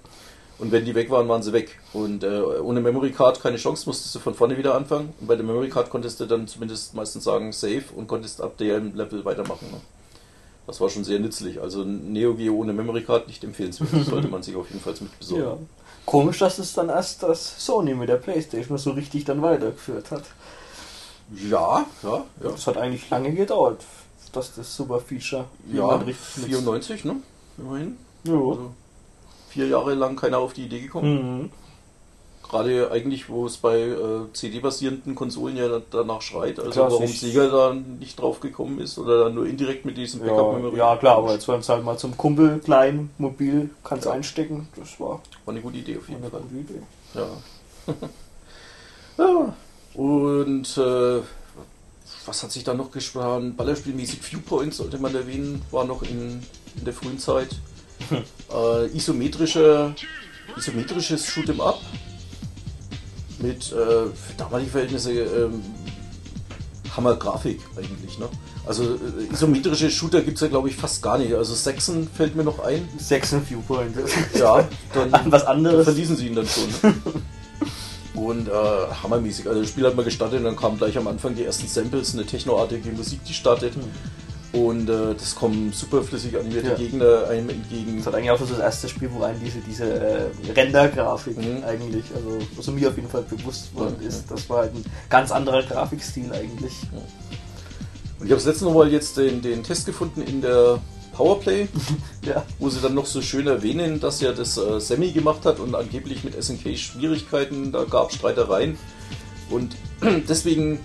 Und 0.57 0.73
wenn 0.73 0.83
die 0.83 0.93
weg 0.93 1.09
waren, 1.09 1.29
waren 1.29 1.41
sie 1.41 1.53
weg. 1.53 1.79
Und 1.93 2.25
äh, 2.25 2.41
ohne 2.61 2.81
Memory 2.81 3.11
Card 3.11 3.39
keine 3.39 3.55
Chance, 3.55 3.83
musstest 3.87 4.13
du 4.15 4.19
von 4.19 4.33
vorne 4.33 4.57
wieder 4.57 4.75
anfangen. 4.75 5.13
Und 5.21 5.27
bei 5.27 5.37
der 5.37 5.45
Memory 5.45 5.69
Card 5.69 5.89
konntest 5.89 6.19
du 6.19 6.25
dann 6.25 6.47
zumindest 6.49 6.93
meistens 6.95 7.23
sagen 7.23 7.53
Save 7.53 7.83
und 7.95 8.07
konntest 8.07 8.41
ab 8.41 8.57
dem 8.57 8.93
Level 8.93 9.23
weitermachen. 9.23 9.67
Ne? 9.71 9.77
Das 10.69 10.79
war 10.79 10.89
schon 10.89 11.03
sehr 11.03 11.19
nützlich. 11.19 11.59
Also 11.59 11.83
Neo 11.83 12.35
Geo 12.35 12.53
ohne 12.53 12.73
Memory 12.73 13.03
Card 13.03 13.27
nicht 13.27 13.43
empfehlenswert. 13.43 13.91
Das 13.91 14.05
sollte 14.05 14.27
man 14.27 14.43
sich 14.43 14.55
auf 14.55 14.67
jeden 14.69 14.79
Fall 14.79 14.93
mit 14.99 15.17
besorgen. 15.17 15.43
Ja. 15.43 15.57
Komisch, 16.05 16.37
dass 16.37 16.59
es 16.59 16.73
dann 16.73 16.89
erst 16.89 17.23
das 17.23 17.65
Sony 17.65 17.95
mit 17.95 18.07
der 18.07 18.17
Playstation 18.17 18.77
so 18.77 18.91
richtig 18.91 19.25
dann 19.25 19.41
weitergeführt 19.41 20.11
hat. 20.11 20.25
Ja, 21.35 21.85
ja, 22.03 22.23
ja. 22.43 22.51
Das 22.51 22.67
hat 22.67 22.77
eigentlich 22.77 23.09
lange 23.09 23.33
gedauert, 23.33 23.83
dass 24.31 24.53
das 24.55 24.75
super 24.75 24.99
Feature 24.99 25.45
Ja, 25.67 25.73
jemand 25.73 26.05
richtig 26.05 26.37
nutzt. 26.37 26.49
94, 26.49 27.05
ne? 27.05 27.15
Immerhin. 27.57 27.97
Ja. 28.25 28.33
Also 28.33 28.71
vier 29.49 29.67
Jahre 29.67 29.95
lang 29.95 30.15
keiner 30.15 30.37
auf 30.37 30.53
die 30.53 30.65
Idee 30.65 30.81
gekommen. 30.81 31.41
Mhm. 31.41 31.51
Gerade 32.49 32.89
eigentlich, 32.91 33.29
wo 33.29 33.45
es 33.45 33.57
bei 33.57 33.79
äh, 33.79 33.95
CD-basierenden 34.33 35.13
Konsolen 35.13 35.55
ja 35.55 35.67
da- 35.67 35.81
danach 35.91 36.21
schreit. 36.23 36.57
Also 36.59 36.71
Klar, 36.71 36.91
warum 36.91 37.05
Sega 37.07 37.47
da 37.47 37.73
nicht 37.75 38.19
drauf 38.19 38.39
gekommen 38.39 38.79
ist 38.79 38.97
oder 38.97 39.25
dann 39.25 39.35
nur 39.35 39.45
indirekt 39.45 39.85
mit 39.85 39.95
diesem 39.97 40.21
Ja, 40.25 40.33
Backup-Memory. 40.33 40.77
ja, 40.77 40.97
klar, 40.97 41.17
aber 41.17 41.33
jetzt 41.33 41.47
wollen 41.47 41.59
es 41.59 41.69
halt 41.69 41.83
mal 41.85 41.97
zum 41.97 42.17
Kumpel 42.17 42.57
klein, 42.59 43.11
mobil, 43.19 43.69
kannst 43.83 44.05
Ja. 44.07 44.13
einstecken. 44.13 44.67
Das 44.75 44.99
war 44.99 45.21
War 45.45 45.53
eine 45.53 45.61
gute 45.61 45.77
Idee 45.77 45.97
auf 45.97 46.09
jeden 46.09 46.23
Fall. 46.29 46.41
Ja. 47.13 47.27
ja. 49.17 49.53
Und 49.93 50.77
äh, 50.77 51.21
was 52.25 52.43
hat 52.43 52.51
sich 52.51 52.63
da 52.63 52.73
noch 52.73 52.89
gespannt? 52.91 53.57
Ballerspielmäßig 53.57 54.21
Viewpoint 54.23 54.73
sollte 54.73 54.97
man 54.97 55.13
erwähnen, 55.13 55.61
war 55.71 55.83
noch 55.85 56.01
in, 56.03 56.41
in 56.77 56.85
der 56.85 56.93
frühen 56.93 57.19
Zeit. 57.19 57.49
äh, 58.51 58.85
isometrische, 58.95 59.93
isometrisches 60.57 61.27
Shoot'em 61.27 61.59
Up 61.61 61.79
mit 63.41 63.71
äh, 63.71 63.73
für 63.73 64.33
damalige 64.37 64.71
Verhältnisse 64.71 65.11
ähm, 65.13 65.61
Hammer-Grafik 66.95 67.59
eigentlich. 67.77 68.19
Ne? 68.19 68.27
Also 68.65 68.83
äh, 68.83 69.33
isometrische 69.33 69.89
Shooter 69.89 70.21
gibt 70.21 70.35
es 70.35 70.41
ja 70.41 70.47
glaube 70.47 70.69
ich 70.69 70.75
fast 70.75 71.01
gar 71.01 71.17
nicht. 71.17 71.33
Also 71.33 71.53
Saxon 71.53 72.07
fällt 72.13 72.35
mir 72.35 72.43
noch 72.43 72.59
ein. 72.59 72.87
Sechsen 72.97 73.41
Viewpoint. 73.47 73.95
Ja, 74.37 74.67
dann 74.93 75.31
Was 75.31 75.45
anderes. 75.45 75.85
verließen 75.85 76.15
sie 76.15 76.27
ihn 76.27 76.35
dann 76.35 76.47
schon. 76.47 76.93
Und 78.15 78.47
äh, 78.49 78.51
hammermäßig. 79.03 79.47
Also 79.47 79.61
das 79.61 79.69
Spiel 79.69 79.85
hat 79.85 79.95
man 79.95 80.03
gestartet 80.03 80.39
und 80.39 80.45
dann 80.45 80.55
kamen 80.55 80.77
gleich 80.77 80.97
am 80.97 81.07
Anfang 81.07 81.35
die 81.35 81.45
ersten 81.45 81.67
Samples, 81.67 82.13
eine 82.13 82.25
technoartige 82.25 82.91
Musik, 82.91 83.23
die 83.23 83.33
startet. 83.33 83.73
Und 84.51 84.89
äh, 84.89 85.13
das 85.13 85.35
kommen 85.35 85.71
super 85.71 86.01
flüssig 86.01 86.35
animierte 86.35 86.69
Ja. 86.69 86.73
Gegner 86.75 87.27
einem 87.29 87.49
entgegen. 87.49 87.97
Das 87.97 88.07
hat 88.07 88.15
eigentlich 88.15 88.31
auch 88.31 88.39
so 88.39 88.45
das 88.45 88.57
erste 88.59 88.89
Spiel, 88.89 89.09
wo 89.13 89.21
einen 89.23 89.39
diese, 89.39 89.59
diese 89.59 89.83
äh, 89.85 90.25
Render-Grafik 90.55 91.37
Mhm. 91.37 91.63
eigentlich, 91.63 92.05
also 92.15 92.39
was 92.55 92.67
mir 92.67 92.89
auf 92.89 92.95
jeden 92.95 93.09
Fall 93.09 93.21
bewusst 93.23 93.75
worden 93.75 93.97
Ja, 94.01 94.07
ist. 94.07 94.25
Das 94.31 94.49
war 94.49 94.59
halt 94.59 94.73
ein 94.75 94.83
ganz 95.09 95.31
anderer 95.31 95.61
Grafikstil 95.61 96.31
eigentlich. 96.33 96.73
Und 98.19 98.25
ich 98.25 98.31
habe 98.31 98.35
das 98.41 98.45
letzte 98.45 98.65
Mal 98.65 98.91
jetzt 98.91 99.17
den, 99.17 99.41
den 99.43 99.63
Test 99.63 99.85
gefunden 99.85 100.23
in 100.23 100.41
der 100.41 100.79
Powerplay, 101.13 101.67
Ja. 102.25 102.43
wo 102.57 102.69
sie 102.69 102.79
dann 102.81 102.95
noch 102.95 103.05
so 103.05 103.21
schön 103.21 103.45
erwähnen, 103.45 103.99
dass 103.99 104.19
ja 104.19 104.31
das 104.31 104.57
äh, 104.57 104.79
Semi 104.81 105.11
gemacht 105.11 105.45
hat 105.45 105.59
und 105.59 105.75
angeblich 105.75 106.23
mit 106.23 106.41
SNK 106.41 106.75
Schwierigkeiten, 106.75 107.71
da 107.71 107.83
gab 107.83 108.11
Streitereien. 108.11 108.79
Und 109.51 109.75
deswegen 110.27 110.79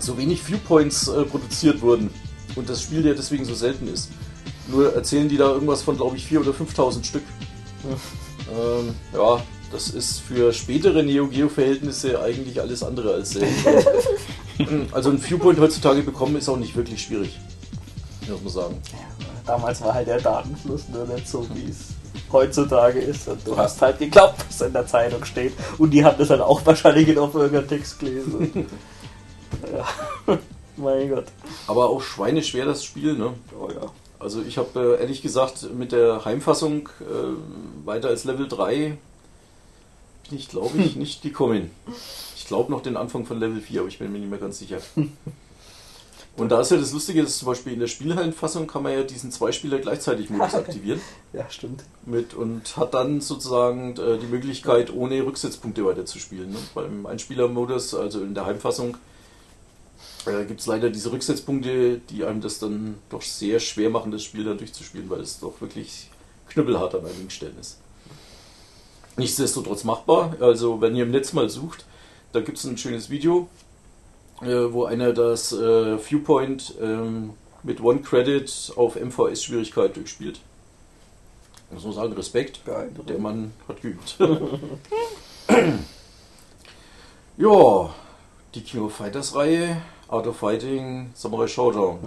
so 0.00 0.16
wenig 0.16 0.42
Viewpoints 0.48 1.08
äh, 1.08 1.24
produziert 1.24 1.82
wurden. 1.82 2.08
Und 2.56 2.68
das 2.68 2.82
Spiel 2.82 3.06
ja 3.06 3.14
deswegen 3.14 3.44
so 3.44 3.54
selten 3.54 3.86
ist. 3.86 4.10
Nur 4.68 4.94
erzählen 4.94 5.28
die 5.28 5.36
da 5.36 5.52
irgendwas 5.52 5.82
von, 5.82 5.96
glaube 5.96 6.16
ich, 6.16 6.26
4.000 6.26 6.40
oder 6.40 6.50
5.000 6.52 7.04
Stück. 7.04 7.24
Ähm, 8.48 8.94
ja, 9.12 9.42
das 9.72 9.88
ist 9.88 10.20
für 10.20 10.52
spätere 10.52 11.02
Neo 11.02 11.26
Geo 11.26 11.48
Verhältnisse 11.48 12.20
eigentlich 12.22 12.60
alles 12.60 12.84
andere 12.84 13.14
als 13.14 13.30
selten. 13.30 14.88
also 14.92 15.10
ein 15.10 15.18
Viewpoint 15.18 15.58
heutzutage 15.58 16.02
bekommen 16.02 16.36
ist 16.36 16.48
auch 16.48 16.56
nicht 16.56 16.76
wirklich 16.76 17.02
schwierig. 17.02 17.36
Muss 18.28 18.42
man 18.42 18.52
sagen. 18.52 18.82
Damals 19.44 19.80
war 19.80 19.94
halt 19.94 20.06
der 20.06 20.20
Datenfluss 20.20 20.88
nur 20.88 21.06
nicht 21.06 21.28
so, 21.28 21.44
wie 21.54 21.70
es 21.70 21.88
heutzutage 22.32 23.00
ist. 23.00 23.28
Und 23.28 23.46
du 23.46 23.56
hast 23.56 23.80
halt 23.80 23.98
geglaubt, 23.98 24.44
was 24.48 24.60
in 24.60 24.72
der 24.72 24.86
Zeitung 24.86 25.24
steht. 25.24 25.52
Und 25.78 25.90
die 25.90 26.04
haben 26.04 26.18
das 26.18 26.30
halt 26.30 26.40
auch 26.40 26.64
wahrscheinlich 26.64 27.16
auf 27.18 27.34
irgendeinem 27.34 27.68
Text 27.68 27.98
gelesen. 27.98 28.66
ja. 30.26 30.38
Mein 30.76 31.08
Gott. 31.10 31.26
Aber 31.66 31.88
auch 31.88 32.02
schweineschwer 32.02 32.64
das 32.64 32.84
Spiel, 32.84 33.14
ne? 33.14 33.34
Oh 33.58 33.68
ja. 33.70 33.90
Also 34.18 34.42
ich 34.42 34.58
habe 34.58 34.96
äh, 34.96 35.00
ehrlich 35.00 35.22
gesagt 35.22 35.72
mit 35.74 35.92
der 35.92 36.24
Heimfassung 36.24 36.88
äh, 37.00 37.86
weiter 37.86 38.08
als 38.08 38.24
Level 38.24 38.48
3 38.48 38.96
bin 40.28 40.38
ich 40.38 40.48
glaube 40.48 40.78
ich 40.82 40.96
nicht 40.96 41.22
gekommen. 41.22 41.70
Ich 42.34 42.46
glaube 42.46 42.70
noch 42.70 42.82
den 42.82 42.96
Anfang 42.96 43.26
von 43.26 43.38
Level 43.38 43.60
4, 43.60 43.80
aber 43.80 43.88
ich 43.88 43.98
bin 43.98 44.12
mir 44.12 44.18
nicht 44.18 44.30
mehr 44.30 44.38
ganz 44.38 44.58
sicher. 44.58 44.78
Und 46.36 46.50
da 46.50 46.60
ist 46.60 46.70
ja 46.70 46.76
das 46.76 46.92
Lustige, 46.92 47.22
dass 47.22 47.38
zum 47.38 47.46
Beispiel 47.46 47.72
in 47.72 47.80
der 47.80 47.86
Spielhallenfassung 47.86 48.66
kann 48.66 48.82
man 48.82 48.92
ja 48.92 49.02
diesen 49.04 49.32
Zweispieler 49.32 49.78
gleichzeitig 49.78 50.28
Modus 50.28 50.54
aktivieren 50.54 51.00
Ja, 51.32 51.48
stimmt. 51.48 51.82
mit 52.04 52.34
und 52.34 52.76
hat 52.76 52.92
dann 52.92 53.22
sozusagen 53.22 53.96
äh, 53.96 54.18
die 54.18 54.26
Möglichkeit, 54.26 54.92
ohne 54.92 55.24
Rücksetzpunkte 55.24 55.84
weiterzuspielen. 55.86 56.50
Ne? 56.50 56.58
Beim 56.74 57.06
Einspielermodus, 57.06 57.94
also 57.94 58.20
in 58.20 58.34
der 58.34 58.44
Heimfassung, 58.44 58.98
äh, 60.26 60.44
gibt 60.44 60.60
es 60.60 60.66
leider 60.66 60.90
diese 60.90 61.12
Rücksetzpunkte, 61.12 62.00
die 62.10 62.24
einem 62.24 62.40
das 62.40 62.58
dann 62.58 62.96
doch 63.10 63.22
sehr 63.22 63.60
schwer 63.60 63.90
machen, 63.90 64.12
das 64.12 64.22
Spiel 64.24 64.44
dann 64.44 64.58
durchzuspielen, 64.58 65.08
weil 65.10 65.20
es 65.20 65.40
doch 65.40 65.60
wirklich 65.60 66.10
knüppelhart 66.48 66.94
an 66.94 67.06
einigen 67.06 67.30
Stellen 67.30 67.58
ist. 67.60 67.78
Nichtsdestotrotz 69.16 69.84
machbar. 69.84 70.36
Also 70.40 70.80
wenn 70.80 70.94
ihr 70.94 71.04
im 71.04 71.10
Netz 71.10 71.32
mal 71.32 71.48
sucht, 71.48 71.84
da 72.32 72.40
gibt 72.40 72.58
es 72.58 72.64
ein 72.64 72.76
schönes 72.76 73.08
Video, 73.10 73.48
äh, 74.42 74.46
wo 74.46 74.84
einer 74.84 75.12
das 75.12 75.52
äh, 75.52 75.98
Viewpoint 75.98 76.74
ähm, 76.80 77.30
mit 77.62 77.80
One 77.80 78.00
Credit 78.00 78.72
auf 78.76 78.96
MVS-Schwierigkeit 78.96 79.96
durchspielt. 79.96 80.40
Muss 81.70 81.84
man 81.84 81.92
sagen, 81.94 82.12
Respekt. 82.12 82.60
Der 83.08 83.18
Mann 83.18 83.52
hat 83.66 83.82
geübt. 83.82 84.16
ja, 87.38 87.94
die 88.54 88.60
King 88.60 88.82
of 88.82 88.94
Fighters 88.94 89.34
Reihe, 89.34 89.82
Art 90.08 90.26
of 90.26 90.36
Fighting, 90.36 91.10
Samurai 91.14 91.46
Showdown. 91.48 91.98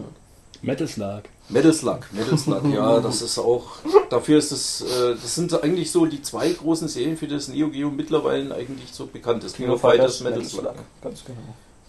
Metal 0.61 0.87
Slug. 0.87 1.23
Metal 1.49 1.73
Slug, 1.73 2.01
Metal 2.11 2.37
Slug, 2.37 2.63
ja, 2.71 2.99
das 3.01 3.21
ist 3.21 3.39
auch, 3.39 3.67
dafür 4.09 4.37
ist 4.37 4.51
es, 4.51 4.81
äh, 4.81 5.15
das 5.15 5.33
sind 5.35 5.63
eigentlich 5.63 5.91
so 5.91 6.05
die 6.05 6.21
zwei 6.21 6.51
großen 6.51 6.87
Serien, 6.87 7.17
für 7.17 7.27
das 7.27 7.47
Neo 7.47 7.69
Geo 7.69 7.89
mittlerweile 7.89 8.53
eigentlich 8.53 8.91
so 8.91 9.07
bekannt 9.07 9.43
ist. 9.43 9.55
King 9.55 9.69
of 9.69 9.81
Fighters, 9.81 10.19
Metal 10.21 10.43
Slug. 10.45 10.73
Ganz 11.01 11.23
genau. 11.25 11.39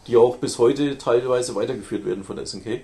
Die 0.07 0.17
auch 0.17 0.37
bis 0.37 0.59
heute 0.59 0.97
teilweise 0.97 1.55
weitergeführt 1.55 2.07
werden 2.07 2.25
von 2.25 2.37
der 2.37 2.47
SNK. 2.47 2.81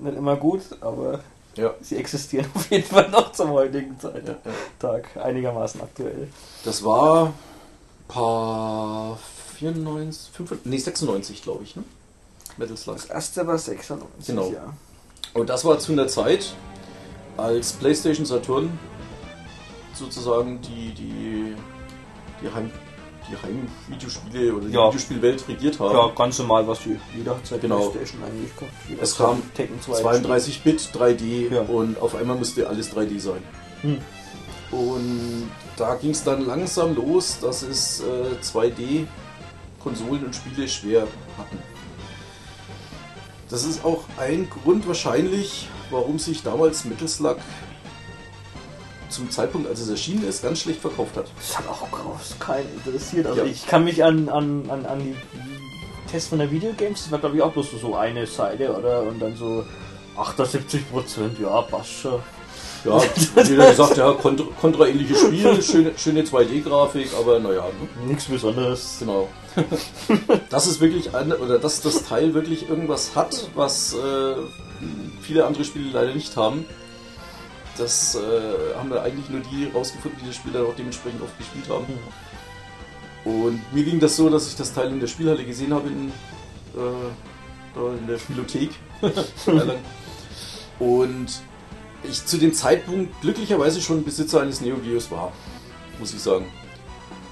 Nicht 0.00 0.16
immer 0.16 0.36
gut, 0.36 0.60
aber 0.80 1.20
Ja. 1.56 1.74
sie 1.80 1.96
existieren 1.96 2.46
auf 2.54 2.70
jeden 2.70 2.84
Fall 2.84 3.10
noch 3.10 3.32
zum 3.32 3.50
heutigen 3.50 3.98
Zeit 3.98 4.28
ja. 4.28 4.36
Tag 4.78 5.08
einigermaßen 5.16 5.80
aktuell. 5.80 6.28
Das 6.64 6.84
war 6.84 7.32
paar 8.06 9.18
94, 9.60 10.30
95, 10.32 10.66
nee, 10.70 10.78
96, 10.78 11.42
glaube 11.42 11.64
ich, 11.64 11.76
ne? 11.76 11.84
Metal 12.56 12.76
Slug. 12.76 12.96
Das 12.96 13.04
erste 13.06 13.46
war 13.46 13.58
96, 13.58 14.26
Genau. 14.26 14.50
ja. 14.52 14.72
Und 15.34 15.48
das 15.48 15.64
war 15.64 15.78
zu 15.78 15.92
einer 15.92 16.08
Zeit, 16.08 16.54
als 17.36 17.72
PlayStation 17.72 18.26
Saturn 18.26 18.76
sozusagen 19.94 20.60
die, 20.62 20.92
die, 20.94 21.54
die, 22.42 22.52
Heim, 22.54 22.70
die 23.30 23.36
Heimvideospiele 23.36 24.54
oder 24.54 24.66
die 24.66 24.72
Ja. 24.72 24.88
Videospielwelt 24.88 25.46
regiert 25.48 25.78
haben. 25.78 25.94
Ja, 25.94 26.08
ganz 26.16 26.38
normal, 26.38 26.66
was 26.66 26.80
die, 26.80 26.98
jeder 27.16 27.36
hat 27.36 27.46
seit 27.46 27.60
Genau. 27.60 27.88
Playstation 27.90 28.22
eigentlich 28.24 28.56
gehabt. 28.56 28.72
Jeder 28.88 29.02
Es 29.02 29.16
kam 29.16 29.42
Tekken 29.54 29.80
2 29.80 30.02
32-Bit, 30.02 30.90
3D 30.94 31.52
Ja. 31.54 31.60
und 31.62 32.00
auf 32.00 32.14
einmal 32.14 32.36
musste 32.36 32.68
alles 32.68 32.90
3D 32.94 33.20
sein. 33.20 33.42
Hm. 33.82 33.98
Und 34.72 35.50
da 35.76 35.94
ging 35.96 36.10
es 36.10 36.22
dann 36.24 36.46
langsam 36.46 36.94
los, 36.94 37.38
dass 37.40 37.62
es 37.62 38.00
äh, 38.00 38.40
2D-Konsolen 39.80 40.24
und 40.24 40.34
Spiele 40.34 40.68
schwer 40.68 41.02
hatten. 41.38 41.58
Das 43.48 43.64
ist 43.64 43.84
auch 43.84 44.04
ein 44.18 44.48
Grund 44.48 44.86
wahrscheinlich, 44.86 45.68
warum 45.90 46.18
sich 46.18 46.42
damals 46.42 46.84
Metal 46.84 47.08
Slug 47.08 47.36
zum 49.08 49.28
Zeitpunkt, 49.28 49.68
als 49.68 49.80
es 49.80 49.88
erschienen 49.88 50.26
ist, 50.28 50.42
ganz 50.42 50.60
schlecht 50.60 50.80
verkauft 50.80 51.16
hat. 51.16 51.26
Das 51.36 51.58
hat 51.58 51.66
auch 51.68 51.90
groß 51.90 52.36
keinen 52.38 52.72
interessiert. 52.74 53.26
Also 53.26 53.40
Ja. 53.40 53.46
ich 53.46 53.66
kann 53.66 53.84
mich 53.84 54.04
an, 54.04 54.28
an, 54.28 54.70
an, 54.70 54.86
an 54.86 55.00
die 55.00 55.16
Tests 56.08 56.28
von 56.28 56.38
der 56.38 56.50
Videogames, 56.50 57.02
das 57.02 57.10
war 57.10 57.18
glaube 57.18 57.36
ich 57.36 57.42
auch 57.42 57.52
bloß 57.52 57.72
so 57.80 57.96
eine 57.96 58.24
Seite, 58.26 58.72
oder? 58.76 59.02
Und 59.02 59.18
dann 59.20 59.34
so 59.36 59.64
78 60.16 60.88
Prozent, 60.90 61.38
ja, 61.40 61.60
passt 61.62 61.90
schon. 61.90 62.20
Ja, 62.84 62.98
jeder 63.44 63.70
gesagt, 63.70 63.96
ja, 63.98 64.10
kontra- 64.12 64.48
kontraähnliches 64.60 65.20
Spiel, 65.20 65.62
schöne, 65.62 65.92
schöne 65.98 66.22
2D-Grafik, 66.22 67.10
aber 67.18 67.38
naja, 67.38 67.64
ne? 67.66 68.06
Nichts 68.06 68.24
Besonderes. 68.24 68.96
Genau. 69.00 69.28
dass 70.48 70.66
es 70.66 70.80
wirklich 70.80 71.14
eine, 71.14 71.36
oder 71.36 71.58
dass 71.58 71.80
das 71.82 72.04
Teil 72.04 72.32
wirklich 72.34 72.68
irgendwas 72.68 73.14
hat, 73.14 73.48
was 73.54 73.94
äh, 73.94 74.34
viele 75.20 75.44
andere 75.44 75.64
Spiele 75.64 75.90
leider 75.92 76.14
nicht 76.14 76.36
haben. 76.36 76.64
das 77.76 78.14
äh, 78.14 78.76
haben 78.78 78.90
wir 78.90 79.02
eigentlich 79.02 79.28
nur 79.28 79.40
die 79.40 79.70
rausgefunden, 79.74 80.20
die 80.22 80.28
das 80.28 80.36
Spiel 80.36 80.52
dann 80.52 80.64
auch 80.66 80.74
dementsprechend 80.76 81.20
oft 81.22 81.36
gespielt 81.36 81.68
haben. 81.68 81.86
Und 83.24 83.60
mir 83.74 83.84
ging 83.84 84.00
das 84.00 84.16
so, 84.16 84.30
dass 84.30 84.46
ich 84.48 84.56
das 84.56 84.72
Teil 84.72 84.88
in 84.88 85.00
der 85.00 85.06
Spielhalle 85.06 85.44
gesehen 85.44 85.74
habe, 85.74 85.88
in, 85.88 86.12
äh, 86.76 87.98
in 87.98 88.06
der 88.06 88.18
Spielothek. 88.18 88.70
Und 90.78 91.26
ich 92.02 92.24
zu 92.24 92.38
dem 92.38 92.54
Zeitpunkt 92.54 93.20
glücklicherweise 93.20 93.80
schon 93.80 94.04
Besitzer 94.04 94.40
eines 94.40 94.60
Neo 94.60 94.76
Geos 94.76 95.10
war, 95.10 95.32
muss 95.98 96.14
ich 96.14 96.20
sagen. 96.20 96.46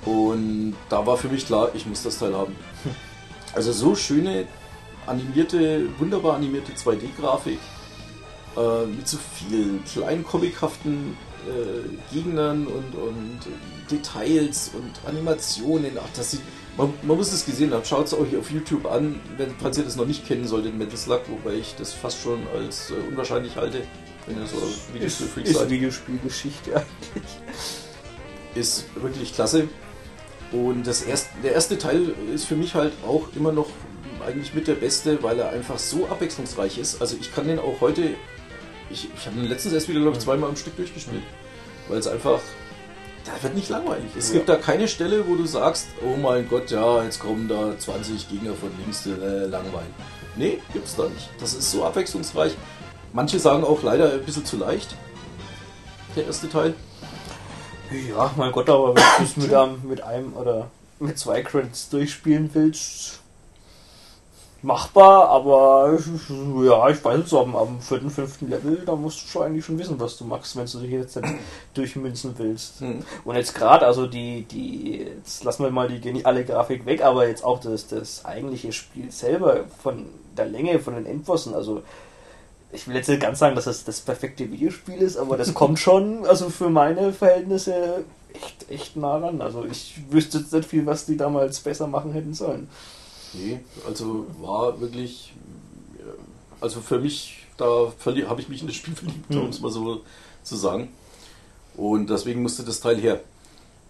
Und 0.05 0.75
da 0.89 1.07
war 1.07 1.17
für 1.17 1.29
mich 1.29 1.47
klar, 1.47 1.71
ich 1.75 1.87
muss 1.87 2.03
das 2.03 2.19
Teil 2.19 2.35
haben. 2.35 2.55
Also 3.55 3.73
so 3.73 3.95
schöne, 3.95 4.47
animierte, 5.07 5.89
wunderbar 5.99 6.37
animierte 6.37 6.73
2D-Grafik 6.73 7.59
äh, 8.57 8.87
mit 8.87 9.09
so 9.09 9.17
vielen 9.35 9.83
kleinen 9.85 10.23
comichaften 10.23 11.17
äh, 11.47 12.15
Gegnern 12.15 12.67
und, 12.67 12.95
und 12.95 13.39
Details 13.91 14.73
und 14.75 14.93
Animationen. 15.09 15.93
Ach, 15.99 16.09
das 16.15 16.33
sieht, 16.33 16.43
man, 16.77 16.93
man 17.03 17.17
muss 17.17 17.33
es 17.33 17.47
gesehen 17.47 17.73
haben. 17.73 17.85
Schaut 17.87 18.07
es 18.07 18.15
euch 18.15 18.37
auf 18.37 18.51
YouTube 18.51 18.87
an, 18.87 19.19
wenn, 19.39 19.51
falls 19.59 19.79
ihr 19.79 19.85
das 19.85 19.97
noch 19.97 20.07
nicht 20.07 20.27
kennen 20.27 20.47
solltet, 20.47 20.77
Metal 20.77 20.97
Slug, 20.97 21.23
wobei 21.29 21.55
ich 21.55 21.75
das 21.77 21.95
fast 21.95 22.21
schon 22.23 22.41
als 22.55 22.91
äh, 22.91 22.95
unwahrscheinlich 23.11 23.57
halte, 23.57 23.83
wenn 24.29 24.41
ihr 24.41 24.47
so 24.47 24.57
Videospiel 24.93 25.43
ist, 25.43 25.51
ist 25.51 25.71
Videospielgeschichte 25.71 26.77
eigentlich. 26.77 27.31
Ist 28.55 28.85
wirklich 28.95 29.35
klasse. 29.35 29.69
Und 30.53 30.87
das 30.87 31.03
erste, 31.03 31.29
der 31.43 31.53
erste 31.53 31.79
Teil 31.79 32.15
ist 32.35 32.47
für 32.47 32.57
mich 32.57 32.75
halt 32.75 32.93
auch 33.07 33.29
immer 33.37 33.53
noch 33.53 33.69
eigentlich 34.27 34.55
mit 34.55 34.67
der 34.67 34.75
beste, 34.75 35.23
weil 35.23 35.39
er 35.39 35.51
einfach 35.51 35.79
so 35.79 36.07
abwechslungsreich 36.07 36.79
ist. 36.79 37.01
Also 37.01 37.17
ich 37.21 37.35
kann 37.35 37.47
den 37.47 37.59
auch 37.59 37.81
heute, 37.81 38.15
ich, 38.91 39.09
ich 39.15 39.27
habe 39.27 39.37
den 39.37 39.49
letztens 39.49 39.75
erst 39.75 39.89
wieder, 39.89 40.01
glaube 40.01 40.17
ich, 40.17 40.23
zweimal 40.23 40.49
am 40.49 40.57
Stück 40.57 40.77
durchgespielt. 40.77 41.23
Weil 41.89 41.99
es 41.99 42.07
einfach, 42.07 42.41
da 43.25 43.43
wird 43.43 43.55
nicht 43.55 43.69
langweilig. 43.69 44.11
Es 44.17 44.29
ja. 44.29 44.35
gibt 44.35 44.49
da 44.49 44.57
keine 44.57 44.89
Stelle, 44.89 45.27
wo 45.29 45.35
du 45.35 45.47
sagst, 45.47 45.89
oh 46.05 46.17
mein 46.17 46.49
Gott, 46.49 46.71
ja, 46.71 47.03
jetzt 47.05 47.21
kommen 47.21 47.49
da 47.49 47.79
20 47.79 48.29
Gegner 48.29 48.55
von 48.55 48.71
links, 48.79 49.07
äh, 49.07 49.47
langweilig. 49.47 49.93
Nee, 50.37 50.59
gibt's 50.73 50.97
da 50.97 51.09
nicht. 51.09 51.29
Das 51.41 51.55
ist 51.55 51.71
so 51.71 51.85
abwechslungsreich. 51.85 52.53
Manche 53.19 53.41
sagen 53.41 53.65
auch 53.65 53.83
leider 53.83 54.13
ein 54.13 54.23
bisschen 54.23 54.45
zu 54.45 54.57
leicht, 54.59 54.95
der 56.15 56.27
erste 56.27 56.49
Teil. 56.49 56.75
Ja, 58.09 58.31
mein 58.37 58.53
Gott, 58.53 58.71
aber 58.71 58.95
wenn 58.95 59.03
du 59.19 59.25
es 59.25 59.37
mit, 59.37 59.53
einem, 59.53 59.89
mit 59.89 60.01
einem 60.03 60.37
oder 60.37 60.71
mit 61.01 61.19
zwei 61.19 61.43
Credits 61.43 61.89
durchspielen 61.89 62.49
willst, 62.53 63.19
machbar, 64.63 65.31
aber 65.31 65.99
ja, 66.63 66.89
ich 66.91 67.05
weiß 67.05 67.29
so 67.29 67.41
am, 67.41 67.57
am 67.57 67.81
vierten, 67.81 68.09
fünften 68.09 68.51
Level, 68.51 68.85
da 68.87 68.95
musst 68.95 69.25
du 69.25 69.27
schon 69.27 69.43
eigentlich 69.43 69.65
schon 69.65 69.81
wissen, 69.81 69.99
was 69.99 70.17
du 70.17 70.25
machst, 70.25 70.55
wenn 70.55 70.67
du 70.67 70.79
dich 70.79 70.93
jetzt 70.93 71.21
durchmünzen 71.75 72.35
willst. 72.39 72.83
Mhm. 72.83 73.03
Und 73.25 73.35
jetzt 73.35 73.53
gerade, 73.53 73.85
also 73.85 74.07
die, 74.07 74.43
die, 74.43 74.99
jetzt 74.99 75.43
lassen 75.43 75.65
wir 75.65 75.73
mal 75.73 75.89
die 75.89 76.01
geniale 76.01 76.45
Grafik 76.45 76.87
weg, 76.87 77.03
aber 77.03 77.27
jetzt 77.27 77.45
auch 77.45 77.59
das, 77.59 77.89
das 77.89 78.25
eigentliche 78.25 78.73
Spiel 78.73 79.11
selber 79.11 79.65
von 79.83 80.07
der 80.37 80.47
Länge, 80.47 80.79
von 80.79 80.95
den 80.95 81.05
Endbossen, 81.05 81.53
also 81.53 81.83
ich 82.73 82.87
will 82.87 82.95
jetzt 82.95 83.09
nicht 83.09 83.23
ganz 83.23 83.39
sagen, 83.39 83.57
dass 83.57 83.65
das 83.65 83.85
das 83.85 84.01
perfekte 84.01 84.51
Videospiel 84.51 84.99
ist, 84.99 85.17
aber 85.17 85.37
das 85.37 85.55
kommt 85.55 85.79
schon, 85.79 86.27
also 86.27 86.51
für 86.51 86.69
meine 86.69 87.13
Verhältnisse 87.13 88.05
echt, 88.35 88.71
echt 88.71 88.97
nah 88.97 89.19
ran. 89.19 89.41
Also 89.41 89.65
ich 89.65 90.01
wüsste 90.11 90.39
jetzt 90.39 90.53
nicht 90.53 90.69
viel, 90.69 90.87
was 90.87 91.07
die 91.07 91.17
damals 91.17 91.61
besser 91.61 91.87
machen 91.87 92.13
hätten 92.13 92.35
sollen. 92.35 92.69
Nee, 93.33 93.61
also 93.87 94.27
war 94.41 94.81
wirklich, 94.81 95.33
also 96.61 96.81
für 96.81 96.99
mich, 96.99 97.47
da 97.57 97.93
habe 98.29 98.41
ich 98.41 98.49
mich 98.49 98.61
in 98.61 98.67
das 98.67 98.77
Spiel 98.77 98.95
verliebt, 98.95 99.35
um 99.35 99.49
es 99.49 99.61
mal 99.61 99.71
so 99.71 100.03
zu 100.43 100.57
sagen. 100.57 100.89
Und 101.77 102.11
deswegen 102.11 102.43
musste 102.43 102.65
das 102.65 102.81
Teil 102.81 102.99
her. 102.99 103.21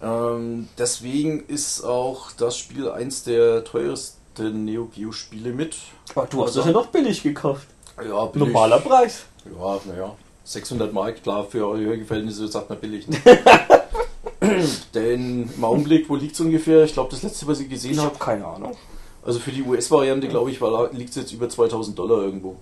Ähm, 0.02 0.68
deswegen 0.76 1.44
ist 1.46 1.82
auch 1.82 2.30
das 2.32 2.56
Spiel 2.58 2.88
eins 2.90 3.24
der 3.24 3.64
teuersten 3.64 4.64
Neo 4.64 4.86
Geo 4.86 5.10
Spiele 5.10 5.52
mit. 5.52 5.76
Aber 6.14 6.26
du 6.26 6.42
hast 6.42 6.48
also, 6.48 6.60
das 6.60 6.66
ja 6.66 6.72
doch 6.72 6.86
billig 6.86 7.22
gekauft. 7.22 7.66
Ja. 8.06 8.30
Normaler 8.34 8.78
Preis. 8.78 9.24
Ja, 9.44 9.80
naja. 9.86 10.14
600 10.44 10.92
Mark, 10.92 11.22
klar, 11.22 11.44
für 11.44 11.66
eure 11.68 12.04
Verhältnisse 12.04 12.48
sagt 12.48 12.70
man 12.70 12.78
billig. 12.78 13.06
Ne? 13.08 13.18
Denn 14.94 15.50
im 15.54 15.64
Augenblick, 15.64 16.08
wo 16.08 16.16
liegt 16.16 16.34
es 16.34 16.40
ungefähr? 16.40 16.84
Ich 16.84 16.94
glaube, 16.94 17.10
das 17.10 17.22
letzte, 17.22 17.46
was 17.46 17.60
ich 17.60 17.68
gesehen 17.68 17.98
habe. 17.98 18.12
Ich 18.14 18.20
habe 18.20 18.24
keine 18.24 18.46
Ahnung. 18.46 18.76
Also 19.22 19.40
für 19.40 19.52
die 19.52 19.62
US-Variante, 19.62 20.26
glaube 20.28 20.50
ich, 20.50 20.60
liegt 20.92 21.10
es 21.10 21.16
jetzt 21.16 21.32
über 21.32 21.48
2000 21.48 21.98
Dollar 21.98 22.22
irgendwo. 22.22 22.56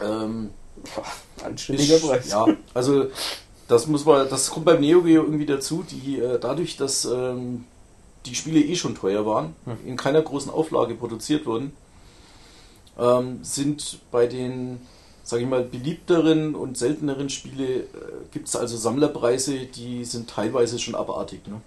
Ähm, 0.00 0.50
ja, 0.96 1.44
anständiger 1.44 1.98
Preis. 1.98 2.30
Ja, 2.30 2.46
also 2.72 3.06
das 3.66 3.86
muss 3.88 4.04
man, 4.04 4.28
das 4.28 4.50
kommt 4.50 4.66
beim 4.66 4.80
Neo 4.80 5.02
Geo 5.02 5.24
irgendwie 5.24 5.46
dazu, 5.46 5.84
die 5.88 6.20
äh, 6.20 6.38
dadurch, 6.38 6.76
dass 6.76 7.04
ähm, 7.04 7.64
die 8.26 8.34
Spiele 8.34 8.60
eh 8.60 8.76
schon 8.76 8.94
teuer 8.94 9.26
waren, 9.26 9.56
hm. 9.64 9.78
in 9.86 9.96
keiner 9.96 10.22
großen 10.22 10.52
Auflage 10.52 10.94
produziert 10.94 11.46
wurden, 11.46 11.72
ähm, 12.98 13.40
sind 13.42 13.98
bei 14.10 14.26
den, 14.26 14.80
sage 15.22 15.42
ich 15.42 15.48
mal, 15.48 15.62
beliebteren 15.62 16.54
und 16.54 16.78
selteneren 16.78 17.30
Spiele 17.30 17.80
äh, 17.80 17.84
gibt 18.32 18.48
es 18.48 18.56
also 18.56 18.76
Sammlerpreise, 18.76 19.66
die 19.66 20.04
sind 20.04 20.30
teilweise 20.30 20.78
schon 20.78 20.94
abartig. 20.94 21.46
Ne? 21.46 21.60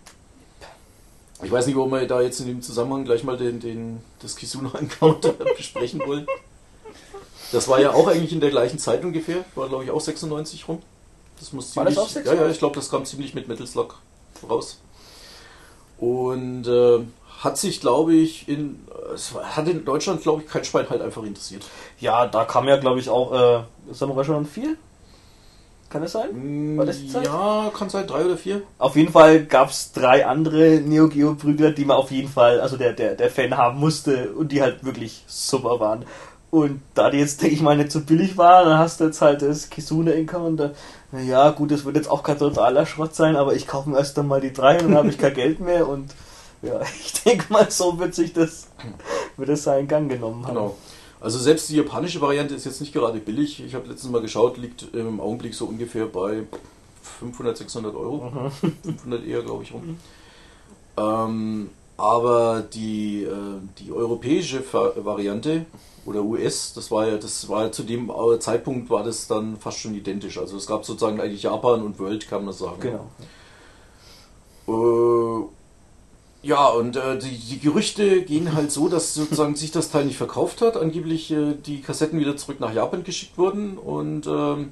Ich 1.42 1.52
weiß 1.52 1.68
nicht, 1.68 1.76
ob 1.78 1.92
wir 1.92 2.06
da 2.08 2.22
jetzt 2.22 2.40
in 2.42 2.48
dem 2.48 2.62
Zusammenhang 2.62 3.06
gleich 3.06 3.24
mal 3.24 3.38
den, 3.38 3.60
den, 3.60 4.02
das 4.22 4.36
Kisuna-Encounter 4.36 5.34
besprechen 5.58 6.02
wollen. 6.06 6.28
Das 7.52 7.68
war 7.68 7.80
ja 7.80 7.92
auch 7.94 8.08
eigentlich 8.08 8.34
in 8.34 8.42
der 8.42 8.50
gleichen 8.50 8.78
Zeit 8.78 9.04
ungefähr, 9.04 9.46
war 9.56 9.70
glaube 9.70 9.84
ich 9.84 9.92
auch 9.92 10.02
96 10.02 10.68
rum. 10.68 10.82
Das 11.40 11.54
muss 11.54 11.72
ziemlich, 11.72 11.78
war 11.78 11.86
das 11.86 11.98
auch 11.98 12.10
96? 12.10 12.40
Ja, 12.40 12.46
ja, 12.46 12.52
ich 12.52 12.60
glaube, 12.60 12.76
das 12.76 12.90
kam 12.90 13.06
ziemlich 13.06 13.34
mit 13.34 13.48
Metal 13.48 13.66
Slug 13.66 13.96
raus. 14.48 14.80
Und 15.98 16.68
äh, 16.68 17.00
hat 17.40 17.58
sich, 17.58 17.80
glaube 17.80 18.14
ich, 18.14 18.48
in, 18.48 18.86
es 19.14 19.34
hat 19.34 19.68
in 19.68 19.86
Deutschland, 19.86 20.22
glaube 20.22 20.44
ich, 20.44 20.50
kein 20.50 20.64
Schwein 20.64 20.90
halt 20.90 21.02
einfach 21.02 21.24
interessiert. 21.24 21.66
Ja, 22.00 22.28
da 22.28 22.46
kam 22.46 22.68
ja, 22.68 22.78
glaube 22.78 23.00
ich, 23.00 23.10
auch 23.10 23.34
äh, 23.34 23.64
Samurai 23.92 24.24
Shodown 24.24 24.46
4. 24.46 24.76
Kann 25.90 26.04
das 26.04 26.12
sein? 26.12 26.78
War 26.78 26.86
das 26.86 27.00
die 27.00 27.08
Zeit? 27.08 27.26
Ja, 27.26 27.72
kann 27.76 27.90
sein, 27.90 28.06
drei 28.06 28.24
oder 28.24 28.38
vier. 28.38 28.62
Auf 28.78 28.96
jeden 28.96 29.12
Fall 29.12 29.46
gab 29.46 29.72
es 29.72 29.92
drei 29.92 30.24
andere 30.24 30.82
Neo 30.82 31.08
Geo 31.08 31.34
Brüder, 31.34 31.72
die 31.72 31.84
man 31.84 31.98
auf 31.98 32.12
jeden 32.12 32.30
Fall, 32.30 32.62
also 32.62 32.78
der, 32.78 32.94
der, 32.94 33.16
der 33.16 33.32
Fan 33.32 33.58
haben 33.58 33.80
musste 33.80 34.32
und 34.34 34.52
die 34.52 34.62
halt 34.62 34.84
wirklich 34.86 35.24
super 35.26 35.80
waren. 35.80 36.06
Und 36.52 36.82
da 36.94 37.10
die 37.10 37.18
jetzt, 37.18 37.42
denke 37.42 37.56
ich 37.56 37.62
mal, 37.62 37.76
nicht 37.76 37.92
so 37.92 38.02
billig 38.02 38.38
waren, 38.38 38.68
dann 38.68 38.78
hast 38.78 39.00
du 39.00 39.06
jetzt 39.06 39.22
halt 39.22 39.42
das 39.42 39.72
Kisune 39.72 40.14
Encounter. 40.14 40.74
Naja, 41.12 41.50
gut, 41.52 41.72
das 41.72 41.86
wird 41.86 41.96
jetzt 41.96 42.10
auch 42.10 42.22
kein 42.22 42.38
totaler 42.38 42.86
Schrott 42.86 43.16
sein, 43.16 43.36
aber 43.36 43.56
ich 43.56 43.66
kaufe 43.66 43.90
mir 43.90 43.98
erst 43.98 44.16
dann 44.18 44.28
mal 44.28 44.42
die 44.42 44.54
drei 44.54 44.80
und 44.80 44.90
dann 44.90 44.98
habe 44.98 45.10
ich 45.10 45.18
kein 45.18 45.34
Geld 45.34 45.60
mehr 45.60 45.88
und 45.88 46.14
ja, 46.62 46.82
ich 47.00 47.14
denke 47.24 47.52
mal, 47.52 47.70
so 47.70 47.98
wird 48.00 48.16
sich 48.16 48.34
das, 48.34 48.68
wird 49.38 49.50
es 49.50 49.64
seinen 49.64 49.88
Gang 49.88 50.10
genommen 50.10 50.46
haben. 50.46 50.54
Genau. 50.54 50.76
Also 51.22 51.38
selbst 51.38 51.70
die 51.70 51.76
japanische 51.76 52.22
Variante 52.22 52.56
ist 52.56 52.66
jetzt 52.66 52.80
nicht 52.80 52.94
gerade 52.94 53.20
billig. 53.20 53.62
Ich 53.62 53.76
habe 53.76 53.90
letztens 53.90 54.12
mal 54.12 54.22
geschaut, 54.22 54.58
liegt 54.58 54.94
im 54.94 55.20
Augenblick 55.20 55.54
so 55.54 55.66
ungefähr 55.66 56.06
bei 56.06 56.44
500, 57.20 57.58
600 57.58 57.96
Euro. 57.96 58.32
Mhm. 58.62 58.72
500 58.84 59.26
eher, 59.26 59.42
glaube 59.42 59.64
ich, 59.64 59.74
rum. 59.74 59.98
Ähm, 60.98 61.70
aber 61.98 62.62
die, 62.74 63.24
äh, 63.24 63.60
die 63.80 63.92
europäische 63.92 64.64
Variante 64.72 65.66
oder 66.06 66.24
US, 66.24 66.74
das 66.74 66.90
war 66.90 67.08
ja, 67.08 67.18
das 67.18 67.50
war 67.50 67.66
ja 67.66 67.72
zu 67.72 67.84
dem 67.84 68.10
Zeitpunkt 68.40 68.90
war 68.90 69.04
das 69.04 69.28
dann 69.28 69.58
fast 69.58 69.80
schon 69.80 69.94
identisch. 69.94 70.38
Also 70.38 70.56
es 70.56 70.66
gab 70.66 70.86
sozusagen 70.86 71.20
eigentlich 71.20 71.44
Japan 71.44 71.84
und 71.84 72.00
World, 72.00 72.30
kann 72.30 72.46
man 72.46 72.54
sagen. 72.54 72.80
Genau. 74.66 75.44
Äh, 75.44 75.50
ja, 76.42 76.68
und 76.68 76.96
äh, 76.96 77.18
die, 77.18 77.38
die 77.38 77.60
Gerüchte 77.60 78.22
gehen 78.22 78.54
halt 78.54 78.72
so, 78.72 78.88
dass 78.88 79.14
sozusagen 79.14 79.56
sich 79.56 79.72
das 79.72 79.92
Teil 79.92 80.06
nicht 80.06 80.18
verkauft 80.18 80.62
hat. 80.62 80.78
Angeblich 80.78 81.32
äh, 81.32 81.54
die 81.54 81.82
Kassetten 81.82 82.20
wieder 82.20 82.38
zurück 82.38 82.62
nach 82.62 82.74
Japan 82.74 83.04
geschickt 83.04 83.38
wurden 83.38 83.78
und 83.78 84.26
ähm, 84.26 84.72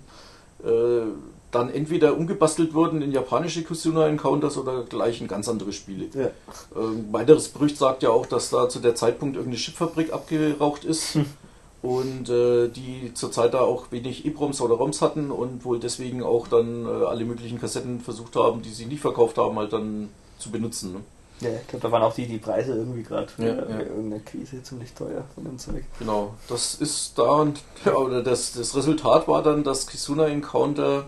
äh, 0.64 1.08
dann 1.52 1.70
entweder 1.70 2.16
umgebastelt 2.18 2.74
wurden 2.74 3.02
in 3.02 3.12
japanische 3.12 3.64
Kusuna 3.64 4.08
Encounters 4.08 4.58
oder 4.58 4.84
gleich 4.84 5.20
in 5.20 5.28
ganz 5.28 5.50
andere 5.50 5.74
Spiele. 5.74 6.08
Ja. 6.14 6.30
Ähm, 6.76 7.08
weiteres 7.12 7.54
Gerücht 7.54 7.78
sagt 7.78 8.02
ja 8.02 8.12
auch, 8.12 8.26
dass 8.26 8.50
da 8.50 8.70
zu 8.70 8.80
der 8.80 8.96
Zeitpunkt 8.96 9.36
irgendeine 9.36 9.62
Chipfabrik 9.62 10.14
abgeraucht 10.14 10.86
ist. 10.86 11.16
Hm. 11.16 11.26
Und 11.84 12.30
äh, 12.30 12.70
die 12.70 13.14
zurzeit 13.14 13.54
da 13.54 13.62
auch 13.62 13.92
wenig 13.92 14.26
EPROMs 14.26 14.62
oder 14.62 14.76
ROMs 14.76 15.02
hatten 15.02 15.32
und 15.32 15.64
wohl 15.64 15.80
deswegen 15.80 16.24
auch 16.24 16.48
dann 16.48 16.86
äh, 16.86 17.06
alle 17.06 17.24
möglichen 17.24 17.62
Kassetten 17.62 18.00
versucht 18.02 18.36
haben, 18.36 18.62
die 18.62 18.72
sie 18.72 18.86
nicht 18.88 19.02
verkauft 19.02 19.38
haben, 19.38 19.58
halt 19.58 19.74
dann 19.74 20.10
zu 20.40 20.50
benutzen. 20.50 20.94
Ne? 20.94 21.00
Ja, 21.40 21.50
ich 21.50 21.68
glaube, 21.68 21.84
da 21.84 21.92
waren 21.92 22.02
auch 22.02 22.16
die, 22.16 22.26
die 22.26 22.40
Preise 22.40 22.74
irgendwie 22.74 23.04
gerade 23.04 23.28
ja, 23.38 23.46
ja. 23.46 23.80
irgendeiner 23.80 24.24
Krise 24.24 24.64
ziemlich 24.64 24.94
teuer 24.94 25.24
von 25.36 25.44
dem 25.44 25.60
Zeug. 25.60 25.84
Genau, 26.00 26.34
das 26.50 26.76
ist 26.76 27.18
da 27.18 27.42
und 27.42 27.62
ja, 27.86 27.94
oder 27.94 28.24
das, 28.24 28.54
das 28.54 28.76
Resultat 28.76 29.28
war 29.28 29.44
dann, 29.44 29.64
dass 29.64 29.86
Kisuna 29.86 30.28
Encounter 30.28 31.06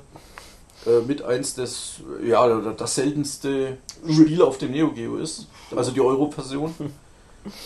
äh, 0.86 1.02
mit 1.02 1.24
eins 1.24 1.56
des, 1.56 2.02
ja, 2.24 2.48
das 2.60 2.96
seltenste 2.96 3.78
Spiel 4.08 4.42
auf 4.44 4.60
dem 4.60 4.72
Neo 4.72 4.92
Geo 4.92 5.18
ist, 5.18 5.48
also 5.76 5.92
die 5.92 6.02
Euro-Version. 6.02 6.74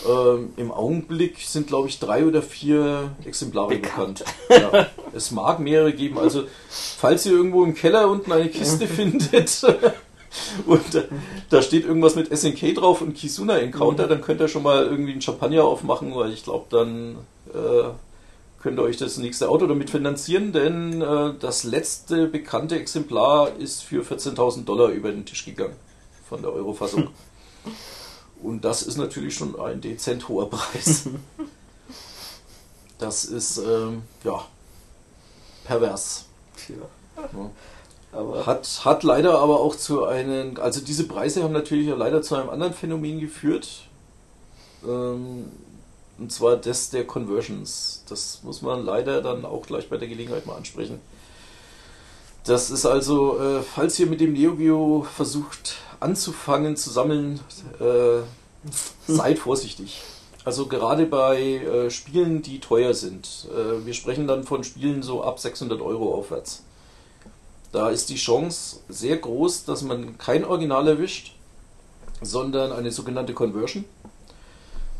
Ähm, 0.08 0.52
Im 0.56 0.70
Augenblick 0.70 1.40
sind, 1.40 1.66
glaube 1.66 1.88
ich, 1.88 1.98
drei 1.98 2.24
oder 2.24 2.42
vier 2.42 3.10
Exemplare 3.24 3.68
Bekannt. 3.70 4.24
bekannt. 4.48 4.72
Ja. 4.72 4.86
Es 5.12 5.32
mag 5.32 5.58
mehrere 5.58 5.92
geben. 5.92 6.16
Also, 6.16 6.44
falls 6.68 7.26
ihr 7.26 7.32
irgendwo 7.32 7.64
im 7.64 7.74
Keller 7.74 8.08
unten 8.08 8.30
eine 8.30 8.48
Kiste 8.48 8.86
findet 8.86 9.64
und 10.66 10.94
äh, 10.94 11.08
da 11.50 11.62
steht 11.62 11.84
irgendwas 11.84 12.14
mit 12.14 12.36
SNK 12.36 12.74
drauf 12.74 13.00
und 13.00 13.14
Kisuna 13.14 13.58
Encounter, 13.58 14.06
dann 14.06 14.20
könnt 14.20 14.40
ihr 14.40 14.48
schon 14.48 14.62
mal 14.62 14.84
irgendwie 14.84 15.12
einen 15.12 15.22
Champagner 15.22 15.64
aufmachen, 15.64 16.14
weil 16.14 16.32
ich 16.32 16.44
glaube, 16.44 16.66
dann 16.70 17.18
äh, 17.52 17.90
könnt 18.60 18.78
ihr 18.78 18.82
euch 18.82 18.96
das 18.96 19.18
nächste 19.18 19.48
Auto 19.48 19.66
damit 19.66 19.90
finanzieren, 19.90 20.52
denn 20.52 21.02
äh, 21.02 21.34
das 21.38 21.64
letzte 21.64 22.26
bekannte 22.26 22.76
Exemplar 22.76 23.54
ist 23.56 23.82
für 23.82 24.02
14.000 24.02 24.64
Dollar 24.64 24.88
über 24.88 25.10
den 25.10 25.26
Tisch 25.26 25.44
gegangen 25.44 25.76
von 26.28 26.42
der 26.42 26.52
Eurofassung. 26.52 27.08
Und 28.42 28.64
das 28.64 28.82
ist 28.82 28.98
natürlich 28.98 29.34
schon 29.34 29.58
ein 29.58 29.80
dezent 29.80 30.28
hoher 30.28 30.50
Preis. 30.50 31.08
Das 32.96 33.24
ist, 33.24 33.58
ähm, 33.58 34.02
ja, 34.22 34.46
pervers. 35.64 36.26
Ja. 36.68 36.76
Ja. 37.16 37.50
Aber 38.14 38.46
Hat, 38.46 38.80
hat 38.84 39.02
leider 39.02 39.38
aber 39.38 39.60
auch 39.60 39.76
zu 39.76 40.04
einem, 40.04 40.56
also 40.60 40.80
diese 40.80 41.04
Preise 41.04 41.42
haben 41.42 41.52
natürlich 41.52 41.88
ja 41.88 41.96
leider 41.96 42.22
zu 42.22 42.36
einem 42.36 42.50
anderen 42.50 42.72
Phänomen 42.72 43.20
geführt. 43.20 43.88
Ähm, 44.86 45.46
und 46.18 46.30
zwar 46.30 46.56
das 46.56 46.90
der 46.90 47.06
Conversions. 47.06 48.04
Das 48.08 48.40
muss 48.44 48.62
man 48.62 48.84
leider 48.84 49.20
dann 49.20 49.44
auch 49.44 49.66
gleich 49.66 49.88
bei 49.88 49.96
der 49.96 50.08
Gelegenheit 50.08 50.46
mal 50.46 50.56
ansprechen. 50.56 51.00
Das 52.44 52.70
ist 52.70 52.86
also, 52.86 53.40
äh, 53.40 53.62
falls 53.62 53.98
ihr 53.98 54.06
mit 54.06 54.20
dem 54.20 54.34
Neo 54.34 54.54
Geo 54.54 55.06
versucht 55.16 55.76
anzufangen 55.98 56.76
zu 56.76 56.90
sammeln, 56.90 57.40
äh, 57.80 58.20
seid 59.12 59.38
vorsichtig. 59.38 60.02
Also 60.44 60.66
gerade 60.66 61.06
bei 61.06 61.40
äh, 61.40 61.90
Spielen, 61.90 62.42
die 62.42 62.60
teuer 62.60 62.92
sind. 62.92 63.48
Äh, 63.50 63.86
wir 63.86 63.94
sprechen 63.94 64.26
dann 64.26 64.44
von 64.44 64.62
Spielen 64.62 65.02
so 65.02 65.24
ab 65.24 65.40
600 65.40 65.80
Euro 65.80 66.14
aufwärts. 66.14 66.62
Da 67.74 67.90
ist 67.90 68.08
die 68.08 68.14
Chance 68.14 68.76
sehr 68.88 69.16
groß, 69.16 69.64
dass 69.64 69.82
man 69.82 70.16
kein 70.16 70.44
Original 70.44 70.86
erwischt, 70.86 71.34
sondern 72.22 72.70
eine 72.70 72.92
sogenannte 72.92 73.34
Conversion. 73.34 73.84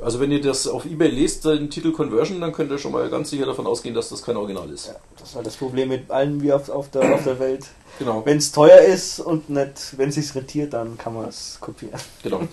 Also 0.02 0.18
wenn 0.18 0.32
ihr 0.32 0.40
das 0.40 0.66
auf 0.66 0.84
Ebay 0.84 1.06
lest, 1.06 1.44
den 1.44 1.70
Titel 1.70 1.92
Conversion, 1.92 2.40
dann 2.40 2.52
könnt 2.52 2.72
ihr 2.72 2.78
schon 2.78 2.90
mal 2.90 3.08
ganz 3.10 3.30
sicher 3.30 3.46
davon 3.46 3.68
ausgehen, 3.68 3.94
dass 3.94 4.08
das 4.08 4.24
kein 4.24 4.36
Original 4.36 4.68
ist. 4.70 4.88
ja, 4.88 4.96
das 5.16 5.28
ist 5.28 5.36
halt 5.36 5.46
das 5.46 5.54
Problem 5.54 5.88
mit 5.88 6.10
allen 6.10 6.42
wie 6.42 6.52
auf, 6.52 6.68
auf, 6.68 6.90
der, 6.90 7.14
auf 7.14 7.22
der 7.22 7.38
Welt. 7.38 7.64
Genau. 8.00 8.26
Wenn 8.26 8.38
es 8.38 8.50
teuer 8.50 8.80
ist 8.80 9.20
und 9.20 9.50
nicht, 9.50 9.96
wenn 9.96 10.08
es 10.08 10.16
sich 10.16 10.34
rentiert, 10.34 10.72
dann 10.72 10.98
kann 10.98 11.14
man 11.14 11.28
es 11.28 11.58
kopieren. 11.60 12.00
Genau. 12.24 12.40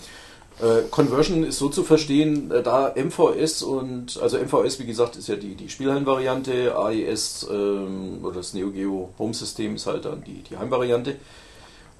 Äh, 0.62 0.84
Conversion 0.92 1.44
ist 1.44 1.58
so 1.58 1.70
zu 1.70 1.84
verstehen, 1.84 2.52
äh, 2.52 2.62
da 2.62 2.94
MVS 2.96 3.64
und, 3.64 4.22
also 4.22 4.38
MVS, 4.38 4.80
wie 4.80 4.86
gesagt, 4.86 5.16
ist 5.16 5.28
ja 5.28 5.36
die, 5.36 5.56
die 5.56 5.70
Spielhallenvariante, 5.70 6.76
AES 6.76 7.48
ähm, 7.52 8.20
oder 8.24 8.36
das 8.36 8.54
Neo 8.54 8.70
Geo 8.70 9.10
Home 9.18 9.34
System 9.34 9.76
ist 9.76 9.88
halt 9.88 10.06
dann 10.06 10.24
die, 10.24 10.44
die 10.44 10.58
Heimvariante, 10.58 11.16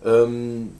ähm, 0.06 0.76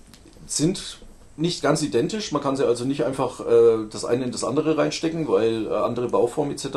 sind 0.46 1.00
nicht 1.38 1.64
ganz 1.64 1.82
identisch. 1.82 2.32
Man 2.32 2.44
kann 2.44 2.56
sie 2.56 2.68
also 2.68 2.86
nicht 2.86 3.04
einfach 3.04 3.40
äh, 3.40 3.88
das 3.90 4.06
eine 4.06 4.26
in 4.26 4.32
das 4.32 4.44
andere 4.44 4.78
reinstecken, 4.78 5.28
weil 5.28 5.66
äh, 5.66 5.74
andere 5.74 6.08
Bauform 6.10 6.52
etc. 6.52 6.68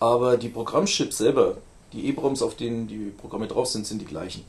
Aber 0.00 0.36
die 0.36 0.50
Programmchips 0.50 1.16
selber, 1.16 1.56
die 1.94 2.08
EEPROMs, 2.08 2.42
auf 2.42 2.56
denen 2.56 2.88
die 2.88 3.10
Programme 3.18 3.46
drauf 3.46 3.68
sind, 3.68 3.86
sind 3.86 4.02
die 4.02 4.06
gleichen. 4.06 4.44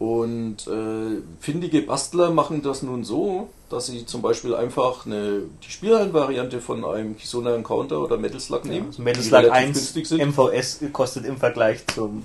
Und 0.00 0.66
äh, 0.66 1.20
findige 1.40 1.82
Bastler 1.82 2.30
machen 2.30 2.62
das 2.62 2.82
nun 2.82 3.04
so, 3.04 3.50
dass 3.68 3.88
sie 3.88 4.06
zum 4.06 4.22
Beispiel 4.22 4.54
einfach 4.54 5.04
eine, 5.04 5.42
die 5.62 5.70
Spielhallenvariante 5.70 6.62
von 6.62 6.86
einem 6.86 7.18
Kisona 7.18 7.54
Encounter 7.54 8.00
oder 8.00 8.16
Metal 8.16 8.40
Slug 8.40 8.64
nehmen, 8.64 8.86
Also 8.86 9.02
Metal 9.02 9.22
Slug 9.22 9.38
relativ 9.40 9.52
1 9.52 9.76
günstig 9.76 10.06
sind. 10.06 10.26
MVS 10.26 10.80
kostet 10.94 11.26
im 11.26 11.36
Vergleich 11.36 11.86
zum, 11.88 12.24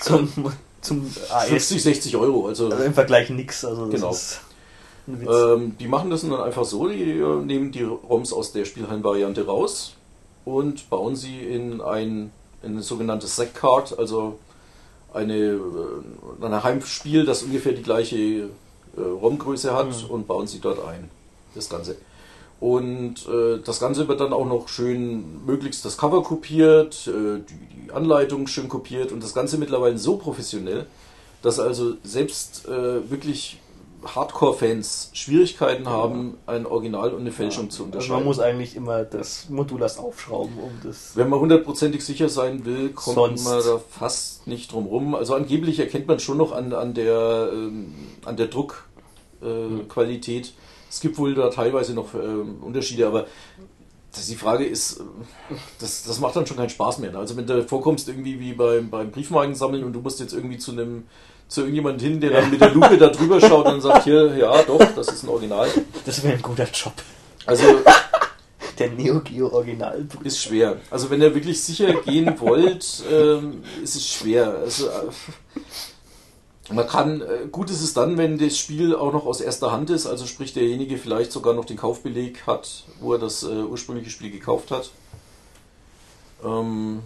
zum, 0.00 0.32
zum 0.80 1.08
AS 1.30 1.46
50, 1.46 1.82
60 1.84 2.16
Euro. 2.16 2.48
Also, 2.48 2.68
also 2.68 2.82
im 2.82 2.92
Vergleich 2.92 3.30
nix. 3.30 3.64
Also 3.64 3.86
Genau. 3.86 4.16
ähm, 5.06 5.76
die 5.78 5.86
machen 5.86 6.10
das 6.10 6.22
dann 6.22 6.34
einfach 6.34 6.64
so, 6.64 6.88
die 6.88 7.04
äh, 7.04 7.36
nehmen 7.44 7.70
die 7.70 7.84
ROMs 7.84 8.32
aus 8.32 8.50
der 8.50 8.64
Spielhallenvariante 8.64 9.46
raus 9.46 9.94
und 10.44 10.90
bauen 10.90 11.14
sie 11.14 11.38
in 11.38 11.80
ein, 11.80 12.32
in 12.64 12.78
ein 12.78 12.82
sogenanntes 12.82 13.36
SEC-Card, 13.36 13.96
also 13.96 14.40
eine, 15.14 15.36
äh, 15.36 16.44
ein 16.44 16.62
Heimspiel, 16.62 17.24
das 17.24 17.42
ungefähr 17.42 17.72
die 17.72 17.82
gleiche 17.82 18.16
äh, 18.16 18.48
ROM-Größe 18.96 19.74
hat 19.74 19.88
Mhm. 19.88 20.10
und 20.10 20.26
bauen 20.26 20.46
sie 20.46 20.60
dort 20.60 20.84
ein, 20.86 21.10
das 21.54 21.68
Ganze. 21.68 21.96
Und 22.60 23.26
äh, 23.26 23.58
das 23.64 23.80
Ganze 23.80 24.06
wird 24.06 24.20
dann 24.20 24.32
auch 24.32 24.46
noch 24.46 24.68
schön, 24.68 25.44
möglichst 25.44 25.84
das 25.84 25.98
Cover 25.98 26.22
kopiert, 26.22 27.08
äh, 27.08 27.40
die, 27.40 27.86
die 27.86 27.92
Anleitung 27.92 28.46
schön 28.46 28.68
kopiert 28.68 29.10
und 29.10 29.22
das 29.22 29.34
Ganze 29.34 29.58
mittlerweile 29.58 29.98
so 29.98 30.16
professionell, 30.16 30.86
dass 31.42 31.58
also 31.58 31.94
selbst 32.04 32.68
äh, 32.68 33.10
wirklich 33.10 33.58
Hardcore-Fans 34.04 35.10
Schwierigkeiten 35.12 35.88
haben, 35.88 36.38
ein 36.46 36.66
Original 36.66 37.12
und 37.12 37.20
eine 37.20 37.32
Fälschung 37.32 37.70
zu 37.70 37.82
also 37.82 37.84
unterscheiden. 37.84 38.16
man 38.16 38.24
muss 38.24 38.38
eigentlich 38.38 38.76
immer 38.76 39.04
das 39.04 39.48
Modul 39.48 39.82
erst 39.82 39.98
aufschrauben, 39.98 40.58
um 40.58 40.70
das. 40.82 41.16
Wenn 41.16 41.28
man 41.28 41.40
hundertprozentig 41.40 42.04
sicher 42.04 42.28
sein 42.28 42.64
will, 42.64 42.90
kommt 42.90 43.14
Sonst- 43.14 43.44
man 43.44 43.62
da 43.62 43.80
fast 43.90 44.46
nicht 44.46 44.72
drum 44.72 44.86
rum. 44.86 45.14
Also 45.14 45.34
angeblich 45.34 45.78
erkennt 45.78 46.06
man 46.06 46.18
schon 46.18 46.38
noch 46.38 46.52
an, 46.52 46.72
an 46.72 46.94
der, 46.94 47.50
ähm, 47.52 47.94
an 48.24 48.36
der 48.36 48.46
Druckqualität. 48.48 49.84
Äh, 49.84 49.88
Qualität. 49.88 50.52
Es 50.90 51.00
gibt 51.00 51.18
wohl 51.18 51.34
da 51.34 51.48
teilweise 51.48 51.94
noch 51.94 52.14
ähm, 52.14 52.56
Unterschiede, 52.62 53.06
aber 53.06 53.26
das, 54.12 54.26
die 54.26 54.36
Frage 54.36 54.64
ist, 54.64 55.00
äh, 55.00 55.04
das, 55.80 56.04
das 56.04 56.20
macht 56.20 56.36
dann 56.36 56.46
schon 56.46 56.56
keinen 56.56 56.68
Spaß 56.68 56.98
mehr. 56.98 57.12
Ne? 57.12 57.18
Also 57.18 57.36
wenn 57.36 57.46
du 57.46 57.62
vorkommst 57.64 58.08
irgendwie 58.08 58.38
wie 58.40 58.52
beim, 58.52 58.90
beim 58.90 59.10
Briefmarken 59.10 59.54
sammeln 59.54 59.84
und 59.84 59.92
du 59.94 60.00
musst 60.00 60.20
jetzt 60.20 60.34
irgendwie 60.34 60.58
zu 60.58 60.72
einem 60.72 61.04
zu 61.52 61.60
irgendjemandem 61.60 62.12
hin, 62.12 62.20
der 62.20 62.30
dann 62.30 62.50
mit 62.50 62.60
der 62.60 62.70
Lupe 62.70 62.96
da 62.96 63.08
drüber 63.08 63.40
schaut 63.40 63.66
und 63.66 63.80
sagt, 63.80 64.04
hier, 64.04 64.36
ja 64.36 64.62
doch, 64.62 64.80
das 64.96 65.08
ist 65.08 65.22
ein 65.22 65.28
Original. 65.28 65.68
Das 66.04 66.22
wäre 66.22 66.34
ein 66.34 66.42
guter 66.42 66.68
Job. 66.70 66.94
Also 67.44 67.64
Der 68.78 68.90
Neo 68.90 69.20
Geo 69.20 69.52
Original. 69.52 70.06
ist 70.24 70.42
schwer. 70.42 70.76
Also 70.90 71.10
wenn 71.10 71.20
ihr 71.20 71.34
wirklich 71.34 71.62
sicher 71.62 71.92
gehen 71.92 72.40
wollt, 72.40 73.02
ähm, 73.10 73.62
ist 73.82 73.96
es 73.96 74.08
schwer. 74.08 74.48
Also, 74.62 74.86
äh, 74.88 76.72
man 76.72 76.86
kann, 76.86 77.20
äh, 77.20 77.48
gut 77.50 77.68
ist 77.70 77.82
es 77.82 77.92
dann, 77.92 78.16
wenn 78.16 78.38
das 78.38 78.56
Spiel 78.56 78.94
auch 78.96 79.12
noch 79.12 79.26
aus 79.26 79.42
erster 79.42 79.72
Hand 79.72 79.90
ist, 79.90 80.06
also 80.06 80.26
sprich 80.26 80.54
derjenige 80.54 80.96
vielleicht 80.96 81.32
sogar 81.32 81.52
noch 81.52 81.66
den 81.66 81.76
Kaufbeleg 81.76 82.46
hat, 82.46 82.84
wo 83.00 83.12
er 83.12 83.18
das 83.18 83.42
äh, 83.42 83.48
ursprüngliche 83.48 84.10
Spiel 84.10 84.30
gekauft 84.30 84.70
hat. 84.70 84.90
Ähm, 86.42 87.00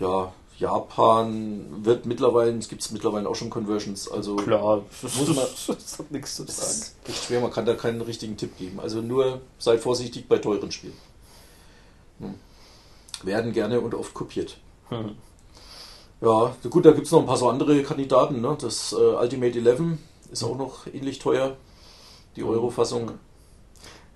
ja, 0.00 0.32
Japan 0.58 1.84
wird 1.84 2.06
mittlerweile, 2.06 2.56
es 2.56 2.68
gibt 2.68 2.90
mittlerweile 2.92 3.28
auch 3.28 3.34
schon 3.34 3.50
Conversions, 3.50 4.10
also 4.10 4.36
Klar, 4.36 4.82
das, 5.02 5.14
Muss 5.16 5.28
man- 5.28 5.46
das 5.76 5.98
hat 5.98 6.10
nichts 6.10 6.36
zu 6.36 6.44
sagen. 6.46 6.92
echt 7.08 7.24
schwer, 7.24 7.40
man 7.40 7.50
kann 7.50 7.66
da 7.66 7.74
keinen 7.74 8.00
richtigen 8.00 8.36
Tipp 8.36 8.56
geben. 8.56 8.80
Also 8.80 9.00
nur 9.02 9.40
seid 9.58 9.80
vorsichtig 9.80 10.28
bei 10.28 10.38
teuren 10.38 10.72
Spielen. 10.72 10.96
Hm. 12.20 12.34
Werden 13.22 13.52
gerne 13.52 13.80
und 13.80 13.94
oft 13.94 14.14
kopiert. 14.14 14.56
Hm. 14.88 15.16
Ja, 16.22 16.56
gut, 16.70 16.86
da 16.86 16.92
gibt 16.92 17.06
es 17.06 17.12
noch 17.12 17.20
ein 17.20 17.26
paar 17.26 17.36
so 17.36 17.48
andere 17.50 17.82
Kandidaten. 17.82 18.40
Ne? 18.40 18.56
Das 18.58 18.92
äh, 18.92 18.96
Ultimate 18.96 19.58
11 19.58 19.98
ist 20.32 20.42
auch 20.42 20.56
noch 20.56 20.86
ähnlich 20.86 21.18
teuer. 21.18 21.56
Die 22.36 22.42
Mhm. 22.42 22.48
Euro-Fassung, 22.50 23.10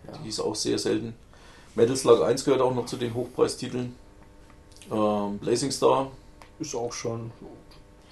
Ja. 0.06 0.18
die 0.24 0.28
ist 0.30 0.40
auch 0.40 0.54
sehr 0.54 0.78
selten. 0.78 1.14
Metal 1.74 1.96
Slug 1.96 2.22
1 2.22 2.44
gehört 2.44 2.62
auch 2.62 2.74
noch 2.74 2.86
zu 2.86 2.96
den 2.96 3.12
Hochpreistiteln. 3.14 3.94
Ähm, 4.90 5.38
Blazing 5.38 5.70
Star, 5.70 6.10
Ist 6.60 6.74
auch 6.74 6.92
schon. 6.92 7.32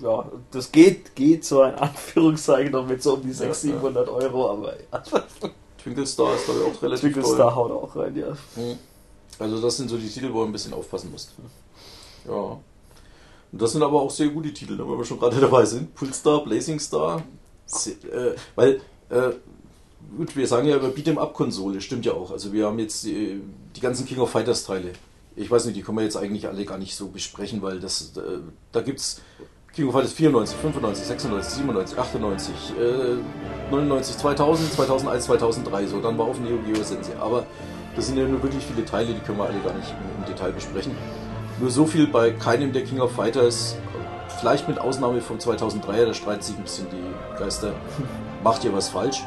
Ja, 0.01 0.31
das 0.51 0.73
geht, 0.73 1.15
geht 1.15 1.45
so 1.45 1.61
ein 1.61 1.75
Anführungszeichen 1.75 2.73
noch 2.73 2.87
mit 2.87 3.03
so 3.03 3.15
um 3.15 3.23
die 3.23 3.33
600, 3.33 3.49
Ja, 3.49 3.55
700 3.55 4.09
Euro, 4.09 4.51
aber 4.51 4.75
ja. 4.75 5.03
Twinkle 5.83 6.07
Star 6.07 6.35
ist 6.35 6.45
glaube 6.45 6.61
ich 6.61 6.67
auch 6.77 6.83
relativ 6.83 7.13
Twinkle. 7.13 7.35
Star 7.35 7.55
haut 7.55 7.71
auch 7.71 7.97
rein, 7.97 8.17
ja. 8.17 8.31
Mhm. 8.57 8.79
Also 9.39 9.61
das 9.61 9.77
sind 9.77 9.89
so 9.89 9.97
die 9.97 10.09
Titel, 10.09 10.33
wo 10.33 10.43
ihr 10.43 10.47
ein 10.47 10.53
bisschen 10.53 10.73
aufpassen 10.73 11.11
müsst. 11.13 11.33
Ja. 12.27 12.33
Und 12.33 13.63
das 13.63 13.73
sind 13.73 13.83
aber 13.83 14.01
auch 14.01 14.11
sehr 14.11 14.29
gute 14.29 14.53
Titel, 14.53 14.77
ne, 14.77 14.89
wenn 14.89 14.99
wir 14.99 15.05
schon 15.05 15.19
gerade 15.19 15.37
dabei 15.41 15.65
sind. 15.65 15.95
Pulstar, 15.95 16.45
Blazing 16.45 16.79
Star. 16.81 17.23
Äh, 17.87 18.35
weil, 18.55 18.81
äh, 19.11 19.33
gut, 20.17 20.35
wir 20.37 20.47
sagen 20.47 20.69
ja 20.69 20.77
über 20.77 20.89
Beat'em-up-Konsole, 20.89 21.81
stimmt 21.81 22.07
ja 22.07 22.13
auch. 22.13 22.31
Also 22.31 22.53
wir 22.53 22.67
haben 22.67 22.79
jetzt 22.79 23.05
die, 23.05 23.41
die 23.75 23.81
ganzen 23.81 24.07
King 24.07 24.19
of 24.21 24.31
Fighters 24.31 24.65
Teile. 24.65 24.93
Ich 25.39 25.49
weiß 25.49 25.67
nicht, 25.67 25.77
die 25.77 25.83
können 25.83 25.99
wir 25.99 26.05
jetzt 26.05 26.17
eigentlich 26.17 26.49
alle 26.49 26.65
gar 26.65 26.79
nicht 26.79 26.97
so 26.97 27.09
besprechen, 27.09 27.63
weil 27.63 27.79
das, 27.79 28.13
äh, 28.17 28.41
da 28.73 28.81
gibt's 28.81 29.21
King 29.73 29.87
of 29.87 29.95
Fighters 29.95 30.13
94, 30.13 30.57
95, 30.59 31.07
96, 31.07 31.55
97, 31.59 31.99
98, 31.99 32.55
äh, 32.77 33.71
99, 33.71 34.17
2000, 34.17 34.73
2001, 34.73 35.25
2003, 35.27 35.87
so, 35.87 36.01
dann 36.01 36.19
war 36.19 36.27
auf 36.27 36.41
Neo 36.41 36.59
Geo 36.67 36.83
Sensei. 36.83 37.13
Aber 37.21 37.47
das 37.95 38.09
sind 38.09 38.17
ja 38.17 38.27
nur 38.27 38.43
wirklich 38.43 38.65
viele 38.65 38.85
Teile, 38.85 39.15
die 39.15 39.21
können 39.21 39.39
wir 39.39 39.45
alle 39.45 39.61
gar 39.61 39.75
nicht 39.75 39.89
im, 39.91 40.25
im 40.25 40.29
Detail 40.29 40.51
besprechen. 40.51 40.97
Nur 41.61 41.71
so 41.71 41.87
viel 41.87 42.09
bei 42.09 42.33
keinem 42.33 42.73
der 42.73 42.83
King 42.83 43.01
of 43.01 43.13
Fighters, 43.13 43.77
vielleicht 44.41 44.67
mit 44.67 44.81
Ausnahme 44.81 45.21
vom 45.21 45.39
2003er, 45.39 46.07
da 46.07 46.15
streiten 46.15 46.43
sich 46.43 46.57
ein 46.57 46.65
bisschen 46.65 46.89
die 46.91 47.39
Geister, 47.39 47.75
macht 48.43 48.65
ihr 48.65 48.73
was 48.73 48.89
falsch. 48.89 49.23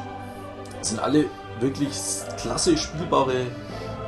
Sind 0.82 1.00
alle 1.00 1.24
wirklich 1.60 1.96
klasse 2.36 2.76
spielbare 2.76 3.32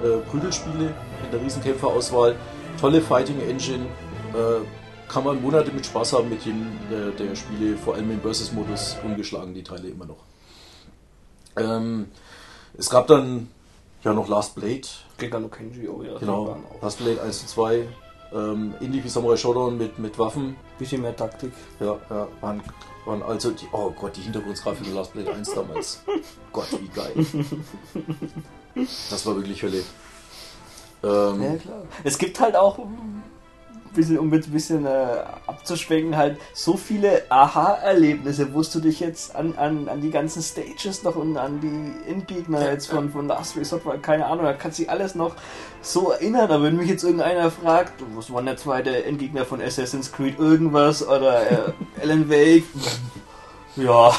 äh, 0.02 0.18
Prügelspiele 0.30 0.92
in 1.24 1.30
der 1.30 1.40
Riesenkämpferauswahl. 1.40 2.36
Tolle 2.80 3.00
Fighting 3.00 3.40
Engine. 3.40 3.86
Äh, 4.34 4.64
kann 5.08 5.24
man 5.24 5.40
Monate 5.40 5.70
mit 5.70 5.86
Spaß 5.86 6.14
haben 6.14 6.28
mit 6.28 6.44
jedem 6.44 6.66
der, 6.90 7.10
der 7.10 7.36
Spiele, 7.36 7.76
vor 7.76 7.94
allem 7.94 8.10
im 8.10 8.20
Versus-Modus, 8.20 8.96
ungeschlagen 9.04 9.54
die 9.54 9.62
Teile 9.62 9.88
immer 9.88 10.06
noch. 10.06 10.16
Ähm, 11.56 12.06
es 12.76 12.90
gab 12.90 13.06
dann 13.06 13.48
ja 14.02 14.12
noch 14.12 14.28
Last 14.28 14.54
Blade. 14.54 14.82
Gegano 15.16 15.48
Kenji, 15.48 15.88
oh 15.88 16.02
ja. 16.02 16.18
Genau. 16.18 16.56
Last 16.82 16.98
Blade 16.98 17.22
1 17.22 17.42
und 17.42 17.48
2. 17.48 17.88
Ähm, 18.32 18.74
ähnlich 18.80 19.04
wie 19.04 19.08
Samurai 19.08 19.36
Showdown 19.36 19.78
mit, 19.78 19.98
mit 19.98 20.18
Waffen. 20.18 20.56
Bisschen 20.78 21.02
mehr 21.02 21.14
Taktik. 21.14 21.52
Ja, 21.78 21.96
ja, 22.10 22.26
waren, 22.40 22.62
waren 23.04 23.22
also 23.22 23.52
die, 23.52 23.66
oh 23.70 23.92
Gott, 23.92 24.16
die 24.16 24.22
Hintergrundgrafik 24.22 24.86
in 24.86 24.94
Last 24.94 25.12
Blade 25.12 25.32
1 25.32 25.54
damals. 25.54 26.02
Gott, 26.52 26.66
wie 26.72 26.88
geil. 26.88 27.14
Das 29.10 29.24
war 29.24 29.36
wirklich 29.36 29.62
Hölle. 29.62 29.82
Ähm, 31.04 31.42
Ja, 31.42 31.56
klar. 31.56 31.82
Es 32.02 32.18
gibt 32.18 32.40
halt 32.40 32.56
auch, 32.56 32.78
ein 32.78 33.22
bisschen, 33.94 34.18
um 34.18 34.28
mit 34.28 34.46
ein 34.46 34.52
bisschen 34.52 34.86
äh, 34.86 35.06
abzuschwenken, 35.46 36.16
halt 36.16 36.38
so 36.52 36.76
viele 36.76 37.22
Aha-Erlebnisse, 37.28 38.52
wo 38.52 38.62
du 38.62 38.80
dich 38.80 39.00
jetzt 39.00 39.36
an, 39.36 39.54
an, 39.56 39.88
an 39.88 40.00
die 40.00 40.10
ganzen 40.10 40.42
Stages 40.42 41.02
noch 41.04 41.16
und 41.16 41.36
an 41.36 41.60
die 41.60 42.10
Endgegner 42.10 42.70
jetzt 42.70 42.86
von, 42.88 43.10
von 43.10 43.28
Last 43.28 43.56
Resort, 43.56 43.82
keine 44.02 44.26
Ahnung, 44.26 44.44
da 44.44 44.52
kannst 44.52 44.78
du 44.78 44.82
dich 44.82 44.90
alles 44.90 45.14
noch 45.14 45.36
so 45.80 46.10
erinnern. 46.10 46.50
Aber 46.50 46.64
wenn 46.64 46.76
mich 46.76 46.88
jetzt 46.88 47.04
irgendeiner 47.04 47.50
fragt, 47.50 47.92
was 48.16 48.32
war 48.32 48.42
der 48.42 48.56
zweite 48.56 49.04
Endgegner 49.04 49.44
von 49.44 49.62
Assassin's 49.62 50.10
Creed 50.10 50.38
irgendwas 50.38 51.06
oder 51.06 51.50
äh, 51.50 51.72
Alan 52.02 52.28
Wake, 52.28 52.64
ja, 53.76 54.12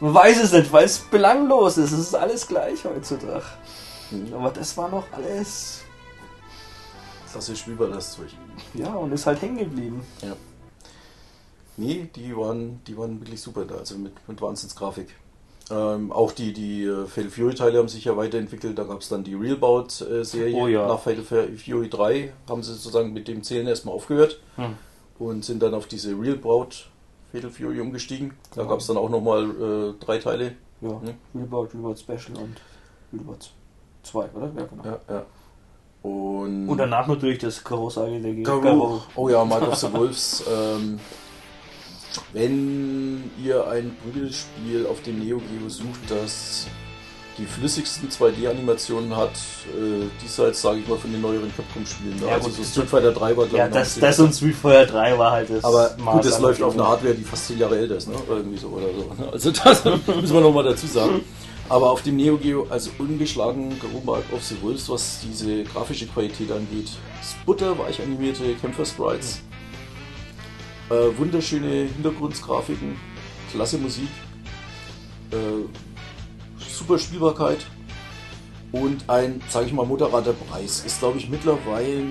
man 0.00 0.14
weiß 0.14 0.42
es 0.42 0.52
nicht, 0.52 0.72
weil 0.72 0.84
es 0.84 0.98
belanglos 0.98 1.78
ist. 1.78 1.92
Es 1.92 1.98
ist 1.98 2.14
alles 2.14 2.46
gleich 2.46 2.84
heutzutage. 2.84 3.44
Aber 4.34 4.50
das 4.50 4.76
war 4.76 4.88
noch 4.88 5.04
alles 5.12 5.82
klasse 7.30 7.56
spielbar 7.56 7.88
das 7.88 8.12
Zeug. 8.12 8.28
Ja, 8.74 8.94
und 8.94 9.10
ist 9.12 9.26
halt 9.26 9.42
hängen 9.42 9.58
geblieben. 9.58 10.02
Ja. 10.22 10.36
Nee, 11.76 12.08
die 12.14 12.36
waren, 12.36 12.80
die 12.86 12.96
waren 12.96 13.20
wirklich 13.20 13.40
super 13.42 13.64
da, 13.64 13.76
also 13.76 13.98
mit, 13.98 14.12
mit 14.28 14.40
Wahnsinnsgrafik. 14.40 15.08
Ähm, 15.70 16.12
auch 16.12 16.30
die, 16.32 16.52
die 16.52 16.84
äh, 16.84 17.06
Fatal 17.06 17.30
Fury 17.30 17.54
Teile 17.54 17.78
haben 17.78 17.88
sich 17.88 18.04
ja 18.04 18.16
weiterentwickelt. 18.16 18.78
Da 18.78 18.84
gab 18.84 19.00
es 19.00 19.08
dann 19.08 19.24
die 19.24 19.34
Realbout-Serie. 19.34 20.54
Oh 20.54 20.68
ja. 20.68 20.86
Nach 20.86 21.00
Fatal 21.00 21.24
Fury 21.24 21.88
3 21.88 22.32
haben 22.48 22.62
sie 22.62 22.72
sozusagen 22.74 23.12
mit 23.12 23.26
dem 23.26 23.42
Zählen 23.42 23.66
erstmal 23.66 23.94
aufgehört 23.94 24.40
Hm. 24.56 24.76
und 25.18 25.44
sind 25.44 25.62
dann 25.62 25.74
auf 25.74 25.86
diese 25.86 26.10
Realbout 26.10 26.68
Fatal 27.32 27.50
Fury 27.50 27.80
umgestiegen. 27.80 28.34
Da 28.50 28.60
Genau. 28.62 28.68
gab 28.68 28.80
es 28.80 28.86
dann 28.86 28.96
auch 28.98 29.08
nochmal 29.08 29.50
äh, 29.98 30.04
drei 30.04 30.18
Teile. 30.18 30.54
Ja, 30.82 31.00
Hm. 31.00 31.14
Realbout, 31.34 31.68
Realbout 31.72 31.96
Special 31.96 32.36
und 32.36 32.60
Realbout 33.12 33.46
2, 34.04 34.18
oder? 34.34 34.50
Ja, 34.56 34.66
genau. 34.66 34.84
Ja, 34.84 34.98
ja. 35.14 35.22
Und, 36.02 36.68
Und 36.68 36.76
danach 36.78 37.06
natürlich 37.06 37.38
das 37.38 37.64
großartige 37.64 38.42
Garou. 38.42 38.60
Garou. 38.60 39.00
Oh 39.16 39.28
ja, 39.30 39.44
Mark 39.44 39.66
of 39.68 39.74
the 39.78 39.92
Wolves. 39.92 40.44
ähm, 40.48 41.00
wenn 42.32 43.30
ihr 43.42 43.66
ein 43.68 43.96
Prügelspiel 44.02 44.86
auf 44.86 45.02
dem 45.02 45.18
Neo 45.18 45.38
Geo 45.38 45.68
sucht, 45.68 46.08
das 46.08 46.66
die 47.36 47.46
flüssigsten 47.46 48.08
2D-Animationen 48.10 49.16
hat, 49.16 49.32
äh, 49.76 50.04
diesseits, 50.22 50.62
sage 50.62 50.78
ich 50.78 50.86
mal, 50.88 50.96
von 50.96 51.10
den 51.10 51.20
neueren 51.20 51.52
Capcom-Spielen. 51.56 52.20
Ne? 52.20 52.26
Ja, 52.28 52.34
also 52.34 52.48
so 52.48 52.62
Street 52.62 52.88
Fighter 52.88 53.10
3 53.10 53.36
war, 53.36 53.46
glaube 53.46 53.56
Ja, 53.56 53.66
ich, 53.66 53.72
das, 53.72 53.98
das 53.98 54.20
und 54.20 54.32
Street 54.32 54.54
Fighter 54.54 54.86
3 54.92 55.18
war 55.18 55.32
halt 55.32 55.50
das. 55.50 55.64
aber 55.64 55.96
Maß 55.98 56.14
gut, 56.14 56.24
das 56.26 56.38
läuft 56.40 56.62
auf 56.62 56.74
einer. 56.74 56.86
Hardware, 56.86 57.14
die 57.14 57.24
fast 57.24 57.48
10 57.48 57.58
Jahre 57.58 57.76
älter 57.76 57.96
ist, 57.96 58.06
ne? 58.08 58.14
Irgendwie 58.28 58.58
so 58.58 58.68
oder 58.68 58.86
so. 58.94 59.10
Also 59.32 59.50
das 59.50 59.84
müssen 60.06 60.32
wir 60.34 60.40
nochmal 60.42 60.62
dazu 60.62 60.86
sagen. 60.86 61.22
Aber 61.68 61.90
auf 61.90 62.02
dem 62.02 62.16
Neo 62.16 62.36
Geo, 62.36 62.66
also 62.68 62.90
ungeschlagen 62.98 63.78
Garou 63.80 64.02
Mark 64.04 64.24
of 64.32 64.42
the 64.44 64.60
Wolves, 64.60 64.88
was 64.88 65.20
diese 65.20 65.64
grafische 65.64 66.06
Qualität 66.06 66.50
angeht. 66.52 66.90
Sputter, 67.22 67.78
weich 67.78 68.02
animierte 68.02 68.54
Kämpfer-Sprites, 68.54 69.40
äh, 70.90 71.16
wunderschöne 71.16 71.88
Hintergrundgrafiken, 71.94 72.96
klasse 73.50 73.78
Musik, 73.78 74.08
äh, 75.30 75.36
super 76.58 76.98
Spielbarkeit 76.98 77.64
und 78.72 79.08
ein, 79.08 79.40
sage 79.48 79.66
ich 79.66 79.72
mal, 79.72 79.86
moderater 79.86 80.34
Preis. 80.34 80.84
Ist, 80.84 80.98
glaube 80.98 81.18
ich, 81.18 81.30
mittlerweile 81.30 82.04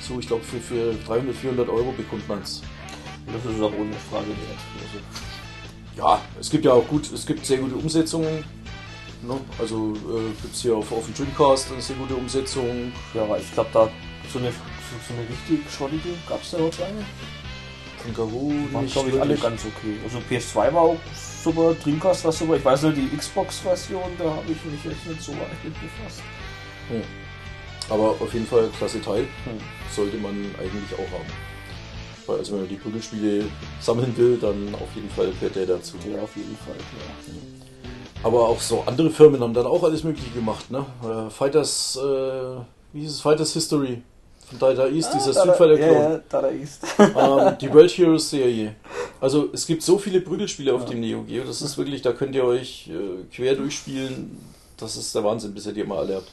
so, 0.00 0.18
ich 0.18 0.26
glaube, 0.26 0.42
für, 0.42 0.60
für 0.60 0.94
300, 1.06 1.34
400 1.34 1.68
Euro 1.68 1.92
bekommt 1.92 2.28
man 2.28 2.40
es. 2.42 2.62
Das 3.26 3.52
ist 3.52 3.60
auch 3.60 3.72
ohne 3.72 3.92
Frage 4.10 4.28
wert. 4.28 4.60
Also, 4.82 4.98
Ja, 5.96 6.20
es 6.38 6.50
gibt 6.50 6.64
ja 6.64 6.72
auch 6.72 6.86
gut, 6.86 7.10
es 7.12 7.24
gibt 7.24 7.44
sehr 7.46 7.58
gute 7.58 7.74
Umsetzungen. 7.74 8.44
Ne? 9.26 9.40
Also 9.58 9.92
äh, 9.94 10.30
gibt 10.42 10.54
es 10.54 10.62
hier 10.62 10.76
auf, 10.76 10.90
auf 10.92 11.04
dem 11.06 11.14
Dreamcast 11.14 11.72
eine 11.72 11.80
sehr 11.80 11.96
gute 11.96 12.14
Umsetzung. 12.14 12.92
ja, 13.14 13.22
aber 13.22 13.38
ich 13.38 13.52
glaube, 13.52 13.70
da 13.72 13.90
so 14.32 14.38
eine, 14.38 14.50
so, 14.50 15.14
eine 15.14 15.28
richtig 15.28 15.70
schrottige 15.70 16.10
gab 16.28 16.42
es 16.42 16.50
da 16.50 16.58
auch 16.58 16.70
keine. 16.70 17.04
Kangaroo, 18.02 18.52
Waren, 18.72 18.86
glaube 18.86 19.10
ich, 19.10 19.20
alle 19.20 19.36
ganz 19.36 19.64
okay. 19.64 19.96
Also 20.04 20.18
PS2 20.18 20.74
war 20.74 20.82
auch 20.82 20.98
super, 21.42 21.74
Dreamcast 21.82 22.24
war 22.24 22.32
super. 22.32 22.56
Ich 22.56 22.64
weiß 22.64 22.82
nur, 22.82 22.92
die 22.92 23.08
Xbox-Version, 23.16 24.12
da 24.18 24.24
habe 24.24 24.44
ich 24.48 24.62
mich 24.64 24.84
jetzt 24.84 25.06
nicht 25.06 25.22
so 25.22 25.32
weit 25.32 25.64
mit 25.64 25.72
befasst. 25.74 26.22
Aber 27.88 28.10
auf 28.10 28.32
jeden 28.32 28.46
Fall 28.46 28.68
klasse 28.78 29.00
Teil. 29.00 29.22
Hm. 29.44 29.58
Sollte 29.94 30.16
man 30.18 30.32
eigentlich 30.58 30.92
auch 30.94 31.12
haben. 31.12 31.30
Weil 32.26 32.38
also 32.38 32.52
wenn 32.52 32.60
man 32.60 32.68
die 32.68 32.76
Prügelspiele 32.76 33.44
sammeln 33.80 34.16
will, 34.16 34.38
dann 34.38 34.74
auf 34.74 34.88
jeden 34.94 35.10
Fall 35.10 35.30
gehört 35.32 35.56
der 35.56 35.66
dazu. 35.66 35.96
Ja, 36.10 36.22
auf 36.22 36.36
jeden 36.36 36.56
Fall, 36.56 36.74
klar. 36.74 37.53
Aber 38.24 38.48
auch 38.48 38.60
so 38.60 38.82
andere 38.86 39.10
Firmen 39.10 39.40
haben 39.42 39.54
dann 39.54 39.66
auch 39.66 39.82
alles 39.84 40.02
Mögliche 40.02 40.30
gemacht. 40.30 40.70
Ne? 40.70 40.84
Äh, 41.02 41.30
Fighters, 41.30 41.96
äh, 42.02 42.56
wie 42.92 43.00
hieß 43.00 43.10
es? 43.12 43.20
Fighters 43.20 43.52
History 43.52 44.02
von 44.48 44.58
Data 44.58 44.86
East, 44.86 45.12
dieser 45.14 45.32
Street 45.32 45.56
Fighter 45.56 45.78
ja, 45.78 45.86
Clone. 45.88 46.10
ja, 46.14 46.20
da 46.28 46.42
da 46.42 46.48
ist. 46.48 46.80
ähm, 46.98 47.58
die 47.60 47.70
World 47.72 47.90
Heroes 47.90 48.30
Serie. 48.30 48.74
Also 49.20 49.48
es 49.52 49.66
gibt 49.66 49.82
so 49.82 49.98
viele 49.98 50.20
Prügelspiele 50.20 50.72
auf 50.74 50.82
Ja. 50.82 50.88
dem 50.90 51.00
Neo 51.00 51.22
Geo, 51.22 51.44
das 51.44 51.62
ist 51.62 51.76
wirklich, 51.78 52.02
da 52.02 52.12
könnt 52.12 52.34
ihr 52.34 52.44
euch 52.44 52.88
äh, 52.90 53.24
quer 53.34 53.54
durchspielen. 53.54 54.38
Das 54.76 54.96
ist 54.96 55.14
der 55.14 55.22
Wahnsinn, 55.24 55.54
bis 55.54 55.66
ihr 55.66 55.72
die 55.72 55.84
mal 55.84 55.98
alle 55.98 56.16
habt. 56.16 56.28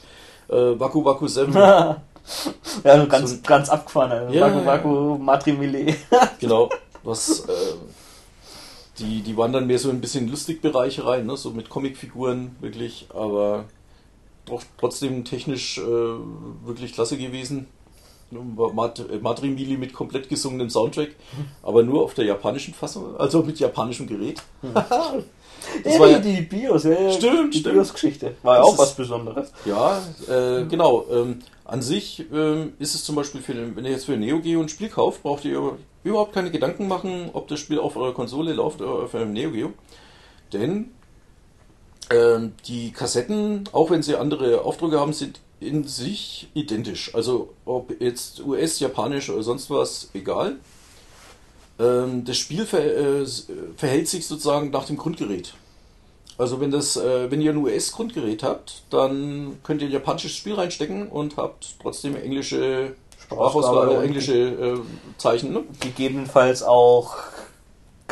Äh, 0.48 0.78
Waku 0.80 1.04
Waku 1.04 1.26
7, 1.28 1.52
ja, 2.84 3.04
ganz, 3.08 3.30
So 3.30 3.36
ganz 3.44 3.68
abgefahren. 3.68 4.12
Also 4.12 4.34
Ja, 4.34 4.46
Waku 4.46 4.58
ja. 4.58 4.66
Waku 4.66 5.18
Matrimile. 5.18 5.94
genau. 6.40 6.68
Was, 7.04 7.40
äh, 7.40 7.52
die, 8.98 9.22
die 9.22 9.36
wandern 9.36 9.66
mehr 9.66 9.78
so 9.78 9.90
ein 9.90 10.00
bisschen 10.00 10.28
Lustigbereich 10.28 11.04
rein, 11.04 11.26
ne? 11.26 11.36
so 11.36 11.50
mit 11.50 11.68
Comicfiguren 11.70 12.54
wirklich, 12.60 13.06
aber 13.14 13.64
doch 14.44 14.62
trotzdem 14.78 15.24
technisch 15.24 15.78
äh, 15.78 15.82
wirklich 15.82 16.92
klasse 16.92 17.16
gewesen. 17.16 17.66
Mat 18.74 18.98
äh, 18.98 19.18
Matrimili 19.18 19.76
mit 19.76 19.92
komplett 19.92 20.28
gesungenem 20.30 20.70
Soundtrack, 20.70 21.10
aber 21.62 21.82
nur 21.82 22.02
auf 22.02 22.14
der 22.14 22.24
japanischen 22.24 22.72
Fassung, 22.74 23.16
also 23.16 23.42
mit 23.42 23.58
japanischem 23.60 24.06
Gerät. 24.06 24.42
Das 25.84 25.94
ja, 25.94 26.00
war 26.00 26.08
die, 26.08 26.12
ja- 26.14 26.18
die 26.18 26.42
BIOS, 26.42 26.82
ja, 26.82 27.12
Stimmt, 27.12 27.54
die 27.54 27.60
stimmt. 27.60 27.74
BIOS-Geschichte. 27.76 28.34
War 28.42 28.56
ja 28.56 28.62
auch 28.62 28.76
was 28.76 28.96
Besonderes. 28.96 29.52
Ja, 29.64 30.02
äh, 30.28 30.64
genau. 30.64 31.06
Ähm, 31.08 31.38
an 31.72 31.80
sich 31.82 32.24
ähm, 32.32 32.74
ist 32.78 32.94
es 32.94 33.02
zum 33.04 33.16
Beispiel, 33.16 33.40
für, 33.40 33.54
den- 33.54 33.74
wenn 33.76 33.84
ihr 33.86 33.92
jetzt 33.92 34.04
für 34.04 34.16
Neo 34.16 34.40
Geo 34.40 34.60
ein 34.60 34.68
Spiel 34.68 34.88
kauft, 34.90 35.22
braucht 35.22 35.44
ihr 35.46 35.78
überhaupt 36.04 36.34
keine 36.34 36.50
Gedanken 36.50 36.86
machen, 36.86 37.30
ob 37.32 37.48
das 37.48 37.60
Spiel 37.60 37.78
auf 37.78 37.96
eurer 37.96 38.12
Konsole 38.12 38.52
läuft 38.52 38.82
oder 38.82 39.04
auf 39.04 39.14
eurem 39.14 39.32
Neo 39.32 39.50
Geo. 39.50 39.72
Denn 40.52 40.90
ähm, 42.10 42.52
die 42.66 42.92
Kassetten, 42.92 43.64
auch 43.72 43.90
wenn 43.90 44.02
sie 44.02 44.16
andere 44.16 44.60
Aufdrücke 44.62 45.00
haben, 45.00 45.14
sind 45.14 45.40
in 45.60 45.84
sich 45.84 46.48
identisch. 46.54 47.14
Also 47.14 47.54
ob 47.64 47.98
jetzt 48.00 48.40
US, 48.44 48.78
Japanisch 48.80 49.30
oder 49.30 49.42
sonst 49.42 49.70
was, 49.70 50.10
egal. 50.12 50.56
Ähm, 51.78 52.24
das 52.26 52.36
Spiel 52.36 52.66
ver 52.66 52.84
äh, 52.84 53.26
verhält 53.78 54.08
sich 54.08 54.26
sozusagen 54.26 54.70
nach 54.70 54.84
dem 54.84 54.98
Grundgerät. 54.98 55.54
Also 56.38 56.60
wenn 56.60 56.70
das, 56.70 56.96
äh, 56.96 57.30
wenn 57.30 57.40
ihr 57.40 57.52
ein 57.52 57.58
US-Grundgerät 57.58 58.42
habt, 58.42 58.82
dann 58.90 59.58
könnt 59.62 59.82
ihr 59.82 59.88
ein 59.88 59.92
japanisches 59.92 60.32
Spiel 60.32 60.54
reinstecken 60.54 61.08
und 61.08 61.36
habt 61.36 61.74
trotzdem 61.80 62.16
englische 62.16 62.94
Sprachausgabe, 63.20 64.02
englische 64.02 64.34
äh, 64.34 64.78
Zeichen. 65.18 65.52
Ne? 65.52 65.64
Gegebenenfalls 65.80 66.62
auch 66.62 67.16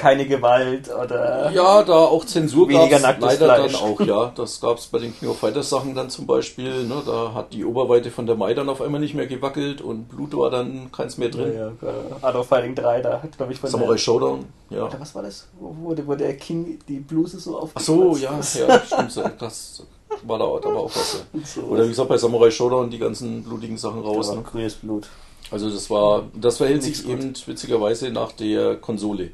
keine 0.01 0.27
Gewalt 0.27 0.89
oder. 0.91 1.51
Ja, 1.53 1.83
da 1.83 1.93
auch 1.93 2.25
Zensur 2.25 2.67
gab's 2.69 3.03
nacktes 3.03 3.39
leider 3.41 3.55
Fleisch. 3.55 3.73
dann 3.73 3.81
auch, 3.83 4.01
ja. 4.01 4.33
Das 4.35 4.61
gab 4.61 4.79
es 4.79 4.87
bei 4.87 4.99
den 4.99 5.17
King 5.19 5.29
of 5.29 5.39
Fighters 5.39 5.69
Sachen 5.71 5.95
dann 5.95 6.09
zum 6.11 6.27
Beispiel. 6.27 6.85
Ne? 6.85 7.03
Da 7.05 7.33
hat 7.35 7.53
die 7.53 7.65
Oberweite 7.65 8.11
von 8.11 8.27
der 8.27 8.37
Mai 8.37 8.55
dann 8.55 8.69
auf 8.69 8.81
einmal 8.81 9.01
nicht 9.01 9.15
mehr 9.15 9.27
gewackelt 9.27 9.81
und 9.83 10.09
Blut 10.09 10.37
war 10.37 10.51
dann 10.51 10.91
keins 10.91 11.19
mehr 11.19 11.29
Ja, 11.31 11.37
drin. 11.37 11.53
ja, 11.55 11.67
äh, 11.89 11.93
Art 12.23 12.35
of 12.37 12.47
Fighting 12.47 12.75
3, 12.75 13.03
da 13.03 13.23
hat, 13.23 13.37
glaube 13.37 13.53
ich, 13.53 13.61
von 13.61 13.69
Samurai 13.71 13.99
Showdown, 13.99 14.47
ja. 14.71 14.89
der. 14.89 15.01
Was 15.01 15.15
war 15.15 15.23
das? 15.23 15.49
Wo, 15.59 15.95
wo, 16.07 16.15
der- 16.15 16.37
King 16.37 16.79
die 16.89 17.01
Bluse 17.01 17.39
so 17.39 17.59
auf. 17.59 17.71
Ach 17.75 17.81
so, 17.81 18.17
ja, 18.17 18.33
ja, 18.33 18.81
stimmt. 18.85 19.17
Das 19.39 19.83
war 20.25 20.39
da, 20.39 20.45
da 20.61 20.69
war 20.69 20.77
auch 20.83 20.91
was. 20.95 21.23
Ja. 21.57 21.63
Oder 21.69 21.85
wie 21.85 21.89
gesagt, 21.89 22.09
bei 22.09 22.17
Samurai 22.17 22.51
Showdown 22.51 22.89
die 22.91 22.99
ganzen 22.99 23.43
blutigen 23.45 23.77
Sachen 23.77 24.01
raus. 24.01 24.29
raus, 24.29 24.37
Ne? 24.37 24.43
grünes 24.43 24.75
Blut. 24.75 25.09
Also 25.51 25.69
das 25.69 25.91
war, 25.91 26.25
das 26.35 26.59
verhält 26.59 26.83
Nichts 26.83 26.99
sich 27.01 27.07
gut. 27.09 27.19
eben 27.21 27.35
witzigerweise 27.47 28.11
nach 28.11 28.31
der 28.33 28.77
Konsole. 28.77 29.31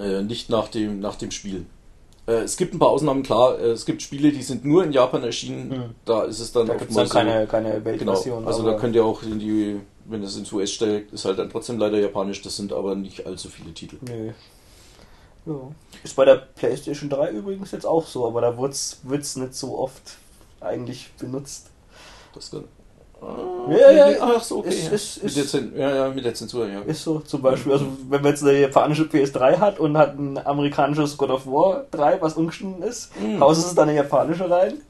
Äh, 0.00 0.22
nicht 0.22 0.48
nach 0.50 0.68
dem, 0.68 1.00
nach 1.00 1.16
dem 1.16 1.30
Spiel. 1.30 1.66
Äh, 2.26 2.42
es 2.42 2.56
gibt 2.56 2.74
ein 2.74 2.78
paar 2.78 2.90
Ausnahmen, 2.90 3.22
klar. 3.22 3.58
Äh, 3.58 3.70
es 3.70 3.84
gibt 3.84 4.02
Spiele, 4.02 4.32
die 4.32 4.42
sind 4.42 4.64
nur 4.64 4.84
in 4.84 4.92
Japan 4.92 5.22
erschienen. 5.24 5.70
Hm. 5.70 5.82
Da 6.04 6.22
ist 6.24 6.40
es 6.40 6.52
dann 6.52 6.66
Da 6.66 6.74
gibt 6.76 6.90
es 6.90 6.96
dann 6.96 7.06
oftmals 7.06 7.08
so- 7.10 7.14
keine, 7.32 7.46
keine 7.46 7.70
Genau, 7.72 7.84
Weltversion. 8.12 8.46
also 8.46 8.62
aber- 8.62 8.72
da 8.72 8.78
könnt 8.78 8.94
ihr 8.94 9.04
auch 9.04 9.22
in 9.22 9.38
die, 9.38 9.80
wenn 10.06 10.22
es 10.22 10.36
ins 10.36 10.52
US 10.52 10.70
stellt, 10.72 11.12
ist 11.12 11.24
halt 11.24 11.38
dann 11.38 11.50
trotzdem 11.50 11.78
leider 11.78 11.98
japanisch, 11.98 12.40
das 12.42 12.56
sind 12.56 12.72
aber 12.72 12.94
nicht 12.94 13.26
allzu 13.26 13.48
viele 13.48 13.72
Titel. 13.74 13.96
Nö. 14.02 14.32
Ja. 15.46 15.54
Ist 16.04 16.16
bei 16.16 16.24
der 16.26 16.36
PlayStation 16.36 17.08
3 17.08 17.30
übrigens 17.30 17.70
jetzt 17.72 17.86
auch 17.86 18.06
so, 18.06 18.26
aber 18.26 18.40
da 18.42 18.56
wird 18.58 18.72
es 18.74 19.36
nicht 19.36 19.54
so 19.54 19.78
oft 19.78 20.18
eigentlich 20.60 21.10
benutzt. 21.18 21.70
Das 22.34 22.50
kann, 22.50 22.64
Ja, 23.68 23.90
ja, 23.90 24.16
ach 24.20 24.42
so, 24.42 24.58
okay. 24.60 24.68
ist- 24.70 24.84
ja. 24.86 24.90
ist- 24.92 25.16
mit 25.22 25.24
ist- 25.26 25.36
der 25.36 25.46
Zensur, 25.46 25.78
ja, 25.78 25.94
ja, 25.94 26.08
mit 26.08 26.24
der 26.24 26.34
Zensur, 26.34 26.66
ja. 26.66 26.80
Ist 26.80 27.02
so, 27.02 27.18
zum 27.20 27.42
Beispiel, 27.42 27.72
also 27.72 27.86
wenn 28.08 28.22
man 28.22 28.30
jetzt 28.32 28.42
eine 28.42 28.58
japanische 28.58 29.04
PS3 29.04 29.58
hat 29.58 29.78
und 29.78 29.96
hat 29.98 30.18
ein 30.18 30.38
amerikanisches 30.38 31.16
God 31.16 31.30
of 31.30 31.46
War 31.46 31.84
3, 31.90 32.20
was 32.22 32.34
ungeschnitten 32.34 32.82
ist, 32.82 33.10
Mhm. 33.20 33.38
haust 33.40 33.64
es 33.66 33.74
dann 33.74 33.88
eine 33.88 33.98
japanische 33.98 34.48
rein. 34.48 34.80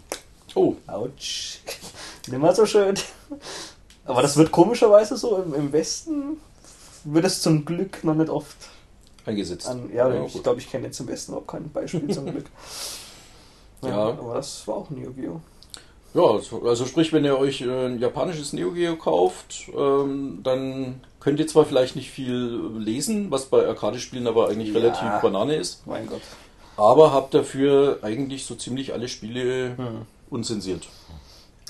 Oh, 0.54 0.74
Autsch. 0.86 1.58
Nimmer 2.28 2.54
so 2.54 2.64
schön. 2.66 2.94
Aber 4.04 4.22
das 4.22 4.36
wird 4.36 4.50
komischerweise 4.52 5.16
so 5.16 5.36
im, 5.42 5.54
im 5.54 5.72
Westen 5.72 6.40
wird 7.04 7.24
es 7.24 7.42
zum 7.42 7.64
Glück 7.64 8.02
noch 8.04 8.14
nicht 8.14 8.30
oft 8.30 8.56
eingesetzt. 9.26 9.68
an. 9.68 9.90
Ja, 9.92 10.08
ich 10.24 10.32
gut. 10.32 10.42
glaube, 10.44 10.60
ich 10.60 10.70
kenne 10.70 10.86
jetzt 10.86 11.00
im 11.00 11.08
Westen 11.08 11.34
auch 11.34 11.46
kein 11.46 11.70
Beispiel 11.70 12.08
zum 12.14 12.26
Glück. 12.30 12.46
Ja. 13.82 14.08
Aber 14.10 14.34
das 14.34 14.66
war 14.68 14.76
auch 14.76 14.90
ein 14.90 14.98
Yu-Gi-Oh! 14.98 15.40
Ja, 16.14 16.22
also- 16.22 16.62
also 16.66 16.86
sprich, 16.86 17.12
wenn 17.12 17.24
ihr 17.24 17.38
euch 17.38 17.60
äh, 17.62 17.86
ein 17.86 18.00
japanisches 18.00 18.52
Neo 18.52 18.72
Geo 18.72 18.96
kauft, 18.96 19.68
ähm, 19.76 20.40
dann 20.42 21.00
könnt 21.20 21.38
ihr 21.38 21.46
zwar 21.46 21.64
vielleicht 21.64 21.94
nicht 21.96 22.10
viel 22.10 22.60
lesen, 22.78 23.30
was 23.30 23.46
bei 23.46 23.66
Arcade-Spielen 23.66 24.26
aber 24.26 24.48
eigentlich 24.48 24.70
Ja. 24.74 24.80
relativ 24.80 25.08
Banane 25.22 25.54
ist, 25.56 25.86
Mein 25.86 26.06
Gott. 26.08 26.22
aber 26.76 27.12
habt 27.12 27.34
dafür 27.34 27.98
eigentlich 28.02 28.44
so 28.44 28.54
ziemlich 28.56 28.92
alle 28.92 29.06
Spiele 29.08 29.76
Hm. 29.76 29.86
unzensiert. 30.30 30.88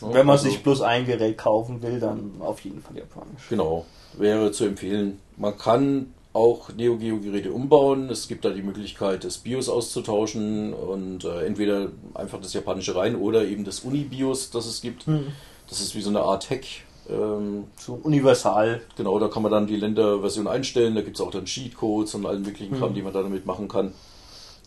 Ja, 0.01 0.09
Wenn 0.14 0.24
man 0.26 0.38
also- 0.38 0.45
sich 0.49 0.62
bloß 0.62 0.80
ein 0.80 1.05
Gerät 1.05 1.36
kaufen 1.36 1.82
will, 1.82 2.01
dann 2.01 2.32
auf 2.41 2.61
jeden 2.61 2.80
Fall 2.80 2.97
japanisch. 2.97 3.49
Genau, 3.51 3.84
wäre 4.14 4.53
zu 4.53 4.64
empfehlen. 4.64 5.18
Man 5.36 5.59
kann 5.59 6.14
auch 6.32 6.72
Neo 6.74 6.96
Geo 6.96 7.18
Geräte 7.18 7.52
umbauen. 7.52 8.08
Es 8.08 8.28
gibt 8.28 8.44
da 8.44 8.50
die 8.50 8.62
Möglichkeit, 8.62 9.24
das 9.24 9.38
BIOS 9.38 9.68
auszutauschen 9.68 10.72
und 10.72 11.24
äh, 11.24 11.44
entweder 11.44 11.88
einfach 12.14 12.40
das 12.40 12.52
japanische 12.52 12.94
rein 12.94 13.16
oder 13.16 13.44
eben 13.44 13.64
das 13.64 13.80
Uni-BIOS, 13.80 14.50
das 14.50 14.66
es 14.66 14.80
gibt. 14.80 15.06
Hm. 15.06 15.26
Das 15.68 15.80
ist 15.80 15.94
wie 15.94 16.00
so 16.02 16.10
eine 16.10 16.20
Art 16.20 16.48
Hack. 16.50 16.64
Ähm, 17.08 17.64
So 17.76 17.98
universal. 18.02 18.80
genau, 18.96 19.18
da 19.18 19.26
kann 19.28 19.42
man 19.42 19.50
dann 19.50 19.66
die 19.66 19.76
Länderversion 19.76 20.46
einstellen. 20.46 20.94
Da 20.94 21.02
gibt 21.02 21.16
es 21.16 21.20
auch 21.20 21.30
dann 21.32 21.46
Cheatcodes 21.46 22.14
und 22.14 22.24
allen 22.26 22.42
möglichen 22.42 22.78
Kram, 22.78 22.90
Mhm. 22.90 22.94
die 22.94 23.02
man 23.02 23.12
da 23.12 23.22
damit 23.22 23.46
machen 23.46 23.66
kann. 23.66 23.92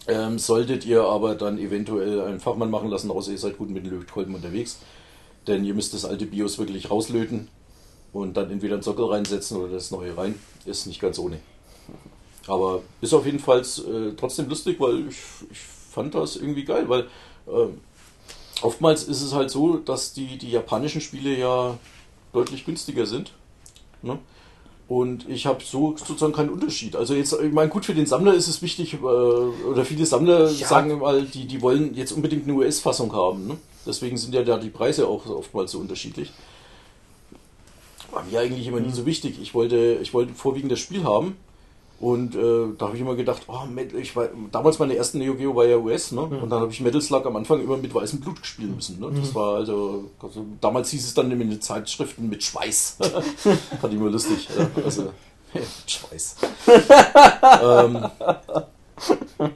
Ähm, 0.08 0.38
solltet 0.40 0.86
ihr 0.86 1.04
aber 1.04 1.36
dann 1.36 1.58
eventuell 1.58 2.22
einen 2.22 2.42
Fachmann 2.42 2.70
machen 2.70 2.90
lassen, 2.90 3.10
außer 3.10 3.32
ihr 3.32 3.38
seid 3.38 3.58
gut 3.58 3.70
mit 3.70 3.86
den 3.86 3.92
Lötkolben 3.94 4.36
unterwegs. 4.36 4.80
Denn 5.48 5.64
ihr 5.64 5.74
müsst 5.74 5.94
das 5.94 6.04
alte 6.04 6.26
BIOS 6.26 6.60
wirklich 6.60 6.92
rauslöten 6.92 7.48
und 8.12 8.36
dann 8.36 8.52
entweder 8.52 8.74
einen 8.76 8.84
Sockel 8.84 9.06
reinsetzen 9.06 9.58
oder 9.58 9.72
das 9.72 9.92
neue 9.92 10.18
rein. 10.18 10.36
Ist 10.66 10.88
nicht 10.88 11.00
ganz 11.00 11.20
ohne. 11.20 11.40
Aber 12.48 12.82
ist 13.02 13.14
auf 13.14 13.26
jeden 13.26 13.40
Fall 13.40 13.62
äh, 13.62 14.12
trotzdem 14.18 14.50
lustig, 14.50 14.80
weil 14.80 15.08
ich, 15.08 15.18
ich 15.50 15.60
fand 15.60 16.14
das 16.14 16.36
irgendwie 16.36 16.66
geil, 16.66 16.90
weil 16.90 17.02
äh, 17.48 17.68
oftmals 18.62 19.04
ist 19.04 19.22
es 19.22 19.34
halt 19.34 19.50
so, 19.50 19.78
dass 19.78 20.14
die, 20.14 20.38
die 20.38 20.52
japanischen 20.52 21.02
Spiele 21.02 21.38
ja 21.38 21.78
deutlich 22.34 22.66
günstiger 22.66 23.06
sind. 23.06 23.32
Ne? 24.02 24.20
Und 24.90 25.30
ich 25.30 25.46
habe 25.46 25.64
so 25.64 25.96
sozusagen 25.96 26.34
keinen 26.34 26.50
Unterschied. 26.50 26.96
Also 26.96 27.14
jetzt, 27.14 27.34
ich 27.34 27.54
meine, 27.54 27.70
gut, 27.70 27.86
für 27.86 27.94
den 27.94 28.06
Sammler 28.06 28.34
ist 28.34 28.48
es 28.48 28.62
wichtig, 28.62 28.96
äh, 28.96 28.98
oder 28.98 29.86
viele 29.86 30.06
Sammler 30.06 30.52
Ja. 30.52 30.68
sagen 30.68 30.90
wir 30.90 30.98
mal, 30.98 31.24
die, 31.24 31.46
die 31.48 31.62
wollen 31.62 31.96
jetzt 31.96 32.12
unbedingt 32.12 32.44
eine 32.44 32.54
US-Fassung 32.54 33.14
haben. 33.14 33.48
Ne? 33.48 33.58
Deswegen 33.86 34.18
sind 34.18 34.36
ja 34.36 34.44
da 34.44 34.58
die 34.58 34.70
Preise 34.70 35.08
auch 35.08 35.26
oftmals 35.28 35.72
so 35.72 35.80
unterschiedlich. 35.80 36.32
War 38.12 38.24
mir 38.24 38.40
eigentlich 38.42 38.68
immer 38.68 38.80
nie 38.82 38.92
so 38.92 39.06
wichtig. 39.06 39.40
Ich 39.42 39.54
wollte, 39.54 40.00
ich 40.02 40.14
wollte 40.14 40.34
vorwiegend 40.34 40.72
das 40.72 40.80
Spiel 40.80 41.04
haben. 41.04 41.38
Und 42.04 42.36
äh, 42.36 42.76
da 42.78 42.88
habe 42.88 42.98
ich 42.98 43.02
immer 43.02 43.16
gedacht, 43.16 43.44
oh, 43.48 43.66
Metal- 43.66 43.98
ich 43.98 44.14
war, 44.14 44.28
damals 44.52 44.78
meine 44.78 44.94
ersten 44.94 45.20
Neo 45.20 45.36
Geo 45.36 45.56
war 45.56 45.64
ja 45.64 45.78
US, 45.78 46.12
ne? 46.12 46.20
Und 46.20 46.50
dann 46.50 46.60
habe 46.60 46.70
ich 46.70 46.82
Metal 46.82 47.00
Slug 47.00 47.26
am 47.26 47.38
Anfang 47.38 47.64
immer 47.64 47.78
mit 47.78 47.96
weißem 47.96 48.20
Blut 48.20 48.46
spielen 48.46 48.76
müssen. 48.76 49.00
Ne? 49.00 49.10
Das 49.22 49.34
war 49.34 49.56
also, 49.56 50.12
also, 50.22 50.46
damals 50.60 50.90
hieß 50.90 51.06
es 51.06 51.14
dann 51.14 51.32
in 51.32 51.40
den 51.40 51.62
Zeitschriften 51.62 52.28
mit 52.28 52.44
Schweiß. 52.44 52.98
Fand 53.80 53.94
ich 53.94 53.94
immer 53.94 54.10
lustig. 54.10 54.50
Also, 54.84 55.14
mit 55.54 55.64
Schweiß. 55.88 56.36
ähm, 57.64 58.06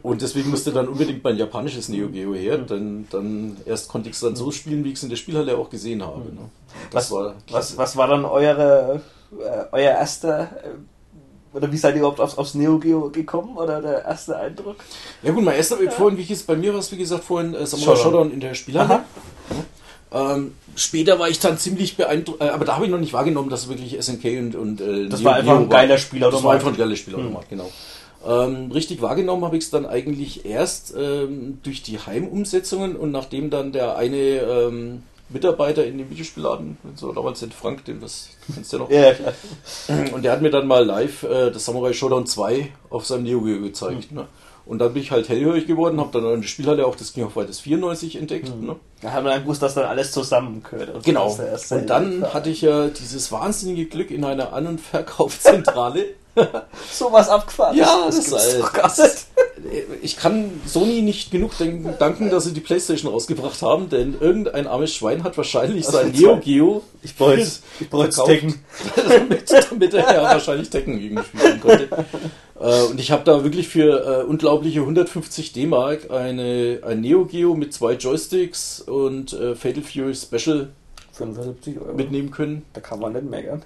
und 0.01 0.21
deswegen 0.21 0.49
musste 0.49 0.71
dann 0.71 0.87
unbedingt 0.87 1.25
mein 1.25 1.35
japanisches 1.35 1.89
Neo 1.89 2.07
Geo 2.07 2.33
her, 2.33 2.59
denn 2.59 3.07
dann 3.09 3.57
erst 3.65 3.89
konnte 3.89 4.07
ich 4.07 4.15
es 4.15 4.21
dann 4.21 4.37
so 4.37 4.51
spielen, 4.51 4.85
wie 4.85 4.91
ich 4.91 4.95
es 4.95 5.03
in 5.03 5.09
der 5.09 5.17
Spielhalle 5.17 5.57
auch 5.57 5.69
gesehen 5.69 6.01
habe. 6.01 6.21
Ne? 6.21 6.49
Das 6.91 7.11
Was, 7.11 7.11
war 7.11 7.35
was, 7.51 7.77
was 7.77 7.97
war 7.97 8.07
dann 8.07 8.23
eure, 8.23 9.01
äh, 9.37 9.65
euer 9.73 9.91
erster, 9.91 10.43
äh, 10.63 10.69
oder 11.57 11.71
wie 11.71 11.77
seid 11.77 11.95
ihr 11.95 11.99
überhaupt 11.99 12.19
aufs, 12.19 12.37
aufs 12.37 12.53
Neo 12.53 12.77
Geo 12.77 13.09
gekommen, 13.09 13.57
oder 13.57 13.81
der 13.81 14.05
erste 14.05 14.37
Eindruck? 14.37 14.75
Ja 15.23 15.31
gut, 15.31 15.43
mein 15.43 15.55
erster 15.55 15.77
vorhin, 15.91 16.17
wie 16.17 16.21
ich 16.21 16.31
es 16.31 16.43
bei 16.43 16.55
mir 16.55 16.71
war, 16.73 16.79
es 16.79 16.91
wie 16.91 16.97
gesagt 16.97 17.23
vorhin 17.23 17.53
äh, 17.53 17.65
Samurai 17.65 17.95
Showdown. 17.95 18.03
Showdown 18.03 18.31
in 18.31 18.39
der 18.39 18.53
Spielhalle. 18.53 19.01
Ähm, 20.11 20.53
später 20.75 21.19
war 21.19 21.29
ich 21.29 21.39
dann 21.39 21.57
ziemlich 21.57 21.97
beeindruckt, 21.97 22.41
äh, 22.41 22.49
aber 22.49 22.63
da 22.63 22.75
habe 22.75 22.85
ich 22.85 22.91
noch 22.91 22.99
nicht 22.99 23.13
wahrgenommen, 23.13 23.49
dass 23.49 23.67
wirklich 23.67 23.97
SNK 24.01 24.25
und, 24.39 24.55
und 24.55 24.81
äh, 24.81 25.09
Das 25.09 25.19
Neo 25.19 25.29
war 25.29 25.35
einfach 25.35 25.53
Geo 25.53 25.63
ein 25.63 25.69
geiler 25.69 25.97
Spielautomat. 25.97 26.37
Das 26.39 26.43
war 26.45 26.53
einfach 26.53 26.67
ein 26.69 26.77
geiler 26.77 26.95
Spielautomat, 26.95 27.49
genau. 27.49 27.69
Ähm, 28.25 28.71
richtig 28.71 29.01
wahrgenommen 29.01 29.43
habe 29.45 29.57
ich 29.57 29.65
es 29.65 29.69
dann 29.69 29.85
eigentlich 29.85 30.45
erst 30.45 30.93
ähm, 30.97 31.59
durch 31.63 31.83
die 31.83 31.99
Heimumsetzungen 31.99 32.95
und 32.95 33.11
nachdem 33.11 33.49
dann 33.49 33.71
der 33.71 33.95
eine 33.95 34.17
ähm, 34.17 35.03
Mitarbeiter 35.30 35.86
in 35.86 35.97
dem 35.97 36.09
Videospielladen, 36.09 36.78
so 36.95 37.11
damals 37.11 37.41
den 37.41 37.51
Frank, 37.51 37.84
den 37.86 37.99
das 37.99 38.30
kennst 38.53 38.71
du 38.71 38.78
ja 38.78 38.84
noch, 38.84 38.89
Ja, 38.89 39.13
klar. 39.13 39.34
und 40.13 40.23
der 40.23 40.32
hat 40.32 40.41
mir 40.41 40.49
dann 40.51 40.67
mal 40.67 40.86
live 40.86 41.23
äh, 41.23 41.51
das 41.51 41.65
Samurai 41.65 41.93
Showdown 41.93 42.25
2 42.25 42.69
auf 42.89 43.05
seinem 43.05 43.23
Neo 43.23 43.41
Geo 43.41 43.61
gezeigt. 43.61 44.11
Ne? 44.11 44.25
Und 44.65 44.80
dann 44.80 44.93
bin 44.93 45.01
ich 45.01 45.11
halt 45.11 45.30
hellhörig 45.30 45.65
geworden, 45.65 45.99
habe 45.99 46.11
dann 46.11 46.30
in 46.34 46.41
der 46.41 46.47
Spielhalle 46.47 46.86
auch 46.86 46.95
das 46.95 47.13
King 47.13 47.23
of 47.25 47.34
Fighters 47.34 47.59
94 47.61 48.17
entdeckt. 48.17 48.49
Ne? 48.61 48.75
Da 49.01 49.11
hat 49.11 49.23
man 49.23 49.32
dann 49.34 49.43
gewusst, 49.43 49.61
dass 49.61 49.75
dann 49.75 49.86
alles 49.86 50.11
zusammengehört. 50.11 50.89
Also 50.89 51.01
Genau. 51.03 51.38
Und 51.69 51.89
dann 51.89 52.34
hatte 52.34 52.49
ich 52.49 52.61
ja 52.61 52.88
dieses 52.88 53.32
wahnsinnige 53.32 53.86
Glück 53.86 54.11
in 54.11 54.25
einer 54.25 54.51
An- 54.53 54.67
und 54.67 54.82
Verkaufszentrale. 54.82 56.05
sowas 56.91 57.29
abgefahren. 57.29 57.75
Ja, 57.75 58.03
das 58.05 58.17
ist 58.17 58.29
gibt's 58.29 58.45
alt. 58.45 58.61
doch 58.61 58.73
gar 58.73 58.88
nicht. 58.88 59.25
Ich 60.01 60.17
kann 60.17 60.61
Sony 60.65 61.01
nicht 61.01 61.31
genug 61.31 61.57
denken, 61.57 61.93
danken, 61.99 62.29
dass 62.29 62.45
sie 62.45 62.53
die 62.53 62.59
Playstation 62.61 63.11
rausgebracht 63.11 63.61
haben, 63.61 63.89
denn 63.89 64.15
irgendein 64.19 64.67
armes 64.67 64.93
Schwein 64.93 65.23
hat 65.23 65.35
wahrscheinlich 65.38 65.85
Also 65.85 65.97
sein. 65.99 66.11
Neo 66.11 66.38
Geo 66.38 66.83
Ich 67.01 67.15
brauche 67.15 67.35
jetzt, 67.35 67.63
ich 67.79 67.88
verkauft. 67.88 68.25
Tekken. 68.27 68.63
damit, 68.95 69.51
damit 69.69 69.93
er 69.93 70.13
ja 70.13 70.23
wahrscheinlich 70.23 70.69
Tekken 70.69 70.99
gegen 70.99 71.23
spielen 71.23 71.59
konnte. 71.59 71.89
Äh, 72.59 72.83
und 72.83 72.99
ich 72.99 73.11
habe 73.11 73.23
da 73.23 73.43
wirklich 73.43 73.67
für 73.67 74.21
äh, 74.21 74.23
unglaubliche 74.23 74.81
150 74.81 75.53
D-Mark 75.53 76.11
eine, 76.11 76.79
ein 76.85 77.01
Neo 77.01 77.25
Geo 77.25 77.53
mit 77.55 77.73
zwei 77.73 77.93
Joysticks 77.93 78.81
und 78.81 79.33
äh, 79.33 79.55
Fatal 79.55 79.83
Fury 79.83 80.15
Special 80.15 80.69
75 81.13 81.79
Euro. 81.81 81.93
mitnehmen 81.93 82.31
können. 82.31 82.63
Da 82.73 82.81
kann 82.81 82.99
man 82.99 83.13
nicht 83.13 83.29
meckern. 83.29 83.63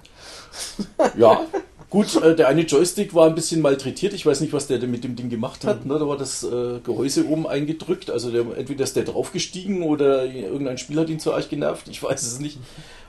Ja, 1.16 1.40
gut, 1.92 2.16
äh, 2.22 2.34
der 2.34 2.48
eine 2.48 2.62
Joystick 2.62 3.12
war 3.12 3.26
ein 3.26 3.34
bisschen 3.34 3.60
malträtiert. 3.60 4.14
Ich 4.14 4.24
weiß 4.24 4.40
nicht, 4.40 4.54
was 4.54 4.66
der 4.66 4.80
mit 4.86 5.04
dem 5.04 5.14
Ding 5.14 5.28
gemacht 5.28 5.66
hat. 5.66 5.84
Ne? 5.84 5.98
Da 5.98 6.08
war 6.08 6.16
das 6.16 6.42
äh, 6.42 6.80
Gehäuse 6.82 7.28
oben 7.28 7.46
eingedrückt. 7.46 8.10
Also 8.10 8.30
der, 8.30 8.46
entweder 8.56 8.84
ist 8.84 8.96
der 8.96 9.04
draufgestiegen 9.04 9.82
oder 9.82 10.24
irgendein 10.24 10.78
Spiel 10.78 10.98
hat 10.98 11.10
ihn 11.10 11.20
zu 11.20 11.34
arg 11.34 11.50
genervt. 11.50 11.88
Ich 11.88 12.02
weiß 12.02 12.22
es 12.22 12.40
nicht. 12.40 12.58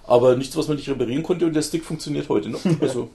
Aber 0.06 0.36
nichts, 0.36 0.58
was 0.58 0.68
man 0.68 0.76
nicht 0.76 0.90
reparieren 0.90 1.24
konnte 1.24 1.46
und 1.46 1.54
der 1.54 1.62
Stick 1.62 1.86
funktioniert 1.86 2.28
heute 2.28 2.50
noch. 2.50 2.60
Also 2.82 3.10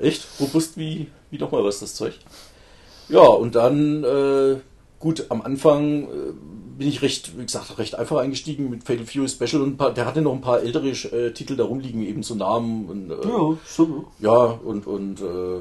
echt 0.00 0.26
robust 0.40 0.78
wie, 0.78 1.08
wie 1.30 1.36
nochmal 1.36 1.62
was, 1.62 1.80
das 1.80 1.94
Zeug. 1.94 2.14
Ja, 3.10 3.20
und 3.20 3.56
dann, 3.56 4.04
äh, 4.04 4.56
gut, 5.00 5.26
am 5.28 5.42
Anfang 5.42 6.04
äh, 6.04 6.08
bin 6.78 6.88
ich 6.88 7.02
recht, 7.02 7.36
wie 7.38 7.44
gesagt, 7.44 7.76
recht 7.78 7.94
einfach 7.96 8.18
eingestiegen 8.18 8.70
mit 8.70 8.84
Fatal 8.84 9.04
Fury 9.06 9.28
Special 9.28 9.62
und 9.62 9.70
ein 9.70 9.76
paar, 9.76 9.92
der 9.92 10.06
hatte 10.06 10.22
noch 10.22 10.32
ein 10.32 10.40
paar 10.40 10.60
ältere 10.60 10.88
äh, 10.90 11.32
Titel 11.32 11.56
da 11.56 11.64
rumliegen, 11.64 12.02
eben 12.06 12.22
so 12.22 12.34
Namen 12.34 12.88
und 12.88 13.10
äh, 13.10 13.14
Ja, 13.28 13.56
so. 13.66 14.04
ja, 14.20 14.58
und, 14.64 14.86
und 14.86 15.20
äh, 15.20 15.60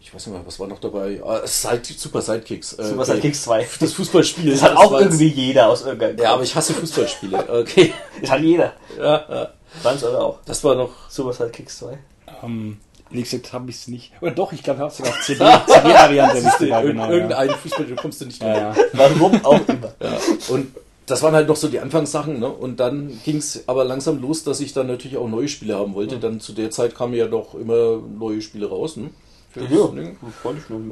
ich 0.00 0.12
weiß 0.14 0.26
nicht 0.26 0.34
mehr, 0.36 0.46
was 0.46 0.60
war 0.60 0.66
noch 0.66 0.80
dabei? 0.80 1.22
Ah, 1.24 1.46
Side, 1.46 1.80
Super 1.96 2.20
Sidekicks. 2.20 2.74
Äh, 2.74 2.84
Super 2.84 3.00
okay. 3.00 3.04
Sidekicks 3.12 3.42
2. 3.44 3.66
Das 3.80 3.92
Fußballspiel. 3.94 4.50
Das 4.50 4.62
hat 4.62 4.76
auch 4.76 4.92
war 4.92 5.00
jetzt- 5.00 5.18
irgendwie 5.18 5.28
jeder 5.46 5.68
aus 5.70 5.80
irgendeinem 5.82 6.18
Ja, 6.18 6.34
aber 6.34 6.42
ich 6.42 6.54
hasse 6.54 6.74
Fußballspiele. 6.74 7.46
Okay. 7.60 7.94
Das 8.20 8.30
hat 8.30 8.40
jeder. 8.42 8.74
Ja, 8.98 9.24
ja. 9.30 9.48
Franz 9.82 10.04
oder 10.04 10.22
auch. 10.22 10.38
Das 10.44 10.62
war 10.62 10.74
noch. 10.74 10.90
Super 11.08 11.32
Sidekicks 11.32 11.78
2. 11.78 11.98
Ähm, 12.42 12.76
ehrlich 13.10 13.30
gesagt 13.30 13.52
habe 13.52 13.70
ich 13.70 13.76
es 13.76 13.88
nicht. 13.88 14.12
Oder 14.20 14.32
doch, 14.32 14.52
ich 14.52 14.62
glaube, 14.62 14.78
ich 14.78 14.82
habe 14.82 14.90
es 14.90 14.96
sogar 14.96 15.12
auf 15.12 15.20
CD 15.22 15.38
CD-Variante. 15.72 16.66
Ja, 16.66 16.80
irg- 16.80 16.82
genau, 16.86 17.04
ja. 17.06 17.10
irgendein 17.12 17.50
Fußball, 17.50 17.86
du 17.86 17.96
kommst 17.96 18.20
du 18.20 18.26
nicht 18.26 18.42
Ja, 18.42 18.72
dran. 18.72 18.76
ja. 18.76 18.84
Warum 18.94 19.44
auch 19.44 19.68
immer. 19.68 19.94
Ja. 20.00 20.18
Und 20.48 20.68
das 21.06 21.22
waren 21.22 21.34
halt 21.34 21.48
noch 21.48 21.56
so 21.56 21.68
die 21.68 21.80
Anfangssachen, 21.80 22.40
ne? 22.40 22.48
Und 22.48 22.80
dann 22.80 23.20
ging 23.24 23.36
es 23.36 23.68
aber 23.68 23.84
langsam 23.84 24.20
los, 24.22 24.42
dass 24.42 24.60
ich 24.60 24.72
dann 24.72 24.86
natürlich 24.86 25.18
auch 25.18 25.28
neue 25.28 25.48
Spiele 25.48 25.76
haben 25.76 25.94
wollte. 25.94 26.18
Dann 26.18 26.40
zu 26.40 26.52
der 26.54 26.70
Zeit 26.70 26.94
kamen 26.94 27.12
ja 27.14 27.26
doch 27.26 27.54
immer 27.54 27.98
neue 28.18 28.40
Spiele 28.40 28.68
raus, 28.70 28.96
ne? 28.96 29.10
Fürs 29.52 29.66
Ja, 29.70 29.90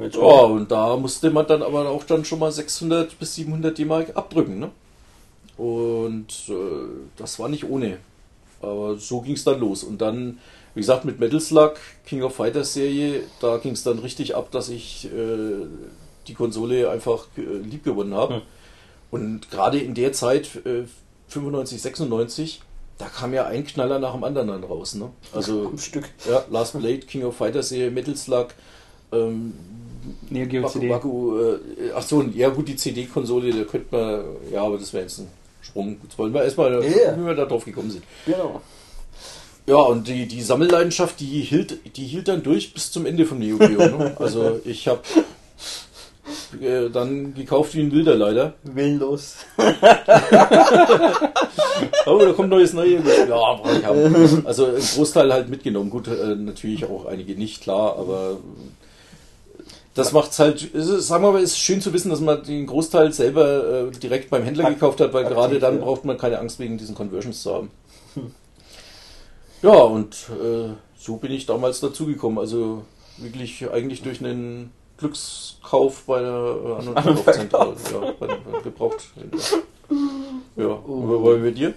ich 0.07 0.15
Ja, 0.15 0.21
und 0.21 0.71
da 0.71 0.95
musste 0.97 1.31
man 1.31 1.47
dann 1.47 1.63
aber 1.63 1.89
auch 1.89 2.03
dann 2.03 2.23
schon 2.25 2.39
mal 2.39 2.51
600 2.51 3.17
bis 3.19 3.35
700 3.35 3.75
D-Mark 3.77 4.11
abdrücken, 4.15 4.59
ne? 4.59 4.69
Und 5.57 6.27
äh, 6.49 6.53
das 7.17 7.39
war 7.39 7.49
nicht 7.49 7.67
ohne. 7.69 7.97
Aber 8.61 8.95
so 8.97 9.21
ging 9.21 9.33
es 9.33 9.43
dann 9.43 9.59
los. 9.59 9.83
Und 9.83 9.99
dann, 10.01 10.37
wie 10.75 10.79
gesagt, 10.81 11.05
mit 11.05 11.19
Metal 11.19 11.39
Slug, 11.39 11.73
King 12.05 12.23
of 12.23 12.35
Fighters 12.35 12.73
Serie, 12.73 13.21
da 13.39 13.57
ging 13.57 13.73
es 13.73 13.83
dann 13.83 13.99
richtig 13.99 14.35
ab, 14.35 14.51
dass 14.51 14.69
ich 14.69 15.05
äh, 15.05 15.65
die 16.27 16.33
Konsole 16.33 16.89
einfach 16.89 17.27
äh, 17.37 17.41
lieb 17.41 17.83
gewonnen 17.83 18.13
habe. 18.13 18.35
Hm. 18.35 18.41
Und 19.11 19.51
gerade 19.51 19.79
in 19.79 19.93
der 19.93 20.13
Zeit, 20.13 20.49
äh, 20.65 20.83
95, 21.27 21.81
96, 21.81 22.61
da 22.97 23.05
kam 23.05 23.33
ja 23.33 23.45
ein 23.45 23.65
Knaller 23.65 23.99
nach 23.99 24.13
dem 24.13 24.23
anderen 24.23 24.47
dann 24.47 24.63
raus. 24.63 24.95
Ne? 24.95 25.09
Also 25.33 25.67
am 25.67 25.77
Stück. 25.77 26.05
ja, 26.29 26.43
Last 26.49 26.77
Blade, 26.77 26.99
King 26.99 27.23
of 27.25 27.35
Fighters 27.35 27.69
Serie, 27.69 27.91
Metal 27.91 28.15
Slug, 28.15 28.47
ähm, 29.11 29.53
Neo 30.29 30.47
Geo 30.47 30.61
Baku, 30.63 30.73
CD. 30.73 30.89
Baku, 30.89 31.37
äh, 31.39 31.59
ach 31.95 32.01
so, 32.01 32.21
ja 32.23 32.49
gut, 32.49 32.67
die 32.67 32.75
CD-Konsole, 32.75 33.51
da 33.51 33.63
könnte 33.63 33.87
man, 33.95 34.23
ja, 34.51 34.63
aber 34.63 34.77
das 34.77 34.91
wäre 34.93 35.03
jetzt 35.03 35.19
ein 35.19 35.27
Sprung. 35.61 35.97
Jetzt 36.03 36.17
wollen 36.17 36.33
wir 36.33 36.43
erstmal, 36.43 36.73
Ja. 36.83 37.17
wie 37.17 37.25
wir 37.25 37.35
da 37.35 37.45
drauf 37.45 37.63
gekommen 37.65 37.89
sind. 37.91 38.03
Genau. 38.25 38.61
Ja, 39.65 39.77
und 39.77 40.07
die, 40.07 40.27
die 40.27 40.41
Sammelleidenschaft, 40.41 41.19
die 41.19 41.41
hielt, 41.41 41.95
die 41.95 42.05
hielt 42.05 42.27
dann 42.27 42.43
durch 42.43 42.73
bis 42.73 42.91
zum 42.91 43.05
Ende 43.05 43.25
von 43.25 43.39
Neo 43.39 43.57
Geo. 43.57 43.79
Ne? 43.79 44.15
Also 44.19 44.59
ich 44.65 44.87
habe 44.87 45.01
äh, 46.61 46.89
dann 46.89 47.33
gekauft 47.33 47.73
wie 47.75 47.81
ein 47.81 47.91
Wilder 47.91 48.15
leider. 48.15 48.53
Willenlos. 48.63 49.37
Oh, 52.05 52.17
da 52.17 52.31
kommt 52.33 52.49
neues 52.49 52.73
Neue. 52.73 52.95
Ja, 52.95 53.59
ich 53.77 53.85
haben. 53.85 54.45
Also 54.45 54.65
ein 54.67 54.81
Großteil 54.95 55.31
halt 55.31 55.49
mitgenommen. 55.49 55.89
Gut, 55.89 56.07
äh, 56.07 56.35
natürlich 56.35 56.85
auch 56.85 57.05
einige 57.05 57.35
nicht, 57.35 57.61
klar, 57.61 57.97
aber 57.97 58.37
das 59.93 60.11
macht's 60.11 60.39
halt, 60.39 60.73
es 60.73 60.87
ist, 60.87 61.07
sagen 61.07 61.23
wir 61.23 61.31
mal, 61.31 61.41
es 61.41 61.51
ist 61.51 61.59
schön 61.59 61.81
zu 61.81 61.93
wissen, 61.93 62.09
dass 62.09 62.19
man 62.19 62.43
den 62.43 62.65
Großteil 62.65 63.13
selber 63.13 63.87
äh, 63.87 63.91
direkt 63.91 64.29
beim 64.29 64.43
Händler 64.43 64.69
gekauft 64.69 64.99
hat, 65.01 65.13
weil 65.13 65.23
aktiv, 65.23 65.37
gerade 65.37 65.59
dann 65.59 65.75
ja. 65.77 65.83
braucht 65.83 66.03
man 66.05 66.17
keine 66.17 66.39
Angst 66.39 66.59
wegen 66.59 66.77
diesen 66.77 66.95
Conversions 66.95 67.41
zu 67.41 67.53
haben. 67.53 67.71
Ja, 69.63 69.71
und 69.71 70.13
äh, 70.29 70.73
so 70.97 71.15
bin 71.15 71.31
ich 71.31 71.45
damals 71.45 71.79
dazugekommen. 71.79 72.37
Also 72.37 72.83
wirklich 73.17 73.67
eigentlich 73.71 74.03
durch 74.03 74.19
einen 74.23 74.71
Glückskauf 74.97 76.03
bei 76.05 76.19
der 76.19 76.29
äh, 76.29 76.73
An- 76.75 76.87
und 76.89 76.99
Verkaufszentrale. 76.99 77.75
Ja, 77.91 78.11
bei, 78.19 78.27
bei 78.27 78.61
gebraucht. 78.61 79.05
Ja, 80.55 80.65
und 80.65 81.07
wo 81.07 81.21
wollen 81.21 81.43
wir 81.43 81.53
dir, 81.53 81.73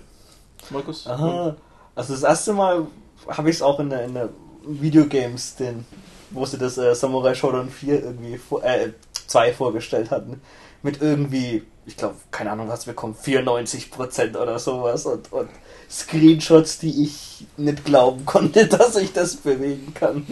Markus? 0.70 1.06
Aha. 1.06 1.56
Also 1.94 2.12
das 2.12 2.24
erste 2.24 2.52
Mal 2.52 2.86
habe 3.28 3.50
ich 3.50 3.56
es 3.56 3.62
auch 3.62 3.78
in 3.78 3.88
der, 3.88 4.04
in 4.04 4.14
der 4.14 4.30
Videogames, 4.66 5.54
den, 5.54 5.86
wo 6.30 6.44
sie 6.44 6.58
das 6.58 6.76
äh, 6.78 6.92
Samurai 6.94 7.34
Shodown 7.34 7.70
4 7.70 8.02
irgendwie 8.02 8.36
vor, 8.36 8.64
äh, 8.64 8.92
2 9.28 9.52
vorgestellt 9.52 10.10
hatten. 10.10 10.40
Mit 10.82 11.00
irgendwie, 11.00 11.62
ich 11.86 11.96
glaube, 11.96 12.16
keine 12.32 12.50
Ahnung, 12.50 12.68
was 12.68 12.84
bekommen, 12.84 13.14
94% 13.14 14.36
oder 14.36 14.58
sowas 14.58 15.06
und, 15.06 15.32
und 15.32 15.48
Screenshots, 15.90 16.78
die 16.78 17.04
ich 17.04 17.46
nicht 17.56 17.84
glauben 17.84 18.24
konnte, 18.24 18.66
dass 18.68 18.96
ich 18.96 19.12
das 19.12 19.36
bewegen 19.36 19.94
kann. 19.94 20.26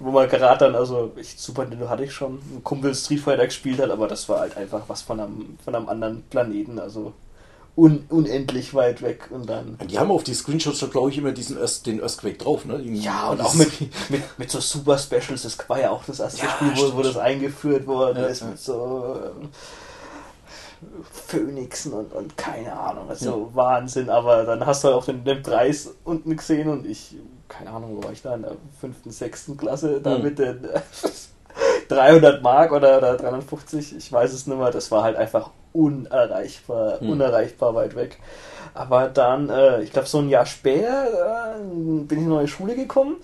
Wo 0.00 0.10
man 0.10 0.28
gerade 0.28 0.64
dann, 0.64 0.74
also 0.74 1.12
ich, 1.16 1.34
Super 1.38 1.62
Nintendo 1.62 1.88
hatte 1.88 2.04
ich 2.04 2.12
schon, 2.12 2.34
ein 2.34 2.64
Kumpel 2.64 2.94
Street 2.94 3.20
Fighter 3.20 3.46
gespielt 3.46 3.80
hat, 3.80 3.90
aber 3.90 4.08
das 4.08 4.28
war 4.28 4.40
halt 4.40 4.56
einfach 4.56 4.82
was 4.88 5.02
von 5.02 5.20
einem, 5.20 5.58
von 5.64 5.74
einem 5.74 5.88
anderen 5.88 6.22
Planeten, 6.24 6.80
also 6.80 7.12
un, 7.76 8.04
unendlich 8.08 8.74
weit 8.74 9.02
weg 9.02 9.28
und 9.30 9.48
dann. 9.48 9.78
Die 9.88 9.98
haben 9.98 10.10
auf 10.10 10.24
die 10.24 10.34
Screenshots 10.34 10.78
schon, 10.80 10.90
glaube 10.90 11.10
ich, 11.10 11.18
immer 11.18 11.32
diesen 11.32 11.56
Earth, 11.58 11.86
den 11.86 12.00
Earthquake 12.02 12.38
drauf, 12.38 12.64
ne? 12.64 12.74
Irgendwie 12.74 13.02
Ja, 13.02 13.28
und 13.28 13.40
auch 13.40 13.54
mit, 13.54 13.70
mit, 14.10 14.22
mit 14.38 14.50
so 14.50 14.60
Super 14.60 14.98
Specials, 14.98 15.42
das 15.42 15.56
war 15.68 15.80
ja 15.80 15.90
auch 15.90 16.04
das 16.04 16.18
erste 16.20 16.44
Ja, 16.44 16.50
Spiel, 16.50 16.72
wo, 16.74 16.96
wo 16.96 17.02
das 17.02 17.16
eingeführt 17.16 17.86
worden 17.86 18.18
Ja, 18.22 18.26
ist, 18.26 18.40
ja. 18.40 18.48
mit 18.48 18.58
so 18.60 19.16
ähm, 19.40 19.48
Phönixen 21.10 21.92
und, 21.92 22.12
und 22.12 22.36
keine 22.36 22.72
Ahnung, 22.72 23.08
also 23.08 23.50
Wahnsinn, 23.54 24.10
aber 24.10 24.44
dann 24.44 24.64
hast 24.66 24.82
du 24.84 24.88
halt 24.88 24.96
auch 24.96 25.04
den, 25.04 25.24
den 25.24 25.42
Preis 25.42 25.90
unten 26.04 26.36
gesehen 26.36 26.68
und 26.68 26.86
ich, 26.86 27.16
keine 27.48 27.70
Ahnung, 27.70 27.96
wo 27.96 28.04
war 28.04 28.12
ich 28.12 28.22
da, 28.22 28.34
in 28.34 28.42
der 28.42 28.52
fünften, 28.80 29.10
sechsten 29.10 29.56
Klasse, 29.56 30.00
da 30.00 30.16
Mhm. 30.16 30.22
mit 30.22 30.38
den 30.38 30.66
300 31.88 32.42
Mark 32.42 32.72
oder, 32.72 32.98
oder 32.98 33.16
350, 33.16 33.96
ich 33.96 34.12
weiß 34.12 34.32
es 34.32 34.46
nicht 34.46 34.58
mehr, 34.58 34.70
das 34.70 34.90
war 34.90 35.02
halt 35.02 35.16
einfach 35.16 35.50
unerreichbar, 35.72 36.98
Mhm. 37.02 37.10
unerreichbar 37.10 37.74
weit 37.74 37.94
weg. 37.94 38.18
Aber 38.74 39.08
dann, 39.08 39.50
äh, 39.50 39.82
ich 39.82 39.92
glaube, 39.92 40.08
so 40.08 40.18
ein 40.18 40.28
Jahr 40.30 40.46
später 40.46 41.56
äh, 41.56 41.60
bin 41.60 42.06
ich 42.10 42.12
in 42.12 42.18
eine 42.20 42.28
neue 42.28 42.48
Schule 42.48 42.74
gekommen 42.74 43.16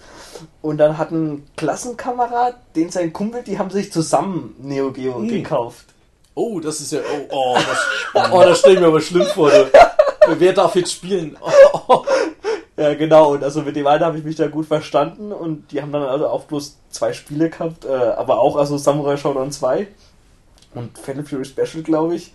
und 0.60 0.76
dann 0.78 0.98
hat 0.98 1.10
ein 1.10 1.46
Klassenkamerad, 1.56 2.54
den 2.76 2.90
sein 2.90 3.12
Kumpel, 3.12 3.42
die 3.42 3.58
haben 3.58 3.70
sich 3.70 3.90
zusammen 3.92 4.54
Neo 4.58 4.92
Geo 4.92 5.18
Mhm. 5.20 5.28
gekauft. 5.28 5.86
Oh, 6.38 6.60
das 6.60 6.80
ist 6.80 6.92
ja. 6.92 7.00
Oh, 7.00 7.26
oh, 7.30 7.56
das, 8.14 8.30
oh, 8.32 8.42
das 8.42 8.60
stelle 8.60 8.74
ich 8.74 8.80
mir 8.80 8.86
aber 8.86 9.00
schlimm 9.00 9.26
vor. 9.26 9.50
Du. 9.50 9.68
Wer 10.38 10.52
darf 10.52 10.76
jetzt 10.76 10.92
spielen? 10.92 11.36
Oh, 11.40 11.80
oh. 11.88 12.04
Ja, 12.76 12.94
genau, 12.94 13.32
und 13.32 13.42
also 13.42 13.62
mit 13.62 13.74
dem 13.74 13.88
einen 13.88 14.04
habe 14.04 14.18
ich 14.18 14.24
mich 14.24 14.36
da 14.36 14.46
gut 14.46 14.66
verstanden 14.66 15.32
und 15.32 15.72
die 15.72 15.82
haben 15.82 15.90
dann 15.90 16.04
also 16.04 16.28
auch 16.28 16.44
bloß 16.44 16.76
zwei 16.90 17.12
Spiele 17.12 17.50
gehabt, 17.50 17.84
äh, 17.84 17.88
aber 17.88 18.38
auch 18.38 18.54
also 18.54 18.78
Samurai 18.78 19.16
Shodown 19.16 19.50
2 19.50 19.88
und 20.74 20.96
Fatal 20.96 21.24
Fury 21.24 21.44
Special, 21.44 21.82
glaube 21.82 22.14
ich. 22.14 22.32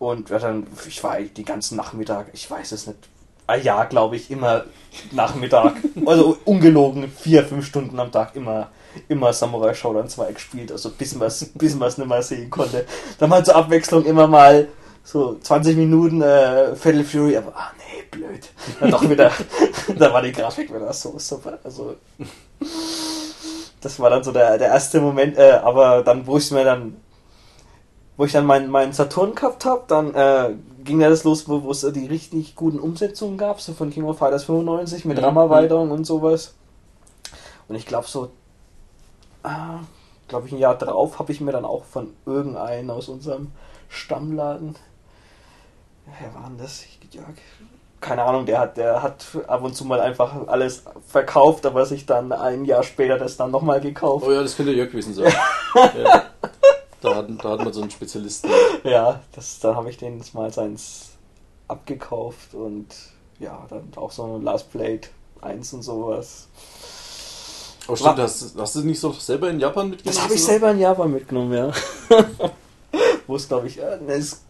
Und 0.00 0.30
ja, 0.30 0.40
dann, 0.40 0.66
ich 0.88 1.04
war 1.04 1.20
die 1.20 1.44
ganzen 1.44 1.76
Nachmittag, 1.76 2.30
ich 2.32 2.50
weiß 2.50 2.72
es 2.72 2.88
nicht, 2.88 2.98
ein 3.46 3.62
Jahr, 3.62 3.86
glaube 3.86 4.16
ich, 4.16 4.32
immer 4.32 4.64
Nachmittag, 5.12 5.76
also 6.06 6.38
ungelogen, 6.44 7.08
vier, 7.16 7.44
fünf 7.44 7.64
Stunden 7.64 8.00
am 8.00 8.10
Tag 8.10 8.34
immer, 8.34 8.72
immer 9.08 9.32
Samurai 9.32 9.74
Shodown 9.74 10.08
2 10.08 10.32
gespielt, 10.32 10.72
also 10.72 10.90
bis 10.90 11.14
man 11.14 11.28
es 11.28 11.44
bis 11.54 11.74
man's 11.76 11.98
nicht 11.98 12.08
mehr 12.08 12.22
sehen 12.22 12.50
konnte. 12.50 12.84
Dann 13.18 13.30
mal 13.30 13.44
zur 13.44 13.56
Abwechslung 13.56 14.04
immer 14.04 14.26
mal 14.26 14.68
so 15.04 15.38
20 15.40 15.76
Minuten 15.76 16.20
äh, 16.20 16.74
Fatal 16.76 17.04
Fury, 17.04 17.36
aber 17.36 17.52
ah 17.56 17.72
nee, 17.78 18.02
blöd. 18.10 18.48
Dann 18.80 18.90
doch 18.90 19.08
wieder, 19.08 19.30
da 19.98 20.12
war 20.12 20.22
die 20.22 20.32
Grafik 20.32 20.72
wieder 20.74 20.92
so 20.92 21.14
super. 21.18 21.58
Also 21.64 21.94
das 23.80 24.00
war 24.00 24.10
dann 24.10 24.24
so 24.24 24.32
der, 24.32 24.58
der 24.58 24.68
erste 24.68 25.00
Moment, 25.00 25.36
äh, 25.38 25.60
aber 25.62 26.02
dann, 26.02 26.26
wo 26.26 26.36
ich 26.36 26.50
mir 26.50 26.64
dann, 26.64 26.96
wo 28.16 28.24
ich 28.24 28.32
dann 28.32 28.44
meinen 28.46 28.68
meinen 28.70 28.92
Saturn 28.92 29.34
gehabt 29.34 29.64
habe, 29.64 29.84
dann 29.86 30.14
äh, 30.14 30.54
ging 30.84 31.00
ja 31.00 31.08
das 31.08 31.24
los, 31.24 31.48
wo 31.48 31.62
wo 31.62 31.70
es 31.70 31.86
die 31.94 32.06
richtig 32.06 32.56
guten 32.56 32.80
Umsetzungen 32.80 33.38
gab, 33.38 33.60
so 33.60 33.72
von 33.74 33.90
King 33.90 34.04
of 34.04 34.18
Fighters 34.18 34.44
95 34.44 35.04
mit 35.04 35.18
Mhm. 35.18 35.24
RAM-Erweiterung 35.24 35.90
und 35.90 36.04
sowas. 36.04 36.54
Und 37.68 37.76
ich 37.76 37.86
glaube 37.86 38.08
so, 38.08 38.30
ah, 39.42 39.80
glaube 40.28 40.46
ich 40.46 40.52
ein 40.52 40.58
Jahr 40.58 40.76
drauf 40.76 41.18
habe 41.18 41.32
ich 41.32 41.40
mir 41.40 41.52
dann 41.52 41.64
auch 41.64 41.84
von 41.84 42.14
irgendeinem 42.26 42.90
aus 42.90 43.08
unserem 43.08 43.52
Stammladen, 43.88 44.76
wer 46.20 46.34
war 46.34 46.48
denn 46.48 46.58
das? 46.58 46.84
Ja, 47.12 47.22
keine 48.00 48.22
Ahnung, 48.22 48.46
der 48.46 48.60
hat, 48.60 48.76
der 48.76 49.02
hat 49.02 49.26
ab 49.46 49.62
und 49.62 49.74
zu 49.74 49.84
mal 49.84 50.00
einfach 50.00 50.46
alles 50.46 50.84
verkauft, 51.06 51.66
aber 51.66 51.84
sich 51.84 52.06
dann 52.06 52.32
ein 52.32 52.64
Jahr 52.64 52.82
später 52.82 53.18
das 53.18 53.36
dann 53.36 53.50
nochmal 53.50 53.80
gekauft. 53.80 54.26
oh 54.26 54.32
ja, 54.32 54.42
das 54.42 54.56
könnte 54.56 54.72
Jörg 54.72 54.90
gewesen 54.90 55.14
sein. 55.14 55.32
ja. 55.74 56.24
da, 57.00 57.14
hatten, 57.16 57.38
da 57.38 57.50
hatten 57.50 57.64
wir 57.64 57.72
so 57.72 57.80
einen 57.80 57.90
Spezialisten. 57.90 58.50
Ja, 58.84 59.20
das, 59.34 59.58
dann 59.60 59.74
habe 59.74 59.90
ich 59.90 59.96
den 59.96 60.22
mal 60.32 60.52
seins 60.52 61.10
abgekauft 61.66 62.54
und 62.54 62.86
ja, 63.40 63.66
dann 63.68 63.90
auch 63.96 64.10
so 64.10 64.24
ein 64.24 64.42
Last 64.42 64.70
Blade 64.72 65.08
1 65.40 65.72
und 65.74 65.82
sowas. 65.82 66.48
Oh, 67.88 67.96
stimmt, 67.96 68.18
hast, 68.18 68.54
hast 68.58 68.74
du 68.76 68.80
nicht 68.80 69.00
so 69.00 69.12
selber 69.12 69.48
in 69.50 69.58
Japan 69.60 69.88
mitgenommen? 69.90 70.14
Das 70.16 70.22
habe 70.24 70.34
ich 70.34 70.44
selber 70.44 70.70
in 70.70 70.78
Japan 70.78 71.10
mitgenommen, 71.10 71.52
ja. 71.54 71.72
Wo 73.26 73.36
es, 73.36 73.48
glaube 73.48 73.66
ich, 73.66 73.78
äh, 73.78 73.96
ne, 73.98 74.12
es 74.14 74.42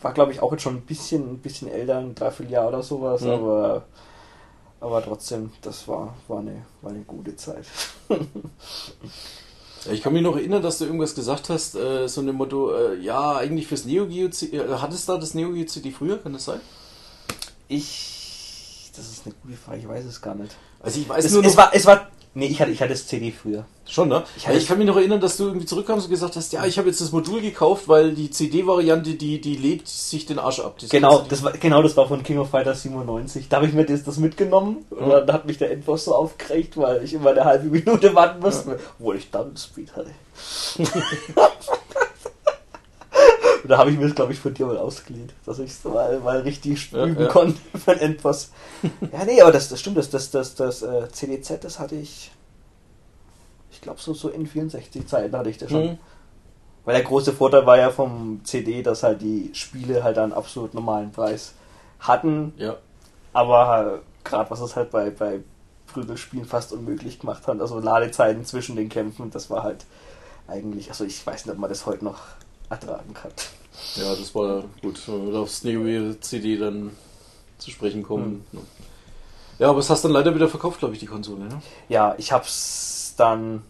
war, 0.00 0.12
glaube 0.12 0.32
ich, 0.32 0.42
auch 0.42 0.50
jetzt 0.52 0.62
schon 0.62 0.76
ein 0.76 0.82
bisschen, 0.82 1.22
ein 1.34 1.38
bisschen 1.38 1.68
älter, 1.68 1.98
ein 1.98 2.14
Dreivierteljahr 2.14 2.68
oder 2.68 2.82
sowas, 2.82 3.22
Ja. 3.22 3.34
aber, 3.34 3.84
aber 4.80 5.02
trotzdem, 5.02 5.52
das 5.62 5.86
war, 5.86 6.14
war, 6.26 6.40
eine, 6.40 6.64
war 6.80 6.90
eine 6.90 7.02
gute 7.02 7.36
Zeit. 7.36 7.64
Ich 9.90 10.00
kann 10.00 10.12
mich 10.12 10.22
noch 10.22 10.36
erinnern, 10.36 10.62
dass 10.62 10.78
du 10.78 10.84
irgendwas 10.84 11.12
gesagt 11.12 11.48
hast, 11.50 11.74
äh, 11.74 12.06
so 12.06 12.20
ein 12.20 12.28
Motto, 12.32 12.72
äh, 12.72 13.00
ja, 13.00 13.36
eigentlich 13.36 13.66
fürs 13.66 13.84
Neo 13.84 14.06
Geo 14.06 14.28
CD, 14.28 14.58
äh, 14.58 14.68
hattest 14.80 15.08
du 15.08 15.12
da 15.14 15.18
das 15.18 15.34
Neo 15.34 15.50
Geo 15.50 15.66
CD 15.66 15.90
früher, 15.90 16.18
kann 16.18 16.34
das 16.34 16.44
sein? 16.44 16.60
Ich, 17.66 18.92
das 18.94 19.10
ist 19.10 19.26
eine 19.26 19.34
gute 19.42 19.56
Frage, 19.56 19.78
ich 19.78 19.88
weiß 19.88 20.04
es 20.04 20.20
gar 20.22 20.36
nicht. 20.36 20.54
Also 20.82 21.00
ich 21.00 21.08
weiß 21.08 21.24
Es, 21.24 21.32
nur 21.32 21.44
es 21.44 21.52
noch, 21.52 21.56
war, 21.58 21.70
es 21.74 21.86
war, 21.86 22.08
nee, 22.34 22.46
ich 22.46 22.60
hatte, 22.60 22.70
ich 22.72 22.80
hatte 22.80 22.92
das 22.92 23.06
CD 23.06 23.30
früher. 23.30 23.64
schon, 23.88 24.08
ne? 24.08 24.24
Ich 24.36 24.48
Ich, 24.48 24.66
kann 24.66 24.78
mich 24.78 24.86
noch 24.86 24.96
erinnern, 24.96 25.20
dass 25.20 25.36
du 25.36 25.44
irgendwie 25.44 25.66
zurückkamst 25.66 26.06
und 26.06 26.10
gesagt 26.10 26.34
hast, 26.36 26.52
ja, 26.52 26.64
ich 26.66 26.76
habe 26.78 26.88
jetzt 26.88 27.00
das 27.00 27.12
Modul 27.12 27.40
gekauft, 27.40 27.88
weil 27.88 28.12
die 28.12 28.30
CD-Variante, 28.30 29.14
die, 29.14 29.40
die 29.40 29.56
lädt 29.56 29.86
sich 29.86 30.26
den 30.26 30.38
Arsch 30.38 30.60
ab. 30.60 30.76
Das 30.80 30.90
Genau, 30.90 31.20
das 31.28 31.42
war, 31.44 31.52
genau, 31.52 31.82
das 31.82 31.96
war 31.96 32.08
von 32.08 32.22
King 32.22 32.38
of 32.38 32.50
Fighters 32.50 32.82
97. 32.82 33.48
Da 33.48 33.56
habe 33.58 33.66
ich 33.66 33.72
mir 33.74 33.84
das, 33.84 34.02
das 34.02 34.16
mitgenommen 34.18 34.84
und 34.90 35.08
Ja. 35.10 35.20
dann 35.20 35.34
hat 35.36 35.46
mich 35.46 35.58
der 35.58 35.70
Endboss 35.70 36.06
so 36.06 36.14
aufgeregt, 36.14 36.76
weil 36.76 37.04
ich 37.04 37.14
immer 37.14 37.30
eine 37.30 37.44
halbe 37.44 37.66
Minute 37.68 38.14
warten 38.14 38.40
musste, 38.40 38.78
obwohl 38.98 39.16
ich 39.16 39.30
Double 39.30 39.56
Speed 39.56 39.94
hatte. 39.94 40.10
und 43.62 43.68
da 43.70 43.78
habe 43.78 43.90
ich 43.90 43.98
mir 43.98 44.06
das, 44.06 44.14
glaube 44.14 44.32
ich, 44.32 44.38
von 44.38 44.52
dir 44.54 44.66
mal 44.66 44.78
ausgeliehen, 44.78 45.30
dass 45.46 45.58
ich 45.58 45.70
es 45.70 45.84
mal, 45.84 46.18
mal 46.20 46.40
richtig 46.40 46.90
Ja, 46.92 47.06
üben 47.06 47.22
ja. 47.22 47.28
konnte 47.28 47.60
den 47.86 47.98
Endboss. 47.98 48.50
ja, 49.12 49.24
nee, 49.24 49.40
aber 49.40 49.52
das, 49.52 49.68
das 49.68 49.80
stimmt, 49.80 49.96
das, 49.96 50.10
das, 50.10 50.30
das, 50.30 50.54
das 50.54 50.82
äh, 50.82 51.08
CDZ, 51.10 51.62
das 51.64 51.78
hatte 51.78 51.94
ich. 51.96 52.30
glaube 53.80 54.00
so, 54.00 54.14
so 54.14 54.28
in 54.28 54.46
64 54.46 55.06
Zeiten 55.08 55.36
hatte 55.36 55.50
ich 55.50 55.58
das 55.58 55.70
schon. 55.70 55.84
Mhm. 55.84 55.98
Weil 56.84 56.94
der 56.94 57.04
große 57.04 57.32
Vorteil 57.32 57.66
war 57.66 57.78
ja 57.78 57.90
vom 57.90 58.40
CD, 58.44 58.82
dass 58.82 59.02
halt 59.02 59.22
die 59.22 59.50
Spiele 59.54 60.02
halt 60.04 60.18
einen 60.18 60.32
absolut 60.32 60.74
normalen 60.74 61.10
Preis 61.12 61.52
hatten, 62.00 62.52
Ja. 62.56 62.76
aber 63.32 64.00
gerade 64.24 64.50
was 64.50 64.60
es 64.60 64.74
halt 64.76 64.90
bei, 64.90 65.10
bei 65.10 65.40
Prügelspielen 65.86 66.44
fast 66.46 66.72
unmöglich 66.72 67.20
gemacht 67.20 67.46
hat, 67.46 67.60
also 67.60 67.78
Ladezeiten 67.78 68.44
zwischen 68.44 68.74
den 68.76 68.88
Kämpfen, 68.88 69.30
das 69.30 69.48
war 69.50 69.62
halt 69.62 69.84
eigentlich, 70.48 70.88
also 70.90 71.04
ich 71.04 71.24
weiß 71.24 71.46
nicht, 71.46 71.52
ob 71.54 71.60
man 71.60 71.70
das 71.70 71.86
heute 71.86 72.04
noch 72.04 72.18
ertragen 72.72 73.14
kann. 73.14 73.30
Ja, 73.96 74.14
das 74.14 74.34
war 74.34 74.64
gut. 74.82 75.00
Wenn 75.06 75.32
wir 75.32 75.38
aufs 75.40 75.64
Neo 75.64 76.14
CD 76.20 76.56
dann 76.56 76.90
zu 77.58 77.70
sprechen 77.70 78.02
kommen. 78.02 78.44
Ja, 79.58 79.68
aber 79.70 79.78
es 79.78 79.88
hast 79.90 80.04
dann 80.04 80.12
leider 80.12 80.34
wieder 80.34 80.48
verkauft, 80.48 80.78
glaube 80.80 80.94
ich, 80.94 81.00
die 81.00 81.06
Konsole. 81.06 81.44
Ne? 81.44 81.62
Ja, 81.88 82.14
ich 82.18 82.32
hab's 82.32 83.14
dann, 83.16 83.62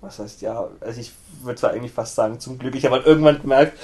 was 0.00 0.18
heißt 0.18 0.40
ja, 0.42 0.68
also 0.80 1.00
ich 1.00 1.12
würde 1.42 1.60
zwar 1.60 1.70
eigentlich 1.72 1.92
fast 1.92 2.14
sagen, 2.14 2.40
zum 2.40 2.58
Glück, 2.58 2.74
ich 2.74 2.84
habe 2.84 2.96
halt 2.96 3.06
irgendwann 3.06 3.40
gemerkt, 3.42 3.78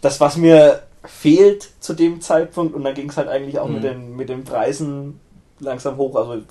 das, 0.00 0.20
was 0.20 0.36
mir 0.36 0.82
fehlt 1.04 1.68
zu 1.80 1.94
dem 1.94 2.20
Zeitpunkt, 2.20 2.74
und 2.74 2.82
dann 2.84 2.94
ging 2.94 3.08
es 3.08 3.16
halt 3.16 3.28
eigentlich 3.28 3.58
auch 3.58 3.68
Mhm. 3.68 3.74
mit, 3.74 3.84
den, 3.84 4.16
mit 4.16 4.28
den 4.28 4.44
Preisen 4.44 5.20
langsam 5.60 5.96
hoch, 5.96 6.16
also 6.16 6.42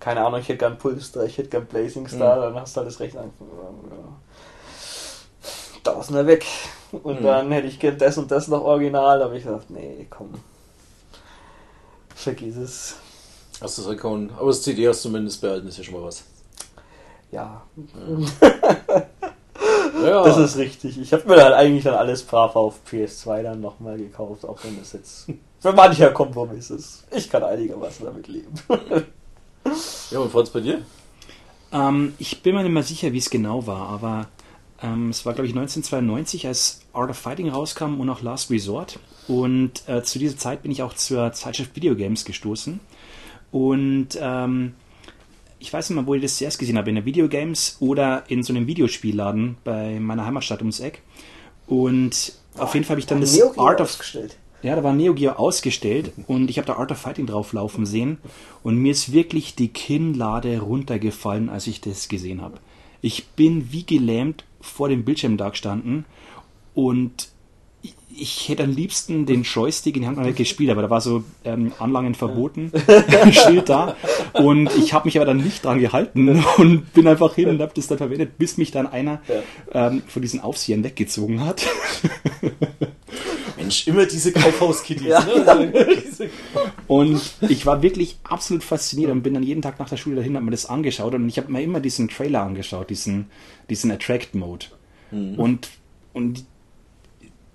keine 0.00 0.24
Ahnung, 0.24 0.40
ich 0.40 0.48
hätte 0.48 0.58
gern 0.58 0.76
Pulsar, 0.78 1.24
ich 1.24 1.38
hätte 1.38 1.48
gern 1.48 1.66
Blazing 1.66 2.08
Star, 2.08 2.36
Mhm. 2.36 2.42
dann 2.54 2.60
hast 2.62 2.76
du 2.76 2.80
halt 2.80 2.88
das 2.88 3.00
Recht 3.00 3.16
angefangen. 3.16 3.50
Ja. 3.90 3.96
Tausender 5.94 6.26
weg. 6.26 6.44
Und 7.02 7.20
Mhm. 7.20 7.24
dann 7.24 7.52
hätte 7.52 7.66
ich 7.68 7.78
gern 7.78 7.98
das 7.98 8.16
und 8.18 8.30
das 8.30 8.48
noch 8.48 8.62
original, 8.62 9.18
da 9.18 9.26
habe 9.26 9.36
ich 9.38 9.44
gedacht, 9.44 9.68
nee, 9.70 10.06
komm. 10.08 10.30
Vergiss 12.14 12.56
es. 12.56 12.96
Hast 13.60 13.78
du 13.78 13.82
das 13.82 13.90
Account. 13.92 14.32
Aber 14.38 14.46
das 14.48 14.62
CD 14.62 14.88
hast 14.88 15.04
du 15.04 15.08
zumindest 15.08 15.40
behalten, 15.40 15.68
ist 15.68 15.78
ja 15.78 15.84
schon 15.84 15.94
mal 15.94 16.04
was. 16.04 16.24
Ja, 17.30 17.62
Ja, 20.02 20.22
Das 20.24 20.36
ist 20.38 20.56
richtig. 20.56 20.98
Ich 20.98 21.12
habe 21.12 21.28
mir 21.28 21.42
halt 21.42 21.54
eigentlich 21.54 21.84
dann 21.84 21.94
alles 21.94 22.22
brav 22.22 22.54
auf 22.56 22.76
PS2 22.90 23.42
dann 23.42 23.60
nochmal 23.60 23.96
gekauft, 23.98 24.44
auch 24.44 24.58
wenn 24.62 24.78
das 24.78 24.92
jetzt 24.92 25.26
für 25.60 25.72
mancher 25.72 26.10
Kompromiss 26.10 26.70
ist. 26.70 27.04
Ich 27.10 27.28
kann 27.28 27.42
einigermaßen 27.42 28.04
damit 28.06 28.28
leben. 28.28 28.52
ja 30.10 30.18
und 30.20 30.30
Franz 30.30 30.50
bei 30.50 30.60
dir? 30.60 30.82
Ähm, 31.72 32.14
ich 32.18 32.42
bin 32.42 32.54
mir 32.54 32.62
nicht 32.62 32.72
mehr 32.72 32.82
sicher, 32.82 33.12
wie 33.12 33.18
es 33.18 33.28
genau 33.28 33.66
war, 33.66 33.88
aber 33.88 34.26
ähm, 34.82 35.10
es 35.10 35.26
war, 35.26 35.34
glaube 35.34 35.46
ich, 35.46 35.52
1992, 35.52 36.46
als 36.46 36.80
Art 36.92 37.10
of 37.10 37.16
Fighting 37.16 37.48
rauskam 37.48 38.00
und 38.00 38.08
auch 38.10 38.22
Last 38.22 38.50
Resort. 38.50 38.98
Und 39.26 39.88
äh, 39.88 40.02
zu 40.02 40.18
dieser 40.18 40.36
Zeit 40.36 40.62
bin 40.62 40.70
ich 40.70 40.82
auch 40.82 40.94
zur 40.94 41.32
Zeitschrift 41.32 41.74
Videogames 41.74 42.24
gestoßen. 42.24 42.80
Und 43.50 44.08
ähm, 44.20 44.74
ich 45.58 45.72
weiß 45.72 45.90
nicht 45.90 45.96
mehr, 45.96 46.06
wo 46.06 46.14
ich 46.14 46.22
das 46.22 46.36
zuerst 46.36 46.58
gesehen 46.58 46.78
habe, 46.78 46.88
in 46.90 46.96
der 46.96 47.04
Videogames 47.04 47.76
oder 47.80 48.24
in 48.28 48.42
so 48.42 48.52
einem 48.52 48.66
Videospielladen 48.66 49.56
bei 49.64 49.98
meiner 49.98 50.24
Heimatstadt 50.24 50.60
ums 50.60 50.80
Eck. 50.80 51.02
Und 51.66 52.32
auf 52.56 52.74
jeden 52.74 52.84
Fall 52.84 52.94
habe 52.94 53.00
ich 53.00 53.06
dann 53.06 53.20
das 53.20 53.34
Neo 53.34 53.52
Art 53.56 53.80
of 53.80 53.88
ausgestellt. 53.88 54.36
ja, 54.62 54.76
da 54.76 54.84
war 54.84 54.92
Neo 54.92 55.14
Geo 55.14 55.32
ausgestellt 55.32 56.12
und 56.26 56.50
ich 56.50 56.58
habe 56.58 56.66
da 56.66 56.76
Art 56.76 56.90
of 56.90 56.98
Fighting 56.98 57.26
drauflaufen 57.26 57.84
sehen 57.84 58.18
und 58.62 58.76
mir 58.76 58.92
ist 58.92 59.12
wirklich 59.12 59.54
die 59.54 59.68
Kinnlade 59.68 60.60
runtergefallen, 60.60 61.50
als 61.50 61.66
ich 61.66 61.80
das 61.80 62.08
gesehen 62.08 62.40
habe. 62.40 62.58
Ich 63.00 63.26
bin 63.28 63.70
wie 63.70 63.84
gelähmt 63.84 64.44
vor 64.60 64.88
dem 64.88 65.04
Bildschirm 65.04 65.36
da 65.36 65.48
gestanden 65.50 66.04
und 66.74 67.28
ich- 68.14 68.48
hätte 68.48 68.64
am 68.64 68.72
liebsten 68.72 69.26
den 69.26 69.42
Joystick 69.44 69.94
in 69.96 70.02
die 70.02 70.08
Hand 70.08 70.36
gespielt, 70.36 70.70
aber 70.70 70.82
da 70.82 70.90
war 70.90 71.00
so 71.00 71.22
ähm, 71.44 71.72
Anlangen 71.78 72.14
verboten, 72.16 72.72
Schild 73.30 73.68
da. 73.68 73.94
Und 74.32 74.74
ich 74.76 74.92
habe 74.92 75.06
mich 75.06 75.16
aber 75.16 75.26
dann 75.26 75.36
nicht 75.36 75.64
dran 75.64 75.78
gehalten 75.78 76.42
und 76.56 76.92
bin 76.94 77.06
einfach 77.06 77.34
hin 77.36 77.48
und 77.48 77.60
habe 77.62 77.70
das 77.76 77.86
dann 77.86 77.98
verwendet, 77.98 78.36
bis 78.38 78.56
mich 78.58 78.72
dann 78.72 78.88
einer 78.88 79.20
ähm, 79.72 80.02
von 80.08 80.22
diesen 80.22 80.40
Aufsehern 80.40 80.82
weggezogen 80.82 81.44
hat. 81.44 81.64
Mensch, 83.58 83.86
immer 83.86 84.06
diese 84.06 84.32
Kaufhauskitties. 84.32 85.08
Ja. 85.08 85.20
ne? 85.24 85.72
Diese- 86.06 86.30
Und 86.86 87.20
ich 87.48 87.66
war 87.66 87.82
wirklich 87.82 88.16
absolut 88.24 88.62
fasziniert 88.64 89.10
und 89.10 89.22
bin 89.22 89.34
dann 89.34 89.42
jeden 89.42 89.62
Tag 89.62 89.78
nach 89.78 89.88
der 89.88 89.96
Schule 89.96 90.16
dahin, 90.16 90.34
habe 90.36 90.44
mir 90.44 90.50
das 90.52 90.66
angeschaut 90.66 91.14
und 91.14 91.28
ich 91.28 91.36
habe 91.38 91.50
mir 91.52 91.62
immer 91.62 91.80
diesen 91.80 92.08
Trailer 92.08 92.42
angeschaut, 92.42 92.90
diesen, 92.90 93.26
diesen 93.68 93.90
Attract-Mode. 93.90 94.66
Und, 95.10 95.68
und 96.12 96.44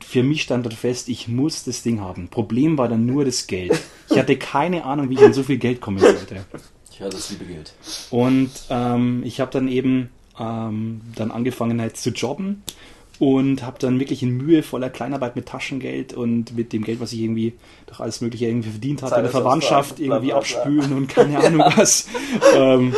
für 0.04 0.24
mich 0.24 0.42
stand 0.42 0.66
dort 0.66 0.74
fest, 0.76 1.08
ich 1.08 1.28
muss 1.28 1.64
das 1.64 1.82
Ding 1.84 2.02
haben. 2.02 2.28
Problem 2.28 2.78
war 2.78 2.88
dann 2.88 3.06
nur 3.06 3.26
das 3.26 3.48
Geld. 3.48 3.80
Ich 4.10 4.18
hatte 4.18 4.38
keine 4.38 4.86
Ahnung, 4.86 5.10
wie 5.10 5.14
ich 5.16 5.24
an 5.24 5.34
so 5.34 5.44
viel 5.44 5.58
Geld 5.58 5.80
kommen 5.82 6.00
sollte. 6.00 6.46
ja, 7.00 7.10
das 7.10 7.30
liebe 7.32 7.46
Geld. 7.46 7.74
Und 8.12 8.50
ähm, 8.70 9.22
ich 9.26 9.40
habe 9.40 9.52
dann 9.52 9.68
eben 9.68 10.10
ähm, 10.40 11.02
dann 11.16 11.32
angefangen 11.32 11.80
halt 11.80 11.96
zu 11.98 12.10
jobben 12.10 12.64
und 13.24 13.64
habe 13.64 13.80
dann 13.80 14.02
wirklich 14.02 14.22
in 14.22 14.36
mühevoller 14.36 14.90
Kleinarbeit 14.90 15.38
mit 15.38 15.46
Taschengeld 15.46 16.14
und 16.14 16.58
mit 16.58 16.74
dem 16.74 16.84
Geld, 16.84 17.00
was 17.00 17.14
ich 17.14 17.22
irgendwie 17.22 17.54
durch 17.86 18.02
alles 18.02 18.20
Mögliche 18.20 18.48
irgendwie 18.48 18.70
verdient 18.70 19.02
hatte, 19.02 19.16
in 19.16 19.22
der 19.22 19.32
Verwandtschaft 19.32 20.00
irgendwie 20.02 20.34
abspülen 20.34 20.92
und 20.92 21.08
keine 21.08 21.40
Ahnung 21.40 21.64
was. 21.78 22.08
ähm, 22.54 22.94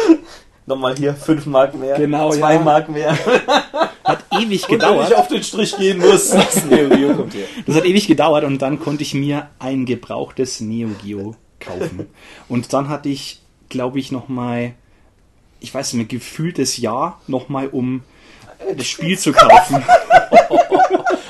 Nochmal 0.66 0.96
hier 0.98 1.14
5 1.14 1.46
Mark 1.46 1.76
mehr, 1.76 1.96
Genau, 1.96 2.32
2 2.32 2.54
ja. 2.56 2.60
Mark 2.60 2.90
mehr. 2.90 3.16
hat 4.04 4.26
ewig 4.32 4.64
Und 4.64 4.72
wenn 4.72 4.80
gedauert. 4.80 5.10
ich 5.12 5.16
auf 5.16 5.28
den 5.28 5.44
Strich 5.44 5.78
gehen 5.78 6.00
muss, 6.00 6.30
das 6.32 6.66
Neo 6.66 6.90
Geo 6.90 7.14
kommt 7.14 7.36
her. 7.36 7.46
Das 7.68 7.76
hat 7.76 7.86
ewig 7.86 8.08
gedauert 8.08 8.46
und 8.46 8.64
dann 8.64 8.80
konnte 8.80 9.04
ich 9.04 9.14
mir 9.14 9.50
ein 9.60 9.86
gebrauchtes 9.86 10.62
Neo 10.62 10.90
Geo 11.04 11.36
kaufen. 11.60 12.08
Und 12.50 12.74
dann 12.74 12.90
hatte 12.90 13.10
ich, 13.10 13.42
glaube 13.70 14.00
ich, 14.00 14.12
nochmal, 14.12 14.74
ich 15.60 15.72
weiß 15.72 15.94
nicht, 15.94 15.98
mehr, 16.12 16.20
gefühltes 16.20 16.78
Jahr 16.78 17.22
nochmal, 17.28 17.68
um 17.68 18.02
das 18.76 18.88
Spiel 18.88 19.18
zu 19.18 19.32
kaufen. 19.32 19.84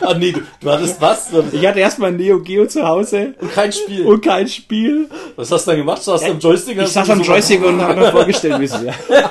Ah 0.07 0.13
nee, 0.13 0.31
du, 0.33 0.41
du 0.61 0.69
hattest 0.71 1.01
was? 1.01 1.29
Ich 1.51 1.65
hatte 1.65 1.79
erstmal 1.79 2.09
ein 2.11 2.17
Neo 2.17 2.39
Geo 2.39 2.67
zu 2.67 2.87
Hause 2.87 3.33
und 3.41 3.51
kein 3.51 3.71
Spiel. 3.71 4.05
und 4.05 4.23
kein 4.23 4.47
Spiel. 4.47 5.09
was 5.35 5.49
hast 5.51 5.65
du 5.65 5.71
dann 5.71 5.79
gemacht? 5.79 6.05
Du 6.05 6.11
hast 6.11 6.23
am 6.25 6.37
Joystick? 6.37 6.77
Ich 6.77 6.89
saß 6.89 7.09
am 7.09 7.21
Joystick 7.23 7.65
und 7.65 7.81
habe 7.81 7.99
mir 7.99 8.11
vorgestellt, 8.11 8.59
wie 8.59 8.65
es 8.65 8.83
wäre. 8.83 8.93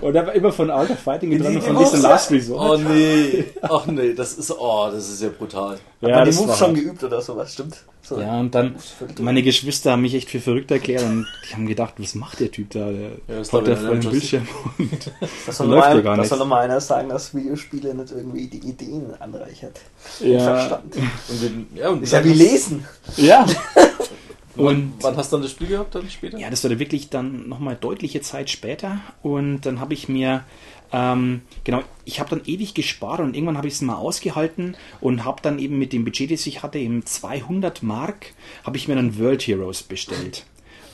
Und 0.00 0.14
war 0.14 0.32
immer 0.34 0.52
von 0.52 0.70
Art 0.70 0.90
of 0.90 0.98
Fighting 1.00 1.42
dran 1.42 1.56
und 1.56 1.62
von 1.64 1.78
diesem 1.78 2.02
Last 2.02 2.30
Oh 2.30 2.34
Resort. 2.34 2.80
nee, 2.90 3.44
ach 3.62 3.86
nee, 3.86 4.12
das 4.12 4.34
ist, 4.34 4.50
oh, 4.52 4.88
das 4.92 5.08
ist 5.08 5.22
ja 5.22 5.30
brutal. 5.30 5.72
Hat 5.72 5.80
Ja, 6.02 6.16
man 6.16 6.30
die 6.30 6.36
Moves 6.36 6.58
schon 6.58 6.74
geübt 6.74 7.02
oder 7.02 7.22
sowas, 7.22 7.54
stimmt? 7.54 7.78
So. 8.04 8.20
Ja, 8.20 8.38
und 8.38 8.54
dann, 8.54 8.74
meine 9.18 9.42
Geschwister 9.42 9.92
haben 9.92 10.02
mich 10.02 10.14
echt 10.14 10.28
für 10.28 10.38
verrückt 10.38 10.70
erklärt 10.70 11.04
und 11.04 11.26
die 11.48 11.54
haben 11.54 11.66
gedacht, 11.66 11.94
was 11.96 12.14
macht 12.14 12.38
der 12.38 12.50
Typ 12.50 12.68
da? 12.70 12.90
Der 12.90 13.00
Ja, 13.02 13.38
das 13.38 13.50
hockt 13.50 13.66
da 13.66 13.76
vor 13.76 13.94
dem 13.96 14.10
Bildschirm 14.10 14.46
und 14.76 14.90
Das 15.46 15.56
soll, 15.56 15.68
Läuft 15.68 15.88
ja 15.88 15.90
ein, 15.94 16.02
gar 16.04 16.16
das 16.16 16.24
nicht. 16.24 16.28
soll 16.28 16.38
noch 16.38 16.46
mal 16.46 16.60
einer 16.60 16.80
sagen, 16.82 17.08
dass 17.08 17.34
Videospiele 17.34 17.94
nicht 17.94 18.12
irgendwie 18.12 18.46
die 18.46 18.58
Ideen 18.68 19.14
anreichert. 19.18 19.80
Ja. 20.20 20.38
Verstand. 20.38 20.96
Und 20.96 21.66
ja, 21.74 21.88
und 21.88 22.02
Ist 22.02 22.12
ja 22.12 22.22
wie 22.22 22.34
Lesen. 22.34 22.84
Ja. 23.16 23.44
Und 23.44 23.54
Und 24.68 24.92
wann 25.00 25.16
hast 25.16 25.32
du 25.32 25.36
dann 25.36 25.42
das 25.42 25.50
Spiel 25.50 25.66
gehabt 25.66 25.94
dann 25.94 26.08
später? 26.08 26.38
ja, 26.38 26.48
das 26.48 26.62
war 26.62 26.70
dann 26.70 26.78
wirklich 26.78 27.08
dann 27.10 27.48
nochmal 27.48 27.76
deutliche 27.80 28.20
Zeit 28.20 28.50
später. 28.50 29.00
Und 29.22 29.62
dann 29.62 29.80
habe 29.80 29.94
ich 29.94 30.08
mir, 30.08 30.44
ähm, 30.94 31.42
genau, 31.64 31.82
ich 32.04 32.20
habe 32.20 32.30
dann 32.30 32.42
ewig 32.46 32.72
gespart 32.72 33.18
und 33.18 33.34
irgendwann 33.34 33.56
habe 33.56 33.66
ich 33.66 33.74
es 33.74 33.82
mal 33.82 33.96
ausgehalten 33.96 34.76
und 35.00 35.24
habe 35.24 35.42
dann 35.42 35.58
eben 35.58 35.76
mit 35.76 35.92
dem 35.92 36.04
Budget, 36.04 36.30
das 36.30 36.46
ich 36.46 36.62
hatte, 36.62 36.78
eben 36.78 37.04
200 37.04 37.82
Mark, 37.82 38.32
habe 38.62 38.76
ich 38.76 38.86
mir 38.86 38.94
dann 38.94 39.18
World 39.18 39.42
Heroes 39.42 39.82
bestellt. 39.82 40.46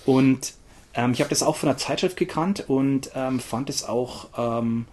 Und 0.07 0.55
ähm, 0.95 1.13
ich 1.13 1.21
habe 1.21 1.29
das 1.29 1.43
auch 1.43 1.57
von 1.57 1.69
der 1.69 1.77
Zeitschrift 1.77 2.17
gekannt 2.17 2.65
und 2.67 3.11
ähm, 3.15 3.41
fand 3.41 3.69
es 3.69 3.85
auch 3.85 4.29
ähm, 4.39 4.87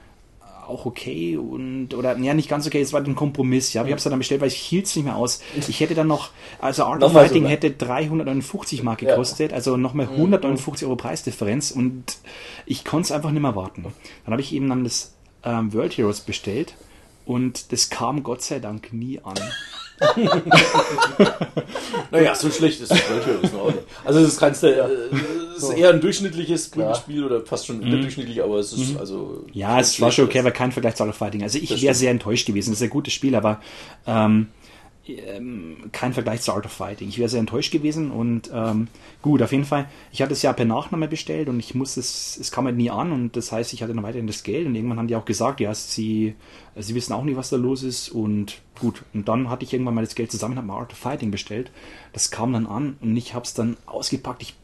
auch 0.67 0.85
okay 0.85 1.37
und 1.37 1.93
oder 1.93 2.17
ja 2.17 2.33
nicht 2.33 2.49
ganz 2.49 2.67
okay, 2.67 2.81
es 2.81 2.93
war 2.93 3.03
ein 3.03 3.15
Kompromiss, 3.15 3.73
ja, 3.73 3.81
ich 3.83 3.89
habe 3.89 3.97
es 3.97 4.03
dann 4.03 4.17
bestellt, 4.17 4.41
weil 4.41 4.47
ich 4.49 4.55
hielt 4.55 4.85
es 4.85 4.95
nicht 4.95 5.05
mehr 5.05 5.15
aus. 5.15 5.41
Ich 5.67 5.79
hätte 5.79 5.95
dann 5.95 6.07
noch, 6.07 6.29
also 6.59 6.83
Art 6.85 7.03
of 7.03 7.13
Fighting 7.13 7.43
sogar. 7.43 7.51
hätte 7.51 7.71
359 7.71 8.83
Mark 8.83 9.01
Ja. 9.01 9.09
gekostet, 9.09 9.53
also 9.53 9.77
nochmal 9.77 10.07
159 10.07 10.85
Euro 10.85 10.95
Preisdifferenz 10.95 11.71
und 11.71 12.17
ich 12.65 12.85
konnte 12.85 13.05
es 13.07 13.11
einfach 13.11 13.31
nicht 13.31 13.41
mehr 13.41 13.55
warten. 13.55 13.83
Dann 14.25 14.31
habe 14.31 14.41
ich 14.41 14.53
eben 14.53 14.69
dann 14.69 14.83
das 14.83 15.13
ähm, 15.43 15.73
World 15.73 15.97
Heroes 15.97 16.21
bestellt 16.21 16.75
und 17.25 17.71
das 17.71 17.89
kam 17.89 18.23
Gott 18.23 18.41
sei 18.41 18.59
Dank 18.59 18.93
nie 18.93 19.19
an. 19.23 19.37
Naja, 22.11 22.35
so 22.35 22.49
schlecht 22.49 22.81
ist 22.81 22.93
Heroes 22.93 23.51
noch 23.51 23.61
auch 23.61 23.71
nicht. 23.71 23.83
Also 24.05 24.19
es 24.19 24.29
ist 24.29 24.39
keins 24.39 24.59
der, 24.61 24.85
äh, 24.85 24.89
es 25.55 25.63
ist 25.63 25.71
eher 25.71 25.89
ein 25.89 26.01
durchschnittliches 26.01 26.71
Klar. 26.71 26.95
Spiel 26.95 27.23
oder 27.23 27.41
fast 27.41 27.65
schon 27.65 27.81
überdurchschnittlich, 27.81 28.43
aber 28.43 28.59
es 28.59 28.73
ist 28.73 28.97
also... 28.97 29.43
Mhm. 29.45 29.51
Ja, 29.53 29.79
es 29.79 29.99
war 29.99 30.11
schon 30.11 30.25
okay, 30.25 30.39
aber 30.39 30.51
kein 30.51 30.71
Vergleich 30.71 30.95
zu 30.95 31.03
Art 31.03 31.09
of 31.09 31.17
Fighting. 31.17 31.43
Also 31.43 31.57
ich 31.57 31.81
wäre 31.81 31.95
sehr 31.95 32.11
enttäuscht 32.11 32.45
gewesen. 32.45 32.71
Das 32.71 32.79
ist 32.79 32.83
ein 32.83 32.89
gutes 32.89 33.13
Spiel, 33.13 33.35
aber 33.35 33.59
ähm, 34.05 34.47
ähm, 35.09 35.89
kein 35.91 36.13
Vergleich 36.13 36.41
zu 36.41 36.53
Art 36.53 36.65
of 36.65 36.71
Fighting. 36.71 37.09
Ich 37.09 37.17
wäre 37.19 37.29
sehr 37.29 37.39
enttäuscht 37.39 37.71
gewesen 37.71 38.11
und 38.11 38.49
ähm, 38.53 38.87
gut, 39.21 39.41
auf 39.41 39.51
jeden 39.51 39.65
Fall. 39.65 39.89
Ich 40.11 40.21
hatte 40.21 40.33
es 40.33 40.41
ja 40.41 40.53
per 40.53 40.65
Nachname 40.65 41.07
bestellt 41.07 41.49
und 41.49 41.59
ich 41.59 41.75
musste 41.75 41.99
es, 41.99 42.37
es 42.39 42.51
kam 42.51 42.65
halt 42.65 42.77
nie 42.77 42.89
an 42.89 43.11
und 43.11 43.35
das 43.35 43.51
heißt, 43.51 43.73
ich 43.73 43.81
hatte 43.81 43.93
dann 43.93 44.03
weiterhin 44.03 44.27
das 44.27 44.43
Geld 44.43 44.67
und 44.67 44.75
irgendwann 44.75 44.99
haben 44.99 45.07
die 45.07 45.15
auch 45.15 45.25
gesagt, 45.25 45.59
ja, 45.59 45.73
sie, 45.73 46.35
sie 46.75 46.95
wissen 46.95 47.13
auch 47.13 47.23
nicht, 47.23 47.37
was 47.37 47.49
da 47.49 47.57
los 47.57 47.83
ist 47.83 48.09
und 48.09 48.61
gut. 48.79 49.03
Und 49.13 49.27
dann 49.27 49.49
hatte 49.49 49.65
ich 49.65 49.73
irgendwann 49.73 49.95
mal 49.95 50.03
das 50.03 50.15
Geld 50.15 50.31
zusammen, 50.31 50.57
habe 50.57 50.67
mal 50.67 50.79
Art 50.79 50.91
of 50.91 50.97
Fighting 50.97 51.31
bestellt. 51.31 51.71
Das 52.13 52.31
kam 52.31 52.53
dann 52.53 52.67
an 52.67 52.97
und 53.01 53.15
ich 53.15 53.33
habe 53.33 53.45
es 53.45 53.53
dann 53.53 53.77
ausgepackt. 53.85 54.41
Ich 54.41 54.55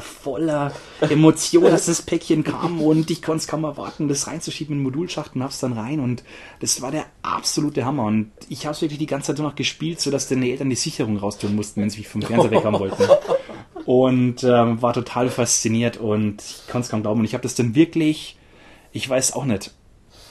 voller 0.00 0.72
Emotion, 1.00 1.64
dass 1.64 1.86
das 1.86 2.02
Päckchen 2.02 2.44
kam 2.44 2.80
und 2.80 3.10
ich 3.10 3.22
konnte 3.22 3.38
es 3.38 3.46
kaum 3.46 3.64
erwarten, 3.64 4.08
das 4.08 4.26
reinzuschieben 4.26 4.74
in 4.74 4.78
den 4.80 4.84
Modulschacht 4.84 5.34
und 5.34 5.42
hab's 5.42 5.60
dann 5.60 5.72
rein 5.72 6.00
und 6.00 6.22
das 6.60 6.82
war 6.82 6.90
der 6.90 7.06
absolute 7.22 7.84
Hammer 7.84 8.04
und 8.04 8.30
ich 8.48 8.66
habe 8.66 8.74
es 8.74 8.82
wirklich 8.82 8.98
die 8.98 9.06
ganze 9.06 9.28
Zeit 9.28 9.38
nur 9.38 9.48
noch 9.48 9.56
gespielt, 9.56 10.00
sodass 10.00 10.28
deine 10.28 10.48
Eltern 10.48 10.70
die 10.70 10.76
Sicherung 10.76 11.16
raustun 11.16 11.54
mussten, 11.54 11.80
wenn 11.80 11.90
sie 11.90 11.98
mich 11.98 12.08
vom 12.08 12.22
Fernseher 12.22 12.50
weg 12.50 12.64
haben 12.64 12.78
wollten. 12.78 13.04
Und 13.84 14.44
ähm, 14.44 14.82
war 14.82 14.92
total 14.92 15.30
fasziniert 15.30 15.96
und 15.96 16.42
ich 16.42 16.66
konnte 16.70 16.84
es 16.84 16.90
kaum 16.90 17.00
glauben 17.00 17.20
und 17.20 17.24
ich 17.24 17.32
habe 17.32 17.42
das 17.42 17.54
dann 17.54 17.74
wirklich, 17.74 18.36
ich 18.92 19.08
weiß 19.08 19.32
auch 19.32 19.46
nicht, 19.46 19.72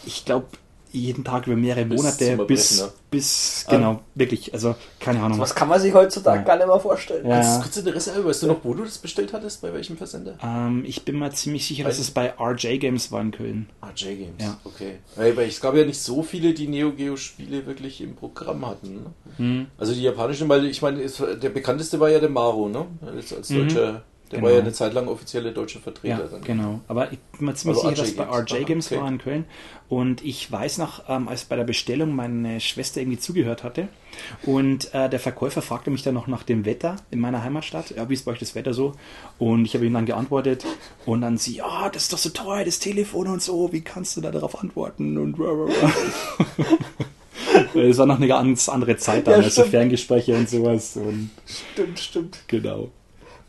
ich 0.05 0.25
glaube 0.25 0.45
jeden 0.91 1.23
Tag 1.23 1.47
über 1.47 1.55
mehrere 1.55 1.85
Bis 1.85 1.97
Monate 2.01 2.37
bis, 2.45 2.81
ne? 2.81 2.89
bis, 3.11 3.65
genau, 3.69 4.01
wirklich, 4.15 4.53
also 4.53 4.75
keine 4.99 5.21
Ahnung. 5.21 5.39
Was 5.39 5.53
kann 5.55 5.67
man 5.69 5.79
sich 5.79 5.93
heutzutage 5.93 6.39
Ja. 6.39 6.43
gar 6.43 6.57
nicht 6.57 6.67
mehr 6.67 6.79
vorstellen. 6.79 7.27
Ja. 7.27 7.41
Kurz, 7.41 7.61
kurz 7.63 7.77
Interesse, 7.77 8.25
weißt 8.25 8.43
du 8.43 8.47
noch, 8.47 8.57
wo 8.63 8.73
du 8.73 8.83
das 8.83 8.97
bestellt 8.97 9.33
hattest? 9.33 9.61
Bei 9.61 9.73
welchem 9.73 9.97
Versender? 9.97 10.37
Ähm, 10.43 10.83
ich 10.85 11.03
bin 11.03 11.19
mir 11.19 11.31
ziemlich 11.31 11.65
sicher, 11.67 11.83
dass 11.83 11.99
es 11.99 12.11
bei 12.11 12.33
RJ 12.39 12.77
Games 12.77 13.11
war 13.11 13.21
in 13.21 13.31
Köln. 13.31 13.69
Ah, 13.81 13.89
J-Games. 13.95 14.41
Ja. 14.41 14.57
Okay. 14.63 14.99
Weil, 15.15 15.35
weil 15.37 15.47
es 15.47 15.59
gab 15.61 15.75
ja 15.75 15.85
nicht 15.85 15.99
so 16.01 16.23
viele, 16.23 16.53
die 16.53 16.67
Neo 16.67 16.91
Geo-Spiele 16.91 17.65
wirklich 17.65 18.01
im 18.01 18.15
Programm 18.15 18.65
hatten. 18.65 18.95
Ne? 18.95 19.05
Hm. 19.37 19.67
Also 19.77 19.93
die 19.93 20.01
japanischen, 20.01 20.47
weil 20.49 20.65
ich 20.65 20.81
meine, 20.81 20.99
der 21.05 21.49
bekannteste 21.49 21.99
war 21.99 22.09
ja 22.09 22.19
der 22.19 22.29
Maro, 22.29 22.67
ne? 22.69 22.85
Als, 23.05 23.33
als 23.33 23.49
Mhm. 23.49 23.67
Der 24.31 24.39
Genau. 24.39 24.47
war 24.47 24.53
ja 24.55 24.61
eine 24.61 24.73
Zeit 24.73 24.93
lang 24.93 25.07
offizielle 25.07 25.51
deutsche 25.51 25.79
Vertreter. 25.79 26.29
Ja, 26.31 26.37
genau. 26.43 26.81
Aber 26.87 27.11
ich 27.11 27.19
bin 27.37 27.47
mir 27.47 27.55
ziemlich 27.55 27.83
Also 27.83 27.89
sicher, 28.03 28.03
dass 28.03 28.13
bei. 28.29 28.37
RJ 28.37 28.53
Aha, 28.53 28.63
Games 28.63 28.91
okay. 28.91 29.01
war 29.01 29.07
in 29.07 29.17
Köln. 29.17 29.45
Und 29.89 30.23
ich 30.23 30.51
weiß 30.51 30.79
noch, 30.79 31.03
ähm, 31.07 31.29
als 31.29 31.45
bei 31.45 31.55
der 31.55 31.63
Bestellung 31.63 32.13
meine 32.13 32.59
Schwester 32.59 32.99
irgendwie 32.99 33.19
zugehört 33.19 33.63
hatte 33.63 33.87
und 34.43 34.93
äh, 34.93 35.09
der 35.09 35.19
Verkäufer 35.19 35.61
fragte 35.61 35.91
mich 35.91 36.03
dann 36.03 36.13
noch 36.13 36.27
nach 36.27 36.43
dem 36.43 36.65
Wetter 36.65 36.97
in 37.09 37.19
meiner 37.19 37.41
Heimatstadt. 37.41 37.91
Ja, 37.95 38.09
wie 38.09 38.13
ist 38.13 38.25
bei 38.25 38.33
euch 38.33 38.39
das 38.39 38.53
Wetter 38.53 38.73
so? 38.73 38.93
Und 39.39 39.63
ich 39.63 39.73
habe 39.75 39.85
ihm 39.85 39.93
dann 39.93 40.05
geantwortet 40.05 40.65
und 41.05 41.21
dann 41.21 41.37
sie, 41.37 41.55
ja, 41.57 41.89
das 41.89 42.03
ist 42.03 42.13
doch 42.13 42.17
so 42.17 42.29
teuer, 42.29 42.65
das 42.65 42.79
Telefon 42.79 43.27
und 43.27 43.41
so, 43.41 43.71
wie 43.71 43.81
kannst 43.81 44.17
du 44.17 44.21
da 44.21 44.31
darauf 44.31 44.59
antworten? 44.61 45.17
Und 45.17 45.37
es 47.75 47.97
war 47.97 48.05
noch 48.05 48.17
eine 48.17 48.27
ganz 48.27 48.69
andere 48.69 48.97
Zeit 48.97 49.27
Ja, 49.27 49.33
dann, 49.33 49.43
also. 49.43 49.63
Ferngespräche 49.63 50.35
und 50.35 50.49
sowas. 50.49 50.97
Und 50.97 51.29
Stimmt, 51.45 51.99
stimmt. 51.99 52.39
genau. 52.47 52.89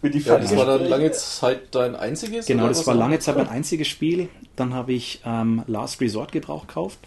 Mit 0.00 0.14
die 0.14 0.20
Ja, 0.20 0.38
das 0.38 0.54
war 0.56 0.66
dann 0.66 0.84
lange 0.84 1.10
Zeit 1.12 1.74
dein 1.74 1.96
einziges? 1.96 2.46
Genau, 2.46 2.68
das 2.68 2.86
war 2.86 2.94
noch? 2.94 3.00
lange 3.00 3.18
Zeit 3.18 3.36
mein 3.36 3.48
einziges 3.48 3.88
Spiel. 3.88 4.28
Dann 4.56 4.74
habe 4.74 4.92
ich 4.92 5.20
ähm, 5.24 5.62
Last 5.66 6.00
Resort 6.00 6.32
Gebrauch 6.32 6.66
gekauft. 6.66 6.98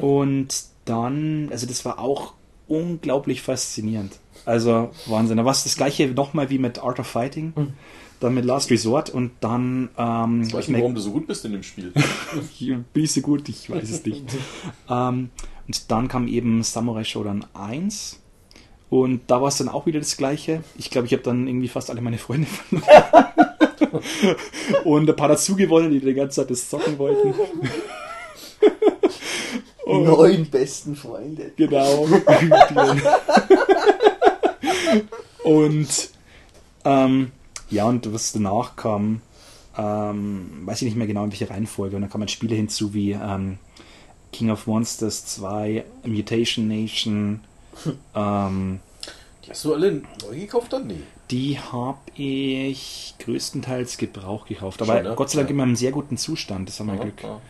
Und 0.00 0.48
dann, 0.84 1.48
also 1.50 1.66
das 1.66 1.84
war 1.84 1.98
auch 1.98 2.34
unglaublich 2.68 3.42
faszinierend. 3.42 4.18
Also 4.44 4.90
Wahnsinn. 5.06 5.36
Da 5.36 5.44
war 5.44 5.52
es 5.52 5.64
das 5.64 5.76
gleiche 5.76 6.08
nochmal 6.08 6.50
wie 6.50 6.58
mit 6.58 6.78
Art 6.78 6.98
of 6.98 7.06
Fighting. 7.06 7.52
Dann 8.20 8.34
mit 8.34 8.44
Last 8.44 8.70
Resort 8.70 9.10
und 9.10 9.32
dann 9.40 9.90
ähm, 9.98 10.42
Ich 10.42 10.54
weiß 10.54 10.68
nicht, 10.68 10.78
warum 10.78 10.94
du 10.94 11.00
so 11.00 11.10
gut 11.10 11.26
bist 11.26 11.44
in 11.44 11.52
dem 11.52 11.62
Spiel. 11.62 11.92
bin 12.92 13.04
ich 13.04 13.12
so 13.12 13.20
gut, 13.20 13.48
ich 13.48 13.68
weiß 13.68 13.90
es 13.90 14.04
nicht. 14.04 14.22
ähm, 14.88 15.30
und 15.66 15.90
dann 15.90 16.08
kam 16.08 16.28
eben 16.28 16.62
Samurai 16.62 17.04
Shodown 17.04 17.44
1. 17.54 18.21
Und 18.92 19.22
da 19.28 19.40
war 19.40 19.48
es 19.48 19.56
dann 19.56 19.70
auch 19.70 19.86
wieder 19.86 20.00
das 20.00 20.18
Gleiche. 20.18 20.62
Ich 20.76 20.90
glaube, 20.90 21.06
ich 21.06 21.14
habe 21.14 21.22
dann 21.22 21.48
irgendwie 21.48 21.68
fast 21.68 21.88
alle 21.88 22.02
meine 22.02 22.18
Freunde 22.18 22.46
verloren. 22.68 23.24
und 24.84 25.08
ein 25.08 25.16
paar 25.16 25.28
dazu 25.28 25.56
gewonnen, 25.56 25.90
die 25.90 26.00
die 26.00 26.12
ganze 26.12 26.42
Zeit 26.42 26.50
das 26.50 26.68
zocken 26.68 26.98
wollten. 26.98 27.32
Die 29.86 29.98
neun 29.98 30.46
besten 30.50 30.94
Freunde. 30.94 31.52
Genau. 31.56 32.06
und 35.44 36.10
ähm, 36.84 37.32
ja, 37.70 37.84
und 37.86 38.12
was 38.12 38.32
danach 38.32 38.76
kam, 38.76 39.22
ähm, 39.76 40.66
weiß 40.66 40.82
ich 40.82 40.86
nicht 40.88 40.96
mehr 40.96 41.06
genau 41.06 41.24
in 41.24 41.32
welcher 41.32 41.48
Reihenfolge. 41.50 41.96
Und 41.96 42.02
dann 42.02 42.10
kamen 42.10 42.28
Spiele 42.28 42.54
hinzu 42.56 42.92
wie 42.92 43.12
ähm, 43.12 43.58
King 44.32 44.50
of 44.50 44.66
Monsters 44.66 45.24
2, 45.26 45.84
Mutation 46.04 46.68
Nation. 46.68 47.40
ähm, 48.14 48.80
Die 49.44 49.50
hast 49.50 49.64
du 49.64 49.74
alle 49.74 49.92
neu 49.92 50.38
gekauft 50.38 50.72
dann? 50.72 50.86
Nee. 50.86 51.00
die 51.30 51.58
habe 51.58 51.98
ich 52.14 53.14
größtenteils 53.20 53.96
Gebrauch 53.96 54.46
gekauft. 54.46 54.82
Aber 54.82 54.94
Schon, 54.94 55.02
ne? 55.04 55.14
Gott 55.16 55.30
sei 55.30 55.38
Dank 55.38 55.48
Ja. 55.50 55.54
immer 55.54 55.64
im 55.64 55.76
sehr 55.76 55.92
guten 55.92 56.16
Zustand. 56.16 56.68
Das 56.68 56.78
war 56.78 56.86
mein 56.86 56.96
Aha, 56.96 57.04
Glück. 57.04 57.22
ja. 57.22 57.40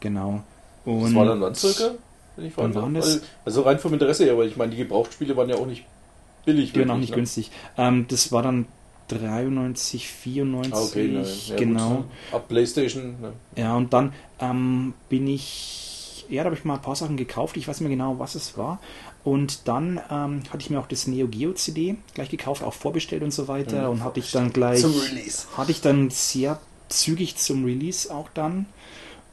Genau. 0.00 0.42
Das 0.84 0.94
Und 0.94 1.14
war 1.14 1.24
dann 1.26 1.40
wann 1.40 1.54
circa? 1.54 1.92
Wenn 2.36 2.46
ich 2.46 2.56
Wann 2.56 2.74
waren 2.74 2.94
das? 2.94 3.20
Also 3.44 3.62
rein 3.62 3.78
vom 3.78 3.92
Interesse 3.92 4.24
her, 4.24 4.36
weil 4.38 4.48
ich 4.48 4.56
meine, 4.56 4.70
die 4.72 4.78
Gebrauchtspiele 4.78 5.36
waren 5.36 5.48
ja 5.48 5.56
auch 5.56 5.66
nicht 5.66 5.84
billig. 6.44 6.72
Die 6.72 6.80
waren 6.80 6.90
auch 6.90 6.96
nicht 6.98 7.10
ne? 7.10 7.16
günstig. 7.16 7.50
Ähm, 7.76 8.06
das 8.08 8.32
war 8.32 8.42
dann 8.42 8.66
93, 9.08 10.08
94, 10.08 10.72
Ah, 10.74 10.80
okay, 10.82 11.22
ja, 11.46 11.56
genau. 11.56 11.88
Gut, 11.88 11.98
ne? 11.98 12.04
Ab 12.32 12.48
Playstation. 12.48 13.20
Ne? 13.20 13.32
Ja, 13.56 13.76
und 13.76 13.92
dann 13.92 14.12
ähm, 14.40 14.94
bin 15.08 15.26
ich, 15.26 16.24
ja, 16.28 16.42
da 16.42 16.46
habe 16.46 16.56
ich 16.56 16.64
mal 16.64 16.74
ein 16.76 16.82
paar 16.82 16.96
Sachen 16.96 17.16
gekauft. 17.16 17.56
Ich 17.56 17.68
weiß 17.68 17.80
nicht 17.80 17.88
mehr 17.88 17.96
genau, 17.96 18.18
was 18.18 18.34
es 18.34 18.56
war. 18.56 18.80
Und 19.24 19.68
dann 19.68 20.00
ähm, 20.10 20.42
hatte 20.48 20.58
ich 20.58 20.70
mir 20.70 20.80
auch 20.80 20.88
das 20.88 21.06
Neo 21.06 21.28
Geo 21.28 21.52
CD 21.52 21.96
gleich 22.14 22.28
gekauft, 22.28 22.62
auch 22.64 22.74
vorbestellt 22.74 23.22
und 23.22 23.32
so 23.32 23.46
weiter. 23.46 23.82
Ja, 23.82 23.88
und 23.88 24.02
hatte 24.02 24.18
ich 24.18 24.32
dann 24.32 24.52
gleich, 24.52 24.80
Zum 24.80 24.98
Release. 24.98 25.46
hatte 25.56 25.70
ich 25.70 25.80
dann 25.80 26.10
sehr 26.10 26.58
zügig 26.88 27.36
zum 27.36 27.64
Release 27.64 28.12
auch 28.12 28.28
dann. 28.34 28.66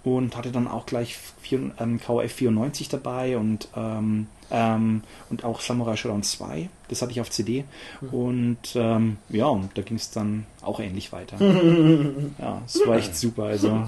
Und 0.03 0.37
hatte 0.37 0.51
dann 0.51 0.67
auch 0.67 0.85
gleich 0.85 1.17
vier, 1.41 1.71
ähm, 1.77 1.99
KOF 1.99 2.31
94 2.31 2.87
dabei 2.87 3.37
und, 3.37 3.67
ähm, 3.75 4.27
ähm, 4.49 5.03
und 5.29 5.43
auch 5.43 5.59
Samurai 5.59 5.97
Shodown 5.97 6.23
2. 6.23 6.69
Das 6.87 7.01
hatte 7.01 7.11
ich 7.11 7.19
auf 7.19 7.29
CD. 7.29 7.65
Und 8.11 8.59
ähm, 8.75 9.17
ja, 9.27 9.47
und 9.47 9.77
da 9.77 9.81
ging 9.81 9.97
es 9.97 10.09
dann 10.09 10.45
auch 10.61 10.79
ähnlich 10.79 11.11
weiter. 11.11 11.37
ja, 12.39 12.61
es 12.65 12.79
war 12.87 12.95
echt 12.95 13.15
super. 13.17 13.43
Also, 13.43 13.87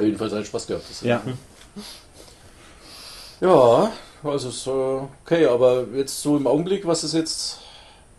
jedenfalls 0.00 0.32
hat 0.32 0.46
Spaß 0.46 0.66
gehabt. 0.66 0.84
Das 0.90 1.00
ja. 1.02 1.22
Ja, 3.40 3.92
also 4.30 4.48
ist, 4.48 4.66
äh, 4.66 4.70
okay, 4.70 5.46
aber 5.46 5.86
jetzt 5.94 6.20
so 6.20 6.36
im 6.36 6.46
Augenblick, 6.46 6.86
was 6.86 7.04
ist 7.04 7.14
jetzt 7.14 7.60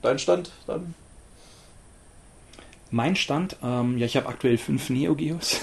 dein 0.02 0.20
Stand 0.20 0.52
dann? 0.66 0.94
Mein 2.90 3.18
Stand, 3.18 3.58
ähm, 3.62 3.98
ja, 3.98 4.06
ich 4.06 4.16
habe 4.16 4.28
aktuell 4.28 4.58
fünf 4.58 4.90
Neo 4.90 5.14
Geos. 5.16 5.60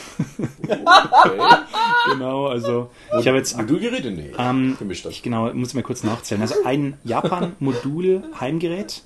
Okay. 0.63 1.39
genau, 2.13 2.47
also 2.49 2.91
ich 3.19 3.27
habe 3.27 3.39
jetzt 3.39 3.57
Modulgeräte? 3.57 4.11
Nee. 4.11 4.33
ähm, 4.39 4.77
Gemischt 4.79 5.07
ich 5.07 5.23
genau, 5.23 5.53
muss 5.55 5.73
mal 5.73 5.83
kurz 5.83 6.05
nachzählen. 6.05 6.43
Also 6.43 6.57
ein 6.65 6.99
Japan 7.03 7.57
Modul 7.61 8.23
Heimgerät, 8.39 9.03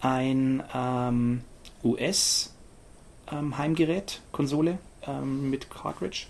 ein 0.00 0.62
ähm, 0.74 1.40
US 1.82 2.54
ähm, 3.32 3.56
Heimgerät 3.56 4.20
Konsole 4.30 4.78
ähm, 5.06 5.48
mit 5.48 5.70
Cartridge, 5.70 6.26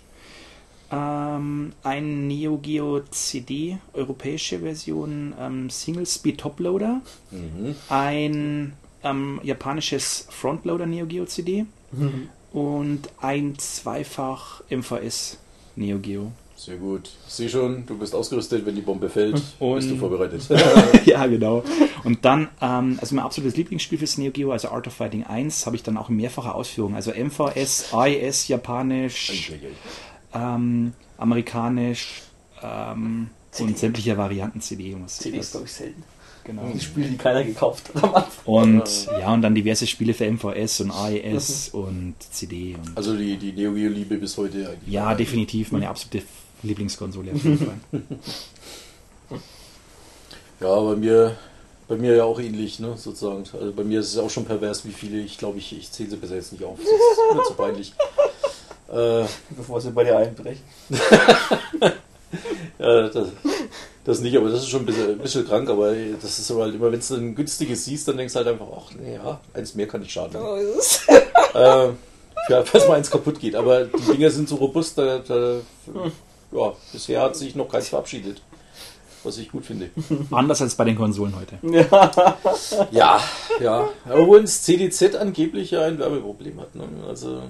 ähm, 0.91 1.71
ein 1.83 2.27
Neo 2.27 2.57
Geo 2.57 3.01
CD 3.11 3.77
europäische 3.93 4.59
Version 4.59 5.33
ähm, 5.39 5.69
Single 5.69 6.05
Speed 6.05 6.39
Toploader, 6.39 7.01
Mhm. 7.31 7.75
ein 7.89 8.73
ähm, 9.03 9.39
japanisches 9.43 10.27
Frontloader 10.29 10.85
Neo 10.85 11.05
Geo 11.05 11.25
CD 11.25 11.65
und 12.51 13.01
ein 13.21 13.57
zweifach 13.57 14.61
MVS 14.69 15.37
Neo 15.75 15.99
Geo. 15.99 16.31
Sehr 16.55 16.75
gut. 16.75 17.09
Ich 17.25 17.33
sehe 17.33 17.47
schon, 17.47 17.85
du 17.85 17.97
bist 17.97 18.13
ausgerüstet, 18.13 18.65
wenn 18.65 18.75
die 18.75 18.81
Bombe 18.81 19.09
fällt, 19.09 19.41
Und- 19.59 19.75
bist 19.77 19.89
du 19.91 19.95
vorbereitet. 19.95 20.41
ja, 21.05 21.25
genau. 21.27 21.63
Und 22.03 22.25
dann, 22.25 22.49
ähm, 22.61 22.97
also 22.99 23.15
mein 23.15 23.23
absolutes 23.23 23.55
Lieblingsspiel 23.55 23.97
fürs 23.97 24.17
Neo 24.17 24.31
Geo, 24.31 24.51
also 24.51 24.67
Art 24.69 24.85
of 24.87 24.93
Fighting 24.93 25.23
1, 25.23 25.65
habe 25.65 25.77
ich 25.77 25.83
dann 25.83 25.95
auch 25.95 26.09
in 26.09 26.17
mehrfacher 26.17 26.55
Ausführung. 26.55 26.95
Also 26.95 27.11
MVS, 27.11 27.93
AES, 27.93 28.49
Japanisch, 28.49 29.53
ähm, 30.33 30.93
Amerikanisch 31.17 32.21
ähm, 32.63 33.29
CD. 33.51 33.69
und 33.71 33.77
sämtliche 33.77 34.17
Varianten 34.17 34.61
CD. 34.61 34.95
muss- 34.95 35.17
CDs, 35.17 35.51
glaube 35.51 35.65
ich, 35.65 35.73
selten. 35.73 36.03
Genau. 36.45 36.63
Die 36.73 36.79
Spiele, 36.79 37.09
die 37.09 37.17
keiner 37.17 37.43
gekauft 37.43 37.91
hat 37.93 38.03
am 38.03 38.15
Anfang. 38.15 38.31
Und 38.45 39.05
ja, 39.19 39.31
und 39.33 39.41
dann 39.43 39.53
diverse 39.53 39.85
Spiele 39.85 40.13
für 40.15 40.25
MVS 40.31 40.81
und 40.81 40.91
AES 40.91 41.69
und 41.69 42.15
CD. 42.31 42.75
Und, 42.75 42.97
Also 42.97 43.15
die, 43.15 43.37
die 43.37 43.51
Neo 43.51 43.71
Geo 43.73 43.89
Liebe 43.89 44.17
bis 44.17 44.35
heute 44.37 44.69
eigentlich. 44.69 44.91
ja, 44.91 45.13
definitiv 45.13 45.71
meine 45.71 45.89
absolute 45.89 46.25
Lieblingskonsole 46.63 47.33
auf 47.33 47.43
jeden 47.43 47.57
Fall. 47.59 47.77
Ja, 50.61 50.77
bei 50.81 50.95
mir, 50.95 51.37
bei 51.87 51.95
mir 51.95 52.15
ja 52.17 52.23
auch 52.25 52.37
ähnlich, 52.39 52.79
ne, 52.79 52.97
sozusagen. 52.97 53.43
Also 53.53 53.71
bei 53.71 53.83
mir 53.85 54.01
ist 54.01 54.07
es 54.11 54.17
auch 54.17 54.29
schon 54.29 54.43
pervers, 54.45 54.85
wie 54.85 54.91
viele, 54.91 55.21
ich 55.21 55.37
glaube, 55.37 55.57
ich, 55.57 55.77
ich 55.77 55.89
zähle 55.91 56.09
sie 56.09 56.17
besser 56.17 56.35
jetzt 56.35 56.51
nicht 56.51 56.63
auf. 56.65 56.77
Das 56.77 56.85
ist 56.87 57.35
mir 57.35 57.43
zu 57.43 57.53
peinlich. 57.53 57.93
Äh, 58.91 59.25
Bevor 59.55 59.79
sie 59.81 59.91
bei 59.91 60.03
dir 60.03 60.17
einbrechen. 60.17 60.63
ja, 62.79 63.07
das, 63.07 63.27
das 64.03 64.19
nicht, 64.21 64.35
aber 64.35 64.49
das 64.49 64.61
ist 64.61 64.69
schon 64.69 64.81
ein 64.81 64.85
bisschen, 64.87 65.11
ein 65.11 65.19
bisschen 65.19 65.45
krank, 65.45 65.69
aber 65.69 65.93
das 65.93 66.39
ist 66.39 66.49
aber 66.49 66.63
halt 66.63 66.75
immer, 66.75 66.91
wenn 66.91 66.99
du 66.99 67.15
ein 67.15 67.35
günstiges 67.35 67.85
siehst, 67.85 68.07
dann 68.07 68.17
denkst 68.17 68.33
du 68.33 68.37
halt 68.39 68.47
einfach, 68.47 68.65
ach, 68.75 68.91
nee, 68.99 69.15
ja, 69.15 69.39
eins 69.53 69.75
mehr 69.75 69.87
kann 69.87 70.01
nicht 70.01 70.11
schaden. 70.11 70.35
äh, 71.53 71.89
ja, 72.49 72.63
falls 72.65 72.87
mal 72.87 72.95
eins 72.95 73.11
kaputt 73.11 73.39
geht. 73.39 73.55
Aber 73.55 73.85
die 73.85 74.11
Dinger 74.11 74.31
sind 74.31 74.49
so 74.49 74.55
robust, 74.55 74.97
da, 74.97 75.19
da, 75.19 75.57
ja, 76.51 76.73
bisher 76.91 77.21
hat 77.21 77.35
sich 77.35 77.55
noch 77.55 77.69
keins 77.69 77.89
verabschiedet. 77.89 78.41
was 79.23 79.37
ich 79.37 79.51
gut 79.51 79.65
finde. 79.65 79.91
Anders 80.31 80.61
als 80.63 80.73
bei 80.73 80.85
den 80.85 80.95
Konsolen 80.95 81.35
heute. 81.35 81.59
Ja, 82.91 83.21
ja. 83.59 83.89
Obwohl 84.09 84.41
das 84.41 84.63
CDZ 84.63 85.15
angeblich 85.15 85.71
ja 85.71 85.83
ein 85.83 85.99
Werbeproblem 85.99 86.59
hat. 86.59 86.73
Ne? 86.73 86.85
Also, 87.07 87.43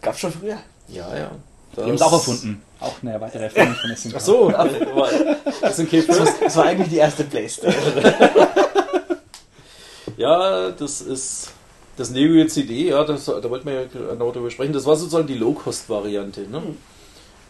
Gab's 0.00 0.20
schon 0.20 0.32
früher. 0.32 0.58
Ja, 0.88 1.16
ja. 1.16 1.30
Die 1.76 1.80
haben 1.82 1.94
es 1.94 2.02
auch 2.02 2.12
erfunden. 2.12 2.62
Auch 2.80 2.94
eine 3.02 3.20
weitere 3.20 3.44
Erfindung 3.44 3.74
von 3.74 3.96
SNK. 3.96 4.14
Ach 4.16 4.20
so, 4.20 4.50
das. 5.62 5.76
Das 6.40 6.56
war 6.56 6.64
eigentlich 6.66 6.88
die 6.88 6.98
erste 6.98 7.24
Playstation. 7.24 7.82
Ja, 10.16 10.70
das 10.70 11.00
ist 11.00 11.50
das 11.96 12.10
Neo 12.10 12.46
CD, 12.46 12.88
ja, 12.88 13.04
das, 13.04 13.24
da 13.24 13.48
wollten 13.50 13.66
wir 13.66 13.74
ja 13.82 13.86
genau 13.86 14.30
drüber 14.32 14.50
sprechen. 14.50 14.72
Das 14.72 14.84
war 14.86 14.96
sozusagen 14.96 15.26
die 15.26 15.34
Low-Cost-Variante. 15.34 16.42
Ne? 16.42 16.62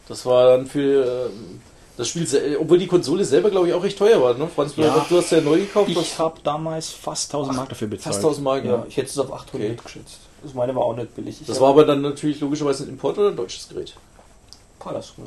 Das 0.08 0.24
war 0.26 0.56
dann 0.56 0.66
für 0.66 1.28
ähm, 1.30 1.60
das 1.96 2.08
Spiel, 2.08 2.26
obwohl 2.60 2.78
die 2.78 2.86
Konsole 2.86 3.24
selber, 3.24 3.50
glaube 3.50 3.68
ich, 3.68 3.74
auch 3.74 3.82
recht 3.82 3.98
teuer 3.98 4.20
war. 4.22 4.34
Ne? 4.34 4.48
Franz, 4.54 4.74
du- 4.74 4.82
Ja. 4.82 5.04
du 5.08 5.16
hast 5.18 5.30
ja 5.32 5.40
neu 5.40 5.58
gekauft, 5.60 5.90
Ich 5.90 6.18
habe 6.18 6.40
damals 6.42 6.90
fast 6.90 7.30
1000 7.32 7.56
Mark 7.56 7.68
dafür 7.70 7.88
bezahlt. 7.88 8.14
fast 8.14 8.24
1000 8.24 8.44
Mark. 8.44 8.64
Ja, 8.64 8.70
Ja. 8.72 8.86
ich 8.88 8.96
hätte 8.96 9.08
es 9.08 9.18
auf 9.18 9.32
800 9.32 9.70
Okay. 9.72 9.78
geschätzt. 9.82 10.18
Das 10.44 10.54
meine 10.54 10.74
war 10.74 10.82
auch 10.82 10.96
nicht 10.96 11.14
billig. 11.14 11.40
Ich 11.40 11.46
Das 11.46 11.60
war 11.60 11.70
aber 11.70 11.84
dann 11.84 12.02
natürlich 12.02 12.40
logischerweise 12.40 12.84
ein 12.84 12.90
Import 12.90 13.18
oder 13.18 13.30
ein 13.30 13.36
deutsches 13.36 13.68
Gerät. 13.68 13.94
Palas, 14.78 15.14
ne? 15.16 15.24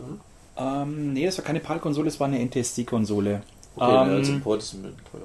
Ähm, 0.58 1.14
nee, 1.14 1.26
das 1.26 1.38
war 1.38 1.46
keine 1.46 1.60
PAL-Konsole, 1.60 2.06
das 2.06 2.20
war 2.20 2.28
eine 2.28 2.40
NTSC-Konsole. 2.40 3.42
Okay, 3.76 3.92
Ähm, 3.92 4.16
als 4.16 4.30
Import 4.30 4.60
ist 4.62 4.68
es 4.68 4.74
ein 4.74 4.84
bisschen 4.84 4.98
teurer. 5.12 5.24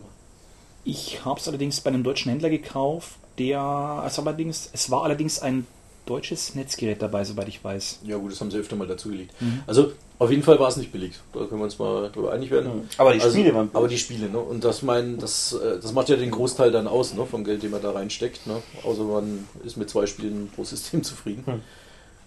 Ich 0.85 1.24
habe 1.24 1.39
es 1.39 1.48
allerdings 1.48 1.81
bei 1.81 1.89
einem 1.90 2.02
deutschen 2.02 2.31
Händler 2.31 2.51
gekauft, 2.51 3.12
der, 3.39 3.60
also 3.60 4.23
allerdings, 4.23 4.69
es 4.73 4.90
war 4.90 5.05
allerdings 5.05 5.40
ein 5.40 5.66
deutsches 6.06 6.55
Netzgerät 6.55 7.01
dabei, 7.01 7.24
soweit 7.24 7.48
ich 7.48 7.62
weiß. 7.62 8.01
Ja 8.05 8.16
gut, 8.16 8.32
das 8.32 8.40
haben 8.40 8.51
sie 8.51 8.59
öfter 8.59 8.77
mal 8.77 8.89
dazugelegt. 8.89 9.40
Mhm. 9.40 9.62
Also 9.66 9.93
auf 10.23 10.31
jeden 10.31 10.43
Fall 10.43 10.59
war 10.59 10.69
es 10.69 10.77
nicht 10.77 10.93
billig. 10.93 11.15
Da 11.32 11.40
können 11.40 11.61
wir 11.61 11.65
uns 11.65 11.78
mal 11.78 12.11
drüber 12.11 12.32
einig 12.32 12.51
werden. 12.51 12.89
Aber 12.97 13.12
die 13.12 13.20
Also, 13.20 13.32
Spiele 13.32 13.55
waren 13.55 13.66
billig. 13.66 13.77
Aber 13.77 13.89
die 13.89 13.99
Spiele, 13.99 14.28
ne? 14.28 14.39
Und 14.39 14.62
das 14.65 14.82
mein, 14.82 15.19
das, 15.19 15.53
äh, 15.53 15.81
das 15.81 15.93
macht 15.93 16.09
ja 16.09 16.16
den 16.16 16.31
Großteil 16.31 16.70
dann 16.70 16.86
aus, 16.86 17.15
ne? 17.15 17.27
Vom 17.27 17.44
Geld, 17.44 17.62
den 17.62 17.70
man 17.70 17.82
da 17.82 17.90
reinsteckt, 17.90 18.47
ne? 18.47 18.62
Außer 18.85 19.03
man 19.03 19.47
ist 19.65 19.77
mit 19.77 19.90
zwei 19.90 20.07
Spielen 20.07 20.51
pro 20.55 20.65
System 20.65 21.03
zufrieden. 21.05 21.43
Hm. 21.47 21.61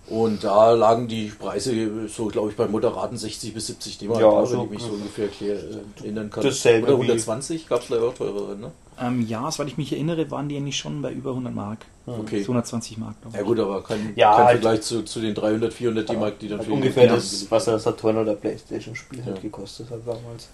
Und 0.07 0.43
da 0.43 0.71
lagen 0.73 1.07
die 1.07 1.31
Preise 1.37 2.07
so, 2.07 2.25
glaube 2.27 2.51
ich, 2.51 2.55
bei 2.55 2.67
moderaten 2.67 3.17
60 3.17 3.55
bis 3.55 3.67
70 3.67 3.97
D-Mark, 3.97 4.19
Ja, 4.21 4.39
ne, 4.41 4.45
so- 4.45 4.57
wenn 4.57 4.63
ich 4.65 4.69
mich 4.69 4.81
so 4.83 4.89
ungefähr 4.89 5.25
erklär, 5.25 5.55
äh, 5.55 6.03
erinnern 6.03 6.29
kann. 6.29 6.43
Dasselbe 6.43 6.87
Oder 6.87 6.97
wie- 6.97 7.07
120 7.07 7.67
gab 7.67 7.81
es 7.81 7.89
leider 7.89 8.03
auch 8.03 8.13
teurere, 8.13 8.55
ne? 8.55 8.71
Ähm, 9.01 9.25
ja, 9.27 9.49
soweit 9.51 9.67
ich 9.69 9.77
mich 9.77 9.91
erinnere, 9.91 10.29
waren 10.29 10.47
die 10.47 10.57
eigentlich 10.57 10.77
schon 10.77 11.01
bei 11.01 11.11
über 11.11 11.33
100 11.33 11.55
Mark. 11.55 11.79
Okay. 12.05 12.43
So 12.43 12.49
120 12.53 12.99
Mark. 12.99 13.19
glaube 13.21 13.35
Ja 13.35 13.43
gut, 13.43 13.59
aber 13.59 13.81
kein, 13.83 14.13
Ja, 14.15 14.35
kein 14.35 14.45
halt- 14.45 14.61
Vergleich 14.61 14.81
zu, 14.83 15.01
zu 15.03 15.19
den 15.21 15.33
300, 15.33 15.73
400 15.73 16.07
D-Mark, 16.07 16.37
die 16.37 16.49
dann 16.49 16.59
Hat 16.59 16.67
für 16.67 16.73
ungefähr 16.73 17.07
das, 17.07 17.47
was 17.49 17.65
das 17.65 17.83
Saturn 17.83 18.17
oder 18.17 18.35
Playstation 18.35 18.95
Spiel 18.95 19.25
halt 19.25 19.37
Ja. 19.37 19.41
gekostet 19.41 19.89
hat 19.89 20.01
damals. 20.05 20.49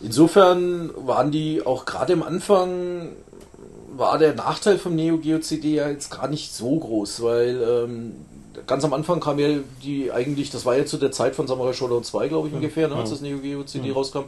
Insofern 0.00 0.90
waren 1.06 1.30
die 1.30 1.64
auch 1.64 1.84
gerade 1.84 2.14
am 2.14 2.22
Anfang 2.24 3.10
war 3.94 4.18
der 4.18 4.34
Nachteil 4.34 4.78
vom 4.78 4.94
Neo 4.96 5.18
Geo 5.18 5.38
CD 5.38 5.74
ja 5.74 5.88
jetzt 5.88 6.10
gar 6.10 6.26
nicht 6.26 6.52
so 6.52 6.76
groß, 6.78 7.22
weil 7.22 7.62
ähm, 7.86 8.14
ganz 8.66 8.84
am 8.84 8.92
Anfang 8.92 9.20
kam 9.20 9.38
ja 9.38 9.58
die 9.82 10.10
eigentlich, 10.12 10.50
das 10.50 10.64
war 10.66 10.76
ja 10.76 10.84
zu 10.84 10.96
der 10.96 11.12
Zeit 11.12 11.34
von 11.34 11.46
Samurai 11.46 11.72
Shodown 11.72 12.04
2, 12.04 12.28
glaube 12.28 12.48
ich 12.48 12.54
ungefähr, 12.54 12.88
ne, 12.88 12.96
als 12.96 13.10
das 13.10 13.20
Neo 13.20 13.38
Geo 13.38 13.62
CD 13.64 13.90
rauskam. 13.92 14.24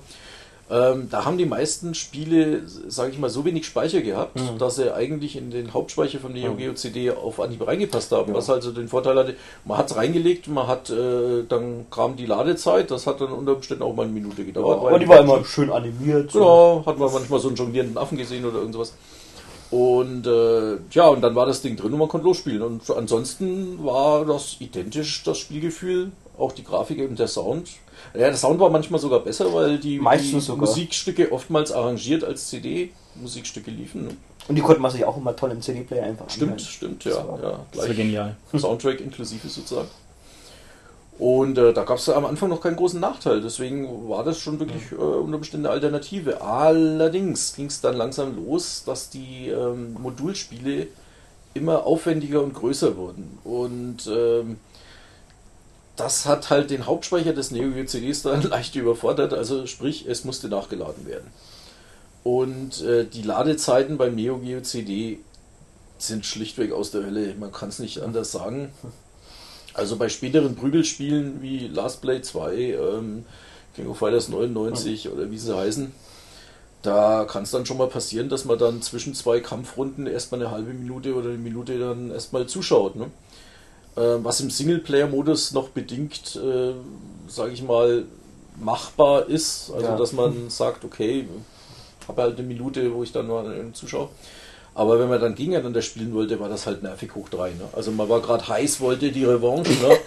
Ähm, 0.70 1.09
da 1.10 1.26
haben 1.26 1.36
die 1.36 1.44
meisten 1.44 1.94
Spiele, 1.94 2.62
sage 2.88 3.10
ich 3.12 3.18
mal, 3.18 3.28
so 3.28 3.44
wenig 3.44 3.66
Speicher 3.66 4.01
gehabt, 4.01 4.38
dass 4.59 4.76
sie 4.76 4.94
eigentlich 4.94 5.36
in 5.36 5.51
den 5.51 5.74
Hauptspeicher 5.74 6.18
vom 6.20 6.32
Neo 6.32 6.55
Geo 6.55 6.72
CD 6.72 7.10
auf 7.10 7.38
Anhieb 7.38 7.66
reingepasst 7.66 8.10
haben. 8.12 8.32
Was 8.32 8.48
also 8.48 8.72
den 8.72 8.88
Vorteil 8.88 9.14
hatte, 9.18 9.34
man 9.66 9.76
hat 9.76 9.90
es 9.90 9.96
reingelegt, 9.96 10.48
man 10.48 10.66
hat, 10.66 10.88
äh, 10.88 11.42
dann 11.46 11.84
kam 11.90 12.16
die 12.16 12.24
Ladezeit, 12.24 12.90
das 12.90 13.06
hat 13.06 13.20
dann 13.20 13.32
unter 13.32 13.56
Umständen 13.56 13.82
auch 13.82 13.94
mal 13.94 14.05
eine 14.05 14.12
Minute 14.12 14.42
gedauert. 14.42 14.78
Aber 14.86 14.98
die 14.98 15.06
war 15.06 15.20
immer 15.20 15.44
schön 15.44 15.70
animiert. 15.70 16.32
so. 16.32 16.38
Genau, 16.38 16.82
hat 16.86 16.98
man 16.98 17.12
manchmal 17.12 17.40
so 17.40 17.48
einen 17.48 17.56
jonglierenden 17.59 17.98
Affen 17.98 18.16
gesehen 18.16 18.46
oder 18.46 18.60
irgendwas. 18.60 18.94
Und 19.70 20.26
äh, 20.26 20.76
ja, 20.92 21.08
und 21.08 21.20
dann 21.22 21.34
war 21.34 21.46
das 21.46 21.62
Ding 21.62 21.76
drin 21.76 21.92
und 21.92 21.98
man 21.98 22.08
konnte 22.08 22.26
losspielen. 22.26 22.62
Und 22.62 22.88
ansonsten 22.90 23.84
war 23.84 24.24
das 24.24 24.56
identisch, 24.60 25.22
das 25.24 25.38
Spielgefühl, 25.38 26.12
auch 26.38 26.52
die 26.52 26.62
Grafik 26.64 26.98
und 27.08 27.18
der 27.18 27.28
Sound. 27.28 27.68
Ja, 28.12 28.20
der 28.20 28.36
Sound 28.36 28.60
war 28.60 28.70
manchmal 28.70 29.00
sogar 29.00 29.20
besser, 29.20 29.52
weil 29.52 29.78
die, 29.78 29.98
die. 29.98 30.56
Musikstücke 30.56 31.32
oftmals 31.32 31.72
arrangiert 31.72 32.22
als 32.24 32.48
CD-Musikstücke 32.48 33.70
liefen. 33.70 34.04
ne? 34.06 34.16
Und 34.46 34.56
die 34.56 34.62
konnte 34.62 34.80
man 34.80 34.90
sich 34.90 35.04
auch 35.04 35.16
immer 35.16 35.34
toll 35.34 35.50
im 35.52 35.62
CD-Player 35.62 36.04
einfach 36.04 36.28
Stimmt, 36.28 36.52
anhören. 36.52 36.58
stimmt, 36.68 37.06
Das 37.06 37.14
ja. 37.14 37.26
war- 37.28 37.42
ja 37.42 37.60
Das 37.72 37.78
war 37.78 37.86
gleich 37.86 37.96
genial. 37.96 38.36
Soundtrack 38.56 39.00
inklusive 39.00 39.48
sozusagen. 39.48 39.88
Und 41.18 41.58
äh, 41.58 41.72
da 41.72 41.84
gab 41.84 41.98
es 41.98 42.08
am 42.08 42.26
Anfang 42.26 42.48
noch 42.48 42.60
keinen 42.60 42.76
großen 42.76 42.98
Nachteil, 42.98 43.40
deswegen 43.40 44.08
war 44.08 44.24
das 44.24 44.40
schon 44.40 44.58
wirklich 44.58 44.90
äh, 44.90 44.96
unter 44.96 45.36
Umständen 45.36 45.66
eine 45.66 45.74
Alternative. 45.74 46.40
Allerdings 46.40 47.54
ging 47.54 47.66
es 47.66 47.80
dann 47.80 47.96
langsam 47.96 48.34
los, 48.34 48.82
dass 48.84 49.10
die 49.10 49.48
ähm, 49.48 49.94
Modulspiele 49.94 50.88
immer 51.54 51.86
aufwendiger 51.86 52.42
und 52.42 52.54
größer 52.54 52.96
wurden. 52.96 53.38
Und 53.44 54.08
ähm, 54.08 54.58
das 55.94 56.26
hat 56.26 56.50
halt 56.50 56.70
den 56.70 56.86
Hauptspeicher 56.86 57.32
des 57.32 57.52
Neo 57.52 57.70
Geo 57.70 57.84
CDs 57.84 58.22
dann 58.22 58.42
leicht 58.50 58.74
überfordert, 58.74 59.32
also 59.32 59.66
sprich, 59.66 60.06
es 60.08 60.24
musste 60.24 60.48
nachgeladen 60.48 61.06
werden. 61.06 61.30
Und 62.24 62.82
äh, 62.82 63.04
die 63.04 63.22
Ladezeiten 63.22 63.98
beim 63.98 64.16
Neo 64.16 64.38
Geo 64.38 64.62
CD 64.62 65.20
sind 65.98 66.26
schlichtweg 66.26 66.72
aus 66.72 66.90
der 66.90 67.04
Hölle. 67.04 67.34
Man 67.38 67.52
kann 67.52 67.68
es 67.68 67.78
nicht 67.78 68.00
anders 68.00 68.32
sagen. 68.32 68.72
Also 69.74 69.96
bei 69.96 70.09
späteren 70.09 70.55
Prügelspielen 70.55 71.42
wie 71.42 71.66
Last 71.66 72.01
Blade 72.01 72.22
2, 72.22 72.55
ähm, 72.56 73.24
King 73.74 73.88
of 73.88 73.98
Fighters 73.98 74.28
99 74.28 75.09
oder 75.09 75.30
wie 75.30 75.38
sie 75.38 75.56
heißen, 75.56 75.92
da 76.82 77.24
kann 77.24 77.42
es 77.42 77.51
dann 77.51 77.66
schon 77.66 77.78
mal 77.78 77.88
passieren, 77.88 78.28
dass 78.28 78.44
man 78.44 78.59
dann 78.59 78.82
zwischen 78.82 79.14
zwei 79.14 79.40
Kampfrunden 79.40 80.06
erstmal 80.06 80.40
eine 80.40 80.51
halbe 80.51 80.72
Minute 80.72 81.14
oder 81.14 81.30
eine 81.30 81.38
Minute 81.38 81.78
dann 81.78 82.10
erstmal 82.10 82.46
zuschaut. 82.46 82.94
Ne? 82.94 83.10
Ähm, 83.96 84.24
was 84.24 84.40
im 84.40 84.51
Singleplayer-Modus 84.51 85.52
noch 85.52 85.70
bedingt, 85.70 86.36
äh, 86.36 86.72
sage 87.26 87.52
ich 87.52 87.62
mal, 87.62 88.05
machbar 88.60 89.28
ist. 89.28 89.70
Also 89.72 89.86
Ja. 89.86 89.96
dass 89.96 90.12
man 90.12 90.51
sagt, 90.51 90.84
okay, 90.84 91.26
habe 92.06 92.22
halt 92.22 92.38
eine 92.38 92.46
Minute, 92.46 92.94
wo 92.94 93.02
ich 93.02 93.12
dann 93.12 93.28
mal 93.28 93.70
zuschaue. 93.72 94.09
Aber 94.74 94.98
wenn 94.98 95.09
man 95.09 95.20
dann 95.20 95.34
gegeneinander 95.34 95.82
spielen 95.82 96.12
wollte, 96.14 96.40
war 96.40 96.48
das 96.48 96.66
halt 96.66 96.82
nervig 96.82 97.14
hoch 97.14 97.28
drei. 97.28 97.51
Ne? 97.51 97.68
Also 97.72 97.92
man 97.92 98.09
war 98.09 98.20
gerade 98.20 98.48
heiß, 98.48 98.80
wollte 98.80 99.12
die 99.12 99.24
Revanche. 99.24 99.72
Ne? 99.72 99.98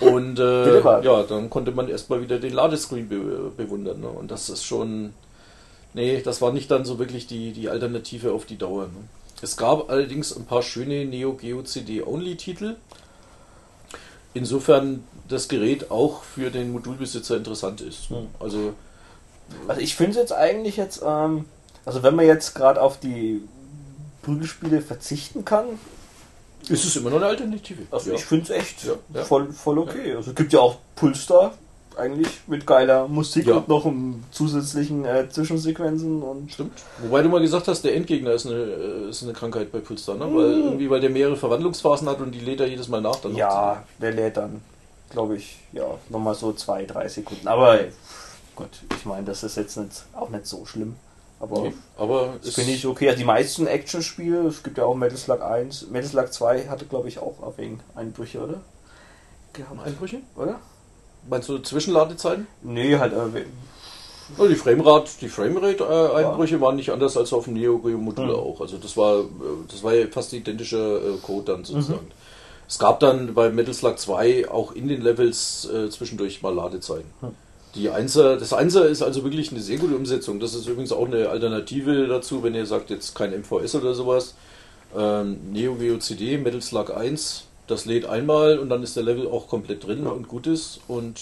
Und 0.12 0.38
äh, 0.38 0.80
ja, 0.80 1.22
dann 1.22 1.50
konnte 1.50 1.70
man 1.72 1.88
erstmal 1.88 2.20
wieder 2.20 2.38
den 2.38 2.52
Ladescreen 2.52 3.08
be 3.08 3.52
bewundern. 3.56 4.00
Ne? 4.00 4.08
Und 4.08 4.30
das 4.30 4.48
ist 4.48 4.64
schon. 4.64 5.12
Nee, 5.94 6.20
das 6.22 6.42
war 6.42 6.52
nicht 6.52 6.70
dann 6.70 6.84
so 6.84 6.98
wirklich 6.98 7.26
die, 7.26 7.52
die 7.52 7.68
Alternative 7.68 8.32
auf 8.32 8.44
die 8.44 8.58
Dauer. 8.58 8.84
Ne? 8.84 9.08
Es 9.40 9.56
gab 9.56 9.90
allerdings 9.90 10.36
ein 10.36 10.44
paar 10.44 10.62
schöne 10.62 11.04
Neo 11.04 11.32
Geo 11.34 11.62
CD 11.62 12.02
Only 12.02 12.36
Titel. 12.36 12.76
Insofern 14.34 15.04
das 15.28 15.48
Gerät 15.48 15.90
auch 15.90 16.22
für 16.22 16.50
den 16.50 16.72
Modulbesitzer 16.72 17.36
interessant 17.36 17.80
ist. 17.80 18.10
Ne? 18.10 18.26
Also 18.38 18.74
Also 19.66 19.80
ich 19.80 19.94
finde 19.96 20.12
es 20.12 20.16
jetzt 20.18 20.32
eigentlich 20.32 20.76
jetzt, 20.76 21.02
ähm, 21.04 21.46
also 21.84 22.02
wenn 22.02 22.14
man 22.14 22.26
jetzt 22.26 22.54
gerade 22.54 22.80
auf 22.80 23.00
die 23.00 23.42
Prügelspiele 24.28 24.80
verzichten 24.82 25.44
kann, 25.44 25.64
ist 26.68 26.84
es 26.84 26.96
immer 26.96 27.08
noch 27.10 27.16
eine 27.16 27.26
Alternative. 27.26 27.82
also 27.90 28.10
Ja. 28.10 28.16
ich 28.16 28.24
finde 28.24 28.44
es 28.44 28.50
echt 28.50 28.84
Ja. 29.14 29.24
Voll, 29.24 29.50
voll 29.52 29.78
okay. 29.78 30.14
Also 30.14 30.30
es 30.30 30.36
gibt 30.36 30.52
ja 30.52 30.60
auch 30.60 30.76
Pulstar 30.96 31.54
eigentlich 31.96 32.28
mit 32.46 32.66
geiler 32.66 33.08
Musik 33.08 33.48
und 33.48 33.66
noch 33.68 33.84
um 33.86 34.22
zusätzlichen 34.30 35.04
äh, 35.04 35.28
Zwischensequenzen 35.30 36.22
und 36.22 36.52
Stimmt. 36.52 36.78
Wobei 37.02 37.22
du 37.22 37.28
mal 37.28 37.40
gesagt 37.40 37.66
hast, 37.68 37.82
der 37.82 37.96
Endgegner 37.96 38.32
ist 38.32 38.46
eine, 38.46 38.54
äh, 38.56 39.08
ist 39.08 39.22
eine 39.22 39.32
Krankheit 39.32 39.72
bei 39.72 39.78
Pulsar, 39.80 40.14
ne? 40.16 40.24
Weil 40.26 40.56
Mhm. 40.56 40.62
irgendwie, 40.64 40.90
weil 40.90 41.00
der 41.00 41.10
mehrere 41.10 41.36
Verwandlungsphasen 41.36 42.08
hat 42.08 42.20
und 42.20 42.30
die 42.32 42.40
lädt 42.40 42.60
er 42.60 42.68
jedes 42.68 42.88
Mal 42.88 43.00
nach. 43.00 43.16
Dann 43.16 43.34
ja, 43.34 43.82
der 44.00 44.12
lädt 44.12 44.36
dann, 44.36 44.60
glaube 45.10 45.36
ich, 45.36 45.56
ja, 45.72 45.86
nochmal 46.10 46.34
so 46.34 46.52
zwei, 46.52 46.84
drei 46.84 47.08
Sekunden. 47.08 47.48
Aber 47.48 47.78
Gott, 48.54 48.70
ich 48.96 49.04
meine, 49.04 49.24
das 49.26 49.42
ist 49.42 49.56
jetzt 49.56 49.76
nicht, 49.76 50.04
auch 50.14 50.28
nicht 50.28 50.46
so 50.46 50.64
schlimm. 50.66 50.94
Aber 51.40 51.60
Nee, 51.62 51.72
aber 51.96 52.34
das 52.40 52.48
es 52.48 52.54
finde 52.56 52.72
ich 52.72 52.86
okay. 52.86 53.08
Also 53.08 53.18
die 53.18 53.24
meisten 53.24 53.66
Action-Spiele, 53.66 54.46
es 54.48 54.62
gibt 54.62 54.76
ja 54.78 54.84
auch 54.84 54.94
Metal 54.94 55.16
Slug 55.16 55.40
1, 55.42 55.88
Metal 55.90 56.08
Slug 56.08 56.32
2 56.32 56.68
hatte, 56.68 56.84
glaube 56.86 57.08
ich, 57.08 57.18
auch 57.20 57.34
wegen 57.56 57.80
Einbrüche, 57.94 58.40
oder? 58.40 58.60
Gehabt, 59.52 59.86
Einbrüche? 59.86 60.18
oder? 60.36 60.58
Meinst 61.28 61.48
du 61.48 61.58
Zwischenladezeiten? 61.58 62.46
Nee, 62.62 62.96
halt, 62.98 63.12
äh, 63.12 63.44
Ja, 64.36 64.46
die 64.46 64.56
Framerate, 64.56 65.10
die 65.20 65.28
Framerate-Einbrüche 65.28 66.60
waren 66.60 66.76
nicht 66.76 66.90
anders 66.90 67.16
als 67.16 67.32
auf 67.32 67.44
dem 67.44 67.54
Neo 67.54 67.78
Geo 67.78 67.96
Modul 67.98 68.26
Mhm. 68.26 68.34
auch. 68.34 68.60
Also 68.60 68.76
das 68.76 68.96
war, 68.96 69.20
äh, 69.20 69.24
das 69.70 69.82
war 69.82 69.94
ja 69.94 70.06
fast 70.08 70.32
identischer 70.32 70.96
äh, 70.98 71.16
Code 71.22 71.52
dann 71.52 71.64
sozusagen. 71.64 72.10
Es 72.68 72.78
gab 72.78 73.00
dann 73.00 73.32
bei 73.32 73.48
Metal 73.48 73.72
Slug 73.72 73.98
2 73.98 74.50
auch 74.50 74.72
in 74.72 74.88
den 74.88 75.00
Levels 75.00 75.66
äh, 75.72 75.88
zwischendurch 75.88 76.42
mal 76.42 76.54
Ladezeiten. 76.54 77.10
Hm. 77.20 77.34
Die 77.74 77.90
Einser, 77.90 78.36
das 78.36 78.52
Einser 78.52 78.86
ist 78.88 79.02
also 79.02 79.24
wirklich 79.24 79.50
eine 79.52 79.60
sehr 79.60 79.78
gute 79.78 79.94
Umsetzung. 79.94 80.40
Das 80.40 80.54
ist 80.54 80.66
übrigens 80.66 80.92
auch 80.92 81.06
eine 81.06 81.28
Alternative 81.28 82.06
dazu, 82.06 82.42
wenn 82.42 82.54
ihr 82.54 82.66
sagt, 82.66 82.90
jetzt 82.90 83.14
kein 83.14 83.32
MVS 83.38 83.74
oder 83.74 83.94
sowas. 83.94 84.34
Ähm, 84.96 85.38
Neo 85.52 85.74
Geo 85.74 85.98
CD, 85.98 86.38
Metal 86.38 86.62
Slug 86.62 86.90
1, 86.96 87.44
das 87.66 87.84
lädt 87.84 88.06
einmal 88.06 88.58
und 88.58 88.70
dann 88.70 88.82
ist 88.82 88.96
der 88.96 89.02
Level 89.02 89.26
auch 89.28 89.48
komplett 89.48 89.86
drin 89.86 90.06
und 90.06 90.28
gut 90.28 90.46
ist. 90.46 90.80
Und 90.88 91.20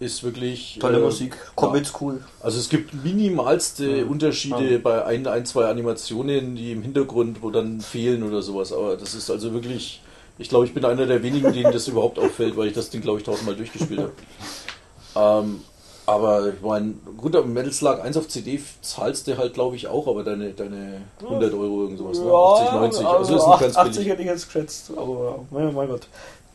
ist 0.00 0.24
wirklich. 0.24 0.78
Tolle 0.80 0.98
äh, 0.98 1.02
Musik, 1.02 1.36
Comics 1.54 1.92
cool. 2.00 2.24
Also 2.40 2.58
es 2.58 2.68
gibt 2.68 3.04
minimalste 3.04 3.98
Ja. 3.98 4.04
Unterschiede 4.04 4.72
Ja. 4.72 4.78
bei 4.78 5.04
ein, 5.04 5.26
ein, 5.28 5.46
zwei 5.46 5.66
Animationen, 5.66 6.56
die 6.56 6.72
im 6.72 6.82
Hintergrund, 6.82 7.40
wo 7.40 7.50
dann 7.50 7.80
fehlen 7.80 8.24
oder 8.24 8.42
sowas. 8.42 8.72
Aber 8.72 8.96
das 8.96 9.14
ist 9.14 9.30
also 9.30 9.52
wirklich, 9.52 10.00
ich 10.38 10.48
glaube, 10.48 10.66
ich 10.66 10.74
bin 10.74 10.84
einer 10.84 11.06
der 11.06 11.22
wenigen, 11.22 11.52
denen 11.52 11.72
das 11.72 11.86
überhaupt 11.86 12.18
auffällt, 12.18 12.56
weil 12.56 12.66
ich 12.66 12.72
das 12.74 12.90
Ding, 12.90 13.00
glaube 13.00 13.20
ich, 13.20 13.24
tausendmal 13.24 13.54
durchgespielt 13.54 14.00
habe. 14.00 14.12
Ähm, 15.16 15.62
aber 16.04 16.48
ich 16.48 16.60
meine, 16.60 16.94
gut, 17.16 17.36
aber 17.36 17.46
Metal 17.46 18.00
1 18.00 18.16
auf 18.16 18.28
CD 18.28 18.60
zahlst 18.82 19.28
du 19.28 19.36
halt, 19.38 19.54
glaube 19.54 19.76
ich, 19.76 19.86
auch, 19.86 20.06
aber 20.08 20.24
deine, 20.24 20.50
deine 20.52 21.02
100 21.20 21.52
Euro 21.54 21.82
irgend 21.82 21.98
sowas, 21.98 22.18
ne? 22.18 22.30
80, 22.32 22.72
90. 22.72 23.06
Also 23.06 23.36
ist 23.36 23.46
nicht 23.46 23.60
ganz 23.60 23.76
80 23.76 23.94
billig. 23.94 24.08
hätte 24.10 24.22
ich 24.22 24.28
jetzt 24.28 24.46
geschätzt, 24.46 24.90
aber 24.96 25.44
mein, 25.50 25.72
mein 25.74 25.88
Gott. 25.88 26.08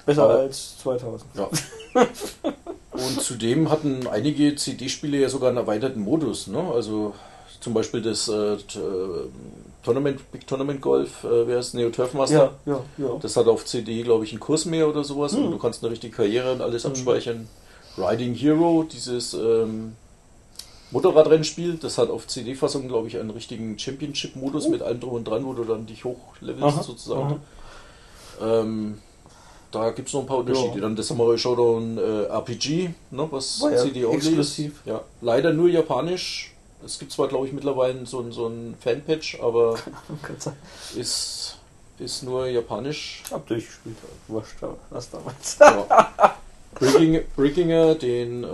Besser 0.06 0.24
Aber- 0.24 0.40
als 0.40 0.78
2000. 0.84 1.24
Ja. 1.36 1.50
Und 2.92 3.22
zudem 3.22 3.70
hatten 3.70 4.08
einige 4.08 4.56
CD-Spiele 4.56 5.18
ja 5.18 5.30
sogar 5.30 5.50
einen 5.50 5.58
erweiterten 5.58 6.02
Modus. 6.02 6.48
Ne? 6.48 6.60
Also 6.74 7.14
zum 7.60 7.74
Beispiel 7.74 8.02
das 8.02 8.28
äh, 8.28 8.54
äh, 8.54 8.58
Tournament, 9.84 10.32
Big 10.32 10.48
Tournament 10.48 10.82
Golf, 10.82 11.24
äh, 11.24 11.48
wer 11.48 11.60
ist 11.60 11.74
Neo 11.76 11.90
Turf 11.90 12.14
Master? 12.16 12.54
Ja, 12.66 12.74
ja, 12.74 12.80
ja. 12.98 13.10
Das 13.22 13.38
hat 13.38 13.48
auf 13.48 13.66
CD, 13.66 14.02
glaube 14.04 14.24
ich, 14.26 14.32
einen 14.32 14.40
Kurs 14.40 14.66
mehr 14.66 14.88
oder 14.90 15.04
sowas 15.04 15.34
und 15.34 15.44
Hm. 15.46 15.52
du 15.52 15.58
kannst 15.60 15.84
eine 15.84 15.92
richtige 15.92 16.16
Karriere 16.16 16.52
und 16.54 16.62
alles 16.62 16.84
Hm. 16.86 16.92
abspeichern. 16.92 17.48
Riding 17.98 18.34
Hero, 18.36 18.84
dieses 18.84 19.34
ähm, 19.34 19.96
Motorradrennspiel, 20.92 21.76
das 21.78 21.98
hat 21.98 22.10
auf 22.10 22.28
CD-Fassung, 22.28 22.88
glaube 22.88 23.08
ich, 23.08 23.18
einen 23.18 23.30
richtigen 23.32 23.78
Championship-Modus 23.78 24.70
mit 24.70 24.82
allem 24.82 25.00
drum 25.00 25.14
und 25.14 25.28
dran, 25.28 25.46
wo 25.46 25.54
du 25.54 25.64
dann 25.64 25.86
dich 25.86 26.06
hochlevelst 26.06 26.64
Aha, 26.78 26.84
sozusagen. 26.84 27.42
aha. 28.40 28.60
Ähm, 28.62 29.00
da 29.72 29.90
gibt 29.92 30.08
es 30.08 30.14
noch 30.14 30.22
ein 30.22 30.28
paar 30.28 30.38
Unterschiede. 30.38 30.76
Ja. 30.76 30.82
Dann 30.82 30.96
das 30.96 31.08
Samurai 31.08 31.38
Showdown 31.38 31.98
äh, 31.98 32.24
RPG, 32.28 32.92
ne, 33.12 33.28
was 33.32 33.60
War 33.62 33.76
CD-only 33.76 34.40
ist. 34.40 34.60
Ja, 34.86 35.02
leider 35.22 35.52
nur 35.52 35.68
japanisch. 35.68 36.54
Es 36.86 37.00
gibt 37.00 37.12
zwar, 37.12 37.28
glaube 37.28 37.48
ich, 37.48 37.54
mittlerweile 37.54 38.06
so, 38.06 38.20
ein- 38.22 38.32
so 38.32 38.48
ein 38.48 38.76
Fanpatch, 38.80 39.40
aber 39.42 39.76
ist, 40.96 41.58
ist 42.00 42.24
nur 42.24 42.48
japanisch. 42.48 43.24
Hab 43.32 43.46
durchgespielt, 43.48 43.98
wurscht, 44.28 44.56
das 44.92 45.10
damals. 45.10 45.58
Ja. 45.60 46.36
Bricking, 46.80 47.22
Brickinger, 47.36 47.96
den, 47.96 48.44
äh, 48.44 48.48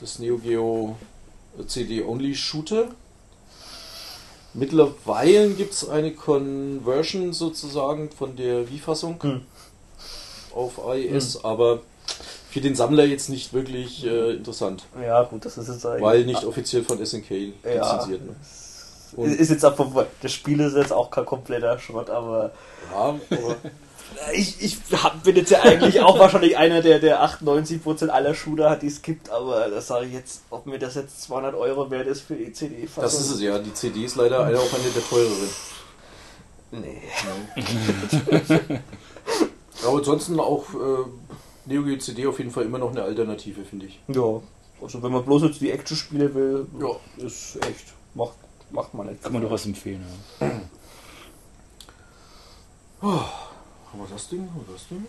das 0.00 0.18
Neo 0.18 0.38
Geo 0.38 0.96
CD-only 1.66 2.34
Shooter. 2.34 2.88
Mittlerweile 4.54 5.50
gibt 5.50 5.72
es 5.72 5.88
eine 5.88 6.12
Conversion 6.12 7.32
sozusagen 7.32 8.10
von 8.10 8.36
der 8.36 8.68
Wii-Fassung 8.68 9.22
Hm. 9.22 9.40
auf 10.54 10.84
AES, 10.86 11.42
aber 11.44 11.80
für 12.50 12.60
den 12.60 12.74
Sammler 12.74 13.04
jetzt 13.04 13.30
nicht 13.30 13.54
wirklich 13.54 14.04
äh, 14.04 14.32
interessant, 14.34 14.84
Ja, 15.02 15.22
gut, 15.22 15.44
das 15.46 15.56
ist 15.56 15.68
jetzt 15.68 15.86
eigentlich. 15.86 16.02
weil 16.02 16.24
nicht 16.26 16.44
offiziell 16.44 16.84
von 16.84 16.98
SNK 17.04 17.30
Ja. 17.64 17.94
lizenziert. 17.94 18.26
Ne? 18.26 18.34
Ist- 18.42 18.68
Und- 19.16 19.30
Ist 19.38 19.50
jetzt 19.50 19.64
auch, 19.64 20.04
das 20.22 20.32
Spiel 20.32 20.60
ist 20.60 20.74
jetzt 20.74 20.92
auch 20.92 21.10
kein 21.10 21.24
kompletter 21.26 21.78
Schrott, 21.78 22.08
aber 22.10 22.50
Ja, 22.90 22.98
aber 23.30 23.56
ich, 24.34 24.62
ich 24.62 24.78
hab, 25.02 25.22
bin 25.24 25.36
jetzt 25.36 25.50
ja 25.50 25.60
eigentlich 25.62 26.00
auch 26.00 26.18
wahrscheinlich 26.18 26.56
einer 26.56 26.80
der, 26.82 26.98
der 26.98 27.22
98% 27.24 28.08
aller 28.08 28.34
Shooter 28.34 28.70
hat, 28.70 28.82
die 28.82 28.86
es 28.88 29.02
gibt, 29.02 29.30
aber 29.30 29.68
das 29.68 29.86
sage 29.88 30.06
ich 30.06 30.12
jetzt, 30.12 30.42
ob 30.50 30.66
mir 30.66 30.78
das 30.78 30.94
jetzt 30.94 31.22
200 31.22 31.54
Euro 31.54 31.90
wert 31.90 32.06
ist 32.06 32.22
für 32.22 32.34
die 32.34 32.52
CD-Fassung. 32.52 33.02
das 33.02 33.14
ist 33.20 33.30
es 33.30 33.40
ja. 33.40 33.58
Die 33.58 33.72
CD 33.74 34.04
ist 34.04 34.16
leider 34.16 34.44
eine, 34.44 34.58
auch 34.58 34.72
eine 34.72 34.90
der 34.94 35.02
teureren. 35.04 35.48
Nee. 36.72 37.02
Aber 39.86 39.98
ansonsten 39.98 40.40
auch 40.40 40.64
äh, 40.74 41.04
Neo 41.66 41.82
Geo 41.82 41.98
CD 41.98 42.26
auf 42.26 42.38
jeden 42.38 42.50
Fall 42.50 42.64
immer 42.64 42.78
noch 42.78 42.90
eine 42.90 43.02
Alternative, 43.02 43.64
finde 43.64 43.86
ich. 43.86 44.00
Ja, 44.08 44.40
also 44.82 45.02
wenn 45.02 45.12
man 45.12 45.24
bloß 45.24 45.42
jetzt 45.42 45.60
die 45.60 45.70
Action-Spiele 45.70 46.34
will, 46.34 46.66
Ja. 46.80 46.96
ist 47.24 47.56
echt, 47.66 47.92
macht, 48.14 48.34
macht 48.70 48.94
man 48.94 49.08
nicht. 49.08 49.22
Kann 49.22 49.32
man 49.32 49.42
durchaus 49.42 49.66
empfehlen. 49.66 50.04
Ja. 50.40 50.50
Haben 53.92 54.00
wir 54.00 54.08
das 54.10 54.28
Ding? 54.28 54.40
Haben 54.40 54.64
wir 54.66 54.72
das 54.72 54.88
Ding? 54.88 55.06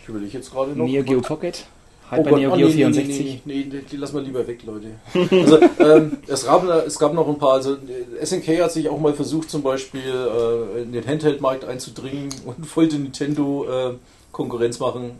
Ich 0.00 0.08
überlege 0.08 0.38
jetzt 0.38 0.50
gerade 0.52 0.70
noch. 0.72 0.86
Neo 0.86 1.02
Geo 1.02 1.20
Pocket, 1.20 1.66
Oh 2.06 2.10
halt 2.12 2.24
bei 2.24 2.30
Gott, 2.30 2.38
Neo 2.38 2.52
oh, 2.52 2.56
Geo 2.56 2.68
nee, 2.68 2.74
nee, 2.74 2.92
64. 2.92 3.18
Nee, 3.18 3.40
nee, 3.44 3.66
nee, 3.68 3.84
die 3.90 3.96
lassen 3.96 4.14
wir 4.14 4.22
lieber 4.22 4.46
weg, 4.46 4.62
Leute. 4.64 4.92
Also, 5.30 5.60
ähm, 5.80 6.18
es, 6.28 6.46
gab, 6.46 6.64
es 6.64 6.98
gab 7.00 7.12
noch 7.14 7.26
ein 7.26 7.38
paar, 7.38 7.54
also 7.54 7.74
äh, 7.74 8.24
SNK 8.24 8.62
hat 8.62 8.70
sich 8.70 8.88
auch 8.88 9.00
mal 9.00 9.12
versucht, 9.12 9.50
zum 9.50 9.62
Beispiel 9.62 10.02
äh, 10.02 10.82
in 10.82 10.92
den 10.92 11.04
Handheld-Markt 11.04 11.64
einzudringen 11.64 12.28
und 12.44 12.76
wollte 12.76 12.96
Nintendo 12.96 13.66
äh, 13.68 13.94
Konkurrenz 14.30 14.78
machen. 14.78 15.18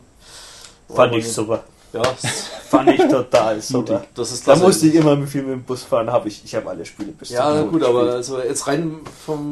Fand 0.88 1.14
ich 1.16 1.30
super. 1.30 1.64
Ja, 1.92 2.02
Fand 2.68 2.90
ich 2.90 3.00
total 3.08 3.60
super. 3.60 4.04
das 4.14 4.30
ist 4.30 4.46
Da 4.46 4.54
musste 4.54 4.86
ich 4.86 4.94
immer 4.94 5.26
viel 5.26 5.42
mit 5.42 5.52
dem 5.52 5.62
Bus 5.64 5.82
fahren, 5.82 6.10
habe 6.10 6.28
ich, 6.28 6.44
ich 6.44 6.54
habe 6.54 6.68
alle 6.70 6.84
Spiele 6.84 7.10
bis 7.12 7.30
Ja, 7.30 7.62
gut, 7.62 7.82
aber 7.82 8.12
also 8.12 8.40
jetzt 8.40 8.66
rein 8.68 9.00
vom 9.24 9.50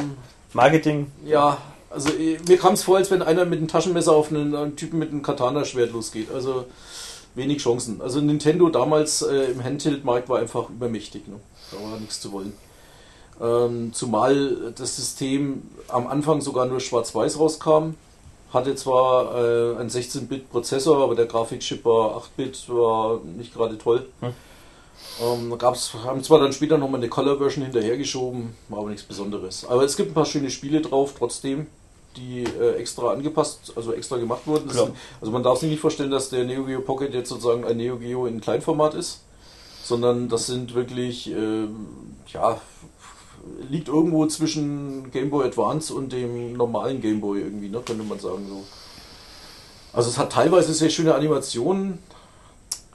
Marketing, 0.53 1.11
Ja, 1.25 1.59
also 1.95 2.11
eh, 2.11 2.39
mir 2.47 2.59
kam 2.59 2.75
es 2.75 2.83
vor, 2.83 2.97
als 2.97 3.11
wenn 3.11 3.23
einer 3.23 3.45
mit 3.45 3.59
einem 3.59 3.69
Taschenmesser 3.69 4.13
auf 4.13 4.31
einen, 4.31 4.55
einen 4.55 4.77
Typen 4.77 4.99
mit 4.99 5.11
einem 5.11 5.23
Katana-Schwert 5.23 5.93
losgeht. 5.93 6.31
Also 6.33 6.67
wenig 7.35 7.63
Chancen. 7.63 8.01
Also 8.01 8.21
Nintendo 8.21 8.69
damals 8.69 9.23
äh, 9.23 9.53
im 9.53 9.63
Handheld-Markt 9.63 10.29
war 10.29 10.39
einfach 10.39 10.69
übermächtig. 10.71 11.27
Ne? 11.29 11.41
Da 11.71 11.91
war 11.91 11.99
nichts 11.99 12.21
zu 12.21 12.33
wollen. 12.33 12.53
Ähm, 13.41 13.93
zumal 13.93 14.73
das 14.77 14.97
System 14.97 15.63
am 15.89 16.07
Anfang 16.07 16.41
sogar 16.41 16.67
nur 16.67 16.81
schwarz-weiß 16.81 17.39
rauskam. 17.39 17.95
Hatte 18.53 18.77
zwar 18.77 19.35
äh, 19.35 19.77
einen 19.79 19.91
16-Bit-Prozessor, 19.91 21.03
aber 21.03 21.17
der 21.17 21.27
Grafikchip 21.27 21.85
war 21.85 22.17
8-Bit, 22.17 22.69
war 22.69 23.21
nicht 23.37 23.53
gerade 23.53 23.77
toll. 23.79 24.07
Hm. 24.21 24.33
Ähm, 25.21 25.59
gab's, 25.59 25.93
haben 26.05 26.23
zwar 26.23 26.39
dann 26.39 26.53
später 26.53 26.79
nochmal 26.79 27.01
eine 27.01 27.09
Color-Version 27.09 27.65
hinterhergeschoben, 27.65 28.55
war 28.69 28.81
aber 28.81 28.91
nichts 28.91 29.05
Besonderes. 29.05 29.65
Aber 29.65 29.83
es 29.83 29.97
gibt 29.97 30.11
ein 30.11 30.15
paar 30.15 30.25
schöne 30.25 30.51
Spiele 30.51 30.81
drauf, 30.81 31.15
trotzdem, 31.19 31.67
die 32.17 32.45
äh, 32.45 32.77
extra 32.77 33.13
angepasst, 33.13 33.73
also 33.77 33.93
extra 33.93 34.17
gemacht 34.17 34.47
wurden. 34.47 34.69
Klar. 34.69 34.87
sind, 34.87 34.97
also 35.21 35.33
man 35.33 35.43
darf 35.43 35.59
sich 35.59 35.71
nicht 35.71 35.81
vorstellen, 35.81 36.11
dass 36.11 36.31
der 36.31 36.45
Neo 36.45 36.65
Geo 36.65 36.81
Pocket 36.81 37.13
jetzt 37.13 37.29
sozusagen 37.29 37.65
ein 37.65 37.77
Neo 37.77 37.97
Geo 37.97 38.27
in 38.27 38.41
Kleinformat 38.41 38.95
ist, 38.95 39.21
sondern 39.83 40.29
das 40.29 40.47
sind 40.47 40.75
wirklich, 40.75 41.31
ähm, 41.31 41.87
ja, 42.29 42.61
liegt 43.69 43.89
irgendwo 43.89 44.27
zwischen 44.27 45.11
Game 45.11 45.31
Boy 45.31 45.47
Advance 45.47 45.93
und 45.93 46.13
dem 46.13 46.55
normalen 46.55 47.01
Game 47.01 47.21
Boy 47.21 47.41
irgendwie, 47.41 47.69
ne, 47.69 47.81
könnte 47.85 48.05
man 48.05 48.19
sagen 48.19 48.47
so. 48.49 48.65
Also 49.93 50.11
es 50.11 50.19
hat 50.19 50.33
teilweise 50.33 50.73
sehr 50.75 50.91
schöne 50.91 51.15
Animationen, 51.15 51.99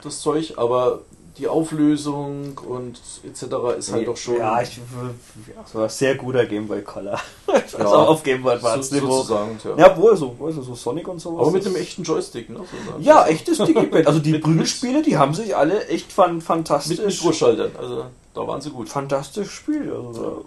das 0.02 0.20
Zeug, 0.20 0.54
aber 0.56 1.00
die 1.40 1.48
Auflösung 1.48 2.58
und 2.68 3.00
etc. 3.24 3.44
ist 3.78 3.92
halt 3.92 4.06
doch 4.06 4.16
schon 4.16 4.36
Ja, 4.36 4.60
ich, 4.62 4.76
ja, 4.76 5.64
so 5.64 5.80
ein 5.80 5.88
sehr 5.88 6.14
guter 6.16 6.44
Game 6.46 6.68
Boy 6.68 6.82
Color. 6.82 7.18
Ja. 7.48 7.54
also 7.78 7.96
auf 7.96 8.22
Game 8.22 8.42
Boy 8.42 8.58
so, 8.60 8.66
Advance 8.68 8.94
Niveau. 8.94 9.12
sozusagen. 9.16 9.58
Tja. 9.60 9.74
Ja, 9.76 9.96
wohl 9.96 10.16
so, 10.16 10.38
wohl 10.38 10.52
so, 10.52 10.62
so 10.62 10.74
Sonic 10.74 11.08
und 11.08 11.18
sowas. 11.20 11.40
aber 11.42 11.50
mit 11.50 11.66
einem 11.66 11.76
echten 11.76 12.02
Joystick, 12.04 12.48
ne? 12.50 12.58
sozusagen. 12.58 13.02
Ja, 13.02 13.26
echtes 13.26 13.58
Digipad. 13.58 14.06
Also 14.06 14.18
die 14.26 14.32
Mit- 14.32 14.42
Prügelspiele, 14.42 15.02
die 15.02 15.16
haben 15.16 15.34
sich 15.34 15.56
alle 15.56 15.86
echt 15.88 16.12
fan 16.12 16.36
Mit 16.36 16.44
fantastisch, 16.44 16.98
Mikroschaltern, 17.22 17.72
also 17.80 18.04
da 18.34 18.46
waren 18.46 18.60
sie 18.60 18.70
gut. 18.70 18.88
fantastisch 18.88 19.46
gespielt. 19.64 19.90
Also, 19.92 20.44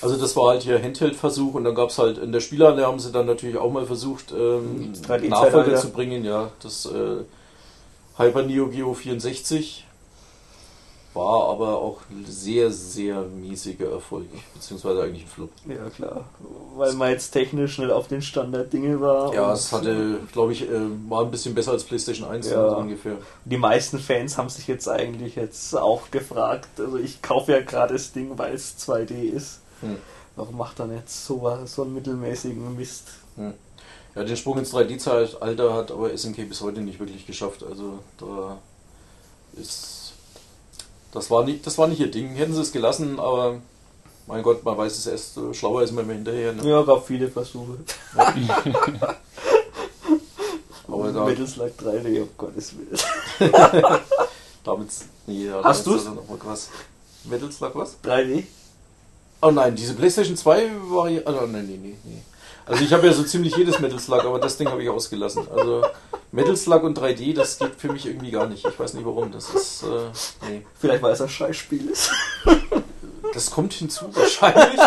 Also 0.00 0.16
das 0.16 0.34
war 0.36 0.48
halt 0.50 0.62
hier 0.62 0.82
Handheld-Versuch 0.82 1.54
und 1.54 1.64
dann 1.64 1.74
gab 1.74 1.90
es 1.90 1.98
halt 1.98 2.18
in 2.18 2.32
der 2.32 2.40
Spielanlage 2.40 2.86
haben 2.86 2.98
sie 2.98 3.12
dann 3.12 3.26
natürlich 3.26 3.56
auch 3.58 3.70
mal 3.70 3.84
versucht, 3.86 4.32
ähm, 4.32 4.92
3D 5.06 5.28
Nachfolger 5.28 5.76
zu 5.76 5.90
bringen, 5.90 6.24
ja. 6.24 6.50
Das 6.62 6.86
äh, 6.86 7.24
Hyper 8.16 8.42
Neo 8.44 8.68
Geo 8.68 8.94
64 8.94 9.86
war 11.14 11.48
aber 11.50 11.78
auch 11.78 11.98
sehr, 12.26 12.70
sehr 12.70 13.22
miesiger 13.22 13.90
Erfolg, 13.90 14.26
beziehungsweise 14.52 15.02
eigentlich 15.02 15.24
ein 15.24 15.28
Flop. 15.28 15.50
ja 15.66 15.88
klar. 15.90 16.24
Weil 16.76 16.92
man 16.94 17.10
jetzt 17.10 17.30
technisch 17.30 17.78
nicht 17.78 17.90
auf 17.90 18.08
den 18.08 18.20
Standard-Dinge 18.20 19.00
war. 19.00 19.32
Ja, 19.32 19.52
es 19.52 19.72
hatte, 19.72 20.18
glaube 20.32 20.52
ich, 20.52 20.68
äh, 20.68 20.80
war 21.08 21.24
ein 21.24 21.30
bisschen 21.30 21.54
besser 21.54 21.70
als 21.72 21.84
PlayStation 21.84 22.28
1 22.28 22.50
Ja. 22.50 22.70
so 22.70 22.76
ungefähr. 22.78 23.16
Die 23.44 23.56
meisten 23.56 23.98
Fans 23.98 24.36
haben 24.36 24.48
sich 24.48 24.66
jetzt 24.66 24.88
eigentlich 24.88 25.36
jetzt 25.36 25.76
auch 25.76 26.10
gefragt, 26.10 26.68
also 26.78 26.96
ich 26.98 27.22
kaufe 27.22 27.52
ja 27.52 27.60
gerade 27.60 27.94
das 27.94 28.12
Ding, 28.12 28.36
weil 28.36 28.54
es 28.54 28.76
2D 28.78 29.12
ist. 29.14 29.60
Hm. 29.80 29.96
Warum 30.36 30.56
macht 30.56 30.80
er 30.80 30.86
nicht 30.86 31.08
so, 31.08 31.58
so 31.64 31.82
einen 31.82 31.94
mittelmäßigen 31.94 32.76
Mist? 32.76 33.04
Ja, 34.16 34.22
den 34.24 34.36
Sprung 34.36 34.58
ins 34.58 34.72
3D-Zeitalter 34.72 35.74
hat 35.74 35.90
aber 35.92 36.16
SNK 36.16 36.48
bis 36.48 36.60
heute 36.60 36.80
nicht 36.80 36.98
wirklich 36.98 37.26
geschafft. 37.26 37.62
Also 37.62 37.98
da 38.18 38.58
ist. 39.60 40.03
Das 41.14 41.30
war 41.30 41.44
nicht, 41.44 41.66
das 41.66 41.78
war 41.78 41.86
nicht 41.86 42.00
ihr 42.00 42.10
Ding. 42.10 42.34
Hätten 42.34 42.52
sie 42.54 42.60
es 42.60 42.72
gelassen, 42.72 43.18
aber 43.20 43.60
mein 44.26 44.42
Gott, 44.42 44.64
man 44.64 44.76
weiß 44.76 44.98
es 44.98 45.06
erst, 45.06 45.38
schlauer 45.52 45.82
ist 45.82 45.92
man 45.92 46.04
immer 46.04 46.14
hinterher. 46.14 46.52
Ne? 46.52 46.68
Ja, 46.68 46.82
gab 46.82 47.06
viele 47.06 47.28
Versuche. 47.28 47.78
Aber 50.86 51.10
da, 51.12 51.24
Metal 51.24 51.46
Slug 51.46 51.72
3D, 51.78 52.22
um 52.22 52.28
Gottes 52.36 52.74
Willen. 52.76 52.98
damit. 54.64 54.88
Nee, 55.26 55.50
Hast 55.62 55.86
da 55.86 55.90
dann 55.92 56.16
noch 56.16 56.28
mal 56.28 56.38
was. 56.44 56.68
Metal 57.24 57.50
Slug 57.50 57.74
was? 57.74 57.96
3D? 58.02 58.44
Oh 59.40 59.50
nein, 59.50 59.74
diese 59.74 59.94
PlayStation 59.94 60.36
2 60.36 60.70
war. 60.88 61.10
Oh 61.26 61.46
nein, 61.46 61.66
nee, 61.66 61.76
nee, 61.76 61.96
nee. 62.04 62.22
Also 62.66 62.82
ich 62.82 62.92
habe 62.92 63.06
ja 63.06 63.12
so 63.12 63.22
ziemlich 63.22 63.56
jedes 63.56 63.78
Metal 63.78 63.98
Slug, 63.98 64.24
aber 64.24 64.38
das 64.38 64.56
Ding 64.56 64.68
habe 64.68 64.82
ich 64.82 64.88
ausgelassen. 64.88 65.46
Also 65.54 65.84
Metal 66.32 66.56
Slug 66.56 66.82
und 66.82 66.98
3D, 66.98 67.34
das 67.34 67.58
geht 67.58 67.74
für 67.76 67.92
mich 67.92 68.06
irgendwie 68.06 68.30
gar 68.30 68.46
nicht. 68.46 68.66
Ich 68.66 68.78
weiß 68.78 68.94
nicht 68.94 69.04
warum. 69.04 69.30
Das 69.32 69.50
ist 69.50 69.82
äh, 69.82 70.48
nee. 70.48 70.66
Vielleicht 70.78 71.02
weil 71.02 71.12
es 71.12 71.20
ein 71.20 71.28
Scheißspiel 71.28 71.90
ist. 71.90 72.10
Das 73.34 73.50
kommt 73.50 73.72
hinzu 73.72 74.06
wahrscheinlich. 74.14 74.80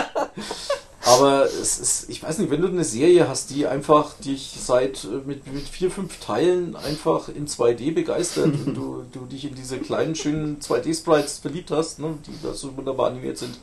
Aber 1.08 1.46
es 1.46 1.80
ist, 1.80 2.10
ich 2.10 2.22
weiß 2.22 2.38
nicht, 2.40 2.52
wenn 2.52 2.62
du 2.62 2.68
eine 2.68 2.84
Serie 2.84 3.30
hast, 3.30 3.50
die 3.52 3.66
einfach 3.66 4.14
dich 4.16 4.56
seit 4.60 5.06
äh, 5.06 5.26
mit, 5.26 5.52
mit 5.52 5.68
vier, 5.68 5.90
fünf 5.90 6.20
Teilen 6.20 6.76
einfach 6.76 7.30
in 7.30 7.48
2D 7.48 7.94
begeistert 7.94 8.46
und 8.46 8.74
du, 8.76 9.06
du 9.14 9.26
dich 9.26 9.46
in 9.46 9.56
diese 9.56 9.78
kleinen, 9.78 10.16
schönen 10.16 10.60
2D-Sprites 10.60 11.40
verliebt 11.40 11.72
hast, 11.72 12.00
ne, 12.00 12.18
die 12.28 12.34
da 12.44 12.54
so 12.54 12.76
wunderbar 12.76 13.08
animiert 13.08 13.38
sind, 13.38 13.58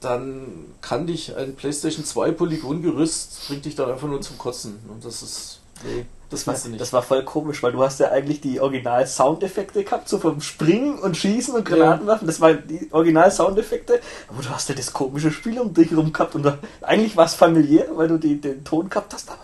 dann 0.00 0.66
kann 0.80 1.06
dich 1.06 1.36
ein 1.36 1.54
PlayStation 1.56 2.04
2 2.04 2.32
Polygongerüst 2.32 3.48
bringt 3.48 3.64
dich 3.64 3.74
dann 3.74 3.90
einfach 3.90 4.08
nur 4.08 4.20
zum 4.20 4.38
Kotzen. 4.38 4.78
Und 4.88 5.04
das 5.04 5.22
ist. 5.22 5.60
Nee, 5.82 6.04
das, 6.28 6.40
Das 6.40 6.46
war, 6.46 6.54
weißt 6.54 6.66
du 6.66 6.68
nicht. 6.70 6.80
das 6.80 6.92
war 6.92 7.02
voll 7.02 7.24
komisch, 7.24 7.62
weil 7.62 7.72
du 7.72 7.82
hast 7.82 8.00
ja 8.00 8.10
eigentlich 8.10 8.40
die 8.40 8.60
Original-Soundeffekte 8.60 9.82
gehabt, 9.82 10.08
so 10.08 10.18
vom 10.18 10.40
Springen 10.42 10.98
und 10.98 11.16
Schießen 11.16 11.54
und 11.54 11.64
Granatenwaffen. 11.64 12.26
Das 12.26 12.40
waren 12.40 12.62
die 12.68 12.88
Original-Soundeffekte, 12.92 14.00
aber 14.28 14.42
du 14.42 14.50
hast 14.50 14.68
ja 14.68 14.74
das 14.74 14.92
komische 14.92 15.30
Spiel 15.30 15.58
um 15.58 15.72
dich 15.72 15.96
rum 15.96 16.12
gehabt 16.12 16.34
und 16.34 16.42
da, 16.42 16.58
eigentlich 16.82 17.16
war 17.16 17.24
es 17.24 17.34
familiär, 17.34 17.86
weil 17.94 18.08
du 18.08 18.18
die, 18.18 18.40
den 18.40 18.62
Ton 18.62 18.90
gehabt 18.90 19.14
hast, 19.14 19.30
aber 19.30 19.40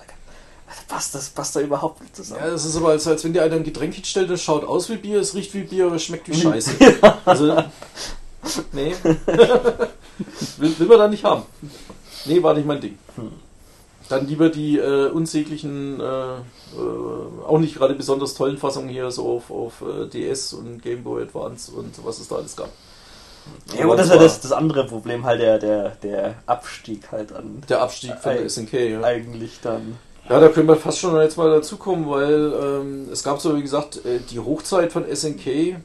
das 0.68 0.85
passt, 0.89 1.14
das 1.14 1.31
passt 1.31 1.56
da 1.56 1.60
überhaupt 1.60 2.02
nicht 2.02 2.14
zusammen. 2.14 2.40
Ja, 2.44 2.51
das 2.51 2.64
ist 2.64 2.77
aber 2.77 2.90
als, 2.90 3.06
als 3.06 3.24
wenn 3.24 3.32
dir 3.32 3.43
einer 3.43 3.56
ein 3.56 3.64
Getränk 3.64 3.94
hinstellt, 3.94 4.28
das 4.31 4.43
schaut 4.43 4.64
aus 4.64 4.90
wie 4.90 4.97
Bier, 4.97 5.20
es 5.20 5.35
riecht 5.35 5.55
wie 5.55 5.62
Bier, 5.62 5.86
aber 5.86 5.97
es 5.97 6.05
schmeckt 6.05 6.28
wie 6.28 6.35
Scheiße. 6.35 6.73
Also, 7.24 7.64
nee. 8.73 8.94
will, 10.59 10.78
will 10.78 10.86
man 10.86 10.98
da 10.98 11.09
nicht 11.09 11.24
haben. 11.24 11.43
Nee, 12.24 12.43
war 12.43 12.55
nicht 12.55 12.66
mein 12.66 12.81
Ding. 12.81 12.98
Dann 14.09 14.27
lieber 14.27 14.48
die 14.48 14.78
äh, 14.78 15.09
unsäglichen, 15.09 16.01
äh, 16.01 16.05
äh, 16.05 16.39
auch 17.47 17.59
nicht 17.59 17.77
gerade 17.77 17.94
besonders 17.94 18.35
tollen 18.35 18.56
Fassungen 18.56 18.89
hier, 18.89 19.10
so 19.10 19.28
auf, 19.28 19.51
auf 19.51 19.82
äh, 19.82 20.06
DS 20.06 20.52
und 20.52 20.82
Game 20.82 21.02
Boy 21.02 21.23
Advance 21.23 21.73
und 21.73 21.93
was 22.05 22.20
es 22.20 22.28
da 22.28 22.36
alles 22.36 22.56
gab. 22.56 22.70
Ja, 23.77 23.85
aber 23.85 23.97
das 23.97 24.06
ist 24.06 24.12
ja 24.12 24.18
das, 24.18 24.40
das 24.40 24.52
andere 24.52 24.86
Problem, 24.86 25.24
halt 25.24 25.40
der, 25.40 25.59
der, 25.59 25.90
der 26.02 26.35
Abstieg 26.47 27.10
halt 27.12 27.32
an 27.32 27.62
Der 27.68 27.81
Abstieg 27.81 28.14
von 28.18 28.32
der 28.35 28.48
SNK, 28.48 28.73
ja. 28.73 29.02
eigentlich 29.02 29.60
dann. 29.62 29.98
Ja, 30.28 30.40
da 30.40 30.48
können 30.48 30.66
wir 30.66 30.77
fast 30.77 30.98
schon 30.98 31.16
jetzt 31.20 31.36
mal 31.36 31.51
dazukommen, 31.51 32.09
weil 32.09 32.52
ähm, 32.60 33.09
es 33.12 33.23
gab 33.23 33.40
so, 33.40 33.56
wie 33.56 33.62
gesagt, 33.62 34.05
äh, 34.05 34.18
die 34.31 34.40
Hochzeit 34.40 34.93
von 34.93 35.05
SNK, 35.05 35.77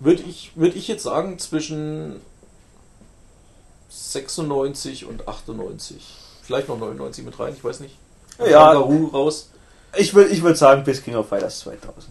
würde 0.00 0.22
ich, 0.22 0.52
würd 0.54 0.76
ich 0.76 0.88
jetzt 0.88 1.02
sagen, 1.02 1.38
zwischen 1.38 2.20
96 3.88 5.06
und 5.06 5.28
98. 5.28 5.96
Vielleicht 6.42 6.68
noch 6.68 6.78
99 6.78 7.24
mit 7.24 7.38
rein, 7.38 7.54
ich 7.56 7.64
weiß 7.64 7.80
nicht. 7.80 7.96
Ja. 8.38 8.72
Garou 8.72 9.06
raus. 9.08 9.50
Ich 9.96 10.14
würde 10.14 10.30
ich 10.30 10.42
würd 10.42 10.56
sagen, 10.56 10.84
bis 10.84 11.02
King 11.02 11.16
of 11.16 11.28
Fighters 11.28 11.60
2000. 11.60 12.08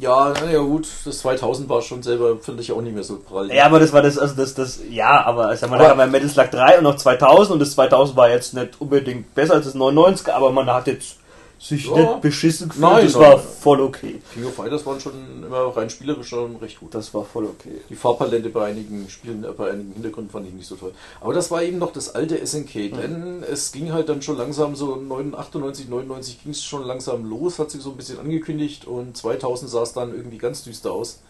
Ja, 0.00 0.32
na 0.40 0.50
ja 0.50 0.58
gut, 0.58 0.88
das 1.04 1.18
2000 1.20 1.68
war 1.68 1.80
schon 1.80 2.02
selber, 2.02 2.38
finde 2.38 2.62
ich 2.62 2.72
auch 2.72 2.80
nicht 2.80 2.94
mehr 2.94 3.04
so 3.04 3.18
prall. 3.18 3.52
Ja, 3.52 3.66
aber 3.66 3.78
das 3.78 3.92
war 3.92 4.02
das, 4.02 4.18
also 4.18 4.34
das, 4.34 4.54
das, 4.54 4.80
ja, 4.90 5.24
aber 5.24 5.56
sag 5.56 5.70
mal, 5.70 5.78
da 5.78 5.90
haben 5.90 5.98
wir 5.98 6.06
Metal 6.06 6.28
Slug 6.28 6.50
3 6.50 6.78
und 6.78 6.84
noch 6.84 6.96
2000 6.96 7.52
und 7.52 7.58
das 7.60 7.72
2000 7.72 8.16
war 8.16 8.28
jetzt 8.28 8.54
nicht 8.54 8.80
unbedingt 8.80 9.32
besser 9.34 9.54
als 9.54 9.66
das 9.66 9.74
99, 9.74 10.32
aber 10.34 10.50
man 10.50 10.66
hat 10.66 10.88
jetzt 10.88 11.18
sich 11.58 11.86
Ja. 11.86 11.96
nicht 11.96 12.20
beschissen 12.20 12.68
gefühlt, 12.68 12.82
Nein, 12.82 13.04
das 13.06 13.14
nein, 13.14 13.22
war 13.22 13.38
voll 13.38 13.80
okay. 13.80 14.20
King 14.34 14.44
of 14.44 14.54
Fighters 14.54 14.84
waren 14.84 15.00
schon 15.00 15.42
immer 15.44 15.76
rein 15.76 15.88
spielerisch 15.88 16.28
schon 16.28 16.56
recht 16.56 16.80
gut. 16.80 16.94
Das 16.94 17.12
war 17.14 17.24
voll 17.24 17.44
okay. 17.46 17.80
Die 17.88 17.94
Farbpalette 17.94 18.50
bei 18.50 18.66
einigen 18.66 19.08
Spielen, 19.08 19.42
äh, 19.44 19.48
bei 19.52 19.70
einigen 19.70 19.92
Hintergründen 19.94 20.30
fand 20.30 20.46
ich 20.46 20.52
nicht 20.52 20.66
so 20.66 20.76
toll. 20.76 20.92
Aber 21.20 21.32
das 21.32 21.50
war 21.50 21.62
eben 21.62 21.78
noch 21.78 21.92
das 21.92 22.14
alte 22.14 22.36
SNK, 22.44 22.90
denn 22.90 23.42
es 23.50 23.72
ging 23.72 23.92
halt 23.92 24.08
dann 24.08 24.20
schon 24.20 24.36
langsam 24.36 24.76
so 24.76 24.94
98, 24.94 25.88
99 25.88 26.42
ging 26.42 26.52
es 26.52 26.62
schon 26.62 26.84
langsam 26.84 27.24
los, 27.24 27.58
hat 27.58 27.70
sich 27.70 27.80
so 27.80 27.90
ein 27.90 27.96
bisschen 27.96 28.18
angekündigt 28.18 28.86
und 28.86 29.16
2000 29.16 29.70
sah 29.70 29.82
es 29.82 29.92
dann 29.94 30.14
irgendwie 30.14 30.38
ganz 30.38 30.62
düster 30.62 30.92
aus. 30.92 31.20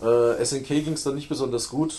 Äh, 0.00 0.44
SNK 0.44 0.68
ging 0.84 0.92
es 0.92 1.02
dann 1.02 1.16
nicht 1.16 1.28
besonders 1.28 1.68
gut. 1.68 1.94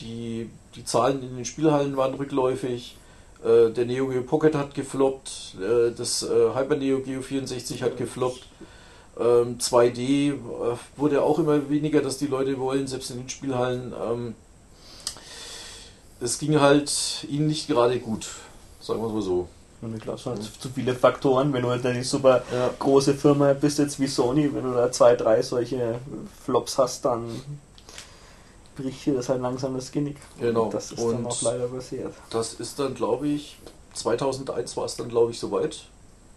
Die, 0.00 0.48
die 0.76 0.84
Zahlen 0.84 1.22
in 1.24 1.34
den 1.34 1.44
Spielhallen 1.44 1.96
waren 1.96 2.14
rückläufig. 2.14 2.96
Äh, 3.44 3.70
der 3.70 3.84
Neo 3.86 4.06
Geo 4.08 4.22
Pocket 4.22 4.54
hat 4.54 4.74
gefloppt. 4.74 5.56
Äh, 5.60 5.92
das 5.96 6.22
äh, 6.22 6.26
Hyper 6.54 6.76
Neo 6.76 7.00
Geo 7.00 7.22
64 7.22 7.82
hat 7.82 7.96
gefloppt. 7.96 8.46
Ähm, 9.18 9.58
2D 9.58 10.32
äh, 10.32 10.34
wurde 10.96 11.22
auch 11.22 11.38
immer 11.38 11.68
weniger, 11.70 12.00
dass 12.00 12.18
die 12.18 12.26
Leute 12.26 12.58
wollen, 12.58 12.86
selbst 12.86 13.10
in 13.10 13.18
den 13.18 13.28
Spielhallen. 13.28 13.92
Ähm, 13.92 14.34
es 16.20 16.38
ging 16.38 16.60
halt 16.60 17.26
ihnen 17.28 17.46
nicht 17.46 17.68
gerade 17.68 17.98
gut, 18.00 18.28
sagen 18.80 19.00
wir 19.00 19.06
es 19.08 19.12
mal 19.14 19.22
so. 19.22 19.48
Und 19.80 19.94
ich 19.94 20.02
glaube, 20.02 20.18
es 20.18 20.26
waren 20.26 20.40
zu 20.42 20.68
viele 20.74 20.92
Faktoren, 20.94 21.52
wenn 21.52 21.62
du 21.62 21.68
halt 21.70 21.86
eine 21.86 22.02
super 22.02 22.42
Ja. 22.52 22.70
große 22.80 23.14
Firma 23.14 23.52
bist 23.52 23.78
jetzt 23.78 24.00
wie 24.00 24.08
Sony, 24.08 24.52
wenn 24.52 24.64
du 24.64 24.72
da 24.72 24.90
zwei, 24.90 25.14
drei 25.14 25.40
solche 25.42 26.00
Flops 26.44 26.78
hast, 26.78 27.04
dann 27.04 27.28
bricht 28.78 29.04
dir 29.06 29.14
das 29.14 29.28
halt 29.28 29.40
langsam 29.42 29.74
das 29.74 29.90
Genick. 29.92 30.16
Genau. 30.40 30.64
Und 30.64 30.74
das 30.74 30.92
ist 30.92 30.98
Und- 31.00 31.12
dann 31.12 31.26
auch 31.26 31.42
leider 31.42 31.66
passiert. 31.68 32.14
Das 32.30 32.54
ist 32.54 32.78
dann, 32.78 32.94
glaube 32.94 33.28
ich, 33.28 33.58
2001 33.94 34.76
war 34.76 34.84
es 34.84 34.96
dann, 34.96 35.08
glaube 35.08 35.32
ich, 35.32 35.38
soweit. 35.38 35.84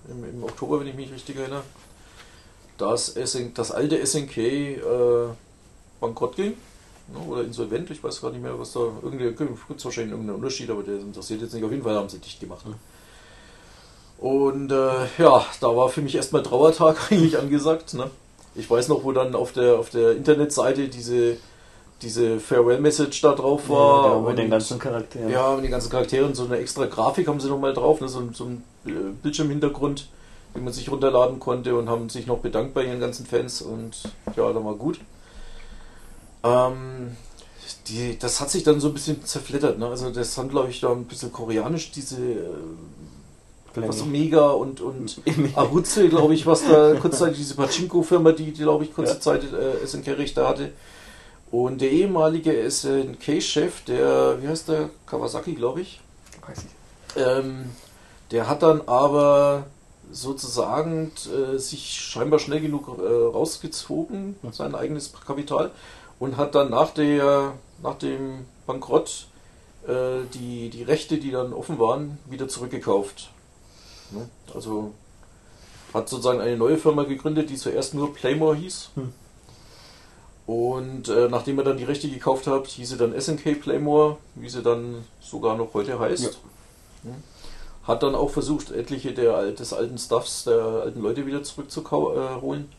Im, 0.09 0.23
Im 0.23 0.43
Oktober, 0.43 0.79
wenn 0.79 0.87
ich 0.87 0.95
mich 0.95 1.11
richtig 1.11 1.37
erinnere. 1.37 1.63
Dass 2.77 3.09
SN, 3.15 3.53
das 3.53 3.71
alte 3.71 3.97
SNK 4.05 4.37
äh, 4.37 4.79
bankrott 5.99 6.35
ging. 6.35 6.53
Ne, 7.13 7.19
oder 7.27 7.43
insolvent, 7.43 7.89
ich 7.91 8.03
weiß 8.03 8.21
gar 8.21 8.31
nicht 8.31 8.41
mehr, 8.41 8.57
was 8.57 8.71
da. 8.73 8.79
Irgendwie 9.03 9.25
gibt 9.33 9.77
es 9.77 9.85
wahrscheinlich 9.85 10.11
irgendeinen 10.11 10.37
Unterschied, 10.37 10.69
aber 10.69 10.81
der 10.83 10.95
interessiert 10.95 11.41
jetzt 11.41 11.53
nicht. 11.53 11.63
Auf 11.63 11.71
jeden 11.71 11.83
Fall 11.83 11.95
haben 11.95 12.09
sie 12.09 12.17
dicht 12.19 12.39
gemacht. 12.39 12.65
Und 14.17 14.71
äh, 14.71 15.05
ja, 15.17 15.45
da 15.59 15.75
war 15.75 15.89
für 15.89 16.01
mich 16.01 16.15
erstmal 16.15 16.43
Trauertag 16.43 16.97
eigentlich 17.11 17.37
angesagt. 17.37 17.93
Ne? 17.93 18.09
Ich 18.55 18.69
weiß 18.69 18.87
noch, 18.87 19.03
wo 19.03 19.11
dann 19.11 19.35
auf 19.35 19.51
der, 19.51 19.77
auf 19.77 19.89
der 19.89 20.11
Internetseite 20.11 20.87
diese, 20.89 21.37
diese 22.01 22.39
Farewell-Message 22.39 23.21
da 23.21 23.33
drauf 23.33 23.69
war. 23.69 24.07
ja, 24.15 24.19
mit 24.29 24.37
den 24.37 24.49
ganzen 24.49 24.79
Charakteren. 24.79 25.29
ja, 25.29 25.55
mit 25.55 25.63
den 25.65 25.71
ganzen 25.71 25.89
Charakteren, 25.89 26.33
so 26.33 26.45
eine 26.45 26.57
extra 26.57 26.85
Grafik 26.85 27.27
haben 27.27 27.39
sie 27.39 27.47
nochmal 27.49 27.73
drauf, 27.73 28.01
ne, 28.01 28.09
so, 28.09 28.19
ein- 28.19 28.33
so 28.33 28.45
ein 28.45 28.63
äh, 28.85 28.91
Bildschirmhintergrund, 29.21 30.07
den 30.55 30.63
man 30.63 30.73
sich 30.73 30.91
runterladen 30.91 31.39
konnte 31.39 31.75
und 31.75 31.89
haben 31.89 32.09
sich 32.09 32.27
noch 32.27 32.39
bedankt 32.39 32.73
bei 32.73 32.85
ihren 32.85 32.99
ganzen 32.99 33.25
Fans 33.25 33.61
und 33.61 34.01
ja, 34.35 34.51
dann 34.51 34.65
war 34.65 34.75
gut. 34.75 34.99
Ähm, 36.43 37.15
die, 37.87 38.17
das 38.19 38.41
hat 38.41 38.49
sich 38.49 38.63
dann 38.63 38.79
so 38.79 38.87
ein 38.87 38.93
bisschen 38.93 39.23
zerflettert, 39.23 39.77
ne? 39.79 39.87
Also 39.87 40.09
das 40.09 40.37
haben, 40.37 40.49
glaube 40.49 40.69
ich, 40.69 40.81
da 40.81 40.91
ein 40.91 41.05
bisschen 41.05 41.31
koreanisch, 41.31 41.91
diese 41.91 42.17
äh, 42.21 42.49
was 43.75 44.03
Mega 44.05 44.49
und, 44.49 44.81
und 44.81 45.21
Aruze, 45.55 46.09
glaube 46.09 46.33
ich, 46.33 46.45
was 46.45 46.63
da 46.67 46.93
kurzzeitig 46.95 47.37
diese 47.37 47.55
Pachinko-Firma, 47.55 48.33
die, 48.33 48.51
die 48.51 48.63
glaube 48.63 48.83
ich, 48.83 48.93
kurze 48.93 49.13
Ja. 49.13 49.19
Zeit 49.21 49.43
äh, 49.43 49.85
SNK-Rechte 49.87 50.45
hatte. 50.47 50.71
Und 51.51 51.81
der 51.81 51.91
ehemalige 51.91 52.69
SNK-Chef, 52.69 53.83
der, 53.83 54.41
wie 54.41 54.47
heißt 54.47 54.69
der? 54.69 54.89
Kawasaki, 55.05 55.53
glaube 55.53 55.81
ich. 55.81 55.99
Weiß 56.47 56.59
ich. 56.59 57.21
Ähm, 57.21 57.71
der 58.31 58.47
hat 58.47 58.63
dann 58.63 58.81
aber 58.87 59.65
sozusagen 60.11 61.11
äh, 61.27 61.57
sich 61.57 61.93
scheinbar 61.93 62.39
schnell 62.39 62.61
genug 62.61 62.87
äh, 62.87 63.01
rausgezogen, 63.01 64.37
sein 64.51 64.75
eigenes 64.75 65.11
Kapital, 65.25 65.71
und 66.19 66.37
hat 66.37 66.55
dann 66.55 66.69
nach, 66.69 66.91
der, 66.93 67.53
nach 67.83 67.95
dem 67.95 68.45
Bankrott 68.65 69.27
äh, 69.87 70.21
die, 70.33 70.69
die 70.69 70.83
Rechte, 70.83 71.17
die 71.17 71.31
dann 71.31 71.51
offen 71.51 71.79
waren, 71.79 72.17
wieder 72.29 72.47
zurückgekauft. 72.47 73.31
Ne? 74.11 74.29
Also 74.53 74.93
hat 75.93 76.07
sozusagen 76.07 76.39
eine 76.39 76.57
neue 76.57 76.77
Firma 76.77 77.03
gegründet, 77.03 77.49
die 77.49 77.57
zuerst 77.57 77.93
nur 77.93 78.13
Playmore 78.13 78.55
hieß. 78.55 78.91
Hm. 78.95 79.13
Und 80.51 81.07
äh, 81.07 81.29
nachdem 81.29 81.59
er 81.59 81.63
dann 81.63 81.77
die 81.77 81.85
Rechte 81.85 82.09
gekauft 82.09 82.45
hat, 82.45 82.67
hieß 82.67 82.89
sie 82.89 82.97
dann 82.97 83.19
SNK 83.19 83.61
Playmore, 83.61 84.17
wie 84.35 84.49
sie 84.49 84.61
dann 84.61 85.05
sogar 85.21 85.55
noch 85.55 85.73
heute 85.73 85.97
heißt. 85.97 86.23
Ja. 86.23 86.29
Hm. 87.03 87.23
Hat 87.83 88.03
dann 88.03 88.15
auch 88.15 88.29
versucht, 88.31 88.69
etliche 88.71 89.13
der, 89.13 89.51
des 89.51 89.71
alten 89.71 89.97
Stuffs 89.97 90.43
der 90.43 90.57
alten 90.83 91.01
Leute 91.01 91.25
wieder 91.25 91.41
zurückzuholen. 91.41 92.69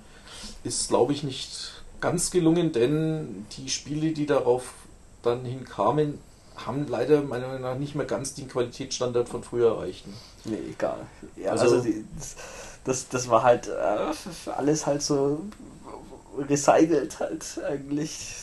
Ist, 0.65 0.89
glaube 0.89 1.15
ich, 1.15 1.23
nicht 1.23 1.73
ganz 2.03 2.31
gelungen, 2.31 2.73
denn 2.73 3.47
die 3.57 3.71
Spiele, 3.71 4.13
die 4.13 4.27
darauf 4.27 4.75
dann 5.23 5.43
hinkamen, 5.47 6.19
haben 6.67 6.87
leider 6.89 7.23
meiner 7.23 7.47
Meinung 7.49 7.63
nach 7.63 7.79
nicht 7.79 7.95
mehr 7.95 8.05
ganz 8.07 8.35
den 8.35 8.49
Qualitätsstandard 8.49 9.31
von 9.31 9.43
früher 9.43 9.77
erreicht. 9.77 10.05
Nee, 10.45 10.59
egal. 10.71 10.99
Ja, 11.37 11.53
Also- 11.53 11.77
also, 11.77 11.81
die, 11.81 12.05
das, 12.19 12.37
das, 12.85 13.09
das 13.09 13.31
war 13.31 13.43
halt 13.45 13.69
äh, 13.69 14.51
alles 14.51 14.85
halt 14.87 15.01
so 15.03 15.41
recycelt 16.39 17.21
halt 17.21 17.45
eigentlich. 17.69 18.35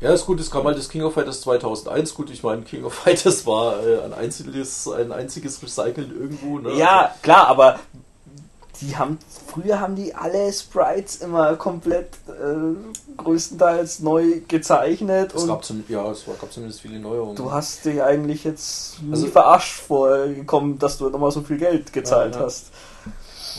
Ja, 0.00 0.12
ist 0.12 0.26
gut, 0.26 0.38
es 0.40 0.50
kam 0.50 0.64
halt 0.64 0.76
das 0.76 0.88
King 0.90 1.02
of 1.04 1.14
Fighters 1.14 1.40
2001. 1.40 2.14
Gut, 2.14 2.30
ich 2.30 2.42
meine, 2.42 2.62
King 2.62 2.84
of 2.84 2.92
Fighters 2.94 3.46
war 3.46 3.82
äh, 3.86 4.00
ein 4.04 4.12
einziges, 4.12 4.86
ein 4.88 5.10
einziges 5.10 5.62
Recyceln 5.62 6.12
irgendwo. 6.18 6.58
Ne? 6.58 6.74
Ja, 6.76 7.14
klar, 7.22 7.48
aber 7.48 7.78
die 8.82 8.94
haben, 8.94 9.18
früher 9.46 9.80
haben 9.80 9.96
die 9.96 10.14
alle 10.14 10.52
Sprites 10.52 11.16
immer 11.16 11.56
komplett 11.56 12.08
äh, 12.28 13.16
größtenteils 13.16 14.00
neu 14.00 14.42
gezeichnet 14.46 15.32
Es 15.34 15.42
und 15.44 15.48
gab, 15.48 15.64
zum, 15.64 15.82
ja, 15.88 16.10
es 16.10 16.28
war- 16.28 16.34
gab 16.34 16.52
zumindest 16.52 16.82
viele 16.82 16.98
Neuerungen. 16.98 17.36
du 17.36 17.50
hast 17.50 17.86
dich 17.86 18.02
eigentlich 18.02 18.44
jetzt 18.44 19.02
nie 19.02 19.12
Also- 19.12 19.28
verarscht 19.28 19.80
vorgekommen, 19.80 20.78
dass 20.78 20.98
du 20.98 21.08
nochmal 21.08 21.30
so 21.30 21.40
viel 21.40 21.56
Geld 21.56 21.94
gezahlt 21.94 22.34
Ja, 22.34 22.40
ja. 22.40 22.46
hast. 22.46 22.66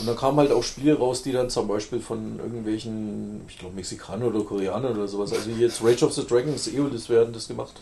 Und 0.00 0.06
dann 0.06 0.16
kamen 0.16 0.38
halt 0.38 0.52
auch 0.52 0.62
Spiele 0.62 0.96
raus, 0.98 1.22
die 1.22 1.32
dann 1.32 1.50
zum 1.50 1.66
Beispiel 1.66 2.00
von 2.00 2.38
irgendwelchen, 2.38 3.40
ich 3.48 3.58
glaube, 3.58 3.74
Mexikanern 3.74 4.28
oder 4.32 4.44
Koreanern 4.44 4.96
oder 4.96 5.08
sowas. 5.08 5.32
Also 5.32 5.50
jetzt 5.50 5.82
Rage 5.82 6.04
of 6.06 6.12
the 6.12 6.24
Dragons, 6.26 6.68
Eolis 6.68 7.08
werden 7.08 7.32
das 7.32 7.48
gemacht. 7.48 7.72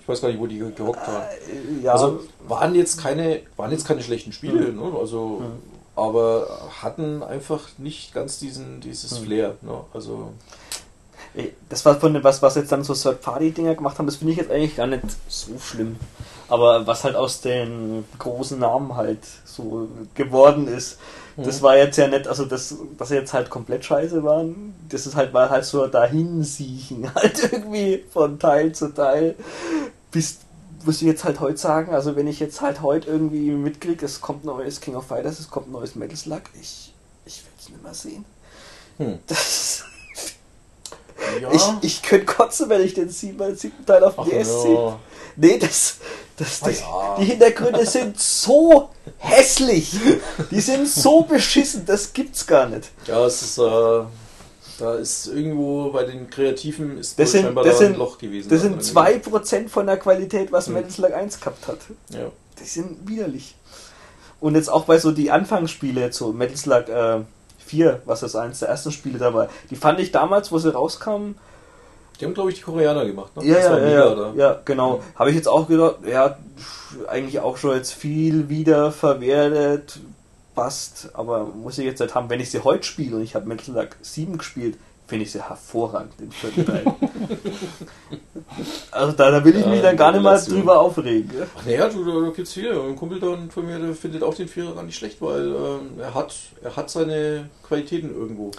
Ich 0.00 0.08
weiß 0.08 0.20
gar 0.20 0.28
nicht, 0.28 0.38
wo 0.40 0.46
die 0.46 0.58
ge- 0.58 0.72
gehockt 0.72 1.06
haben. 1.06 1.24
Äh, 1.80 1.84
ja, 1.84 1.92
Also 1.92 2.20
waren 2.46 2.74
jetzt 2.74 3.00
keine, 3.00 3.40
waren 3.56 3.72
jetzt 3.72 3.86
keine 3.86 4.02
schlechten 4.02 4.32
Spiele, 4.32 4.72
ne? 4.72 4.92
Also, 5.00 5.40
Mhm. 5.40 5.46
aber 5.96 6.46
hatten 6.82 7.22
einfach 7.22 7.60
nicht 7.78 8.14
ganz 8.14 8.38
diesen, 8.38 8.80
dieses 8.80 9.20
Mhm. 9.20 9.24
Flair. 9.24 9.54
Ne? 9.62 9.80
Also 9.94 10.32
Das 11.68 11.84
war 11.84 11.94
von 12.00 12.14
dem, 12.14 12.24
was, 12.24 12.42
was 12.42 12.56
jetzt 12.56 12.72
dann 12.72 12.82
so 12.82 12.94
Third-Party-Dinger 12.94 13.74
gemacht 13.76 13.98
haben, 13.98 14.06
das 14.06 14.16
finde 14.16 14.32
ich 14.32 14.38
jetzt 14.38 14.50
eigentlich 14.50 14.76
gar 14.76 14.86
nicht 14.88 15.02
so 15.28 15.52
schlimm. 15.60 15.96
Aber 16.48 16.86
was 16.86 17.04
halt 17.04 17.14
aus 17.14 17.40
den 17.42 18.04
großen 18.18 18.58
Namen 18.58 18.96
halt 18.96 19.20
so 19.44 19.88
geworden 20.14 20.66
ist, 20.66 20.98
das 21.44 21.60
Mhm. 21.60 21.64
war 21.64 21.76
jetzt 21.76 21.96
ja 21.96 22.08
nicht, 22.08 22.26
also 22.26 22.44
das, 22.44 22.74
dass 22.98 23.08
sie 23.08 23.14
jetzt 23.14 23.32
halt 23.32 23.48
komplett 23.48 23.84
scheiße 23.84 24.22
waren, 24.24 24.74
das 24.88 25.06
ist 25.06 25.14
halt, 25.16 25.32
war 25.32 25.50
halt 25.50 25.64
so 25.64 25.86
dahinsiechen, 25.86 27.14
halt 27.14 27.52
irgendwie 27.52 28.04
von 28.12 28.38
Teil 28.38 28.72
zu 28.72 28.92
Teil. 28.92 29.34
Bis, 30.10 30.38
muss 30.84 30.96
ich 30.96 31.02
jetzt 31.02 31.24
halt 31.24 31.40
heute 31.40 31.58
sagen, 31.58 31.94
also 31.94 32.16
wenn 32.16 32.26
ich 32.26 32.40
jetzt 32.40 32.60
halt 32.60 32.82
heute 32.82 33.08
irgendwie 33.08 33.50
mitkriege, 33.50 34.04
es 34.04 34.20
kommt 34.20 34.44
neues 34.44 34.80
King 34.80 34.96
of 34.96 35.06
Fighters, 35.06 35.38
es 35.38 35.50
kommt 35.50 35.70
neues 35.70 35.94
Metal 35.94 36.16
Slug, 36.16 36.42
ich, 36.60 36.92
ich 37.24 37.42
will 37.42 37.52
es 37.58 37.68
nicht 37.68 37.82
mehr 37.82 37.94
sehen. 37.94 38.24
Hm. 38.98 39.18
Das, 39.26 39.84
ja. 41.40 41.50
ich, 41.52 41.62
ich 41.82 42.02
könnte 42.02 42.26
kotzen, 42.26 42.68
wenn 42.68 42.82
ich 42.82 42.94
den 42.94 43.10
siebten, 43.10 43.54
siebten 43.56 43.86
Teil 43.86 44.02
auf 44.04 44.16
DS 44.28 44.62
sehe. 44.62 44.96
Nee, 45.40 45.56
das, 45.58 45.96
das, 46.36 46.60
das, 46.60 46.82
Ah, 46.82 47.14
ja. 47.14 47.16
die 47.20 47.24
Hintergründe 47.26 47.86
sind 47.86 48.20
so 48.20 48.88
hässlich. 49.18 49.92
Die 50.50 50.60
sind 50.60 50.88
so 50.88 51.22
beschissen, 51.22 51.86
das 51.86 52.12
gibt's 52.12 52.46
gar 52.46 52.66
nicht. 52.68 52.90
ja, 53.06 53.24
es 53.24 53.40
ist, 53.42 53.58
äh, 53.58 54.02
da 54.80 54.94
ist 54.96 55.26
irgendwo 55.28 55.90
bei 55.92 56.04
den 56.04 56.28
Kreativen 56.28 56.98
ist 56.98 57.18
Das 57.18 57.32
sind- 57.32 57.44
scheinbar 57.44 57.64
das 57.64 57.78
da 57.78 57.84
ein 57.84 57.90
sind- 57.92 57.98
Loch 57.98 58.18
gewesen. 58.18 58.48
Das 58.48 58.62
sind 58.62 58.82
2% 58.82 59.70
von 59.70 59.86
der 59.86 59.96
Qualität, 59.96 60.50
was 60.52 60.66
Mhm. 60.68 60.74
Metal 60.74 60.90
Slug 60.90 61.12
1 61.14 61.38
gehabt 61.40 61.66
hat. 61.68 61.78
Ja. 62.10 62.30
Die 62.60 62.64
sind 62.64 63.08
widerlich. 63.08 63.54
Und 64.40 64.54
jetzt 64.56 64.68
auch 64.68 64.84
bei 64.84 64.98
so 64.98 65.10
die 65.12 65.30
Anfangsspiele, 65.30 66.12
so 66.12 66.32
Metal 66.32 66.56
Slug 66.56 66.88
äh, 66.88 67.20
4, 67.64 68.02
was 68.06 68.20
das 68.20 68.34
eins 68.36 68.60
der 68.60 68.68
ersten 68.70 68.92
Spiele 68.92 69.18
da 69.18 69.34
war, 69.34 69.48
die 69.70 69.76
fand 69.76 70.00
ich 70.00 70.10
damals, 70.12 70.50
wo 70.52 70.58
sie 70.58 70.72
rauskamen, 70.72 71.36
Die 72.18 72.24
haben, 72.24 72.34
glaube 72.34 72.50
ich, 72.50 72.56
die 72.56 72.62
Koreaner 72.62 73.06
gemacht. 73.06 73.36
Ne? 73.36 73.44
Ja, 73.44 73.58
ja, 73.58 73.78
ja, 73.78 74.14
mega 74.14 74.32
ja, 74.36 74.60
genau. 74.64 75.02
Habe 75.14 75.30
ich 75.30 75.36
jetzt 75.36 75.48
auch 75.48 75.68
gedacht, 75.68 75.96
ja, 76.08 76.36
eigentlich 77.06 77.40
auch 77.40 77.56
schon 77.56 77.76
jetzt 77.76 77.92
viel 77.92 78.48
wieder 78.48 78.90
verwertet, 78.90 80.00
passt, 80.54 81.10
aber 81.14 81.44
muss 81.44 81.78
ich 81.78 81.84
jetzt 81.84 82.00
nicht 82.00 82.14
haben, 82.14 82.28
wenn 82.30 82.40
ich 82.40 82.50
sie 82.50 82.64
heute 82.64 82.82
spiele 82.82 83.16
und 83.16 83.22
ich 83.22 83.36
habe 83.36 83.46
Metal 83.46 83.64
Slug 83.64 83.90
7 84.00 84.38
gespielt, 84.38 84.76
finde 85.06 85.24
ich 85.24 85.32
sie 85.32 85.40
hervorragend 85.42 86.12
im 86.20 86.30
vierten 86.30 86.66
Teil. 86.66 86.84
also 88.90 89.12
da, 89.12 89.30
da 89.30 89.44
will 89.44 89.56
ich 89.56 89.64
Ja, 89.64 89.70
mich 89.70 89.80
dann 89.80 89.96
gar 89.96 90.12
nicht 90.12 90.22
mal 90.22 90.38
drüber 90.38 90.80
aufregen. 90.80 91.30
Ach 91.56 91.64
naja, 91.64 91.88
du, 91.88 92.04
da, 92.04 92.30
gibt's 92.30 92.52
viele. 92.52 92.80
Ein 92.82 92.96
Kumpel 92.96 93.18
dann 93.18 93.50
von 93.50 93.64
mir, 93.64 93.78
der 93.78 93.94
findet 93.94 94.22
auch 94.22 94.34
den 94.34 94.48
Vierer 94.48 94.74
gar 94.74 94.82
nicht 94.82 94.96
schlecht, 94.96 95.22
weil 95.22 95.46
ähm, 95.46 95.98
er 95.98 96.12
hat 96.14 96.34
er 96.62 96.76
hat 96.76 96.90
seine 96.90 97.48
Qualitäten 97.66 98.14
irgendwo. 98.14 98.50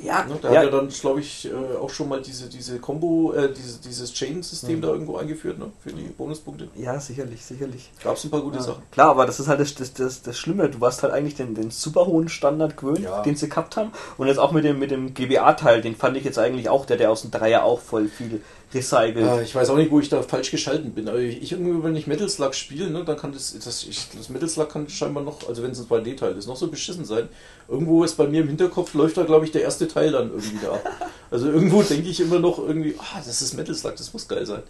Ja, 0.00 0.24
Ne? 0.24 0.38
Da 0.40 0.52
ja, 0.52 0.60
hat 0.60 0.66
er 0.66 0.70
dann, 0.70 0.88
glaube 0.88 1.20
ich, 1.20 1.46
äh, 1.50 1.76
auch 1.76 1.90
schon 1.90 2.08
mal 2.08 2.20
diese, 2.20 2.48
diese 2.48 2.78
Combo, 2.78 3.32
äh, 3.32 3.52
diese, 3.52 3.78
dieses 3.80 4.12
Chain-System 4.12 4.76
Mhm. 4.76 4.82
da 4.82 4.88
irgendwo 4.88 5.16
eingeführt, 5.16 5.58
ne? 5.58 5.66
Für 5.82 5.90
die 5.92 6.02
Bonuspunkte. 6.04 6.68
ja, 6.76 6.98
sicherlich, 7.00 7.44
sicherlich. 7.44 7.90
Gab 8.02 8.16
es 8.16 8.24
ein 8.24 8.30
paar 8.30 8.42
gute 8.42 8.58
Ja, 8.58 8.62
Sachen. 8.62 8.82
Klar, 8.90 9.10
aber 9.10 9.26
das 9.26 9.40
ist 9.40 9.48
halt 9.48 9.60
das, 9.60 9.74
das, 9.74 9.92
das, 9.94 10.22
das 10.22 10.38
Schlimme. 10.38 10.68
Du 10.68 10.80
warst 10.80 11.02
halt 11.02 11.12
eigentlich 11.12 11.34
den, 11.36 11.54
den 11.54 11.70
super 11.70 12.06
hohen 12.06 12.28
Standard 12.28 12.76
gewöhnt, 12.76 13.00
Ja. 13.00 13.22
den 13.22 13.36
sie 13.36 13.48
gehabt 13.48 13.76
haben. 13.76 13.90
Und 14.18 14.26
jetzt 14.28 14.38
auch 14.38 14.52
mit 14.52 14.64
dem, 14.64 14.78
mit 14.78 14.90
dem 14.90 15.14
GBA-Teil, 15.14 15.80
den 15.82 15.96
fand 15.96 16.16
ich 16.16 16.24
jetzt 16.24 16.38
eigentlich 16.38 16.68
auch, 16.68 16.86
der, 16.86 16.96
der 16.96 17.10
aus 17.10 17.22
dem 17.22 17.30
Dreier 17.30 17.64
auch 17.64 17.80
voll 17.80 18.08
viel 18.08 18.42
recycelt. 18.74 19.16
Äh, 19.16 19.42
ich 19.42 19.54
weiß 19.54 19.70
auch 19.70 19.76
nicht, 19.76 19.90
wo 19.90 20.00
ich 20.00 20.08
da 20.08 20.22
falsch 20.22 20.50
geschalten 20.50 20.92
bin. 20.92 21.08
Aber 21.08 21.18
ich 21.18 21.52
irgendwie, 21.52 21.82
wenn 21.82 21.96
ich 21.96 22.06
Metal 22.06 22.28
Slug 22.28 22.54
spiele, 22.54 22.90
ne, 22.90 23.04
dann 23.04 23.16
kann 23.16 23.32
das, 23.32 23.56
das, 23.64 23.84
ich, 23.84 24.08
das 24.16 24.28
Metal 24.28 24.48
Slug 24.48 24.68
kann 24.68 24.88
scheinbar 24.88 25.22
noch, 25.22 25.48
also 25.48 25.62
wenn 25.62 25.70
es 25.70 25.80
ein 25.80 25.86
2D-Teil 25.86 26.36
ist, 26.36 26.46
noch 26.46 26.56
so 26.56 26.68
beschissen 26.68 27.04
sein. 27.04 27.28
Irgendwo 27.68 28.04
ist 28.04 28.16
bei 28.16 28.26
mir 28.26 28.42
im 28.42 28.48
Hinterkopf, 28.48 28.94
läuft 28.94 29.16
da, 29.16 29.24
glaube 29.24 29.44
ich, 29.46 29.52
der 29.52 29.62
erste 29.62 29.88
Teil 29.88 30.12
dann 30.12 30.30
irgendwie 30.30 30.58
da 30.62 30.72
ab. 30.72 31.10
Also 31.30 31.50
irgendwo 31.50 31.82
denke 31.82 32.08
ich 32.08 32.20
immer 32.20 32.38
noch 32.38 32.58
irgendwie, 32.58 32.94
ah, 32.98 33.22
das 33.24 33.42
ist 33.42 33.54
Metal 33.54 33.74
Slug, 33.74 33.96
das 33.96 34.12
muss 34.12 34.28
geil 34.28 34.46
sein. 34.46 34.62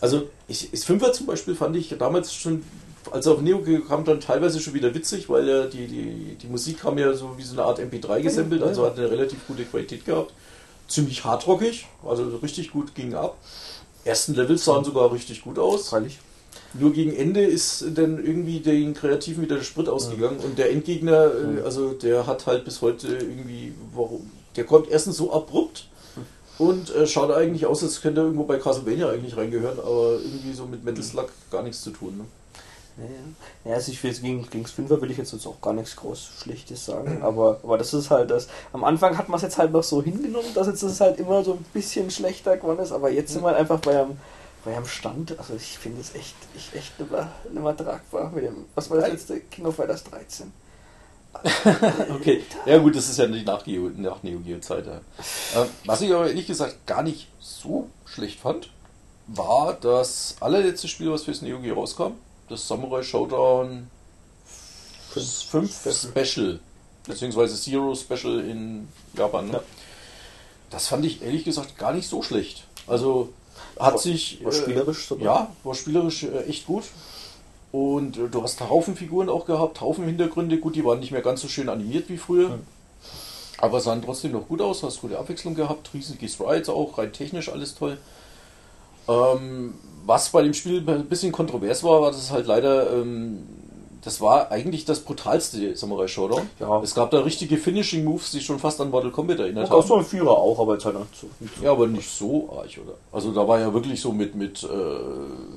Also, 0.00 0.28
ich, 0.46 0.72
ich 0.72 0.80
Fünfer 0.80 1.12
zum 1.12 1.26
Beispiel 1.26 1.54
fand 1.54 1.74
ich 1.76 1.94
damals 1.98 2.32
schon, 2.34 2.62
als 3.10 3.26
er 3.26 3.32
auf 3.32 3.40
Neo 3.40 3.62
kam, 3.88 4.04
dann 4.04 4.20
teilweise 4.20 4.60
schon 4.60 4.74
wieder 4.74 4.94
witzig, 4.94 5.28
weil 5.28 5.48
ja 5.48 5.66
die, 5.66 5.86
die, 5.86 6.36
die 6.40 6.46
Musik 6.46 6.80
kam 6.80 6.98
ja 6.98 7.12
so 7.14 7.36
wie 7.36 7.42
so 7.42 7.54
eine 7.54 7.64
Art 7.64 7.80
MP3 7.80 8.20
gesampelt, 8.20 8.62
also 8.62 8.84
hat 8.84 8.98
eine 8.98 9.10
relativ 9.10 9.46
gute 9.46 9.64
Qualität 9.64 10.04
gehabt. 10.04 10.32
Ziemlich 10.88 11.24
hardrockig, 11.24 11.86
also 12.06 12.24
richtig 12.42 12.72
gut 12.72 12.94
ging 12.94 13.14
ab. 13.14 13.36
Ersten 14.04 14.34
Levels 14.34 14.64
sahen 14.64 14.84
sogar 14.84 15.12
richtig 15.12 15.42
gut 15.42 15.58
aus. 15.58 15.90
Freilich. 15.90 16.18
Nur 16.74 16.92
gegen 16.92 17.14
Ende 17.14 17.44
ist 17.44 17.84
dann 17.94 18.22
irgendwie 18.24 18.60
den 18.60 18.94
Kreativen 18.94 19.42
wieder 19.42 19.56
der 19.56 19.62
Sprit 19.62 19.88
ausgegangen 19.88 20.38
und 20.40 20.58
der 20.58 20.70
Endgegner, 20.70 21.30
äh, 21.58 21.62
also 21.62 21.92
der 21.92 22.26
hat 22.26 22.46
halt 22.46 22.64
bis 22.64 22.82
heute 22.82 23.08
irgendwie, 23.08 23.72
warum? 23.94 24.30
Der 24.56 24.64
kommt 24.64 24.88
erstens 24.88 25.16
so 25.16 25.32
abrupt 25.32 25.88
und 26.58 26.94
äh, 26.94 27.06
schaut 27.06 27.30
eigentlich 27.30 27.64
aus, 27.66 27.82
als 27.82 28.00
könnte 28.00 28.20
er 28.20 28.24
irgendwo 28.24 28.44
bei 28.44 28.58
Castlevania 28.58 29.08
eigentlich 29.08 29.36
reingehören, 29.36 29.78
aber 29.78 30.18
irgendwie 30.22 30.52
so 30.52 30.66
mit 30.66 30.84
Metal 30.84 31.02
Slug 31.02 31.28
gar 31.50 31.62
nichts 31.62 31.82
zu 31.82 31.90
tun. 31.90 32.18
Ne? 32.18 32.24
Ja, 32.98 33.04
ja. 33.04 33.70
ja 33.70 33.74
also 33.76 33.92
ich 33.92 34.02
will 34.02 34.10
jetzt 34.10 34.22
gegen, 34.22 34.48
gegen 34.48 34.66
Fünfer 34.66 35.00
will 35.00 35.10
ich 35.10 35.16
jetzt, 35.16 35.32
jetzt 35.32 35.46
auch 35.46 35.60
gar 35.60 35.72
nichts 35.72 35.96
groß 35.96 36.30
Schlechtes 36.42 36.84
sagen, 36.84 37.22
aber, 37.22 37.60
aber 37.62 37.78
das 37.78 37.94
ist 37.94 38.10
halt 38.10 38.30
das. 38.30 38.48
Am 38.72 38.84
Anfang 38.84 39.16
hat 39.16 39.28
man 39.28 39.36
es 39.36 39.42
jetzt 39.42 39.58
halt 39.58 39.72
noch 39.72 39.82
so 39.82 40.02
hingenommen, 40.02 40.52
dass 40.54 40.66
jetzt 40.66 40.82
das 40.82 41.00
halt 41.00 41.18
immer 41.18 41.44
so 41.44 41.54
ein 41.54 41.64
bisschen 41.72 42.10
schlechter 42.10 42.56
geworden 42.56 42.80
ist, 42.80 42.92
aber 42.92 43.10
jetzt 43.10 43.32
sind 43.32 43.42
wir 43.42 43.48
halt 43.48 43.58
einfach 43.58 43.80
bei 43.80 44.00
einem, 44.00 44.18
bei 44.64 44.76
einem 44.76 44.86
Stand, 44.86 45.38
also 45.38 45.54
ich 45.54 45.78
finde 45.78 46.00
es 46.00 46.14
echt, 46.14 46.34
ich, 46.56 46.74
echt 46.74 46.98
nicht 46.98 47.10
mehr, 47.10 47.30
nicht 47.50 47.62
mehr 47.62 47.76
tragbar 47.76 48.30
mit 48.34 48.44
dem, 48.44 48.64
was 48.74 48.90
war 48.90 48.98
das 48.98 49.10
letzte 49.10 49.40
King 49.40 49.66
of 49.66 49.76
Fighters 49.76 50.04
13? 50.04 50.52
Okay, 52.10 52.42
ja 52.66 52.78
gut, 52.78 52.96
das 52.96 53.08
ist 53.08 53.18
ja 53.18 53.26
die 53.26 53.44
nach, 53.44 53.64
nach 53.96 54.22
Neo 54.22 54.40
Geo 54.40 54.58
Zeit. 54.60 54.86
Ja. 54.86 55.00
Ähm, 55.56 55.68
was 55.84 56.00
ich 56.00 56.12
aber 56.12 56.26
ehrlich 56.26 56.46
gesagt 56.46 56.86
gar 56.86 57.02
nicht 57.02 57.28
so 57.38 57.88
schlecht 58.06 58.40
fand, 58.40 58.70
war 59.26 59.74
das 59.74 60.36
allerletzte 60.40 60.88
Spiel, 60.88 61.12
was 61.12 61.24
fürs 61.24 61.42
Neo 61.42 61.60
Geo 61.60 61.74
rauskam, 61.74 62.12
das 62.48 62.66
Samurai 62.66 63.02
Showdown 63.02 63.88
5 65.10 65.72
Special, 65.90 66.60
beziehungsweise 67.06 67.60
Zero 67.60 67.94
Special 67.94 68.40
in 68.40 68.88
Japan. 69.16 69.46
Ne? 69.48 69.52
Ja. 69.54 69.62
Das 70.70 70.88
fand 70.88 71.04
ich 71.04 71.22
ehrlich 71.22 71.44
gesagt 71.44 71.78
gar 71.78 71.92
nicht 71.92 72.08
so 72.08 72.22
schlecht. 72.22 72.64
Also 72.86 73.30
hat 73.78 73.94
War- 73.94 73.98
sich 73.98 74.44
war 74.44 74.52
äh, 74.52 74.56
spielerisch 74.56 75.06
sogar. 75.08 75.24
ja, 75.24 75.52
war 75.64 75.74
spielerisch 75.74 76.24
äh, 76.24 76.44
echt 76.44 76.66
gut. 76.66 76.84
Und 77.72 78.16
äh, 78.16 78.28
du 78.28 78.42
hast 78.42 78.60
Haufen 78.60 78.96
Figuren 78.96 79.28
auch 79.28 79.46
gehabt, 79.46 79.80
Haufen 79.80 80.04
Hintergründe. 80.04 80.58
Gut, 80.58 80.74
die 80.76 80.84
waren 80.84 81.00
nicht 81.00 81.12
mehr 81.12 81.22
ganz 81.22 81.40
so 81.42 81.48
schön 81.48 81.68
animiert 81.68 82.08
wie 82.08 82.18
früher. 82.18 82.50
Mhm. 82.50 82.62
Aber 83.58 83.80
sahen 83.80 84.02
trotzdem 84.02 84.32
noch 84.32 84.46
gut 84.46 84.60
aus, 84.60 84.82
hast 84.84 85.00
gute 85.00 85.18
Abwechslung 85.18 85.54
gehabt, 85.56 85.92
riesige 85.92 86.28
Sprites 86.28 86.68
auch, 86.68 86.96
rein 86.96 87.12
technisch 87.12 87.48
alles 87.48 87.74
toll. 87.74 87.98
Ähm, 89.08 89.74
was 90.08 90.30
bei 90.30 90.42
dem 90.42 90.54
Spiel 90.54 90.82
ein 90.88 91.04
bisschen 91.04 91.30
kontrovers 91.32 91.84
war, 91.84 92.00
war, 92.00 92.10
dass 92.10 92.20
es 92.22 92.30
halt 92.32 92.46
leider, 92.46 92.90
ähm, 92.92 93.38
das 94.02 94.20
war 94.22 94.50
eigentlich 94.52 94.84
das 94.86 95.00
brutalste 95.00 95.76
Samurai 95.76 96.06
Showdown. 96.08 96.48
Ja. 96.60 96.80
Es 96.82 96.94
gab 96.94 97.10
da 97.10 97.18
richtige 97.20 97.58
Finishing 97.58 98.04
Moves, 98.04 98.30
die 98.30 98.40
schon 98.40 98.58
fast 98.58 98.80
an 98.80 98.90
Mortal 98.90 99.10
Kombat 99.10 99.40
erinnert 99.40 99.66
Und 99.66 99.72
auch 99.72 99.80
haben. 99.80 99.88
so 99.88 99.96
ein 99.96 100.04
Vierer 100.04 100.30
auch, 100.30 100.58
aber 100.60 100.74
jetzt 100.74 100.86
halt 100.86 100.96
so. 101.20 101.26
nicht 101.40 101.56
so- 101.58 101.64
Ja, 101.64 101.72
aber 101.72 101.86
nicht 101.88 102.08
so 102.08 102.48
arg, 102.56 102.70
oder? 102.82 102.94
Also 103.12 103.32
da 103.32 103.46
war 103.46 103.58
ja 103.60 103.74
wirklich 103.74 104.00
so 104.00 104.12
mit, 104.12 104.34
mit 104.34 104.62
äh, 104.62 104.68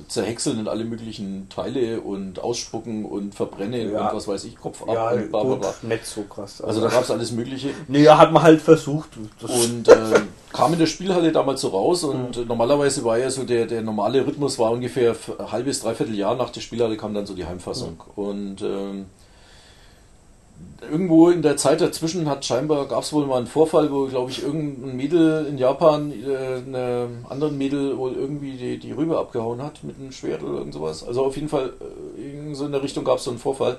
Zerhäckseln 0.08 0.58
in 0.58 0.68
alle 0.68 0.84
möglichen 0.84 1.48
Teile 1.48 2.00
und 2.00 2.40
Ausspucken 2.40 3.04
und 3.06 3.34
Verbrennen 3.34 3.92
Ja. 3.92 4.08
und 4.10 4.16
was 4.16 4.28
weiß 4.28 4.44
ich, 4.44 4.56
Kopf 4.58 4.82
ab 4.82 4.88
Ja, 4.92 5.10
und 5.12 5.30
bla 5.30 5.44
bla 5.44 5.74
nicht 5.82 6.04
so 6.04 6.22
krass. 6.22 6.60
Also 6.60 6.80
da 6.82 6.88
gab 6.88 7.04
es 7.04 7.10
alles 7.10 7.32
Mögliche. 7.32 7.70
Nee, 7.88 8.06
hat 8.08 8.32
man 8.32 8.42
halt 8.42 8.60
versucht. 8.60 9.10
Das 9.40 9.50
Und 9.50 9.88
äh, 9.88 10.20
kam 10.52 10.72
in 10.72 10.78
der 10.78 10.86
Spielhalle 10.86 11.32
damals 11.32 11.62
so 11.62 11.68
raus 11.68 12.04
und 12.04 12.36
äh, 12.36 12.44
normalerweise 12.44 13.04
war 13.04 13.18
ja 13.18 13.30
so 13.30 13.44
der, 13.44 13.66
der 13.66 13.82
normale 13.82 14.26
Rhythmus 14.26 14.58
war 14.58 14.70
ungefähr 14.70 15.16
ein 15.38 15.52
halbes, 15.52 15.80
dreiviertel 15.80 16.14
Jahr 16.14 16.36
nach 16.36 16.50
der 16.50 16.60
Spielhalle 16.60 16.96
kam 16.96 17.14
dann 17.14 17.26
so 17.26 17.34
die 17.34 17.46
Heimfassung. 17.46 18.02
Und 18.16 18.60
ähm, 18.62 19.06
irgendwo 20.82 21.30
in 21.30 21.42
der 21.42 21.56
Zeit 21.56 21.80
dazwischen 21.80 22.28
hat 22.28 22.44
scheinbar, 22.44 22.86
gab 22.86 23.02
es 23.02 23.12
wohl 23.12 23.26
mal 23.26 23.38
einen 23.38 23.46
Vorfall, 23.46 23.90
wo 23.90 24.06
glaube 24.06 24.30
ich 24.30 24.42
irgendein 24.42 24.96
Mädel 24.96 25.46
in 25.46 25.58
Japan 25.58 26.12
äh, 26.12 26.56
einem 26.56 27.24
anderen 27.28 27.56
Mädel 27.56 27.96
wohl 27.96 28.12
irgendwie 28.12 28.52
die, 28.52 28.78
die 28.78 28.92
Rübe 28.92 29.18
abgehauen 29.18 29.62
hat 29.62 29.82
mit 29.84 29.98
einem 29.98 30.12
Schwert 30.12 30.42
oder 30.42 30.58
irgend 30.58 30.74
sowas. 30.74 31.06
Also 31.06 31.24
auf 31.24 31.36
jeden 31.36 31.48
Fall, 31.48 31.72
äh, 32.18 32.20
irgend 32.20 32.56
so 32.56 32.66
in 32.66 32.72
der 32.72 32.82
Richtung 32.82 33.04
gab 33.04 33.18
es 33.18 33.24
so 33.24 33.30
einen 33.30 33.38
Vorfall. 33.38 33.78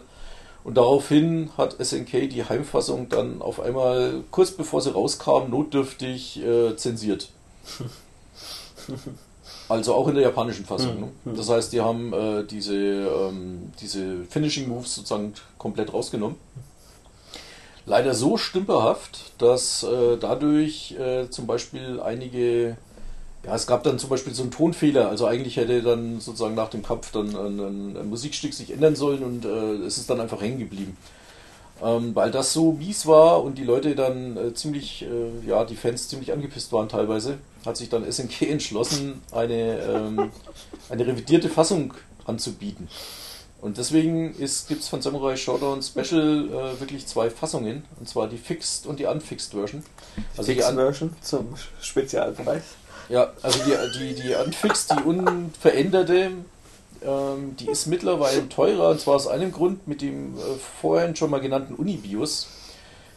Und 0.63 0.75
daraufhin 0.77 1.49
hat 1.57 1.75
SNK 1.83 2.29
die 2.29 2.45
Heimfassung 2.45 3.09
dann 3.09 3.41
auf 3.41 3.59
einmal, 3.59 4.23
kurz 4.31 4.51
bevor 4.51 4.81
sie 4.81 4.93
rauskam, 4.93 5.49
notdürftig 5.49 6.41
äh, 6.43 6.75
zensiert. 6.75 7.29
Also 9.69 9.95
auch 9.95 10.07
in 10.07 10.15
der 10.15 10.23
japanischen 10.23 10.65
Fassung. 10.65 10.99
Ne? 10.99 11.33
Das 11.35 11.49
heißt, 11.49 11.71
die 11.73 11.81
haben 11.81 12.13
äh, 12.13 12.43
diese, 12.43 12.75
ähm, 12.75 13.71
diese 13.79 14.25
Finishing 14.25 14.67
Moves 14.67 14.95
sozusagen 14.95 15.33
komplett 15.57 15.93
rausgenommen. 15.93 16.35
Leider 17.85 18.13
so 18.13 18.37
stümperhaft, 18.37 19.33
dass 19.39 19.83
äh, 19.83 20.17
dadurch 20.17 20.95
äh, 20.99 21.29
zum 21.29 21.47
Beispiel 21.47 21.99
einige, 22.01 22.77
ja, 23.45 23.55
es 23.55 23.67
gab 23.67 23.83
dann 23.83 23.99
zum 23.99 24.09
Beispiel 24.09 24.33
so 24.33 24.43
einen 24.43 24.51
Tonfehler. 24.51 25.09
Also 25.09 25.25
eigentlich 25.27 25.57
hätte 25.57 25.81
dann 25.81 26.19
sozusagen 26.19 26.55
nach 26.55 26.69
dem 26.69 26.83
Kampf 26.83 27.11
dann 27.11 27.35
ein, 27.35 27.59
ein, 27.59 27.97
ein 27.97 28.09
Musikstück 28.09 28.53
sich 28.53 28.71
ändern 28.71 28.95
sollen 28.95 29.23
und 29.23 29.45
äh, 29.45 29.85
es 29.85 29.97
ist 29.97 30.09
dann 30.09 30.21
einfach 30.21 30.41
hängen 30.41 30.59
geblieben. 30.59 30.97
Ähm, 31.81 32.15
weil 32.15 32.31
das 32.31 32.53
so 32.53 32.71
mies 32.71 33.05
war 33.05 33.43
und 33.43 33.57
die 33.57 33.65
Leute 33.65 33.95
dann 33.95 34.37
äh, 34.37 34.53
ziemlich, 34.53 35.03
äh, 35.03 35.47
ja, 35.47 35.65
die 35.65 35.75
Fans 35.75 36.07
ziemlich 36.07 36.31
angepisst 36.31 36.71
waren 36.71 36.87
teilweise, 36.87 37.39
hat 37.65 37.75
sich 37.75 37.89
dann 37.89 38.09
SNK 38.09 38.41
entschlossen, 38.49 39.21
eine, 39.31 39.79
ähm, 39.79 40.31
eine 40.89 41.05
revidierte 41.05 41.49
Fassung 41.49 41.93
anzubieten. 42.25 42.87
Und 43.59 43.77
deswegen 43.77 44.37
gibt 44.37 44.81
es 44.81 44.87
von 44.89 45.01
Samurai 45.01 45.35
Showdown 45.37 45.81
Special 45.81 46.49
äh, 46.49 46.79
wirklich 46.79 47.07
zwei 47.07 47.29
Fassungen, 47.29 47.83
und 47.99 48.07
zwar 48.07 48.27
die 48.27 48.37
Fixed 48.37 48.85
und 48.85 48.99
die 48.99 49.05
Unfixed 49.05 49.53
Version. 49.53 49.83
Also 50.37 50.51
Fixed 50.51 50.69
die 50.69 50.75
Version 50.75 51.15
zum 51.21 51.55
Spezialpreis. 51.81 52.63
Ja, 53.09 53.31
also 53.41 53.59
die, 53.63 53.99
die, 53.99 54.21
die 54.21 54.33
Unfixed, 54.35 54.91
die 54.91 55.03
unveränderte, 55.03 56.31
ähm, 57.03 57.55
die 57.57 57.69
ist 57.69 57.87
mittlerweile 57.87 58.47
teurer, 58.49 58.89
und 58.89 58.99
zwar 58.99 59.15
aus 59.15 59.27
einem 59.27 59.51
Grund, 59.51 59.87
mit 59.87 60.01
dem 60.01 60.37
äh, 60.37 60.41
vorhin 60.81 61.15
schon 61.15 61.29
mal 61.29 61.41
genannten 61.41 61.75
Unibios 61.75 62.47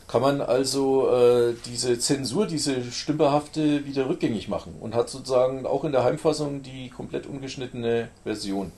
kann 0.08 0.22
man 0.22 0.40
also 0.40 1.10
äh, 1.10 1.54
diese 1.66 1.98
Zensur, 1.98 2.46
diese 2.46 2.84
stümperhafte 2.92 3.84
wieder 3.86 4.08
rückgängig 4.08 4.48
machen 4.48 4.74
und 4.80 4.94
hat 4.94 5.10
sozusagen 5.10 5.66
auch 5.66 5.84
in 5.84 5.92
der 5.92 6.04
Heimfassung 6.04 6.62
die 6.62 6.90
komplett 6.90 7.26
ungeschnittene 7.26 8.08
Version. 8.22 8.70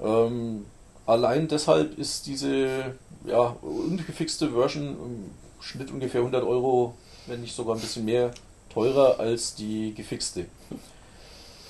Ähm, 0.00 0.66
allein 1.06 1.48
deshalb 1.48 1.98
ist 1.98 2.26
diese 2.26 2.94
ja, 3.24 3.56
ungefixte 3.62 4.50
Version 4.50 4.88
im 4.88 5.30
Schnitt 5.60 5.90
ungefähr 5.90 6.20
100 6.20 6.44
Euro, 6.44 6.96
wenn 7.26 7.40
nicht 7.40 7.54
sogar 7.54 7.76
ein 7.76 7.80
bisschen 7.80 8.04
mehr, 8.04 8.32
teurer 8.72 9.20
als 9.20 9.54
die 9.54 9.94
gefixte. 9.94 10.46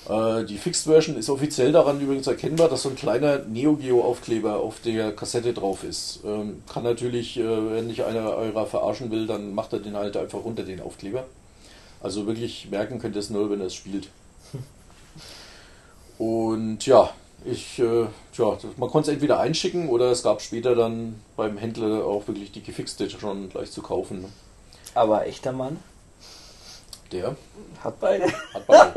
Äh, 0.09 0.43
die 0.43 0.57
Fixed 0.57 0.83
Version 0.83 1.15
ist 1.15 1.29
offiziell 1.29 1.71
daran 1.71 2.01
übrigens 2.01 2.27
erkennbar, 2.27 2.69
dass 2.69 2.83
so 2.83 2.89
ein 2.89 2.95
kleiner 2.95 3.39
Neo 3.39 3.75
Geo 3.75 4.03
Aufkleber 4.03 4.57
auf 4.57 4.81
der 4.81 5.15
Kassette 5.15 5.53
drauf 5.53 5.83
ist. 5.83 6.19
Ähm, 6.25 6.61
kann 6.71 6.83
natürlich, 6.83 7.39
äh, 7.39 7.71
wenn 7.71 7.87
nicht 7.87 8.03
einer 8.03 8.31
eurer 8.35 8.65
verarschen 8.65 9.11
will, 9.11 9.27
dann 9.27 9.53
macht 9.55 9.71
er 9.73 9.79
den 9.79 9.95
halt 9.95 10.17
einfach 10.17 10.43
runter, 10.43 10.63
den 10.63 10.81
Aufkleber. 10.81 11.25
Also 12.01 12.27
wirklich 12.27 12.69
merken 12.69 12.99
könnt 12.99 13.15
ihr 13.15 13.21
es 13.21 13.29
nur, 13.29 13.49
wenn 13.49 13.61
er 13.61 13.67
es 13.67 13.75
spielt. 13.75 14.09
Und 16.17 16.85
ja, 16.85 17.09
ich, 17.45 17.79
äh, 17.79 18.05
tja, 18.33 18.57
man 18.77 18.89
konnte 18.89 19.09
es 19.09 19.13
entweder 19.13 19.39
einschicken 19.39 19.87
oder 19.89 20.11
es 20.11 20.23
gab 20.23 20.41
später 20.41 20.75
dann 20.75 21.21
beim 21.37 21.57
Händler 21.57 22.05
auch 22.05 22.27
wirklich 22.27 22.51
die 22.51 22.61
gefixte 22.61 23.09
schon 23.09 23.49
gleich 23.49 23.71
zu 23.71 23.81
kaufen. 23.81 24.23
Ne? 24.23 24.29
Aber 24.95 25.27
echter 25.27 25.53
Mann? 25.53 25.79
Der? 27.13 27.35
Hat 27.83 27.99
beide. 27.99 28.25
Hat 28.25 28.65
beide. 28.65 28.93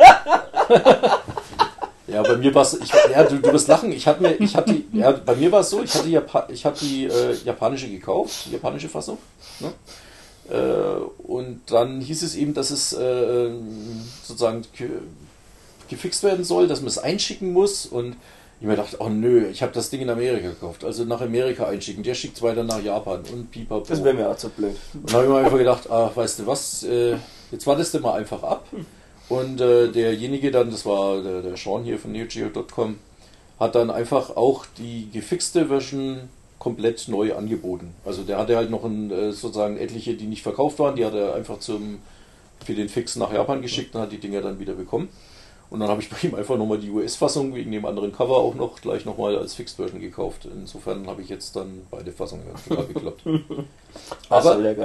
ja, 2.06 2.22
bei 2.22 2.36
mir 2.36 2.55
war 2.55 2.62
es, 2.62 2.78
ja, 3.10 3.24
du, 3.24 3.38
du 3.38 3.52
wirst 3.52 3.68
lachen, 3.68 3.93
ich 3.93 4.06
hatte 4.06 4.22
mir, 4.22 4.40
ich 4.40 4.56
hatte, 4.56 4.74
ja, 4.93 5.12
bei 5.12 5.36
mir 5.36 5.52
war 5.52 5.60
es 5.60 5.70
so, 5.70 5.82
ich 5.82 5.94
hatte, 5.94 6.09
Japa 6.09 6.48
ich 6.51 6.64
hatte 6.64 6.84
die 6.84 7.05
äh, 7.05 7.34
japanische 7.44 7.90
gekauft, 7.90 8.47
die 8.47 8.52
japanische 8.52 8.88
Fassung. 8.88 9.18
Ne? 9.60 9.72
Äh, 10.48 11.22
und 11.26 11.60
dann 11.66 12.01
hieß 12.01 12.22
es 12.22 12.36
eben, 12.36 12.55
dass 12.55 12.70
es 12.70 12.94
äh, 12.94 13.51
sozusagen 14.24 14.64
gefixt 15.88 16.22
werden 16.22 16.44
soll, 16.44 16.68
dass 16.68 16.80
man 16.80 16.88
es 16.88 16.98
einschicken 16.98 17.52
muss 17.52 17.84
und 17.84 18.16
ich 18.59 18.66
mir 18.66 18.76
dachte, 18.76 18.97
oh 19.01 19.10
nö, 19.10 19.48
ich 19.48 19.62
habe 19.62 19.72
das 19.72 19.90
Ding 19.90 20.01
in 20.01 20.09
Amerika 20.09 20.48
gekauft. 20.48 20.82
Also 20.82 21.05
nach 21.05 21.20
Amerika 21.20 21.66
einschicken. 21.66 22.02
Der 22.02 22.14
schickt 22.14 22.38
es 22.38 22.43
weiter 22.43 22.64
nach 22.64 22.82
Japan 22.82 23.22
und 23.30 23.51
pipapo. 23.51 23.84
Das 23.86 24.02
wäre 24.02 24.14
mir 24.14 24.30
auch 24.30 24.36
zu 24.36 24.48
blöd. 24.48 24.74
Und 24.94 25.12
dann 25.12 25.16
habe 25.16 25.24
ich 25.24 25.30
mir 25.30 25.38
einfach 25.38 25.59
gedacht, 25.59 25.90
ach, 25.90 26.16
weißt 26.16 26.38
du 26.38 26.47
was, 26.47 26.82
äh, 26.84 27.16
jetzt 27.51 27.66
wartest 27.66 27.94
du 27.94 28.01
mal 28.01 28.14
einfach 28.14 28.43
ab. 28.43 28.66
Und 29.28 29.60
äh, 29.60 29.89
derjenige 29.89 30.51
dann, 30.51 30.70
das 30.70 30.86
war 30.86 31.23
der, 31.23 31.43
der 31.43 31.56
Sean 31.56 31.82
hier 31.82 31.98
von 31.98 32.12
NeoGeo.com, 32.12 32.98
hat 33.59 33.74
dann 33.74 33.90
einfach 33.90 34.36
auch 34.36 34.66
die 34.78 35.09
gefixte 35.12 35.66
Version 35.66 36.28
komplett 36.59 37.09
neu 37.09 37.35
angeboten. 37.35 37.94
Also 38.05 38.23
der 38.23 38.39
hatte 38.39 38.56
halt 38.56 38.70
noch 38.70 38.85
ein, 38.85 39.10
äh, 39.10 39.32
sozusagen 39.32 39.78
etliche, 39.78 40.14
die 40.14 40.27
nicht 40.27 40.43
verkauft 40.43 40.78
waren, 40.78 40.97
die 40.97 41.05
hat 41.05 41.14
er 41.14 41.35
einfach 41.35 41.59
zum, 41.59 41.98
für 42.64 42.74
den 42.74 42.89
Fix 42.89 43.16
nach 43.16 43.32
Japan 43.32 43.62
geschickt 43.62 43.94
und 43.94 44.01
hat 44.01 44.12
die 44.12 44.18
Dinger 44.18 44.43
dann 44.43 44.59
wieder 44.59 44.74
bekommen. 44.74 45.09
Und 45.68 45.80
dann 45.80 45.88
habe 45.88 46.01
ich 46.01 46.09
bei 46.09 46.16
ihm 46.22 46.34
einfach 46.34 46.56
nochmal 46.56 46.78
die 46.78 46.90
US-Fassung 46.90 47.55
wegen 47.55 47.72
dem 47.72 47.84
anderen 47.84 48.12
Cover 48.12 48.36
auch 48.36 48.55
noch 48.55 48.80
gleich 48.80 49.05
nochmal 49.05 49.36
als 49.36 49.55
Fixed-Version 49.55 50.01
gekauft. 50.01 50.47
Insofern 50.47 51.06
habe 51.09 51.22
ich 51.22 51.28
jetzt 51.28 51.56
dann 51.56 51.86
beide 51.90 52.12
Fassungen 52.12 52.44
total 52.68 52.86
geklappt. 52.93 53.22
Aber 54.28 54.76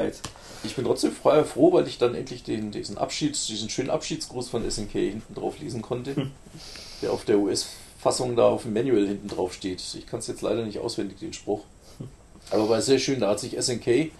ich 0.64 0.76
bin 0.76 0.86
trotzdem 0.86 1.12
froh, 1.12 1.74
weil 1.74 1.88
ich 1.88 1.98
dann 1.98 2.16
endlich 2.16 2.44
den, 2.44 2.72
diesen 2.72 2.98
Abschied, 2.98 3.38
diesen 3.48 3.70
schönen 3.70 3.90
Abschiedsgruß 3.91 4.49
von 4.49 4.70
SNK 4.70 4.91
hinten 4.91 5.36
drauf 5.36 5.60
lesen 5.60 5.82
konnte, 5.84 6.16
der 7.02 7.12
auf 7.12 7.26
der 7.26 7.38
US-Fassung 7.38 8.36
da 8.36 8.45
auf 8.45 8.64
dem 8.64 8.74
Manual 8.74 9.08
hinten 9.08 9.28
drauf 9.28 9.53
steht. 9.53 9.84
Ich 9.98 10.08
kann 10.08 10.20
es 10.20 10.28
jetzt 10.28 10.41
leider 10.41 10.66
nicht 10.66 10.80
auswendig, 10.80 11.20
den 11.20 11.34
Spruch. 11.34 11.64
Aber 12.49 12.70
war 12.70 12.82
sehr 12.82 12.99
schön, 12.99 13.20
da 13.20 13.30
hat 13.30 13.40
sich 13.40 13.56
SNK 13.62 14.12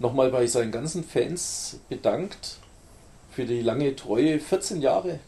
nochmal 0.00 0.30
bei 0.30 0.46
seinen 0.46 0.72
ganzen 0.72 1.04
Fans 1.04 1.78
bedankt 1.88 2.56
für 3.30 3.46
die 3.46 3.62
lange 3.62 3.94
Treue. 3.94 4.40
14 4.40 4.82
Jahre 4.82 5.20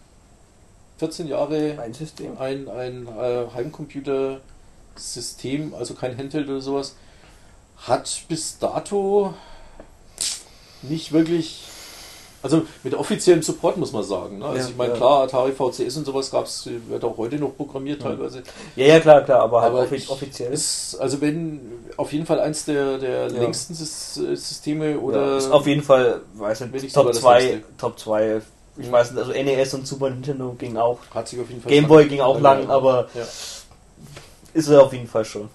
14 1.00 1.26
Jahre 1.28 1.78
ein 1.82 1.94
System, 1.94 2.36
ein, 2.38 2.68
ein 2.68 3.08
äh, 3.08 3.46
Heimcomputer-System, 3.54 5.72
also 5.74 5.94
kein 5.94 6.18
Handheld 6.18 6.46
oder 6.46 6.60
sowas, 6.60 6.94
hat 7.78 8.24
bis 8.28 8.58
dato 8.58 9.32
nicht 10.82 11.12
wirklich, 11.12 11.64
also 12.42 12.64
mit 12.82 12.94
offiziellem 12.94 13.40
Support 13.40 13.78
muss 13.78 13.92
man 13.92 14.04
sagen. 14.04 14.40
Ne? 14.40 14.44
Also 14.44 14.58
ja, 14.58 14.68
ich 14.68 14.76
meine, 14.76 14.92
ja. 14.92 14.98
klar, 14.98 15.22
Atari 15.22 15.52
VCS 15.52 15.96
und 15.96 16.04
sowas 16.04 16.30
gab 16.30 16.44
es, 16.44 16.68
wird 16.88 17.02
auch 17.02 17.16
heute 17.16 17.36
noch 17.36 17.56
programmiert 17.56 18.02
teilweise. 18.02 18.42
Ja, 18.76 18.84
ja, 18.84 19.00
klar, 19.00 19.22
klar, 19.22 19.40
aber, 19.40 19.62
halt 19.62 19.72
aber 19.72 19.88
offiziell. 20.08 20.52
Ist, 20.52 20.98
also 21.00 21.22
wenn 21.22 21.62
auf 21.96 22.12
jeden 22.12 22.26
Fall 22.26 22.40
eins 22.40 22.66
der, 22.66 22.98
der 22.98 23.28
ja. 23.28 23.40
längsten 23.40 23.74
Systeme 23.74 25.00
oder. 25.00 25.38
ist 25.38 25.50
auf 25.50 25.66
jeden 25.66 25.82
Fall, 25.82 26.20
weiß 26.34 26.60
nicht, 26.60 26.92
Top 26.92 27.14
2, 27.14 27.62
Top 27.78 27.98
2 27.98 28.42
ich 28.80 28.90
weiß 28.90 29.12
nicht, 29.12 29.20
also 29.20 29.32
NES 29.32 29.74
und 29.74 29.86
Super 29.86 30.10
Nintendo 30.10 30.54
ging 30.58 30.76
auch. 30.76 30.98
Hat 31.14 31.28
sich 31.28 31.40
auf 31.40 31.48
jeden 31.48 31.62
Fall. 31.62 31.70
Game 31.70 31.86
Boy 31.86 32.06
ging 32.06 32.20
auch 32.20 32.40
lang, 32.40 32.68
aber 32.68 33.08
ja. 33.14 33.24
ist 34.54 34.68
er 34.68 34.82
auf 34.82 34.92
jeden 34.92 35.06
Fall 35.06 35.24
schon. 35.24 35.48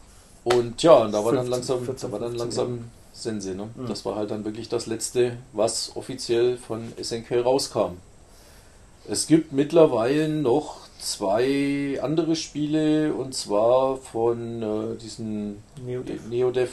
Und 0.43 0.81
ja, 0.83 1.07
da 1.07 1.23
war 1.23 1.33
15, 1.33 1.35
dann 1.35 1.47
langsam, 1.47 1.85
14, 1.85 2.07
da 2.07 2.11
war 2.11 2.19
dann 2.19 2.35
langsam 2.35 2.91
Sense. 3.13 3.55
Ne? 3.55 3.69
Mhm. 3.75 3.87
Das 3.87 4.05
war 4.05 4.15
halt 4.15 4.31
dann 4.31 4.45
wirklich 4.45 4.69
das 4.69 4.85
letzte, 4.85 5.37
was 5.53 5.95
offiziell 5.95 6.57
von 6.57 6.93
SNK 7.01 7.43
rauskam. 7.43 7.97
Es 9.07 9.27
gibt 9.27 9.53
mittlerweile 9.53 10.29
noch 10.29 10.85
zwei 10.99 11.99
andere 12.01 12.35
Spiele 12.35 13.13
und 13.13 13.33
zwar 13.33 13.97
von 13.97 14.61
äh, 14.61 14.97
diesen 14.97 15.63
Neodev, 15.85 16.25
Neodev 16.29 16.71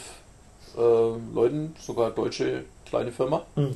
äh, 0.76 1.80
sogar 1.80 2.10
deutsche 2.10 2.64
kleine 2.86 3.12
Firma. 3.12 3.44
Mhm. 3.56 3.74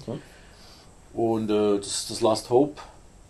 Und 1.17 1.51
äh, 1.51 1.79
das, 1.79 2.09
das 2.09 2.21
Last 2.21 2.51
Hope, 2.51 2.81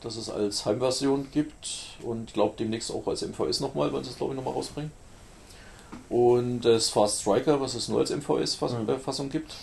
das 0.02 0.16
es 0.16 0.28
als 0.28 0.66
Heimversion 0.66 1.28
gibt 1.32 1.68
und 2.02 2.28
ich 2.28 2.34
glaube 2.34 2.54
demnächst 2.58 2.90
auch 2.90 3.06
als 3.06 3.22
MVS 3.22 3.60
nochmal, 3.60 3.92
weil 3.92 4.02
sie 4.02 4.10
es 4.10 4.16
glaube 4.16 4.32
ich 4.32 4.36
nochmal 4.36 4.54
rausbringen. 4.54 4.90
Und 6.08 6.62
das 6.62 6.90
Fast 6.90 7.20
Striker, 7.20 7.60
was 7.60 7.74
es 7.74 7.88
nur 7.88 8.00
als 8.00 8.10
MVS-Fassung 8.10 8.84
mhm. 8.84 8.90
Äh, 8.90 9.32
gibt. 9.32 9.54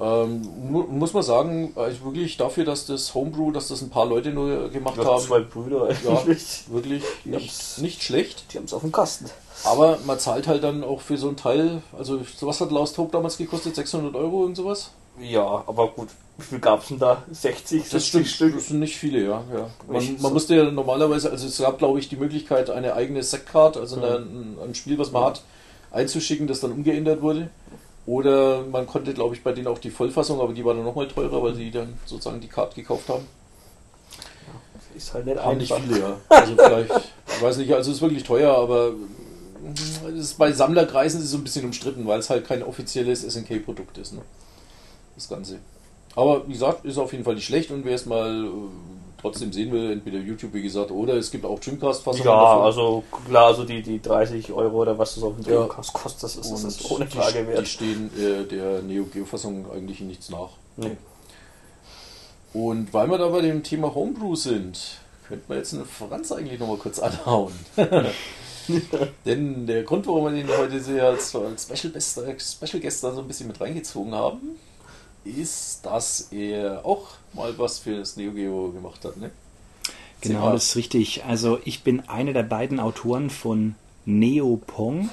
Ähm, 0.00 0.42
muss 0.70 1.14
man 1.14 1.22
sagen, 1.22 1.72
also 1.76 2.04
wirklich 2.04 2.36
dafür, 2.36 2.64
dass 2.64 2.86
das 2.86 3.14
Homebrew, 3.14 3.52
dass 3.52 3.68
das 3.68 3.82
ein 3.82 3.90
paar 3.90 4.06
Leute 4.06 4.30
nur 4.30 4.68
gemacht 4.68 4.98
haben. 4.98 5.22
Zwei 5.22 5.40
Brüder 5.40 5.84
eigentlich. 5.84 6.04
Ja, 6.04 6.26
wirklich 6.72 7.02
nicht, 7.24 7.78
nicht 7.78 8.02
schlecht. 8.02 8.52
Die 8.52 8.58
haben 8.58 8.64
es 8.64 8.74
auf 8.74 8.82
dem 8.82 8.92
Kasten. 8.92 9.30
Aber 9.64 9.98
man 10.04 10.18
zahlt 10.18 10.46
halt 10.46 10.62
dann 10.64 10.82
auch 10.82 11.00
für 11.00 11.16
so 11.16 11.28
ein 11.28 11.36
Teil, 11.36 11.82
also 11.96 12.20
sowas 12.36 12.60
hat 12.60 12.70
Last 12.70 12.98
Hope 12.98 13.12
damals 13.12 13.38
gekostet, 13.38 13.76
600 13.76 14.14
Euro 14.14 14.44
und 14.44 14.56
sowas. 14.56 14.90
Ja, 15.20 15.62
aber 15.66 15.88
gut, 15.88 16.08
wie 16.38 16.44
viel 16.44 16.58
gab 16.60 16.82
es 16.82 16.88
denn 16.88 16.98
da? 16.98 17.22
60, 17.30 17.88
das 17.90 18.06
stimmt, 18.06 18.26
Stück? 18.26 18.54
Das 18.54 18.68
sind 18.68 18.80
nicht 18.80 18.96
viele, 18.96 19.22
ja. 19.22 19.44
ja. 19.52 19.70
Man, 19.86 20.16
man 20.20 20.32
musste 20.32 20.56
ja 20.56 20.70
normalerweise, 20.70 21.30
also 21.30 21.46
es 21.46 21.58
gab 21.58 21.78
glaube 21.78 21.98
ich 21.98 22.08
die 22.08 22.16
Möglichkeit, 22.16 22.70
eine 22.70 22.94
eigene 22.94 23.22
Sackcard, 23.22 23.76
also 23.76 23.96
mhm. 23.96 24.04
ein, 24.04 24.56
ein, 24.64 24.74
Spiel, 24.74 24.98
was 24.98 25.12
man 25.12 25.22
mhm. 25.22 25.26
hat, 25.26 25.42
einzuschicken, 25.90 26.46
das 26.46 26.60
dann 26.60 26.72
umgeändert 26.72 27.22
wurde. 27.22 27.50
Oder 28.04 28.62
man 28.62 28.86
konnte, 28.86 29.14
glaube 29.14 29.36
ich, 29.36 29.44
bei 29.44 29.52
denen 29.52 29.68
auch 29.68 29.78
die 29.78 29.90
Vollfassung, 29.90 30.40
aber 30.40 30.52
die 30.52 30.64
war 30.64 30.74
dann 30.74 30.84
nochmal 30.84 31.06
teurer, 31.06 31.42
weil 31.42 31.54
sie 31.54 31.70
dann 31.70 31.94
sozusagen 32.04 32.40
die 32.40 32.48
Card 32.48 32.74
gekauft 32.74 33.08
haben. 33.08 33.26
Ja, 34.48 34.96
ist 34.96 35.14
halt 35.14 35.26
nicht 35.26 35.38
haben 35.38 35.58
nicht 35.58 35.72
viele, 35.72 36.00
ja. 36.00 36.16
Also 36.28 36.56
vielleicht, 36.56 36.90
ich 37.28 37.42
weiß 37.42 37.56
nicht, 37.58 37.72
also 37.72 37.90
es 37.90 37.98
ist 37.98 38.02
wirklich 38.02 38.24
teuer, 38.24 38.56
aber 38.56 38.92
ist 40.16 40.38
bei 40.38 40.50
Sammlerkreisen 40.52 41.20
ist 41.20 41.26
es 41.26 41.30
so 41.30 41.38
ein 41.38 41.44
bisschen 41.44 41.64
umstritten, 41.64 42.06
weil 42.06 42.18
es 42.18 42.30
halt 42.30 42.46
kein 42.46 42.62
offizielles 42.62 43.22
SNK-Produkt 43.22 43.98
ist. 43.98 44.14
Ne? 44.14 44.22
Das 45.14 45.28
Ganze. 45.28 45.60
Aber 46.14 46.46
wie 46.46 46.52
gesagt, 46.52 46.84
ist 46.84 46.98
auf 46.98 47.12
jeden 47.12 47.24
Fall 47.24 47.34
nicht 47.34 47.46
schlecht 47.46 47.70
und 47.70 47.84
wer 47.84 47.94
es 47.94 48.06
mal 48.06 48.44
äh, 48.44 48.48
trotzdem 49.20 49.52
sehen 49.52 49.72
will, 49.72 49.92
entweder 49.92 50.18
YouTube, 50.18 50.52
wie 50.52 50.62
gesagt, 50.62 50.90
oder 50.90 51.14
es 51.14 51.30
gibt 51.30 51.44
auch 51.44 51.58
Dreamcast-Fassungen. 51.58 52.26
Ja, 52.26 52.34
davon. 52.44 52.62
also 52.66 53.04
klar, 53.28 53.46
also 53.46 53.64
die, 53.64 53.80
die 53.82 54.02
30 54.02 54.52
Euro 54.52 54.82
oder 54.82 54.98
was 54.98 55.14
das 55.14 55.24
auf 55.24 55.36
dem 55.36 55.44
Ja. 55.44 55.58
Dreamcast 55.60 55.92
kostet, 55.92 56.22
das 56.24 56.36
ist, 56.36 56.50
das 56.52 56.64
ist 56.64 56.90
ohne 56.90 57.06
die, 57.06 57.16
Frage 57.16 57.42
die 57.42 57.48
wert. 57.48 57.68
stehen 57.68 58.10
äh, 58.18 58.44
der 58.44 58.82
Neo 58.82 59.04
Geo-Fassung 59.04 59.66
eigentlich 59.72 60.00
in 60.00 60.08
nichts 60.08 60.28
nach. 60.28 60.50
Nee. 60.76 60.96
Und 62.52 62.92
weil 62.92 63.08
wir 63.08 63.16
da 63.18 63.28
bei 63.28 63.40
dem 63.40 63.62
Thema 63.62 63.94
Homebrew 63.94 64.34
sind, 64.36 64.78
könnte 65.26 65.44
man 65.48 65.58
jetzt 65.58 65.72
einen 65.72 65.86
Franz 65.86 66.30
eigentlich 66.32 66.60
nochmal 66.60 66.76
kurz 66.76 66.98
anhauen. 66.98 67.52
Denn 69.24 69.66
der 69.66 69.82
Grund, 69.84 70.06
warum 70.06 70.24
wir 70.24 70.30
den 70.42 70.48
heute 70.56 70.80
sehr 70.80 71.04
als, 71.06 71.34
als 71.34 71.64
Special, 71.64 71.92
Best, 71.92 72.20
Special 72.38 72.80
Guest 72.82 73.02
da 73.02 73.12
so 73.12 73.20
ein 73.20 73.26
bisschen 73.26 73.48
mit 73.48 73.60
reingezogen 73.60 74.14
haben, 74.14 74.56
ist, 75.24 75.80
dass 75.84 76.28
er 76.32 76.84
auch 76.84 77.08
mal 77.32 77.56
was 77.58 77.78
für 77.78 77.98
das 77.98 78.16
Neo 78.16 78.32
Geo 78.32 78.70
gemacht 78.72 79.04
hat. 79.04 79.16
Ne? 79.16 79.30
Genau, 80.20 80.52
das 80.52 80.68
ist 80.68 80.76
richtig. 80.76 81.24
Also 81.24 81.58
ich 81.64 81.82
bin 81.82 82.08
einer 82.08 82.32
der 82.32 82.44
beiden 82.44 82.78
Autoren 82.78 83.30
von 83.30 83.74
Neo 84.04 84.60
Pong, 84.66 85.10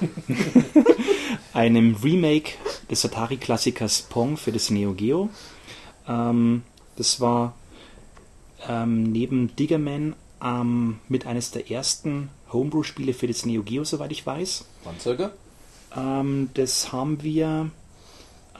einem 1.53 1.95
Remake 1.95 2.53
des 2.89 3.05
Atari-Klassikers 3.05 4.03
Pong 4.03 4.37
für 4.37 4.51
das 4.51 4.69
Neo 4.69 4.93
Geo. 4.93 5.29
Ähm, 6.07 6.63
das 6.95 7.19
war 7.19 7.55
ähm, 8.67 9.11
neben 9.11 9.55
Diggerman 9.55 10.15
ähm, 10.43 10.99
mit 11.07 11.25
eines 11.25 11.51
der 11.51 11.69
ersten 11.69 12.29
Homebrew-Spiele 12.51 13.13
für 13.13 13.27
das 13.27 13.45
Neo 13.45 13.63
Geo, 13.63 13.83
soweit 13.83 14.11
ich 14.11 14.25
weiß. 14.25 14.65
Wann 14.83 14.99
circa? 14.99 15.31
Ähm, 15.95 16.49
das 16.53 16.91
haben 16.91 17.23
wir 17.23 17.71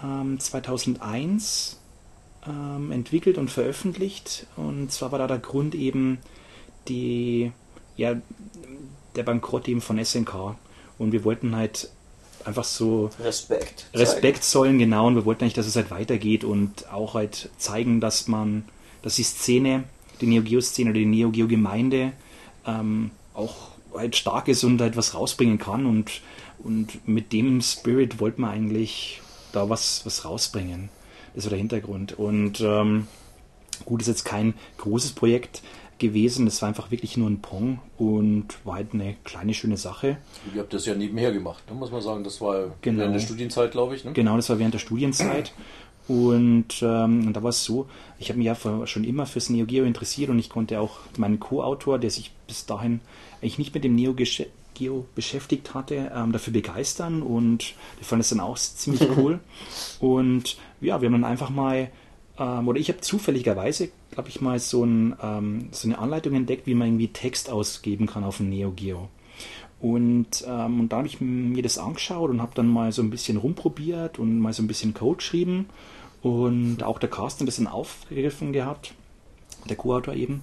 ähm, 0.04 0.40
2001 0.40 1.78
ähm, 2.48 2.92
entwickelt 2.92 3.38
und 3.38 3.50
veröffentlicht. 3.50 4.48
Und 4.56 4.92
zwar 4.92 5.12
war 5.12 5.20
da 5.20 5.28
der 5.28 5.40
Grund 5.40 5.76
eben 5.76 6.20
die, 6.88 7.52
ja, 7.98 8.16
der 9.16 9.24
Bankrott 9.24 9.68
eben 9.68 9.82
von 9.82 10.04
SNK. 10.04 10.56
Und 10.98 11.12
wir 11.12 11.24
wollten 11.24 11.56
halt 11.56 11.90
einfach 12.46 12.64
so 12.64 13.10
Respekt. 13.20 13.88
Respekt 13.94 14.44
zollen, 14.44 14.80
genau. 14.80 15.08
Und 15.08 15.16
wir 15.16 15.26
wollten 15.26 15.44
eigentlich, 15.44 15.54
dass 15.54 15.68
es 15.68 15.76
halt 15.76 15.92
weitergeht 15.92 16.44
und 16.44 16.92
auch 16.92 17.14
halt 17.14 17.50
zeigen, 17.58 18.00
dass 18.00 18.28
man, 18.28 18.66
dass 19.02 19.16
die 19.16 19.24
Szene, 19.24 19.84
die 20.22 20.28
Neo 20.28 20.44
Geo 20.44 20.62
Szene 20.62 20.92
oder 20.92 21.00
die 21.00 21.06
Neo 21.06 21.30
Geo 21.30 21.48
Gemeinde 21.48 22.14
ähm, 22.66 23.12
auch 23.34 23.56
halt 23.94 24.16
stark 24.16 24.48
ist 24.48 24.64
und 24.64 24.80
halt 24.82 24.98
was 24.98 25.14
rausbringen 25.14 25.58
kann. 25.58 25.86
Und, 25.86 26.22
und 26.60 27.08
mit 27.08 27.34
dem 27.34 27.62
Spirit 27.62 28.20
wollten 28.20 28.42
wir 28.42 28.50
eigentlich 28.50 29.22
da 29.52 29.70
was, 29.70 30.06
was 30.06 30.26
rausbringen. 30.26 30.90
Das 31.36 31.46
war 31.46 31.50
der 31.50 31.60
Hintergrund. 31.60 32.18
Und 32.18 32.62
ähm, 32.62 33.08
gut, 33.86 34.02
ist 34.02 34.08
jetzt 34.08 34.26
kein 34.26 34.54
großes 34.78 35.12
Projekt 35.14 35.62
gewesen. 36.00 36.46
Das 36.46 36.62
war 36.62 36.70
einfach 36.70 36.92
wirklich 36.92 37.18
nur 37.18 37.30
ein 37.30 37.42
Pong 37.42 37.80
und 37.98 38.46
war 38.66 38.76
halt 38.76 38.94
eine 38.94 39.16
kleine, 39.24 39.54
schöne 39.54 39.78
Sache. 39.78 40.18
Ihr 40.54 40.62
habt 40.62 40.74
das 40.74 40.86
ja 40.86 40.96
nebenher 40.96 41.32
gemacht, 41.32 41.64
ne? 41.70 41.76
muss 41.76 41.92
man 41.92 42.02
sagen. 42.02 42.24
Das 42.24 42.40
war 42.42 42.74
Genau. 42.82 43.00
während 43.00 43.16
der 43.16 43.20
Studienzeit, 43.20 43.72
glaube 43.72 43.96
ich. 43.96 44.06
Ne? 44.06 44.14
Genau, 44.14 44.36
das 44.38 44.50
war 44.50 44.60
während 44.60 44.74
der 44.74 44.80
Studienzeit. 44.80 45.54
Und, 46.08 46.82
ähm, 46.82 47.28
und 47.28 47.34
da 47.34 47.44
war 47.44 47.52
es 47.52 47.64
so, 47.64 47.88
ich 48.18 48.30
habe 48.30 48.40
mich 48.40 48.48
ja 48.48 48.56
schon 48.88 49.04
immer 49.04 49.28
fürs 49.28 49.50
Neo 49.52 49.68
Geo 49.68 49.86
interessiert 49.86 50.32
und 50.32 50.40
ich 50.40 50.50
konnte 50.50 50.80
auch 50.80 50.98
meinen 51.18 51.40
Co-Autor, 51.40 52.00
der 52.00 52.10
sich 52.10 52.32
bis 52.48 52.66
dahin 52.66 53.00
eigentlich 53.42 53.60
nicht 53.60 53.76
mit 53.76 53.84
dem 53.84 53.94
Neo 53.94 54.16
Geo 54.80 55.06
beschäftigt 55.14 55.74
hatte, 55.74 56.12
ähm, 56.16 56.32
dafür 56.32 56.54
begeistern 56.54 57.22
und 57.22 57.76
die 58.00 58.04
fanden 58.04 58.22
es 58.22 58.30
dann 58.30 58.40
auch 58.40 58.58
ziemlich 58.58 59.08
cool. 59.18 59.40
Und 60.00 60.58
ja, 60.82 61.02
wir 61.02 61.08
haben 61.08 61.22
dann 61.22 61.24
einfach 61.24 61.50
mal, 61.50 61.92
ähm, 62.38 62.68
oder 62.68 62.80
ich 62.80 62.90
habe 62.90 63.02
zufälligerweise, 63.02 63.90
glaube 64.12 64.30
ich, 64.30 64.42
mal 64.42 64.60
so, 64.60 64.84
ein, 64.84 65.16
ähm, 65.22 65.70
so 65.72 65.88
eine 65.88 66.00
Anleitung 66.00 66.34
entdeckt, 66.34 66.66
wie 66.66 66.74
man 66.74 66.88
irgendwie 66.88 67.10
Text 67.10 67.50
ausgeben 67.50 68.08
kann 68.08 68.24
auf 68.24 68.38
dem 68.38 68.50
Neo 68.50 68.72
Geo. 68.72 69.10
Und, 69.82 70.44
ähm, 70.48 70.82
und 70.82 70.90
da 70.90 70.98
habe 70.98 71.08
ich 71.08 71.22
mir 71.22 71.64
das 71.64 71.78
angeschaut 71.78 72.30
und 72.30 72.42
habe 72.42 72.52
dann 72.56 72.68
mal 72.68 72.92
so 72.92 73.02
ein 73.02 73.10
bisschen 73.10 73.38
rumprobiert 73.38 74.20
und 74.20 74.40
mal 74.40 74.54
so 74.54 74.64
ein 74.64 74.68
bisschen 74.68 74.94
Code 74.94 75.18
geschrieben. 75.18 75.68
Und 76.22 76.84
auch 76.84 77.00
der 77.00 77.10
Carsten 77.10 77.46
das 77.46 77.58
dann 77.58 77.68
aufgegriffen 77.68 78.52
gehabt, 78.52 78.94
der 79.70 79.78
Co-Autor 79.78 80.16
eben. 80.16 80.42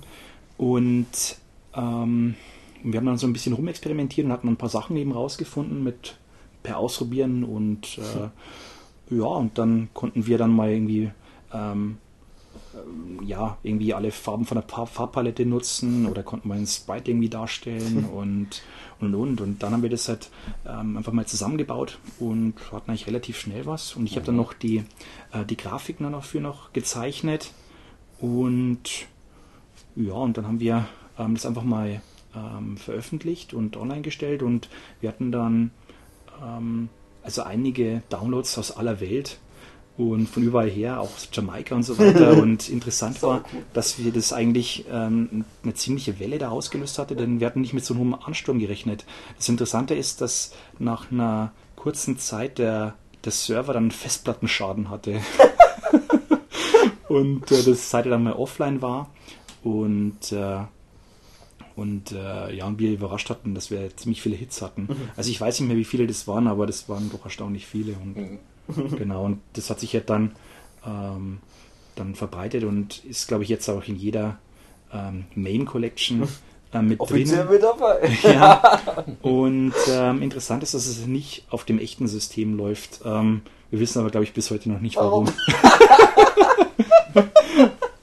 Und 0.56 1.36
ähm, 1.74 2.34
wir 2.82 2.98
haben 2.98 3.07
dann 3.07 3.19
so 3.19 3.27
ein 3.27 3.32
bisschen 3.32 3.53
rumexperimentiert 3.53 4.27
und 4.27 4.32
hatten 4.32 4.48
ein 4.48 4.57
paar 4.57 4.69
Sachen 4.69 4.97
eben 4.97 5.12
rausgefunden 5.12 5.82
mit 5.82 6.16
per 6.62 6.78
Ausprobieren 6.78 7.44
und 7.44 7.98
äh, 7.98 9.15
ja, 9.16 9.27
und 9.27 9.57
dann 9.59 9.89
konnten 9.94 10.27
wir 10.27 10.39
dann 10.39 10.51
mal 10.51 10.70
irgendwie 10.70 11.11
ähm, 11.53 11.98
ähm, 12.74 13.27
ja, 13.27 13.57
irgendwie 13.62 13.94
alle 13.94 14.11
Farben 14.11 14.44
von 14.44 14.57
der 14.57 14.65
Farb- 14.66 14.89
Farbpalette 14.89 15.47
nutzen 15.47 16.07
oder 16.07 16.23
konnten 16.23 16.48
mal 16.48 16.59
ein 16.59 16.66
Sprite 16.66 17.11
irgendwie 17.11 17.28
darstellen 17.28 18.05
und 18.12 18.62
und 19.01 19.15
und. 19.15 19.40
Und 19.40 19.62
dann 19.62 19.73
haben 19.73 19.82
wir 19.82 19.90
das 19.90 20.09
halt 20.09 20.31
ähm, 20.66 20.97
einfach 20.97 21.12
mal 21.12 21.27
zusammengebaut 21.27 21.98
und 22.19 22.55
hatten 22.73 22.90
eigentlich 22.90 23.07
relativ 23.07 23.39
schnell 23.39 23.66
was. 23.66 23.94
Und 23.94 24.07
ich 24.07 24.16
habe 24.16 24.27
dann 24.27 24.36
noch 24.36 24.53
die, 24.53 24.85
äh, 25.32 25.44
die 25.48 25.57
Grafiken 25.57 26.05
dann 26.05 26.12
dafür 26.12 26.40
noch 26.40 26.73
gezeichnet. 26.73 27.53
Und 28.20 29.07
ja, 29.94 30.15
und 30.15 30.36
dann 30.36 30.47
haben 30.47 30.61
wir 30.61 30.86
ähm, 31.19 31.35
das 31.35 31.47
einfach 31.47 31.65
mal 31.65 32.01
ähm, 32.36 32.76
veröffentlicht 32.76 33.54
und 33.54 33.76
online 33.76 34.02
gestellt 34.02 34.42
und 34.42 34.68
wir 35.00 35.08
hatten 35.08 35.32
dann 35.32 35.70
ähm, 36.42 36.88
also 37.22 37.42
einige 37.42 38.02
Downloads 38.08 38.58
aus 38.58 38.76
aller 38.76 39.00
Welt 39.00 39.38
und 39.96 40.28
von 40.28 40.42
überall 40.42 40.68
her, 40.68 41.00
auch 41.00 41.14
aus 41.14 41.28
Jamaika 41.32 41.74
und 41.74 41.82
so 41.82 41.98
weiter. 41.98 42.36
und 42.36 42.68
interessant 42.68 43.22
war, 43.22 43.44
dass 43.72 43.98
wir 43.98 44.12
das 44.12 44.32
eigentlich 44.32 44.84
ähm, 44.92 45.44
eine 45.62 45.74
ziemliche 45.74 46.20
Welle 46.20 46.38
da 46.38 46.50
ausgelöst 46.50 46.98
hatte, 46.98 47.16
denn 47.16 47.40
wir 47.40 47.46
hatten 47.46 47.62
nicht 47.62 47.72
mit 47.72 47.84
so 47.84 47.94
einem 47.94 48.12
hohen 48.12 48.22
Ansturm 48.22 48.58
gerechnet. 48.58 49.06
Das 49.36 49.48
Interessante 49.48 49.94
ist, 49.94 50.20
dass 50.20 50.52
nach 50.78 51.10
einer 51.10 51.52
kurzen 51.76 52.18
Zeit 52.18 52.58
der, 52.58 52.94
der 53.24 53.32
Server 53.32 53.72
dann 53.72 53.90
Festplattenschaden 53.90 54.90
hatte. 54.90 55.20
und 57.08 57.50
äh, 57.50 57.62
das 57.62 57.90
Seite 57.90 58.10
dann 58.10 58.24
mal 58.24 58.34
offline 58.34 58.82
war 58.82 59.10
und 59.62 60.32
äh, 60.32 60.58
und 61.74 62.12
äh, 62.12 62.55
ja, 62.55 62.66
und 62.66 62.78
wir 62.78 62.91
überrascht 62.93 63.28
hatten, 63.31 63.55
dass 63.55 63.70
wir 63.70 63.95
ziemlich 63.97 64.23
viele 64.23 64.37
Hits 64.37 64.62
hatten. 64.62 64.89
Also 65.16 65.31
ich 65.31 65.41
weiß 65.41 65.61
nicht 65.61 65.69
mehr, 65.69 65.77
wie 65.77 65.85
viele 65.85 66.07
das 66.07 66.27
waren, 66.27 66.47
aber 66.47 66.66
das 66.66 66.89
waren 66.89 67.11
doch 67.11 67.24
erstaunlich 67.24 67.66
viele. 67.66 67.93
Und 67.95 68.16
Mhm. 68.16 68.39
genau, 68.97 69.24
und 69.24 69.39
das 69.53 69.70
hat 69.70 69.78
sich 69.81 69.93
ja 69.93 70.01
dann, 70.01 70.33
ähm, 70.85 71.39
dann 71.95 72.15
verbreitet 72.16 72.65
und 72.65 73.05
ist, 73.05 73.28
glaube 73.28 73.45
ich, 73.45 73.49
jetzt 73.49 73.69
auch 73.69 73.85
in 73.85 73.95
jeder 73.97 74.39
ähm, 74.93 75.27
Main 75.37 75.66
Collection 75.66 76.27
äh, 76.73 76.83
mit 76.83 76.99
Offiziell 76.99 77.45
drin. 77.47 77.53
mit 77.55 77.62
dabei. 77.62 78.11
Ja. 78.24 79.05
Und 79.23 79.73
ähm, 79.89 80.20
interessant 80.23 80.62
ist, 80.65 80.74
dass 80.74 80.87
es 80.87 81.07
nicht 81.07 81.45
auf 81.51 81.65
dem 81.65 81.78
echten 81.78 82.09
System 82.09 82.57
läuft. 82.57 83.01
Ähm, 83.05 83.43
wir 83.70 83.78
wissen 83.81 84.01
aber, 84.01 84.11
glaube 84.11 84.24
ich, 84.24 84.33
bis 84.33 84.51
heute 84.51 84.69
noch 84.70 84.81
nicht 84.81 84.97
warum. 84.97 85.28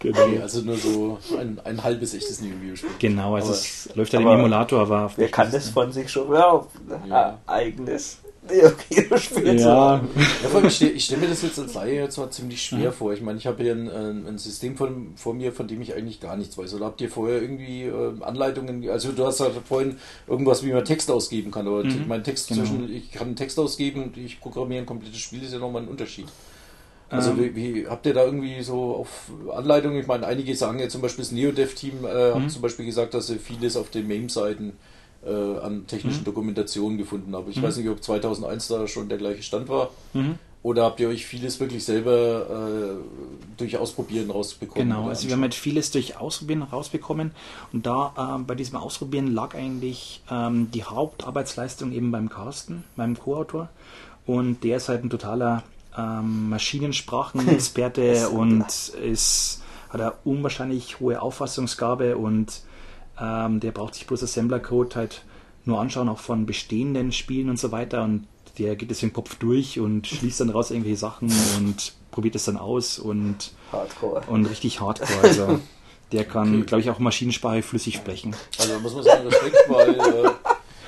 genau. 0.03 0.19
Okay, 0.21 0.39
also 0.41 0.61
nur 0.61 0.77
so 0.77 1.17
ein, 1.39 1.59
ein 1.63 1.83
halbes 1.83 2.13
echtes 2.13 2.41
Neo 2.41 2.53
Geo 2.61 2.75
Spiel. 2.75 2.89
Genau, 2.99 3.33
also 3.35 3.47
Aber- 3.49 3.55
es 3.57 3.89
läuft 3.95 4.13
halt 4.13 4.23
im 4.23 4.29
Emulator, 4.31 4.81
aber 4.81 5.05
auf 5.05 5.17
Wer 5.17 5.29
kann 5.29 5.51
das 5.51 5.69
von 5.69 5.91
sich 5.91 6.09
schon 6.11 6.31
ja, 6.33 6.59
ein 7.03 7.09
Ja. 7.09 7.39
eigenes 7.47 8.19
Neo 8.49 8.71
Geo 8.89 9.17
Spiel 9.17 9.57
Ja? 9.59 9.95
Ja, 9.95 10.49
vor 10.49 10.57
allem, 10.59 10.67
ich 10.67 10.75
stelle 10.75 10.99
stell 10.99 11.17
mir 11.19 11.27
das 11.27 11.41
jetzt 11.43 11.57
als 11.57 11.73
Laie 11.75 11.95
jetzt 11.95 12.17
mal 12.17 12.29
ziemlich 12.29 12.61
schwer 12.61 12.91
vor. 12.91 13.13
Ich 13.13 13.21
meine, 13.21 13.37
ich 13.37 13.47
habe 13.47 13.63
hier 13.63 13.71
ein, 13.73 13.87
ein, 14.27 14.37
System 14.37 14.75
von, 14.75 15.13
vor 15.15 15.33
mir, 15.33 15.53
von 15.53 15.67
dem 15.69 15.81
ich 15.81 15.95
eigentlich 15.95 16.19
gar 16.19 16.35
nichts 16.35 16.57
weiß. 16.57 16.73
Oder 16.73 16.85
habt 16.87 16.99
ihr 16.99 17.09
vorher 17.09 17.41
irgendwie 17.41 17.83
äh, 17.83 18.21
Anleitungen, 18.21 18.89
also 18.89 19.13
du 19.13 19.25
hast 19.25 19.39
ja 19.39 19.47
vorhin 19.65 19.95
irgendwas, 20.27 20.61
wie 20.65 20.73
man 20.73 20.83
Text 20.83 21.09
ausgeben 21.09 21.51
kann. 21.51 21.67
Aber 21.67 21.85
Mhm, 21.85 22.03
mein 22.09 22.23
Text 22.25 22.49
genau. 22.49 22.61
zwischen, 22.61 22.93
ich 22.93 23.11
kann 23.13 23.27
einen 23.27 23.35
Text 23.37 23.57
ausgeben 23.57 24.03
und 24.03 24.17
ich 24.17 24.41
programmiere 24.41 24.81
ein 24.81 24.85
komplettes 24.85 25.19
Spiel, 25.19 25.41
ist 25.43 25.53
ja 25.53 25.59
nochmal 25.59 25.83
ein 25.83 25.87
Unterschied. 25.87 26.27
Also 27.13 27.31
Ähm. 27.31 27.37
wie, 27.39 27.55
wie 27.55 27.87
habt 27.87 28.05
ihr 28.05 28.13
da 28.13 28.23
irgendwie 28.25 28.61
so 28.63 28.95
auf 28.95 29.31
Anleitungen? 29.55 29.99
Ich 29.99 30.07
meine, 30.07 30.25
einige 30.25 30.55
sagen 30.55 30.79
ja 30.79 30.89
zum 30.89 31.01
Beispiel 31.01 31.23
das 31.23 31.31
NeoDev-Team 31.31 32.05
äh, 32.05 32.31
Mhm. 32.31 32.43
hat 32.43 32.51
zum 32.51 32.61
Beispiel 32.61 32.85
gesagt, 32.85 33.13
dass 33.13 33.27
sie 33.27 33.37
vieles 33.37 33.77
auf 33.77 33.89
den 33.89 34.07
MAME-Seiten 34.07 34.73
äh, 35.25 35.29
an 35.59 35.87
technischen 35.87 36.21
Mhm. 36.21 36.25
Dokumentationen 36.25 36.97
gefunden 36.97 37.33
haben. 37.35 37.49
Ich 37.49 37.57
Mhm. 37.57 37.63
weiß 37.63 37.77
nicht, 37.77 37.89
ob 37.89 38.03
2001 38.03 38.67
da 38.67 38.87
schon 38.87 39.07
der 39.09 39.17
gleiche 39.17 39.43
Stand 39.43 39.69
war. 39.69 39.89
mhm. 40.13 40.35
Oder 40.63 40.83
habt 40.85 41.01
ihr 41.01 41.09
euch 41.09 41.25
vieles 41.25 41.59
wirklich 41.59 41.83
selber 41.83 42.47
äh, 42.49 43.03
durch 43.57 43.75
Ausprobieren 43.77 44.31
rausbekommen? 44.31 44.87
Genau, 44.87 45.09
also 45.09 45.27
wir 45.27 45.35
haben 45.35 45.41
halt 45.41 45.53
vieles 45.55 45.91
durch 45.91 46.15
Ausprobieren 46.17 46.61
rausbekommen 46.63 47.31
und 47.73 47.85
da 47.85 48.35
ähm, 48.37 48.45
bei 48.45 48.55
diesem 48.55 48.77
Ausprobieren 48.77 49.27
lag 49.33 49.55
eigentlich 49.55 50.21
ähm, 50.31 50.71
die 50.73 50.85
Hauptarbeitsleistung 50.85 51.91
eben 51.91 52.11
beim 52.11 52.29
Carsten, 52.29 52.85
meinem 52.95 53.17
Co-Autor 53.19 53.67
und 54.25 54.63
der 54.63 54.77
ist 54.77 54.87
halt 54.87 55.03
ein 55.03 55.09
totaler 55.09 55.63
ähm, 55.97 56.49
Maschinensprachenexperte 56.49 58.29
und 58.33 58.65
ist, 59.03 59.61
hat 59.89 60.01
eine 60.01 60.13
unwahrscheinlich 60.23 60.99
hohe 60.99 61.21
Auffassungsgabe 61.21 62.17
und 62.17 62.61
ähm, 63.19 63.59
der 63.59 63.71
braucht 63.71 63.95
sich 63.95 64.07
bloß 64.07 64.23
Assembler-Code 64.23 64.95
halt 64.95 65.23
nur 65.65 65.79
anschauen, 65.79 66.09
auch 66.09 66.19
von 66.19 66.45
bestehenden 66.45 67.11
Spielen 67.11 67.49
und 67.49 67.59
so 67.59 67.71
weiter. 67.71 68.03
Und 68.03 68.27
der 68.57 68.75
geht 68.75 68.91
es 68.91 69.01
im 69.03 69.13
Kopf 69.13 69.35
durch 69.35 69.79
und 69.79 70.07
schließt 70.07 70.41
dann 70.41 70.49
raus 70.49 70.71
irgendwelche 70.71 70.97
Sachen 70.97 71.31
und 71.57 71.93
probiert 72.11 72.35
es 72.35 72.45
dann 72.45 72.57
aus 72.57 72.99
und, 72.99 73.51
Hardcore. 73.71 74.23
und 74.27 74.45
richtig 74.45 74.81
hardcore. 74.81 75.21
Also 75.21 75.59
der 76.11 76.25
kann, 76.25 76.55
Okay. 76.57 76.65
glaube 76.65 76.81
ich, 76.81 76.89
auch 76.89 76.99
Maschinensprache 76.99 77.63
flüssig 77.63 77.95
sprechen. 77.95 78.35
Also 78.59 78.79
muss 78.79 78.93
man 78.93 79.03
sagen, 79.03 79.27
Respekt, 79.27 79.57
weil 79.67 79.89
äh, 79.95 80.29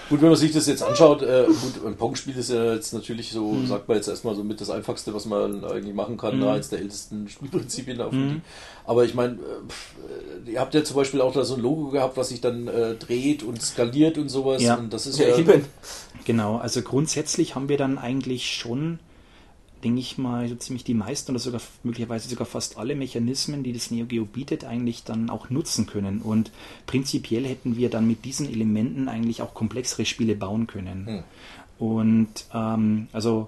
gut, 0.09 0.21
wenn 0.21 0.29
man 0.29 0.37
sich 0.37 0.51
das 0.51 0.67
jetzt 0.67 0.83
anschaut, 0.83 1.21
äh, 1.21 1.45
gut, 1.47 1.85
ein 1.85 1.95
Pong-Spiel 1.97 2.37
ist 2.37 2.49
ja 2.51 2.73
jetzt 2.73 2.93
natürlich 2.93 3.31
so, 3.31 3.51
Mhm. 3.51 3.67
sagt 3.67 3.87
man 3.87 3.97
jetzt 3.97 4.07
erstmal 4.07 4.35
so 4.35 4.43
mit 4.43 4.61
das 4.61 4.69
Einfachste, 4.69 5.13
was 5.13 5.25
man 5.25 5.63
eigentlich 5.65 5.93
machen 5.95 6.17
kann, 6.17 6.37
Mhm. 6.39 6.47
eines 6.47 6.69
der 6.69 6.79
ältesten 6.79 7.27
Spielprinzipien 7.29 7.99
auf 8.01 8.13
Mhm. 8.13 8.41
Aber 8.85 9.03
ich 9.05 9.13
meine, 9.15 9.33
äh, 9.33 10.47
äh, 10.47 10.51
ihr 10.53 10.59
habt 10.59 10.73
ja 10.73 10.83
zum 10.83 10.95
Beispiel 10.95 11.21
auch 11.21 11.33
da 11.33 11.43
so 11.43 11.55
ein 11.55 11.61
Logo 11.61 11.89
gehabt, 11.89 12.17
was 12.17 12.29
sich 12.29 12.41
dann 12.41 12.67
äh, 12.67 12.95
dreht 12.95 13.43
und 13.43 13.61
skaliert 13.61 14.17
und 14.17 14.29
sowas. 14.29 14.61
Ja. 14.61 14.75
Und 14.75 14.93
das 14.93 15.07
ist 15.07 15.17
Ja, 15.19 15.27
ja, 15.29 15.37
eben. 15.37 15.65
Genau, 16.25 16.57
also 16.57 16.81
grundsätzlich 16.81 17.55
haben 17.55 17.69
wir 17.69 17.77
dann 17.77 17.97
eigentlich 17.97 18.51
schon, 18.51 18.99
denke 19.85 20.01
ich 20.01 20.17
mal, 20.17 20.49
so 20.49 20.55
ziemlich 20.55 20.83
die 20.83 20.95
meisten 20.95 21.31
oder 21.31 21.39
sogar 21.39 21.61
möglicherweise 21.83 22.27
sogar 22.27 22.47
fast 22.47 22.77
alle 22.77 22.95
Mechanismen, 22.95 23.63
die 23.63 23.71
das 23.71 23.91
Neo 23.91 24.05
Geo 24.07 24.25
bietet, 24.25 24.65
eigentlich 24.65 25.03
dann 25.03 25.29
auch 25.29 25.49
nutzen 25.49 25.85
können. 25.85 26.21
Und 26.21 26.51
prinzipiell 26.87 27.45
hätten 27.45 27.77
wir 27.77 27.89
dann 27.89 28.07
mit 28.07 28.25
diesen 28.25 28.51
Elementen 28.51 29.07
eigentlich 29.07 29.41
auch 29.43 29.53
komplexere 29.53 30.05
Spiele 30.05 30.35
bauen 30.35 30.65
können. 30.65 31.05
Hm. 31.07 31.23
Und 31.77 32.45
ähm, 32.53 33.07
also 33.13 33.47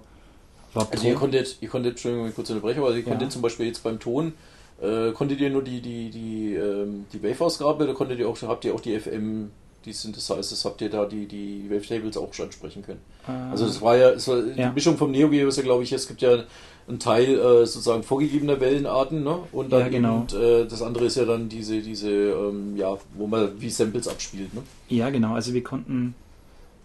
war 0.73 0.87
Also 0.91 1.07
ihr 1.07 1.15
konntet, 1.15 1.57
ihr 1.59 1.69
konntet, 1.69 1.93
Entschuldigung, 1.93 2.25
wenn 2.25 2.29
ich 2.29 2.35
kurz 2.35 2.49
unterbreche, 2.51 2.79
aber 2.79 2.91
ihr 2.91 2.97
Ja. 2.99 3.03
konntet 3.03 3.31
zum 3.31 3.41
Beispiel 3.41 3.65
jetzt 3.65 3.83
beim 3.83 3.99
Ton, 3.99 4.33
äh, 4.81 5.11
konntet 5.13 5.39
ihr 5.41 5.49
nur 5.49 5.63
die, 5.63 5.81
die, 5.81 6.11
die, 6.11 6.53
ähm, 6.53 7.07
die 7.13 7.23
Wave-Ausgabe 7.23 7.83
oder 7.85 7.93
konntet 7.95 8.19
ihr 8.19 8.29
auch, 8.29 8.39
habt 8.43 8.63
ihr 8.63 8.75
auch 8.75 8.81
die 8.81 8.99
FM, 8.99 9.49
die 9.85 9.93
Synthesizers, 9.93 10.65
habt 10.65 10.81
ihr 10.81 10.89
da 10.89 11.05
die, 11.05 11.25
die 11.27 11.65
Wavetables 11.69 12.17
auch 12.17 12.33
schon 12.33 12.47
ansprechen 12.47 12.83
können? 12.83 12.99
äh, 13.27 13.31
Also 13.51 13.65
es 13.65 13.81
war 13.81 13.95
ja, 13.95 14.09
es 14.11 14.27
war 14.27 14.41
die 14.41 14.59
Ja. 14.59 14.71
Mischung 14.71 14.97
vom 14.97 15.11
Neo 15.11 15.29
Geo 15.29 15.47
ist 15.47 15.57
ja, 15.57 15.63
glaube 15.63 15.83
ich, 15.83 15.91
es 15.93 16.07
gibt 16.07 16.21
ja 16.21 16.43
einen 16.87 16.99
Teil 16.99 17.35
äh, 17.37 17.65
sozusagen 17.65 18.03
vorgegebener 18.03 18.59
Wellenarten, 18.59 19.23
ne? 19.23 19.39
Und 19.51 19.71
dann 19.71 19.81
Ja, 19.81 19.87
genau. 19.89 20.17
und, 20.21 20.33
äh, 20.33 20.65
das 20.65 20.81
andere 20.81 21.05
ist 21.05 21.15
ja 21.17 21.25
dann 21.25 21.47
diese, 21.49 21.81
diese, 21.81 22.09
ähm, 22.09 22.75
ja, 22.77 22.97
wo 23.15 23.27
man 23.27 23.59
wie 23.61 23.69
Samples 23.69 24.07
abspielt, 24.07 24.53
ne? 24.53 24.61
ja, 24.89 25.09
genau, 25.09 25.33
also 25.35 25.53
wir 25.53 25.63
konnten 25.63 26.15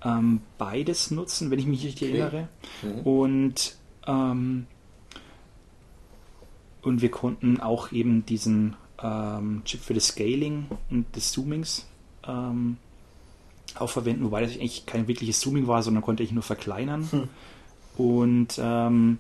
ähm, 0.05 0.41
beides 0.59 1.11
nutzen, 1.13 1.51
wenn 1.53 1.59
ich 1.61 1.67
mich 1.67 1.85
richtig 1.85 2.09
Okay. 2.11 2.19
erinnere. 2.21 2.49
Mhm. 2.83 3.01
Und, 3.07 3.77
ähm, 4.09 4.67
und 6.83 7.03
wir 7.03 7.11
konnten 7.11 7.61
auch 7.61 7.93
eben 7.93 8.27
diesen 8.27 8.75
ähm, 9.03 9.63
Chip 9.65 9.81
für 9.81 9.95
das 9.95 10.09
Scaling 10.09 10.67
und 10.91 11.15
des 11.15 11.33
Zoomings 11.33 11.87
ähm, 12.27 12.77
auch 13.79 13.91
verwenden, 13.91 14.25
wobei 14.25 14.43
das 14.43 14.53
eigentlich 14.53 14.87
kein 14.87 15.09
wirkliches 15.09 15.41
Zooming 15.41 15.67
war, 15.67 15.83
sondern 15.83 16.03
konnte 16.03 16.23
ich 16.23 16.33
nur 16.33 16.43
verkleinern. 16.43 17.09
Hm. 17.11 17.29
Und 17.97 18.59
ähm, 18.59 19.19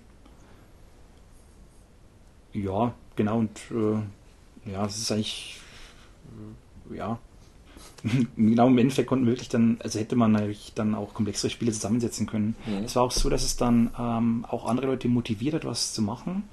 ja, 2.52 2.94
genau, 3.16 3.38
und 3.38 3.58
äh, 3.70 4.70
ja, 4.70 4.86
es 4.86 4.98
ist 4.98 5.12
eigentlich 5.12 5.60
ja. 6.90 7.18
Genau, 8.36 8.66
im 8.66 8.78
Endeffekt 8.78 9.08
konnten 9.08 9.26
wir 9.26 9.32
wirklich 9.32 9.48
dann, 9.48 9.78
also 9.82 9.98
hätte 9.98 10.16
man 10.16 10.32
natürlich 10.32 10.72
dann 10.74 10.94
auch 10.94 11.14
komplexere 11.14 11.50
Spiele 11.50 11.72
zusammensetzen 11.72 12.26
können. 12.26 12.56
Mhm. 12.66 12.84
Es 12.84 12.96
war 12.96 13.04
auch 13.04 13.12
so, 13.12 13.28
dass 13.30 13.44
es 13.44 13.56
dann 13.56 13.90
ähm, 13.98 14.44
auch 14.48 14.66
andere 14.66 14.86
Leute 14.86 15.08
motiviert 15.08 15.54
hat, 15.54 15.64
was 15.64 15.92
zu 15.92 16.02
machen 16.02 16.44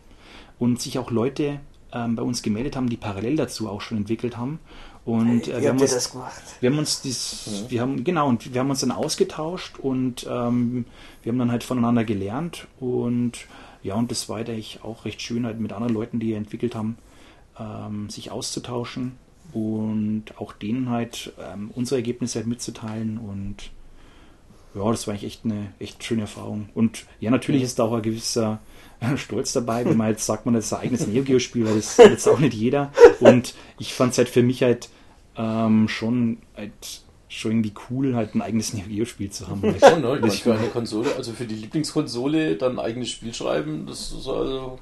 und 0.60 0.80
sich 0.80 1.00
auch 1.00 1.10
Leute 1.10 1.60
ähm, 1.92 2.16
bei 2.16 2.22
uns 2.22 2.44
gemeldet 2.44 2.76
haben, 2.76 2.90
die 2.90 2.98
parallel 2.98 3.36
dazu 3.36 3.68
auch 3.68 3.82
schon 3.82 3.98
entwickelt 3.98 4.38
haben. 4.38 4.60
Und 5.06 5.48
äh, 5.48 5.62
wir, 5.62 5.70
haben 5.70 5.80
uns, 5.80 5.94
das 5.94 6.12
gemacht? 6.12 6.42
wir 6.60 6.70
haben 6.70 6.78
uns 6.78 7.02
dies, 7.02 7.48
Mhm. 7.48 7.70
wir 7.70 7.82
haben, 7.82 8.04
genau, 8.04 8.28
und 8.28 8.54
wir 8.54 8.60
haben 8.62 8.70
uns 8.70 8.82
dann 8.82 8.92
ausgetauscht 8.92 9.80
und 9.80 10.28
ähm, 10.30 10.86
wir 11.24 11.32
haben 11.32 11.40
dann 11.40 11.52
halt 11.52 11.64
voneinander 11.64 12.04
gelernt 12.04 12.68
und 12.80 13.48
ja, 13.82 13.96
und 13.96 14.12
das 14.12 14.28
war 14.28 14.38
eigentlich 14.38 14.84
auch 14.84 15.06
recht 15.06 15.22
schön, 15.22 15.46
halt 15.46 15.60
mit 15.60 15.72
anderen 15.72 15.94
Leuten, 15.94 16.20
die 16.20 16.34
entwickelt 16.34 16.76
haben, 16.76 16.98
ähm, 17.58 18.10
sich 18.10 18.30
auszutauschen 18.30 19.14
und 19.54 20.26
auch 20.38 20.54
denen 20.54 20.90
halt 20.90 21.34
ähm, 21.40 21.72
unsere 21.74 21.98
Ergebnisse 22.00 22.40
halt 22.40 22.48
mitzuteilen 22.48 23.18
und 23.18 23.72
ja, 24.76 24.92
das 24.92 25.08
war 25.08 25.14
eigentlich 25.14 25.26
echt 25.32 25.46
eine 25.46 25.74
echt 25.80 26.04
schöne 26.04 26.22
Erfahrung. 26.22 26.70
Und 26.76 27.06
ja, 27.20 27.32
natürlich 27.32 27.64
ist 27.64 27.80
da 27.80 27.86
auch 27.86 27.94
ein 27.94 28.02
gewisser 28.04 28.60
Stolz 29.16 29.54
dabei, 29.54 29.86
wenn 29.86 29.98
man 29.98 30.10
jetzt 30.10 30.26
sagt, 30.26 30.46
man 30.46 30.56
das 30.56 30.66
ist 30.66 30.74
ein 30.74 30.82
eigenes 30.82 31.08
Neo 31.08 31.24
Geo 31.24 31.40
Spiel, 31.40 31.66
weil 31.66 31.76
das 31.76 31.98
jetzt 31.98 32.28
auch 32.28 32.40
nicht 32.40 32.54
jeder. 32.54 32.92
Und 33.20 33.54
ich 33.78 33.94
fand 33.94 34.12
es 34.12 34.18
halt 34.18 34.30
für 34.30 34.44
mich 34.44 34.64
halt 34.64 34.90
ähm, 35.38 35.88
schon 35.88 36.38
halt 36.56 37.04
schon 37.32 37.52
irgendwie 37.52 37.74
cool, 37.90 38.16
halt 38.16 38.34
ein 38.34 38.42
eigenes 38.42 38.74
Neo 38.74 38.86
Geo 38.88 39.06
Spiel 39.06 39.30
zu 39.30 39.48
haben. 39.48 39.62
Schon, 39.62 40.02
ne? 40.02 40.16
Ich 40.16 40.22
meine, 40.22 40.32
für 40.32 40.54
eine 40.56 40.68
Konsole, 40.68 41.16
also 41.16 41.32
für 41.32 41.46
die 41.46 41.56
Lieblingskonsole 41.56 42.56
dann 42.56 42.74
ein 42.74 42.80
eigenes 42.80 43.10
Spiel 43.10 43.34
schreiben, 43.36 43.86
das 43.86 44.12
ist 44.12 44.28
also, 44.28 44.80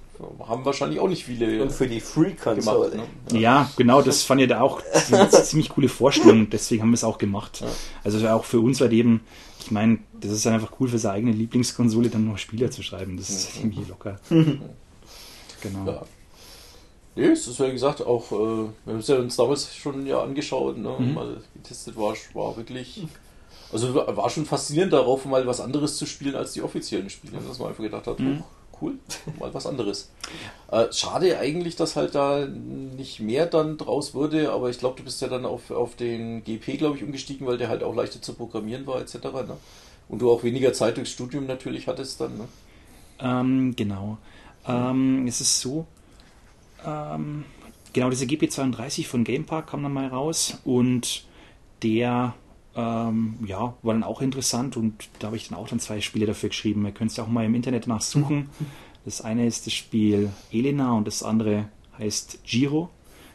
haben 0.47 0.63
wahrscheinlich 0.63 1.01
auch 1.01 1.09
nicht 1.09 1.25
viele 1.25 1.61
Und 1.61 1.73
für 1.73 1.87
die 1.87 1.99
Free-Konsole. 1.99 2.95
Ne? 3.31 3.39
Ja, 3.39 3.69
genau, 3.75 4.01
das 4.01 4.23
fand 4.23 4.41
ich 4.41 4.47
da 4.47 4.61
auch 4.61 4.81
eine 5.11 5.29
ziemlich 5.29 5.69
coole 5.69 5.89
Vorstellung, 5.89 6.49
deswegen 6.49 6.83
haben 6.83 6.91
wir 6.91 6.95
es 6.95 7.03
auch 7.03 7.17
gemacht. 7.17 7.59
Ja. 7.59 7.67
Also 8.05 8.25
auch 8.29 8.45
für 8.45 8.61
uns 8.61 8.79
halt 8.79 8.93
eben, 8.93 9.21
ich 9.67 9.71
meine, 9.71 9.99
das 10.21 10.31
ist 10.31 10.47
einfach 10.47 10.71
cool 10.79 10.87
für 10.87 10.97
seine 10.97 11.15
eigene 11.15 11.33
Lieblingskonsole 11.33 12.09
dann 12.09 12.25
noch 12.25 12.37
Spieler 12.37 12.71
zu 12.71 12.81
schreiben, 12.83 13.17
das 13.17 13.29
ist 13.29 13.47
halt 13.55 13.65
irgendwie 13.65 13.83
locker. 13.89 14.17
Genau. 15.61 15.85
Ja. 15.91 16.01
Nee, 17.15 17.25
es 17.29 17.47
ist 17.47 17.59
ja 17.59 17.69
gesagt 17.69 18.01
auch, 18.05 18.31
äh, 18.31 18.35
wir 18.35 18.93
haben 18.93 18.99
es 18.99 19.07
ja 19.07 19.17
uns 19.17 19.35
damals 19.35 19.75
schon 19.75 20.05
ja 20.05 20.21
angeschaut, 20.21 20.77
ne, 20.77 20.95
Mhm. 20.99 21.13
mal 21.15 21.41
getestet 21.55 21.97
war, 21.97 22.13
war 22.33 22.55
wirklich, 22.55 23.03
also 23.73 23.93
war 23.95 24.29
schon 24.29 24.45
faszinierend 24.45 24.93
darauf, 24.93 25.25
mal 25.25 25.45
was 25.47 25.59
anderes 25.59 25.97
zu 25.97 26.05
spielen 26.05 26.35
als 26.35 26.53
die 26.53 26.61
offiziellen 26.61 27.09
Spiele, 27.09 27.39
dass 27.45 27.57
man 27.59 27.69
einfach 27.69 27.83
gedacht 27.83 28.05
hat, 28.07 28.19
Mhm. 28.19 28.41
oh, 28.41 28.45
cool, 28.81 28.97
mal 29.39 29.53
was 29.53 29.65
anderes. 29.65 30.11
Äh, 30.71 30.91
schade 30.91 31.37
eigentlich, 31.37 31.75
dass 31.75 31.95
halt 31.95 32.15
da 32.15 32.45
nicht 32.45 33.19
mehr 33.19 33.45
dann 33.45 33.77
draus 33.77 34.13
wurde, 34.13 34.51
aber 34.51 34.69
ich 34.69 34.79
glaube, 34.79 34.97
du 34.97 35.03
bist 35.03 35.21
ja 35.21 35.27
dann 35.27 35.45
auf, 35.45 35.71
auf 35.71 35.95
den 35.95 36.43
GP, 36.43 36.77
glaube 36.77 36.97
ich, 36.97 37.03
umgestiegen, 37.03 37.47
weil 37.47 37.57
der 37.57 37.69
halt 37.69 37.83
auch 37.83 37.95
leichter 37.95 38.21
zu 38.21 38.33
programmieren 38.33 38.85
war, 38.87 39.01
etc. 39.01 39.15
Ne? 39.15 39.57
Und 40.09 40.19
du 40.19 40.31
auch 40.31 40.43
weniger 40.43 40.73
Zeit 40.73 40.97
durchs 40.97 41.11
Studium 41.11 41.45
natürlich 41.45 41.87
hattest 41.87 42.21
dann. 42.21 42.37
Ne? 42.37 42.47
Ähm, 43.19 43.75
genau. 43.75 44.17
Ähm, 44.67 45.25
es 45.27 45.41
ist 45.41 45.61
so, 45.61 45.85
ähm, 46.85 47.45
genau, 47.93 48.09
diese 48.09 48.25
GP32 48.25 49.05
von 49.05 49.23
Gamepark 49.23 49.67
kam 49.67 49.83
dann 49.83 49.93
mal 49.93 50.07
raus 50.07 50.57
und 50.65 51.25
der 51.83 52.33
ähm, 52.77 53.35
ja, 53.45 53.73
war 53.81 53.93
dann 53.93 54.03
auch 54.03 54.21
interessant 54.21 54.77
und 54.77 55.09
da 55.19 55.27
habe 55.27 55.35
ich 55.35 55.49
dann 55.49 55.57
auch 55.57 55.67
dann 55.67 55.79
zwei 55.79 55.99
Spiele 55.99 56.27
dafür 56.27 56.49
geschrieben. 56.49 56.85
Ihr 56.85 56.91
könnt 56.91 57.11
es 57.11 57.17
ja 57.17 57.23
auch 57.23 57.27
mal 57.27 57.43
im 57.43 57.55
Internet 57.55 57.87
nachsuchen. 57.87 58.49
Das 59.03 59.21
eine 59.21 59.47
ist 59.47 59.65
das 59.65 59.73
Spiel 59.73 60.31
Elena 60.51 60.93
und 60.93 61.07
das 61.07 61.23
andere 61.23 61.69
heißt 61.97 62.43
Giro. 62.43 62.89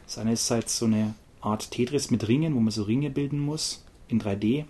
Das 0.05 0.17
eine 0.17 0.33
ist 0.33 0.49
halt 0.49 0.69
so 0.69 0.85
eine 0.85 1.15
Art 1.41 1.71
Tetris 1.71 2.09
mit 2.09 2.27
Ringen, 2.27 2.55
wo 2.55 2.59
man 2.59 2.71
so 2.71 2.83
Ringe 2.83 3.09
bilden 3.09 3.39
muss 3.39 3.83
in 4.07 4.21
3D. 4.21 4.65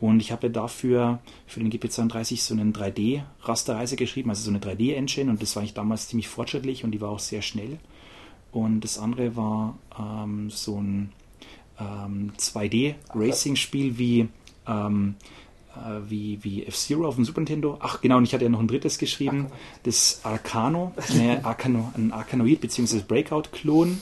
Und 0.00 0.20
ich 0.20 0.32
habe 0.32 0.50
dafür 0.50 1.20
für 1.46 1.60
den 1.60 1.70
GP32 1.70 2.40
so 2.40 2.54
einen 2.54 2.72
3D-Rasterreise 2.72 3.96
geschrieben, 3.96 4.30
also 4.30 4.42
so 4.42 4.50
eine 4.50 4.60
3D-Engine 4.60 5.30
und 5.30 5.42
das 5.42 5.54
war 5.56 5.62
ich 5.62 5.74
damals 5.74 6.08
ziemlich 6.08 6.26
fortschrittlich 6.26 6.84
und 6.84 6.92
die 6.92 7.00
war 7.00 7.10
auch 7.10 7.18
sehr 7.18 7.42
schnell. 7.42 7.78
Und 8.50 8.80
das 8.80 8.98
andere 8.98 9.36
war 9.36 9.78
ähm, 9.98 10.50
so 10.50 10.80
ein 10.80 11.12
ähm, 11.80 12.32
2D-Racing-Spiel 12.38 13.98
wie, 13.98 14.28
ähm, 14.66 15.14
äh, 15.74 16.10
wie, 16.10 16.38
wie 16.42 16.66
F-Zero 16.66 17.06
auf 17.06 17.16
dem 17.16 17.24
Super 17.24 17.40
Nintendo. 17.40 17.78
Ach 17.80 18.00
genau, 18.00 18.18
und 18.18 18.24
ich 18.24 18.34
hatte 18.34 18.44
ja 18.44 18.50
noch 18.50 18.60
ein 18.60 18.68
drittes 18.68 18.98
geschrieben, 18.98 19.46
das 19.84 20.20
Arcano, 20.22 20.92
ne, 21.14 21.40
Arcano 21.44 21.92
ein 21.96 22.12
Arcanoid 22.12 22.60
bzw. 22.60 23.00
Breakout-Klon. 23.06 24.00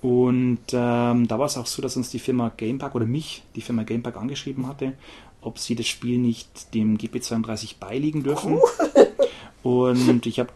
Und 0.00 0.58
ähm, 0.72 1.28
da 1.28 1.38
war 1.38 1.46
es 1.46 1.56
auch 1.56 1.66
so, 1.66 1.80
dass 1.80 1.96
uns 1.96 2.10
die 2.10 2.18
Firma 2.18 2.52
Gamepark 2.54 2.94
oder 2.94 3.06
mich 3.06 3.42
die 3.56 3.62
Firma 3.62 3.84
Gamepark 3.84 4.18
angeschrieben 4.18 4.66
hatte, 4.66 4.92
ob 5.40 5.58
sie 5.58 5.74
das 5.74 5.86
Spiel 5.86 6.18
nicht 6.18 6.74
dem 6.74 6.98
GP32 6.98 7.76
beiliegen 7.80 8.22
dürfen. 8.22 8.58
Und 9.62 10.26
ich 10.26 10.38
habe 10.40 10.50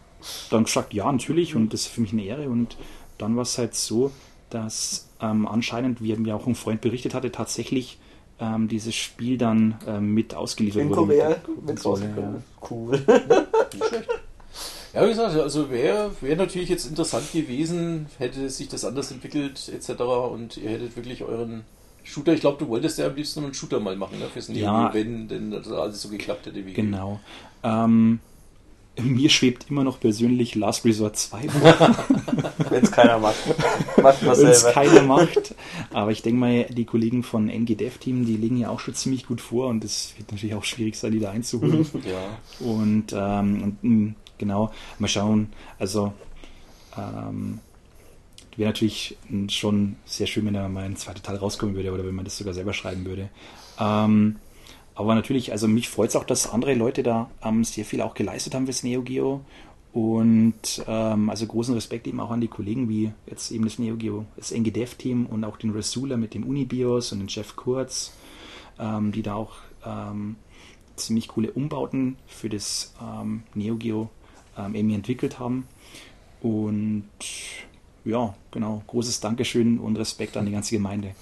dann 0.51 0.65
gesagt, 0.65 0.93
ja, 0.93 1.11
natürlich, 1.11 1.55
und 1.55 1.73
das 1.73 1.81
ist 1.81 1.87
für 1.87 2.01
mich 2.01 2.13
eine 2.13 2.23
Ehre. 2.23 2.47
Und 2.47 2.77
dann 3.17 3.35
war 3.35 3.41
es 3.41 3.57
halt 3.57 3.73
so, 3.73 4.11
dass 4.51 5.08
ähm, 5.21 5.47
anscheinend, 5.47 6.01
wie 6.01 6.15
mir 6.15 6.35
auch 6.35 6.47
ein 6.47 6.55
Freund 6.55 6.81
berichtet 6.81 7.13
hatte, 7.13 7.31
tatsächlich 7.31 7.97
ähm, 8.39 8.67
dieses 8.67 8.95
Spiel 8.95 9.37
dann 9.37 9.75
ähm, 9.87 10.13
mit 10.13 10.33
ausgeliefert 10.33 10.81
In 10.81 10.89
wurde. 10.89 11.01
Korea 11.01 11.29
der 11.29 11.39
mit 11.73 11.85
rausgekommen. 11.85 12.43
Cool. 12.69 12.91
Nicht 13.73 13.85
schlecht. 13.85 14.09
Ja, 14.93 15.03
wie 15.05 15.09
gesagt, 15.09 15.35
also 15.35 15.69
wäre 15.69 16.09
wär 16.21 16.35
natürlich 16.35 16.67
jetzt 16.69 16.85
interessant 16.85 17.31
gewesen, 17.31 18.07
hätte 18.17 18.49
sich 18.49 18.69
das 18.69 18.83
anders 18.85 19.11
entwickelt, 19.11 19.69
etc. 19.73 20.01
Und 20.01 20.57
ihr 20.57 20.69
hättet 20.71 20.95
wirklich 20.95 21.23
euren 21.23 21.63
Shooter, 22.03 22.33
ich 22.33 22.39
glaube, 22.41 22.57
du 22.57 22.67
wolltest 22.69 22.97
ja 22.97 23.05
am 23.05 23.15
liebsten 23.15 23.43
einen 23.43 23.53
Shooter 23.53 23.79
mal 23.79 23.95
machen, 23.95 24.17
ne, 24.17 24.25
fürs 24.33 24.49
Neo, 24.49 24.65
Ja. 24.65 24.93
wenn 24.93 25.27
denn 25.27 25.51
das 25.51 25.69
alles 25.71 26.01
so 26.01 26.09
geklappt 26.09 26.47
hätte 26.47 26.65
wie 26.65 26.73
Genau. 26.73 27.19
Ähm, 27.61 28.19
mir 29.03 29.29
schwebt 29.29 29.67
immer 29.69 29.83
noch 29.83 29.99
persönlich 29.99 30.55
Last 30.55 30.85
Resort 30.85 31.17
2 31.17 31.49
vor. 31.49 31.95
Wenn 32.69 32.83
es 32.83 32.91
keiner 32.91 33.19
macht. 33.19 33.37
Macht 34.01 34.21
Wenn 34.21 34.31
es 34.31 34.61
selber. 34.61 34.71
keiner 34.73 35.01
macht. 35.03 35.55
Aber 35.91 36.11
ich 36.11 36.21
denke 36.21 36.39
mal, 36.39 36.63
die 36.65 36.85
Kollegen 36.85 37.23
von 37.23 37.49
NG 37.49 37.75
Dev 37.75 37.97
Team, 37.99 38.25
die 38.25 38.37
legen 38.37 38.57
ja 38.57 38.69
auch 38.69 38.79
schon 38.79 38.93
ziemlich 38.93 39.25
gut 39.25 39.41
vor 39.41 39.67
und 39.67 39.83
es 39.83 40.13
wird 40.17 40.31
natürlich 40.31 40.55
auch 40.55 40.63
schwierig 40.63 40.95
sein, 40.95 41.11
die 41.11 41.19
da 41.19 41.31
einzuholen. 41.31 41.85
Ja. 42.05 42.65
Und, 42.65 43.13
ähm, 43.13 43.63
und 43.63 43.83
mh, 43.83 44.13
genau, 44.37 44.71
mal 44.99 45.07
schauen. 45.07 45.49
Also, 45.77 46.13
ähm, 46.97 47.59
wäre 48.59 48.69
natürlich 48.69 49.17
schon 49.49 49.95
sehr 50.05 50.27
schön, 50.27 50.45
wenn 50.45 50.53
da 50.53 50.67
mal 50.67 50.83
ein 50.83 50.97
zweiter 50.97 51.23
Teil 51.23 51.37
rauskommen 51.37 51.75
würde 51.75 51.91
oder 51.91 52.05
wenn 52.05 52.15
man 52.15 52.25
das 52.25 52.37
sogar 52.37 52.53
selber 52.53 52.73
schreiben 52.73 53.05
würde. 53.05 53.29
Ähm, 53.79 54.35
aber 54.99 55.15
natürlich, 55.15 55.53
also 55.53 55.69
mich 55.69 55.87
freut 55.87 56.09
es 56.09 56.17
auch, 56.17 56.25
dass 56.25 56.51
andere 56.51 56.73
Leute 56.73 57.03
da 57.03 57.31
ähm, 57.41 57.63
sehr 57.63 57.85
viel 57.85 58.01
auch 58.01 58.15
geleistet 58.15 58.53
haben 58.53 58.65
fürs 58.65 58.83
Neo 58.83 59.01
Geo. 59.01 59.39
Und 59.93 60.83
ähm, 60.87 61.29
also 61.29 61.45
großen 61.45 61.73
Respekt 61.73 62.05
eben 62.05 62.19
auch 62.19 62.31
an 62.31 62.41
die 62.41 62.49
Kollegen 62.49 62.89
wie 62.89 63.13
jetzt 63.25 63.49
eben 63.51 63.63
das 63.63 63.79
Neo 63.79 63.95
Geo, 63.95 64.25
das 64.35 64.51
NG 64.51 64.71
Dev 64.71 64.95
Team 64.97 65.25
und 65.25 65.45
auch 65.45 65.55
den 65.55 65.69
Rasula 65.69 66.17
mit 66.17 66.33
dem 66.33 66.43
Unibios 66.43 67.13
und 67.13 67.19
den 67.19 67.29
Jeff 67.29 67.55
Kurz, 67.55 68.11
ähm, 68.77 69.13
die 69.13 69.21
da 69.21 69.35
auch 69.35 69.53
ähm, 69.85 70.35
ziemlich 70.97 71.29
coole 71.29 71.51
Umbauten 71.53 72.17
für 72.27 72.49
das 72.49 72.93
ähm, 73.01 73.43
Neo 73.53 73.77
Geo 73.77 74.09
ähm, 74.57 74.75
irgendwie 74.75 74.95
entwickelt 74.95 75.39
haben. 75.39 75.65
Und 76.41 77.05
ja, 78.05 78.33
genau, 78.51 78.81
großes 78.87 79.19
Dankeschön 79.19 79.79
und 79.79 79.97
Respekt 79.97 80.37
an 80.37 80.45
die 80.45 80.51
ganze 80.51 80.75
Gemeinde. 80.75 81.15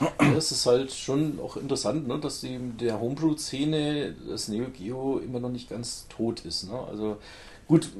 Ja, 0.00 0.32
es 0.36 0.52
ist 0.52 0.66
halt 0.66 0.92
schon 0.92 1.38
auch 1.40 1.56
interessant, 1.56 2.06
ne, 2.06 2.18
dass 2.18 2.40
die 2.40 2.58
der 2.80 3.00
Homebrew-Szene 3.00 4.14
das 4.28 4.48
Neo 4.48 4.66
Geo 4.70 5.18
immer 5.18 5.40
noch 5.40 5.50
nicht 5.50 5.68
ganz 5.68 6.06
tot 6.08 6.40
ist. 6.40 6.70
Ne? 6.70 6.78
Also 6.88 7.18
gut, 7.66 7.90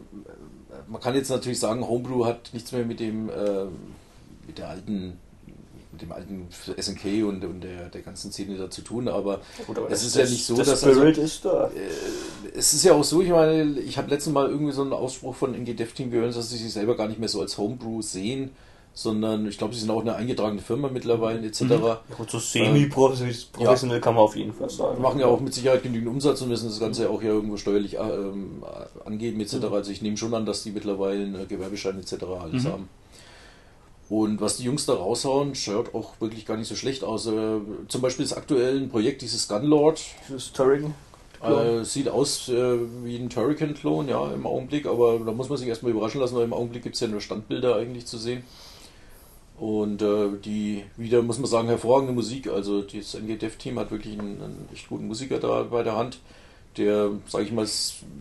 man 0.88 1.00
kann 1.00 1.14
jetzt 1.14 1.30
natürlich 1.30 1.58
sagen, 1.58 1.86
Homebrew 1.86 2.24
hat 2.24 2.50
nichts 2.52 2.72
mehr 2.72 2.84
mit 2.84 3.00
dem 3.00 3.28
äh, 3.28 3.64
mit 4.46 4.58
der 4.58 4.68
alten 4.68 5.18
dem 6.00 6.12
alten 6.12 6.48
SNK 6.78 7.24
und, 7.26 7.44
und 7.44 7.60
der, 7.62 7.88
der 7.88 8.02
ganzen 8.02 8.32
Szene 8.32 8.56
da 8.56 8.70
zu 8.70 8.82
tun, 8.82 9.08
aber 9.08 9.40
Gut, 9.66 9.76
aber 9.78 9.86
es 9.90 10.00
das- 10.00 10.04
ist 10.08 10.14
ja 10.16 10.22
das- 10.22 10.30
nicht 10.30 10.44
so, 10.46 10.56
der 10.56 10.64
dass 10.64 10.80
Spirit 10.80 10.98
also, 11.18 11.22
ist 11.22 11.44
da. 11.44 11.66
äh, 11.68 12.50
es 12.56 12.74
ist 12.74 12.84
ja 12.84 12.92
auch 12.94 13.04
so, 13.04 13.22
ich 13.22 13.30
meine, 13.30 13.78
ich 13.80 13.96
habe 13.98 14.10
letztes 14.10 14.32
Mal 14.32 14.48
irgendwie 14.50 14.72
so 14.72 14.82
einen 14.82 14.92
Ausspruch 14.92 15.34
von 15.34 15.54
NG 15.54 15.74
Dev 15.74 15.92
Team 15.94 16.10
gehört, 16.10 16.34
dass 16.36 16.50
sie 16.50 16.56
sich 16.56 16.72
selber 16.72 16.96
gar 16.96 17.08
nicht 17.08 17.20
mehr 17.20 17.28
so 17.28 17.40
als 17.40 17.56
Homebrew 17.58 18.02
sehen, 18.02 18.50
sondern 18.92 19.46
ich 19.46 19.56
glaube, 19.56 19.72
sie 19.72 19.80
sind 19.80 19.90
auch 19.90 20.00
eine 20.00 20.16
eingetragene 20.16 20.60
Firma 20.60 20.88
mittlerweile 20.92 21.46
etc. 21.46 21.60
Ja, 21.60 22.00
gut, 22.16 22.28
so 22.30 22.40
semi-professionell 22.40 24.00
kann 24.00 24.14
man 24.14 24.24
auf 24.24 24.36
jeden 24.36 24.52
Fall 24.52 24.68
sagen. 24.68 24.96
Wir 24.96 25.00
machen 25.02 25.20
ja 25.20 25.26
auch 25.26 25.40
mit 25.40 25.54
Sicherheit 25.54 25.82
genügend 25.82 26.08
Umsatz 26.08 26.42
und 26.42 26.48
müssen 26.48 26.68
das 26.68 26.80
Ganze 26.80 27.04
ja 27.04 27.08
auch 27.08 27.22
ja 27.22 27.28
irgendwo 27.30 27.56
steuerlich 27.56 27.94
äh, 27.98 28.00
ähm, 28.00 28.62
angeben 29.04 29.40
etc. 29.40 29.56
Also 29.72 29.92
ich 29.92 30.02
nehme 30.02 30.16
schon 30.16 30.34
an, 30.34 30.44
dass 30.44 30.62
die 30.64 30.70
mittlerweile 30.72 31.22
einen 31.22 31.48
Gewerbeschein 31.48 31.98
etc. 32.00 32.14
alles 32.42 32.64
haben. 32.64 32.88
Und 34.10 34.40
was 34.40 34.56
die 34.56 34.64
Jungs 34.64 34.86
da 34.86 34.94
raushauen, 34.94 35.54
schaut 35.54 35.94
auch 35.94 36.20
wirklich 36.20 36.44
gar 36.44 36.56
nicht 36.56 36.66
so 36.66 36.74
schlecht 36.74 37.04
aus. 37.04 37.26
Äh, 37.26 37.60
zum 37.86 38.00
Beispiel 38.02 38.24
das 38.24 38.36
aktuelle 38.36 38.80
Projekt, 38.88 39.22
dieses 39.22 39.46
Gunlord, 39.46 40.00
Fürs 40.26 40.52
Turing. 40.52 40.94
äh, 41.42 41.84
sieht 41.84 42.08
aus 42.08 42.48
äh, 42.48 42.78
wie 43.04 43.16
ein 43.16 43.30
Turrican-Klon, 43.30 44.08
ja, 44.08 44.32
im 44.32 44.46
Augenblick, 44.46 44.86
aber 44.86 45.20
da 45.24 45.30
muss 45.30 45.48
man 45.48 45.58
sich 45.58 45.68
erstmal 45.68 45.92
überraschen 45.92 46.20
lassen, 46.20 46.34
weil 46.34 46.42
im 46.44 46.52
Augenblick 46.52 46.82
gibt 46.82 46.96
es 46.96 47.00
ja 47.00 47.06
nur 47.06 47.20
Standbilder 47.20 47.76
eigentlich 47.76 48.04
zu 48.06 48.18
sehen. 48.18 48.42
Und 49.60 50.02
äh, 50.02 50.30
die 50.44 50.82
wieder, 50.96 51.22
muss 51.22 51.38
man 51.38 51.48
sagen, 51.48 51.68
hervorragende 51.68 52.12
Musik. 52.12 52.48
Also 52.48 52.82
das 52.82 53.14
NG 53.14 53.36
Dev 53.36 53.56
Team 53.58 53.78
hat 53.78 53.92
wirklich 53.92 54.18
einen, 54.18 54.42
einen 54.42 54.68
echt 54.72 54.88
guten 54.88 55.06
Musiker 55.06 55.38
da 55.38 55.62
bei 55.62 55.82
der 55.84 55.96
Hand, 55.96 56.18
der, 56.78 57.10
sage 57.28 57.44
ich 57.44 57.52
mal, 57.52 57.66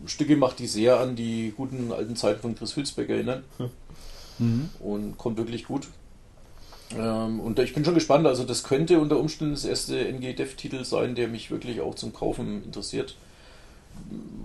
Stücke 0.06 0.36
macht, 0.36 0.60
die 0.60 0.66
sehr 0.68 1.00
an 1.00 1.16
die 1.16 1.52
guten 1.56 1.92
alten 1.92 2.14
Zeiten 2.14 2.40
von 2.42 2.54
Chris 2.54 2.76
Hülsbeck 2.76 3.08
erinnern. 3.08 3.42
Und 4.80 5.18
kommt 5.18 5.36
wirklich 5.36 5.64
gut. 5.66 5.88
Ähm, 6.98 7.40
und 7.40 7.58
ich 7.58 7.74
bin 7.74 7.84
schon 7.84 7.94
gespannt, 7.94 8.26
also 8.26 8.44
das 8.44 8.64
könnte 8.64 8.98
unter 8.98 9.18
Umständen 9.18 9.54
das 9.54 9.64
erste 9.64 9.98
NG 10.08 10.34
Dev 10.34 10.54
Titel 10.56 10.84
sein, 10.84 11.14
der 11.14 11.28
mich 11.28 11.50
wirklich 11.50 11.80
auch 11.80 11.94
zum 11.94 12.12
Kaufen 12.12 12.64
interessiert. 12.64 13.16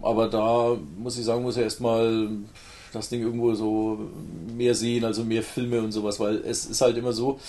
Aber 0.02 0.28
da 0.28 0.78
muss 0.98 1.18
ich 1.18 1.26
sagen, 1.26 1.44
muss 1.44 1.58
er 1.58 1.64
erstmal 1.64 2.30
das 2.94 3.10
Ding 3.10 3.22
irgendwo 3.22 3.54
so 3.56 4.00
mehr 4.56 4.76
sehen, 4.76 5.06
also 5.06 5.24
mehr 5.24 5.44
Filme 5.44 5.82
und 5.82 5.92
sowas, 5.92 6.20
weil 6.20 6.38
es 6.38 6.66
ist 6.66 6.82
halt 6.82 6.98
immer 6.98 7.14
so, 7.14 7.40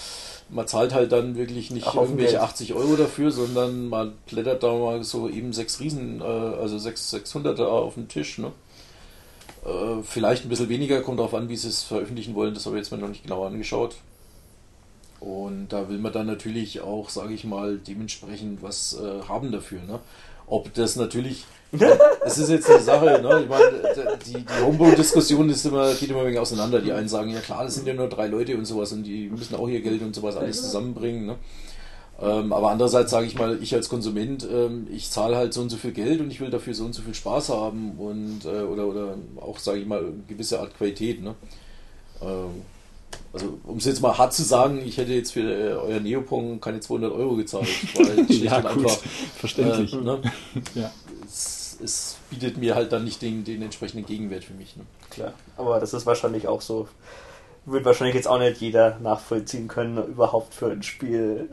man 0.49 0.67
zahlt 0.67 0.95
halt 0.95 1.13
dann 1.13 1.37
wirklich 1.37 1.71
nicht 1.71 1.87
Ach, 1.87 1.95
irgendwelche 1.95 2.33
Geld. 2.33 2.43
80 2.43 2.75
Euro 2.75 2.97
dafür, 2.97 3.31
sondern 3.31 3.89
man 3.89 4.15
blättert 4.27 4.63
da 4.63 4.73
mal 4.73 5.03
so 5.05 5.29
eben 5.29 5.53
sechs 5.53 5.81
Riesen, 5.81 6.21
äh, 6.21 6.25
also 6.25 6.79
sechs 6.79 7.13
600er 7.13 7.65
auf 7.65 7.95
den 7.95 8.09
Tisch, 8.09 8.39
ne? 8.39 8.53
Äh, 9.67 10.03
Vielleicht 10.03 10.45
ein 10.45 10.49
bisschen 10.49 10.69
weniger, 10.69 11.01
kommt 11.01 11.19
darauf 11.19 11.35
an, 11.35 11.49
wie 11.49 11.57
sie 11.57 11.69
es 11.69 11.83
veröffentlichen 11.83 12.35
wollen, 12.35 12.55
das 12.55 12.67
habe 12.67 12.77
ich 12.77 12.83
jetzt 12.83 12.91
mal 12.91 12.99
noch 12.99 13.09
nicht 13.09 13.25
genau 13.25 13.45
angeschaut. 13.45 13.97
Und 15.19 15.69
da 15.69 15.89
will 15.89 15.99
man 15.99 16.13
dann 16.13 16.27
natürlich 16.27 16.81
auch, 16.83 17.09
sage 17.09 17.35
ich 17.35 17.45
mal, 17.45 17.79
dementsprechend 17.79 18.63
was 18.63 18.99
äh, 19.01 19.23
haben 19.29 19.51
dafür. 19.51 19.81
Ne? 19.83 19.99
Ob 20.47 20.73
das 20.75 20.95
natürlich, 20.97 21.45
es 22.25 22.39
ist 22.39 22.51
jetzt 22.51 22.71
eine 22.71 22.81
Sache, 22.81 23.21
ne? 23.23 23.41
ich 23.43 23.49
meine, 23.49 24.19
die, 24.25 24.45
die 24.45 24.63
Homebrew-Diskussion 24.65 25.51
ist 25.51 25.65
immer, 25.65 25.93
geht 25.95 26.11
immer 26.11 26.21
ein 26.21 26.27
wenig 26.27 26.39
auseinander. 26.39 26.81
Die 26.81 26.93
einen 26.93 27.09
sagen, 27.09 27.31
ja 27.31 27.41
klar, 27.41 27.65
das 27.65 27.75
sind 27.75 27.89
ja 27.89 27.95
nur 27.95 28.09
drei 28.09 28.29
Leute 28.29 28.57
und 28.57 28.67
sowas 28.67 28.93
und 28.93 29.03
die 29.03 29.29
müssen 29.31 29.57
auch 29.57 29.69
ihr 29.69 29.81
Geld 29.81 30.03
und 30.03 30.15
sowas 30.15 30.37
alles 30.37 30.63
zusammenbringen. 30.63 31.27
Ne? 31.27 31.37
Ähm, 32.21 32.53
aber 32.53 32.71
andererseits 32.71 33.11
sage 33.11 33.27
ich 33.27 33.37
mal, 33.37 33.59
ich 33.63 33.75
als 33.75 33.89
Konsument, 33.91 34.47
ähm, 34.51 34.87
ich 34.91 35.11
zahle 35.11 35.37
halt 35.37 35.53
so 35.53 35.61
und 35.61 35.69
so 35.69 35.77
viel 35.77 35.93
Geld 35.93 36.21
und 36.21 36.31
ich 36.31 36.41
will 36.41 36.49
dafür 36.51 36.73
so 36.73 36.85
und 36.85 36.95
so 36.95 37.03
viel 37.03 37.15
Spaß 37.15 37.51
haben 37.51 37.93
und 37.99 38.47
äh, 38.47 38.63
oder, 38.63 38.87
oder 38.87 39.19
auch, 39.41 39.59
sage 39.59 39.81
ich 39.81 39.87
mal, 39.87 39.99
eine 39.99 40.13
gewisse 40.27 40.61
Art 40.61 40.77
Qualität. 40.77 41.23
Ne? 41.23 41.35
Ähm, 42.23 42.63
also, 43.35 43.59
um 43.65 43.77
es 43.77 43.85
jetzt 43.85 44.01
mal 44.01 44.17
hart 44.17 44.33
zu 44.33 44.43
sagen, 44.45 44.81
ich 44.85 44.97
hätte 44.97 45.13
jetzt 45.13 45.33
für 45.33 45.41
äh, 45.43 45.75
euer 45.75 46.01
Neopong 46.01 46.59
keine 46.59 46.81
200 46.81 47.13
Euro 47.13 47.37
gezahlt, 47.37 47.69
weil 47.95 48.25
ja, 48.31 48.61
gut, 48.61 48.71
einfach 48.71 48.99
verständlich. 49.37 49.93
äh, 49.93 49.97
ne? 49.97 50.21
Ja. 50.75 50.91
es, 51.27 51.79
es 51.85 52.17
bietet 52.31 52.57
mir 52.57 52.75
halt 52.75 52.93
dann 52.93 53.05
nicht 53.05 53.21
den, 53.21 53.45
den 53.45 53.61
entsprechenden 53.61 54.07
Gegenwert 54.07 54.45
für 54.45 54.55
mich. 54.55 54.75
Ne? 54.77 54.85
Klar. 55.11 55.35
Aber 55.59 55.81
das 55.81 55.93
ist 55.93 56.07
wahrscheinlich 56.07 56.49
auch 56.49 56.63
so. 56.63 56.89
Wird 57.67 57.85
wahrscheinlich 57.85 58.15
jetzt 58.15 58.29
auch 58.29 58.39
nicht 58.39 58.61
jeder 58.61 58.99
nachvollziehen 59.01 59.69
können, 59.69 59.99
überhaupt 59.99 60.55
für 60.55 60.71
ein 60.71 60.83
Spiel 60.83 61.51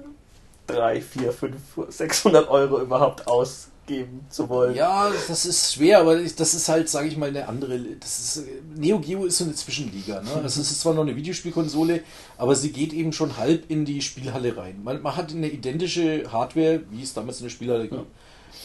3, 0.73 1.01
4, 1.01 1.31
5, 1.31 1.53
600 1.89 2.49
Euro 2.49 2.81
überhaupt 2.81 3.27
ausgeben 3.27 4.25
zu 4.29 4.47
wollen. 4.49 4.75
Ja, 4.75 5.11
das 5.27 5.45
ist 5.45 5.73
schwer, 5.73 5.99
aber 5.99 6.19
ich- 6.19 6.35
das 6.35 6.53
ist 6.53 6.69
halt, 6.69 6.89
sage 6.89 7.07
ich 7.07 7.17
mal, 7.17 7.29
eine 7.29 7.47
andere. 7.47 7.79
Das 7.99 8.19
ist, 8.37 8.45
Neo 8.75 8.99
Geo 8.99 9.25
ist 9.25 9.37
so 9.37 9.43
eine 9.43 9.53
Zwischenliga. 9.55 10.21
Ne? 10.21 10.29
Also 10.35 10.61
es 10.61 10.71
ist 10.71 10.81
zwar 10.81 10.93
noch 10.93 11.01
eine 11.03 11.15
Videospielkonsole, 11.15 12.01
aber 12.37 12.55
sie 12.55 12.71
geht 12.71 12.93
eben 12.93 13.13
schon 13.13 13.37
halb 13.37 13.69
in 13.69 13.85
die 13.85 14.01
Spielhalle 14.01 14.55
rein. 14.57 14.81
Man, 14.83 15.01
man 15.01 15.15
hat 15.15 15.31
eine 15.31 15.49
identische 15.49 16.31
Hardware, 16.31 16.81
wie 16.91 17.03
es 17.03 17.13
damals 17.13 17.39
in 17.39 17.45
der 17.45 17.49
Spielhalle 17.51 17.87
gab. 17.87 18.05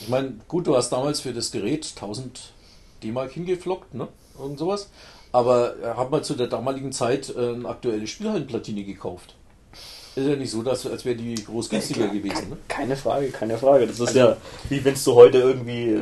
Ich 0.01 0.09
meine, 0.09 0.35
gut, 0.47 0.66
du 0.66 0.76
hast 0.76 0.90
damals 0.90 1.20
für 1.20 1.32
das 1.32 1.51
Gerät 1.51 1.85
1000 1.97 2.52
D-Mark 3.02 3.32
hingeflockt, 3.32 3.94
ne? 3.94 4.09
Irgend 4.39 4.59
sowas. 4.59 4.89
Aber 5.32 5.76
er 5.82 5.97
hat 5.97 6.10
mal 6.10 6.22
zu 6.22 6.35
der 6.35 6.47
damaligen 6.47 6.93
Zeit 6.93 7.35
äh, 7.36 7.55
eine 7.55 7.68
aktuelle 7.68 8.06
Spielhallenplatine 8.06 8.85
gekauft. 8.85 9.35
Ist 10.16 10.26
ja 10.26 10.36
nicht 10.36 10.51
so, 10.51 10.62
dass, 10.62 10.86
als 10.86 11.05
wäre 11.05 11.16
die 11.16 11.35
groß 11.36 11.68
günstiger 11.68 12.09
gewesen. 12.09 12.51
Ne? 12.51 12.56
Keine 12.66 12.97
Frage, 12.97 13.28
keine 13.28 13.56
Frage. 13.56 13.86
Das 13.86 14.01
ist 14.01 14.14
ja 14.14 14.36
wie 14.68 14.85
wenn 14.85 14.94
du 14.94 15.14
heute 15.14 15.39
irgendwie 15.39 15.94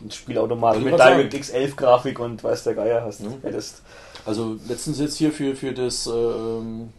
ein 0.00 0.10
Spielautomat 0.10 0.78
mit 0.78 0.92
ich 0.92 0.98
mal 0.98 1.16
DirectX 1.16 1.50
11 1.50 1.76
Grafik 1.76 2.18
und 2.18 2.42
weiß 2.42 2.64
der 2.64 2.74
Geier 2.74 3.04
hast. 3.04 3.20
Ja. 3.20 3.28
Hättest. 3.42 3.82
Also 4.26 4.56
letztens 4.68 4.98
jetzt 4.98 5.16
hier 5.16 5.32
für, 5.32 5.54
für 5.54 5.72
das 5.72 6.06
ähm, 6.06 6.90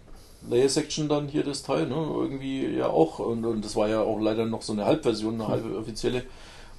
Layer 0.50 0.70
Section 0.70 1.08
dann 1.08 1.28
hier 1.28 1.44
das 1.44 1.64
Teil, 1.64 1.88
ne? 1.88 1.96
Irgendwie 1.96 2.68
ja 2.68 2.88
auch. 2.88 3.20
Und, 3.20 3.46
und 3.46 3.64
das 3.64 3.76
war 3.76 3.88
ja 3.88 4.02
auch 4.02 4.20
leider 4.20 4.46
noch 4.46 4.62
so 4.62 4.74
eine 4.74 4.86
Halbversion, 4.86 5.36
eine 5.36 5.48
halbe 5.48 5.78
offizielle. 5.78 6.24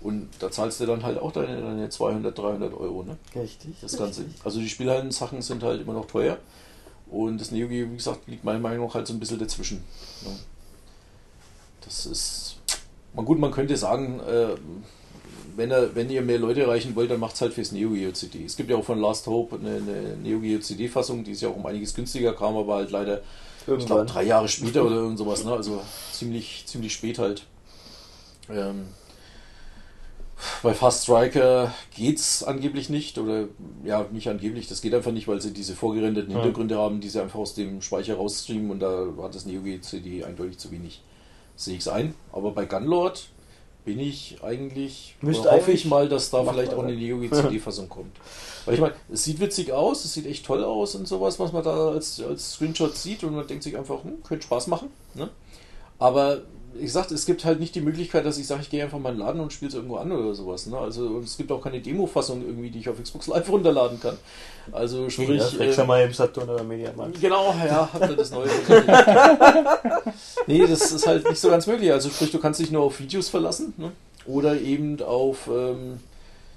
Und 0.01 0.31
da 0.41 0.51
zahlst 0.51 0.81
du 0.81 0.87
dann 0.87 1.05
halt 1.05 1.19
auch 1.19 1.31
deine, 1.31 1.61
deine 1.61 1.89
200, 1.89 2.37
300 2.37 2.75
Euro, 2.75 3.05
ne? 3.05 3.17
Richtig. 3.37 3.77
Das 3.81 3.97
Ganze. 3.97 4.25
Also 4.43 4.59
die 4.59 4.69
Spielhallen-Sachen 4.69 5.43
sind 5.43 5.63
halt 5.63 5.81
immer 5.81 5.93
noch 5.93 6.07
teuer. 6.07 6.39
Und 7.13 7.41
das 7.41 7.51
Neo 7.51 7.69
Geo, 7.69 7.91
wie 7.91 7.97
gesagt, 7.97 8.27
liegt 8.27 8.43
meiner 8.43 8.59
Meinung 8.59 8.87
nach 8.87 8.95
halt 8.95 9.07
so 9.07 9.13
ein 9.13 9.21
bisschen 9.21 9.39
dazwischen. 9.39 9.85
Ne? 10.25 10.31
Das 11.85 12.07
ist. 12.07 12.57
Man 13.15 13.27
gut, 13.27 13.39
man 13.39 13.51
könnte 13.51 13.77
sagen, 13.77 14.21
äh, 14.21 14.55
wenn, 15.57 15.71
er, 15.71 15.95
wenn 15.95 16.09
ihr 16.09 16.23
mehr 16.23 16.39
Leute 16.39 16.63
erreichen 16.63 16.97
wollt, 16.97 17.11
dann 17.11 17.21
macht 17.21 17.35
es 17.35 17.43
halt 17.43 17.53
fürs 17.53 17.73
Neo 17.73 17.91
Geo 17.91 18.11
CD. 18.13 18.45
Es 18.47 18.57
gibt 18.57 18.71
ja 18.71 18.77
auch 18.77 18.85
von 18.85 18.99
Last 18.99 19.27
Hope 19.27 19.57
eine, 19.57 19.77
eine 19.77 20.17
Neo 20.17 20.41
Geo 20.41 20.59
CD-Fassung, 20.59 21.23
die 21.23 21.33
ist 21.33 21.43
ja 21.43 21.51
auch 21.51 21.57
um 21.57 21.67
einiges 21.67 21.95
günstiger, 21.95 22.33
kam 22.33 22.57
aber 22.57 22.77
halt 22.77 22.91
leider, 22.91 23.21
ich 23.67 23.85
glaube, 23.85 24.07
drei 24.07 24.25
Jahre 24.25 24.49
später 24.49 24.85
oder 24.85 24.97
irgend 24.97 25.19
sowas, 25.19 25.45
ne? 25.45 25.53
Also 25.53 25.83
ziemlich, 26.13 26.65
ziemlich 26.67 26.95
spät 26.95 27.19
halt. 27.19 27.45
Ähm, 28.51 28.87
bei 30.63 30.75
Fast 30.75 31.05
Striker 31.05 31.75
geht's 31.95 32.43
angeblich 32.43 32.89
nicht 32.89 33.19
oder 33.19 33.49
ja, 33.85 34.07
nicht 34.13 34.29
angeblich, 34.29 34.69
das 34.69 34.83
geht 34.83 34.95
einfach 34.95 35.13
nicht, 35.13 35.29
weil 35.29 35.41
sie 35.41 35.53
diese 35.53 35.75
vorgerenderten 35.75 36.33
Ja. 36.33 36.39
Hintergründe 36.39 36.77
haben, 36.77 37.01
die 37.01 37.09
sie 37.09 37.21
einfach 37.21 37.39
aus 37.39 37.55
dem 37.55 37.83
Speicher 37.83 38.17
rausstreamen 38.17 38.71
und 38.71 38.81
da 38.81 39.07
hat 39.23 39.35
das 39.35 39.47
Neo 39.47 39.63
Geo 39.63 39.81
CD 39.81 40.25
eindeutig 40.25 40.59
zu 40.59 40.71
wenig. 40.71 41.03
Sehe 41.57 41.77
ich's 41.77 41.89
ein. 41.89 42.15
Aber 42.33 42.53
bei 42.53 42.65
Gunlord 42.65 43.29
bin 43.85 43.99
ich 43.99 44.39
eigentlich, 44.43 45.17
Müsste 45.21 45.51
hoffe 45.51 45.71
eigentlich 45.71 45.85
ich 45.85 45.91
mal, 45.91 46.09
dass 46.09 46.31
da 46.31 46.45
vielleicht 46.45 46.73
auch 46.75 46.85
eine. 46.85 46.95
Neo 46.95 47.19
Geo 47.19 47.31
CD-Fassung 47.31 47.89
kommt. 47.89 48.17
Weil 48.65 48.75
ich 48.75 48.81
meine, 48.81 48.95
es 49.13 49.25
sieht 49.25 49.41
witzig 49.41 49.73
aus, 49.73 50.05
es 50.05 50.15
sieht 50.15 50.27
echt 50.27 50.47
toll 50.47 50.63
aus 50.63 50.95
und 50.95 51.09
sowas, 51.09 51.39
was 51.41 51.53
man 51.53 51.65
da 51.65 51.91
als, 51.91 52.21
als 52.21 52.53
Screenshot 52.55 52.97
sieht 52.97 53.25
und 53.25 53.35
man 53.35 53.47
denkt 53.47 53.65
sich 53.65 53.77
einfach, 53.77 54.05
hm, 54.05 54.23
könnte 54.23 54.45
Spaß 54.45 54.69
machen. 54.69 54.89
Ne? 55.15 55.29
Aber 55.99 56.43
wie 56.75 56.83
gesagt, 56.83 57.11
es 57.13 57.27
gibt 57.27 57.45
halt 57.45 57.61
nicht 57.61 57.75
die 57.75 57.81
Möglichkeit, 57.81 58.25
dass 58.25 58.39
ich 58.39 58.47
sage, 58.47 58.63
ich 58.63 58.71
gehe 58.71 58.83
einfach 58.83 58.99
mal 58.99 59.11
in 59.11 59.17
den 59.17 59.27
Laden 59.27 59.41
und 59.41 59.53
spiele 59.53 59.69
es 59.69 59.75
irgendwo 59.75 59.97
an 59.97 60.11
oder 60.11 60.35
sowas. 60.35 60.67
Ne? 60.67 60.79
Also 60.79 61.19
es 61.19 61.37
gibt 61.37 61.53
auch 61.53 61.61
keine 61.61 61.81
Demo-Fassung 61.81 62.43
irgendwie, 62.43 62.71
die 62.71 62.81
ich 62.81 62.89
auf 62.89 63.03
Xbox 63.03 63.27
Live 63.27 63.49
runterladen 63.49 64.01
kann. 64.01 64.17
Also 64.71 65.11
sprich, 65.11 65.29
ja, 65.29 65.45
vielleicht 65.45 65.73
äh, 65.73 65.75
schon 65.75 65.87
mal 65.87 66.03
im 66.03 66.13
Saturn 66.13 66.49
oder 66.49 66.65
Mediamarkt. 66.65 67.13
Genau, 67.21 67.55
ja, 67.67 67.89
habt 67.93 68.11
ihr 68.11 68.17
das 68.17 68.31
neue. 68.31 68.49
nee, 70.47 70.67
das 70.67 70.93
ist 70.93 71.07
halt 71.07 71.29
nicht 71.29 71.41
so 71.41 71.51
ganz 71.51 71.67
möglich. 71.67 71.93
Also 71.93 72.09
sprich, 72.09 72.31
du 72.31 72.39
kannst 72.39 72.61
dich 72.61 72.71
nur 72.71 72.83
auf 72.83 72.99
Videos 72.99 73.29
verlassen 73.29 73.75
ne? 73.77 73.93
oder 74.27 74.61
eben 74.61 75.01
auf 75.03 75.49
ähm, 75.49 76.01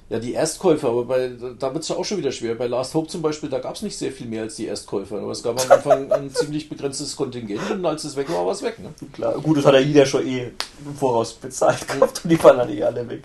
ja, 0.09 0.19
die 0.19 0.33
Erstkäufer. 0.33 0.89
Aber 0.89 1.05
bei, 1.05 1.31
da 1.59 1.73
wird 1.73 1.83
es 1.83 1.91
auch 1.91 2.05
schon 2.05 2.17
wieder 2.17 2.31
schwer. 2.31 2.55
Bei 2.55 2.67
Last 2.67 2.93
Hope 2.93 3.07
zum 3.07 3.21
Beispiel, 3.21 3.49
da 3.49 3.59
gab 3.59 3.75
es 3.75 3.81
nicht 3.81 3.97
sehr 3.97 4.11
viel 4.11 4.27
mehr 4.27 4.43
als 4.43 4.55
die 4.55 4.67
Erstkäufer. 4.67 5.19
Aber 5.19 5.31
es 5.31 5.41
gab 5.41 5.59
am 5.59 5.71
Anfang 5.71 6.11
ein 6.11 6.33
ziemlich 6.33 6.69
begrenztes 6.69 7.15
Kontingent 7.15 7.71
und 7.71 7.85
als 7.85 8.03
es 8.03 8.15
weg 8.15 8.29
war, 8.31 8.45
war 8.45 8.53
es 8.53 8.61
weg. 8.61 8.79
Ne? 8.79 8.93
Klar, 9.13 9.33
gut, 9.39 9.57
das 9.57 9.65
hat 9.65 9.73
ja 9.73 9.79
jeder 9.79 10.05
schon 10.05 10.25
eh 10.27 10.51
im 10.85 10.95
Voraus 10.95 11.33
bezahlt 11.33 11.87
gehabt 11.87 12.21
und 12.23 12.29
die 12.29 12.37
fallen 12.37 12.59
dann 12.59 12.69
eh 12.69 12.83
alle 12.83 13.07
weg. 13.09 13.23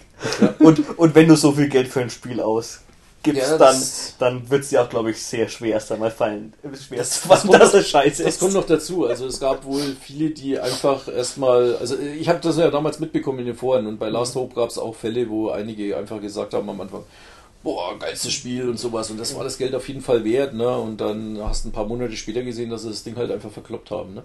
Und, 0.59 0.99
und 0.99 1.15
wenn 1.15 1.29
du 1.29 1.37
so 1.37 1.53
viel 1.53 1.69
Geld 1.69 1.89
für 1.89 2.01
ein 2.01 2.11
Spiel 2.11 2.41
ausgibst, 3.21 3.43
Ja, 3.51 3.59
dann, 3.59 3.59
das- 3.59 4.15
dann 4.19 4.51
wird 4.51 4.63
es 4.65 4.69
dir 4.71 4.83
auch, 4.83 4.89
glaube 4.89 5.11
ich, 5.11 5.23
sehr 5.23 5.49
schwer 5.49 5.73
erst 5.75 5.93
einmal 5.93 6.11
fallen. 6.11 6.53
Schwer 6.63 6.99
Das- 6.99 7.09
das 7.11 7.19
fallen, 7.19 7.41
kommt 7.49 7.55
dass 7.63 7.73
noch- 7.73 7.81
es 7.81 7.89
scheiße 7.89 8.23
Das 8.25 8.35
ist. 8.35 8.41
kommt 8.41 8.55
noch 8.55 8.67
dazu. 8.67 9.07
Also 9.07 9.27
es 9.27 9.41
gab 9.41 9.65
wohl 9.65 9.97
viele, 10.01 10.31
die 10.31 10.59
einfach 10.59 11.09
erstmal, 11.09 11.77
also 11.77 11.97
ich 11.99 12.29
habe 12.29 12.41
das 12.41 12.57
ja 12.57 12.71
damals 12.71 12.99
mitbekommen 13.01 13.41
in 13.41 13.47
den 13.47 13.57
Foren 13.57 13.87
und 13.87 13.99
bei 13.99 14.09
Last 14.09 14.35
Hope 14.35 14.55
gab 14.55 14.71
es 14.71 14.79
auch 14.79 14.95
Fälle, 14.95 15.29
wo 15.29 15.51
einige 15.51 15.97
einfach 15.97 16.21
gesagt 16.21 16.55
haben 16.55 16.69
am 16.71 16.81
Anfang, 16.81 17.05
boah, 17.63 17.99
geilstes 17.99 18.33
Spiel 18.33 18.69
und 18.69 18.79
sowas 18.79 19.11
und 19.11 19.19
das 19.21 19.35
war 19.37 19.45
das 19.45 19.59
Geld 19.59 19.75
auf 19.75 19.87
jeden 19.89 20.01
Fall 20.01 20.25
wert, 20.25 20.55
ne? 20.55 20.79
Und 20.79 20.99
dann 21.01 21.39
hast 21.43 21.65
du 21.65 21.69
ein 21.69 21.73
paar 21.73 21.85
Monate 21.87 22.17
später 22.17 22.43
gesehen, 22.43 22.71
dass 22.71 22.83
sie 22.83 22.89
das 22.89 23.03
Ding 23.03 23.17
halt 23.17 23.31
einfach 23.31 23.51
verkloppt 23.51 23.91
haben, 23.91 24.15
ne? 24.15 24.23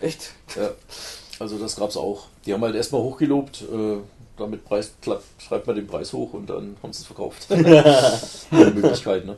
Echt? 0.00 0.30
Ja. 0.56 0.70
Also 1.38 1.58
das 1.58 1.76
gab's 1.76 1.96
auch. 1.96 2.26
Die 2.46 2.52
haben 2.54 2.62
halt 2.62 2.74
erstmal 2.74 3.02
hochgelobt, 3.02 3.62
äh, 3.62 3.96
damit 4.36 4.64
Preis 4.64 4.92
schreibt 5.38 5.66
man 5.66 5.76
den 5.76 5.86
Preis 5.86 6.12
hoch 6.12 6.32
und 6.32 6.48
dann 6.48 6.76
haben 6.82 6.92
sie 6.92 7.00
es 7.00 7.06
verkauft. 7.06 7.46
Eine 7.50 8.70
Möglichkeit, 8.70 9.26
ne? 9.26 9.36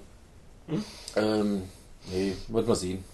Ähm, 1.16 1.62
nee, 2.11 2.35
wird 2.49 2.66
man 2.66 2.77
sehen. 2.77 3.05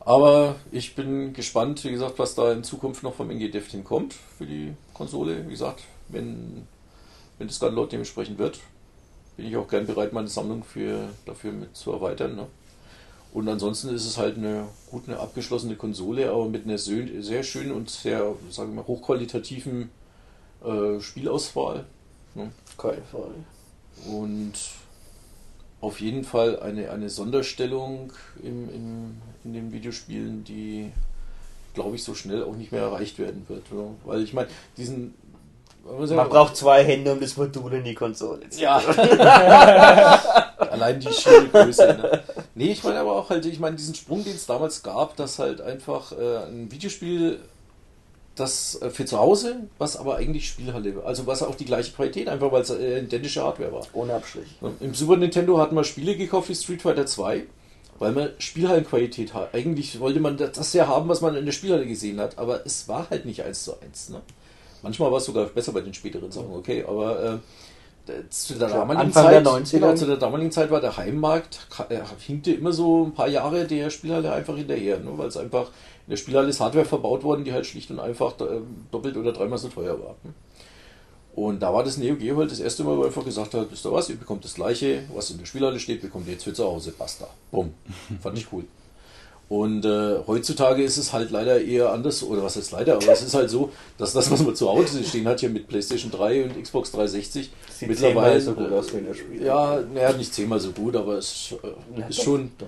Aber 0.00 0.54
ich 0.70 0.94
bin 0.94 1.32
gespannt, 1.32 1.82
wie 1.84 1.90
gesagt, 1.90 2.18
was 2.18 2.36
da 2.36 2.52
in 2.52 2.62
Zukunft 2.62 3.02
noch 3.02 3.14
vom 3.14 3.28
NG 3.30 3.50
Dev 3.50 3.68
Team 3.68 3.82
kommt 3.82 4.14
für 4.38 4.46
die 4.46 4.72
Konsole. 4.94 5.44
Wie 5.46 5.50
gesagt, 5.50 5.82
wenn, 6.08 6.66
wenn 7.38 7.48
das 7.48 7.58
Gunload 7.58 7.90
dementsprechend 7.90 8.38
wird, 8.38 8.60
bin 9.36 9.46
ich 9.46 9.56
auch 9.56 9.66
gern 9.66 9.84
bereit, 9.84 10.12
meine 10.12 10.28
Sammlung 10.28 10.62
für, 10.62 11.08
dafür 11.24 11.52
mit 11.52 11.76
zu 11.76 11.90
erweitern. 11.90 12.36
Ne? 12.36 12.46
Und 13.32 13.48
ansonsten 13.48 13.88
ist 13.94 14.06
es 14.06 14.16
halt 14.16 14.38
eine 14.38 14.68
gut 14.90 15.08
eine 15.08 15.18
abgeschlossene 15.18 15.74
Konsole, 15.74 16.30
aber 16.30 16.48
mit 16.48 16.64
einer 16.64 16.78
sehr, 16.78 17.06
sehr 17.20 17.42
schönen 17.42 17.72
und 17.72 17.90
sehr, 17.90 18.32
sagen 18.48 18.70
wir 18.70 18.82
mal, 18.82 18.86
hochqualitativen 18.86 19.90
äh, 20.64 21.00
Spielauswahl. 21.00 21.84
Ne? 22.34 22.50
Keine 22.76 23.02
Frage. 23.02 23.34
Und 24.10 24.54
auf 25.80 26.00
jeden 26.00 26.24
Fall 26.24 26.60
eine, 26.60 26.90
eine 26.90 27.10
Sonderstellung 27.10 28.12
im, 28.42 28.68
im, 28.70 29.22
in 29.44 29.52
den 29.52 29.72
Videospielen, 29.72 30.44
die, 30.44 30.92
glaube 31.74 31.96
ich, 31.96 32.04
so 32.04 32.14
schnell 32.14 32.42
auch 32.42 32.56
nicht 32.56 32.72
mehr 32.72 32.82
erreicht 32.82 33.18
werden 33.18 33.44
wird. 33.48 33.70
Oder? 33.72 33.90
Weil 34.04 34.22
ich 34.22 34.32
meine, 34.32 34.48
diesen. 34.76 35.14
Man 35.84 36.28
braucht 36.28 36.56
zwei 36.56 36.82
Hände, 36.82 37.12
um 37.12 37.20
das 37.20 37.36
Modul 37.36 37.74
in 37.74 37.84
die 37.84 37.94
Konsole 37.94 38.50
zu 38.50 38.60
Ja. 38.60 38.78
Allein 40.58 40.98
die 40.98 41.12
schiere 41.12 41.46
Größe. 41.46 41.86
Ne? 41.86 42.22
Nee, 42.56 42.72
ich 42.72 42.82
meine 42.82 42.98
aber 42.98 43.12
auch 43.12 43.30
halt, 43.30 43.46
ich 43.46 43.60
meine, 43.60 43.76
diesen 43.76 43.94
Sprung, 43.94 44.24
den 44.24 44.34
es 44.34 44.46
damals 44.46 44.82
gab, 44.82 45.14
dass 45.14 45.38
halt 45.38 45.60
einfach 45.60 46.10
äh, 46.10 46.46
ein 46.46 46.72
Videospiel, 46.72 47.38
das 48.36 48.80
äh, 48.80 48.90
für 48.90 49.04
zu 49.04 49.18
Hause, 49.18 49.68
was 49.78 49.96
aber 49.96 50.16
eigentlich 50.16 50.48
Spielhalle, 50.48 51.02
also 51.04 51.26
was 51.26 51.42
auch 51.42 51.54
die 51.54 51.64
gleiche 51.64 51.92
Qualität, 51.92 52.28
einfach 52.28 52.52
weil 52.52 52.62
es 52.62 52.70
äh, 52.70 53.00
identische 53.00 53.42
Hardware 53.42 53.72
war. 53.72 53.86
Ohne 53.94 54.14
Abstrich. 54.14 54.46
Im 54.80 54.94
Super 54.94 55.16
Nintendo 55.16 55.58
hatten 55.58 55.74
wir 55.74 55.84
Spiele 55.84 56.16
gekauft 56.16 56.48
wie 56.48 56.54
Street 56.54 56.82
Fighter 56.82 57.06
2, 57.06 57.44
weil 57.98 58.12
man 58.12 58.30
Spielhallenqualität 58.38 59.34
hat. 59.34 59.54
Eigentlich 59.54 59.98
wollte 60.00 60.20
man 60.20 60.36
das 60.36 60.72
ja 60.74 60.86
haben, 60.86 61.08
was 61.08 61.20
man 61.20 61.34
in 61.34 61.46
der 61.46 61.52
Spielhalle 61.52 61.86
gesehen 61.86 62.20
hat, 62.20 62.38
aber 62.38 62.64
es 62.64 62.88
war 62.88 63.08
halt 63.10 63.24
nicht 63.24 63.42
eins 63.42 63.64
zu 63.64 63.80
eins. 63.80 64.10
Ne? 64.10 64.20
Manchmal 64.82 65.10
war 65.10 65.18
es 65.18 65.24
sogar 65.24 65.46
besser 65.46 65.72
bei 65.72 65.80
den 65.80 65.94
späteren 65.94 66.30
Sachen, 66.30 66.54
okay, 66.54 66.84
aber 66.86 67.40
äh, 68.06 68.28
zu 68.30 68.54
der 68.54 68.68
damaligen 68.68 69.12
Zeit, 69.12 69.32
der 69.32 69.42
90er. 69.42 69.70
genau, 69.72 69.94
zu 69.94 70.06
der 70.06 70.16
damaligen 70.16 70.52
Zeit 70.52 70.70
war 70.70 70.80
der 70.80 70.96
Heimmarkt, 70.96 71.66
äh, 71.88 71.98
hinkte 72.24 72.52
immer 72.52 72.72
so 72.72 73.04
ein 73.04 73.12
paar 73.12 73.28
Jahre 73.28 73.64
der 73.64 73.90
Spielhalle 73.90 74.32
einfach 74.32 74.56
hinterher, 74.56 74.98
ne? 74.98 75.10
weil 75.16 75.28
es 75.28 75.36
einfach 75.36 75.70
in 76.06 76.10
der 76.10 76.16
Spielhalle 76.16 76.48
ist 76.48 76.60
Hardware 76.60 76.84
verbaut 76.84 77.24
worden, 77.24 77.44
die 77.44 77.52
halt 77.52 77.66
schlicht 77.66 77.90
und 77.90 77.98
einfach 77.98 78.38
äh, 78.40 78.60
doppelt 78.92 79.16
oder 79.16 79.32
dreimal 79.32 79.58
so 79.58 79.68
teuer 79.68 79.98
war. 79.98 80.14
Und 81.34 81.60
da 81.60 81.74
war 81.74 81.84
das 81.84 81.98
Neo 81.98 82.16
Geo 82.16 82.36
halt 82.38 82.50
das 82.50 82.60
erste 82.60 82.84
Mal, 82.84 82.96
wo 82.96 83.02
er 83.02 83.08
einfach 83.08 83.24
gesagt 83.24 83.52
hat, 83.54 83.70
wisst 83.70 83.84
ihr 83.84 83.92
was, 83.92 84.08
ihr 84.08 84.16
bekommt 84.16 84.44
das 84.44 84.54
gleiche, 84.54 85.02
was 85.14 85.30
in 85.30 85.38
der 85.38 85.46
Spielhalle 85.46 85.78
steht, 85.78 86.00
bekommt 86.00 86.26
ihr 86.28 86.34
jetzt 86.34 86.44
für 86.44 86.54
zu 86.54 86.64
Hause, 86.64 86.94
basta. 86.96 87.26
Bumm. 87.50 87.74
Fand 88.22 88.38
ich 88.38 88.46
cool. 88.52 88.64
Und 89.48 89.84
äh, 89.84 90.18
heutzutage 90.26 90.82
ist 90.82 90.96
es 90.96 91.12
halt 91.12 91.30
leider 91.30 91.60
eher 91.60 91.92
anders, 91.92 92.22
oder 92.24 92.42
was 92.42 92.56
heißt 92.56 92.72
leider, 92.72 92.94
aber 92.94 93.12
es 93.12 93.22
ist 93.22 93.34
halt 93.34 93.48
so, 93.50 93.70
dass 93.96 94.12
das, 94.12 94.30
was 94.30 94.42
man 94.42 94.56
zu 94.56 94.68
Hause 94.68 95.04
stehen 95.04 95.28
hat, 95.28 95.38
hier 95.40 95.50
mit 95.50 95.68
PlayStation 95.68 96.10
3 96.10 96.44
und 96.44 96.62
Xbox 96.62 96.90
360, 96.92 97.50
Sieht 97.70 97.88
mittlerweile 97.88 98.40
so 98.40 98.54
gut 98.54 98.72
aus 98.72 98.92
wie 98.92 98.98
in 98.98 99.04
der. 99.04 99.46
Ja, 99.46 99.80
naja, 99.92 100.12
nicht 100.14 100.34
zehnmal 100.34 100.58
so 100.58 100.72
gut, 100.72 100.96
aber 100.96 101.18
es 101.18 101.54
äh, 101.62 102.08
ist 102.08 102.18
doch, 102.18 102.24
schon. 102.24 102.50
Doch. 102.58 102.66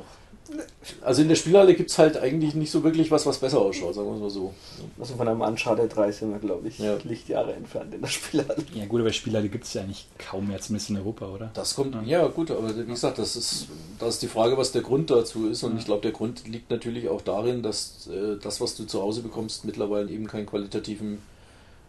Also 1.02 1.22
in 1.22 1.28
der 1.28 1.34
Spielhalle 1.36 1.74
gibt 1.74 1.90
es 1.90 1.98
halt 1.98 2.16
eigentlich 2.16 2.54
nicht 2.54 2.70
so 2.70 2.82
wirklich 2.82 3.10
was, 3.10 3.26
was 3.26 3.38
besser 3.38 3.58
ausschaut, 3.60 3.94
sagen 3.94 4.08
wir 4.08 4.14
es 4.14 4.20
mal 4.20 4.30
so. 4.30 4.54
Also 4.98 5.14
von 5.16 5.28
einem 5.28 5.40
Uncharted 5.40 5.94
3 5.94 6.12
sind 6.12 6.30
wir, 6.32 6.38
glaube 6.38 6.68
ich, 6.68 6.78
Ja. 6.78 6.96
Lichtjahre 7.04 7.52
entfernt 7.52 7.94
in 7.94 8.00
der 8.00 8.08
Spielhalle. 8.08 8.64
Ja 8.74 8.86
gut, 8.86 9.00
aber 9.00 9.12
Spielhalle 9.12 9.48
gibt 9.48 9.64
es 9.64 9.74
ja 9.74 9.82
eigentlich 9.82 10.06
kaum 10.18 10.48
mehr, 10.48 10.60
zumindest 10.60 10.90
in 10.90 10.96
Europa, 10.96 11.26
oder? 11.26 11.50
Das 11.54 11.74
kommt, 11.74 11.96
ja 12.06 12.26
gut, 12.28 12.50
aber 12.50 12.76
wie 12.76 12.84
gesagt, 12.84 13.18
das 13.18 13.36
ist, 13.36 13.66
das 13.98 14.14
ist 14.14 14.22
die 14.22 14.28
Frage, 14.28 14.56
was 14.56 14.72
der 14.72 14.82
Grund 14.82 15.10
dazu 15.10 15.48
ist. 15.48 15.62
Und 15.62 15.78
ich 15.78 15.84
glaube, 15.84 16.02
der 16.02 16.12
Grund 16.12 16.46
liegt 16.48 16.70
natürlich 16.70 17.08
auch 17.08 17.22
darin, 17.22 17.62
dass 17.62 18.08
äh, 18.08 18.36
das, 18.42 18.60
was 18.60 18.76
du 18.76 18.84
zu 18.84 19.02
Hause 19.02 19.22
bekommst, 19.22 19.64
mittlerweile 19.64 20.10
eben 20.10 20.26
kein 20.26 20.46
qualitativen, 20.46 21.18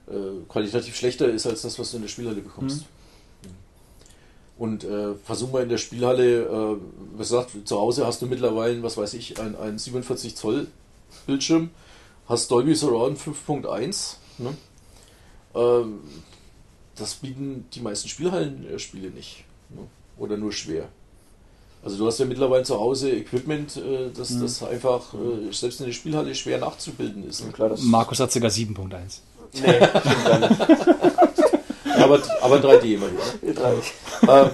äh, 0.08 0.14
qualitativ 0.50 0.96
schlechter 0.96 1.28
ist 1.30 1.46
als 1.48 1.62
das, 1.62 1.80
was 1.80 1.92
du 1.92 1.98
in 1.98 2.04
der 2.04 2.10
Spielhalle 2.10 2.42
bekommst. 2.42 2.86
Und 4.60 4.84
äh, 4.84 5.16
versuch 5.24 5.54
mal 5.54 5.64
in 5.64 5.70
der 5.70 5.78
Spielhalle, 5.78 6.42
äh, 6.44 6.78
was 7.16 7.30
gesagt, 7.30 7.52
zu 7.64 7.80
Hause 7.80 8.06
hast 8.06 8.22
du 8.22 8.26
mittlerweile, 8.26 8.84
was 8.84 8.98
weiß 8.98 9.14
ich, 9.14 9.40
ein, 9.40 9.56
ein 9.56 9.80
47 9.80 10.36
Zoll 10.36 10.68
Bildschirm, 11.26 11.70
hast 12.28 12.52
Dolby 12.52 12.76
Surround 12.76 13.18
5.1. 13.18 14.16
Ne? 14.38 14.58
Ähm, 15.56 16.00
das 16.98 17.16
bieten 17.16 17.68
die 17.74 17.80
meisten 17.80 18.10
Spielhallenspiele 18.10 19.12
nicht. 19.12 19.46
Ne? 19.70 19.88
Oder 20.18 20.36
nur 20.36 20.52
schwer. 20.52 20.90
Also 21.82 21.98
du 21.98 22.06
hast 22.06 22.20
ja 22.20 22.26
mittlerweile 22.26 22.64
zu 22.64 22.78
Hause 22.78 23.12
Equipment, 23.12 23.78
äh, 23.78 24.10
das, 24.14 24.38
das 24.38 24.62
einfach 24.62 25.14
äh, 25.14 25.54
selbst 25.54 25.80
in 25.80 25.86
der 25.86 25.94
Spielhalle 25.94 26.36
schwer 26.36 26.60
nachzubilden 26.60 27.26
ist. 27.26 27.46
Ne? 27.46 27.54
Klar, 27.54 27.70
das 27.70 27.82
Markus 27.82 28.20
hat 28.20 28.30
sogar 28.34 28.52
7.1. 28.52 29.20
Nee, 29.54 29.62
stimmt 30.02 30.26
gar 30.26 30.40
nicht. 30.40 31.40
Aber, 32.14 32.20
aber 32.42 32.56
3D 32.58 32.96
immerhin. 32.96 33.16
Ne? 33.16 33.22
Wir 33.42 33.54
drei. 33.54 33.74
äh, 34.28 34.50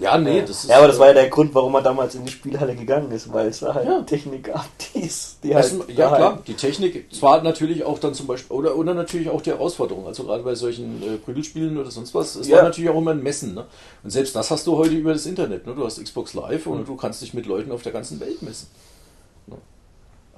ja, 0.00 0.16
nee, 0.16 0.42
das 0.42 0.50
ist. 0.62 0.70
ja, 0.70 0.78
aber 0.78 0.86
das 0.86 0.98
war 1.00 1.08
ja 1.08 1.12
der 1.14 1.28
Grund, 1.28 1.52
warum 1.56 1.72
man 1.72 1.82
damals 1.82 2.14
in 2.14 2.24
die 2.24 2.30
Spielhalle 2.30 2.76
gegangen 2.76 3.10
ist, 3.10 3.32
weil 3.32 3.48
es 3.48 3.58
da 3.58 3.74
halt 3.74 3.84
Ja. 3.88 4.00
Technik 4.02 4.44
gab, 4.44 4.64
die, 4.94 5.00
ist- 5.00 5.38
die 5.42 5.52
halt. 5.56 5.72
Ja 5.88 6.08
daheim- 6.08 6.16
klar, 6.16 6.38
die 6.46 6.54
Technik, 6.54 7.12
zwar 7.12 7.42
natürlich 7.42 7.82
auch 7.82 7.98
dann 7.98 8.14
zum 8.14 8.28
Beispiel, 8.28 8.56
oder, 8.56 8.76
oder 8.76 8.94
natürlich 8.94 9.28
auch 9.28 9.42
die 9.42 9.50
Herausforderung, 9.50 10.06
also 10.06 10.22
gerade 10.22 10.44
bei 10.44 10.54
solchen 10.54 11.02
äh, 11.02 11.16
Prügelspielen 11.16 11.76
oder 11.78 11.90
sonst 11.90 12.14
was, 12.14 12.36
es 12.36 12.46
Ja. 12.46 12.58
war 12.58 12.62
natürlich 12.64 12.90
auch 12.90 12.98
immer 12.98 13.10
ein 13.10 13.22
Messen. 13.24 13.54
Ne? 13.54 13.66
Und 14.04 14.10
selbst 14.10 14.36
das 14.36 14.52
hast 14.52 14.68
du 14.68 14.76
heute 14.76 14.94
über 14.94 15.12
das 15.12 15.26
Internet. 15.26 15.66
Ne? 15.66 15.74
Du 15.74 15.84
hast 15.84 16.00
Xbox 16.00 16.32
Live 16.34 16.68
und 16.68 16.86
du 16.86 16.94
kannst 16.94 17.20
dich 17.20 17.34
mit 17.34 17.46
Leuten 17.46 17.72
auf 17.72 17.82
der 17.82 17.90
ganzen 17.90 18.20
Welt 18.20 18.40
messen. 18.42 18.68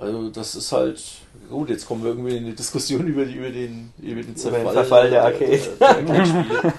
Ne? 0.01 0.07
Also 0.07 0.31
das 0.31 0.55
ist 0.55 0.73
halt, 0.73 1.03
gut, 1.49 1.69
jetzt 1.69 1.87
kommen 1.87 2.03
wir 2.03 2.11
irgendwie 2.11 2.37
in 2.37 2.45
eine 2.47 2.55
Diskussion 2.55 3.07
über, 3.07 3.25
die, 3.25 3.35
über, 3.35 3.51
den, 3.51 3.93
über 4.01 4.23
den 4.23 4.37
Zerfall, 4.37 4.73
Verfall 4.73 5.11
der 5.11 5.25
Arcade. 5.25 5.59
der, 5.59 5.95
der 5.95 6.15
Arcade-Spiele. 6.15 6.75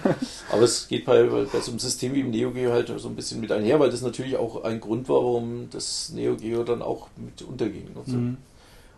Aber 0.51 0.61
es 0.63 0.87
geht 0.87 1.05
bei, 1.05 1.23
bei 1.23 1.59
so 1.59 1.71
einem 1.71 1.79
System 1.79 2.13
wie 2.13 2.21
im 2.21 2.31
Neo 2.31 2.51
Geo 2.51 2.71
halt 2.71 2.91
so 2.97 3.07
ein 3.07 3.15
bisschen 3.15 3.39
mit 3.39 3.51
einher, 3.51 3.79
weil 3.79 3.91
das 3.91 4.01
natürlich 4.01 4.37
auch 4.37 4.63
ein 4.63 4.79
Grund 4.79 5.07
war, 5.07 5.17
warum 5.17 5.69
das 5.69 6.09
Neo 6.09 6.35
Geo 6.35 6.63
dann 6.63 6.81
auch 6.81 7.07
mit 7.15 7.41
unterging. 7.41 7.87
Und, 7.93 8.07
so. 8.07 8.17
Mhm. 8.17 8.37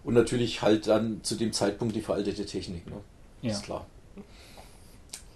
und 0.04 0.14
natürlich 0.14 0.62
halt 0.62 0.88
dann 0.88 1.20
zu 1.24 1.36
dem 1.36 1.54
Zeitpunkt 1.54 1.96
die 1.96 2.02
veraltete 2.02 2.46
Technik. 2.46 2.88
Ne? 2.88 2.98
Ja. 3.42 3.52
Ist 3.52 3.64
klar. 3.64 3.86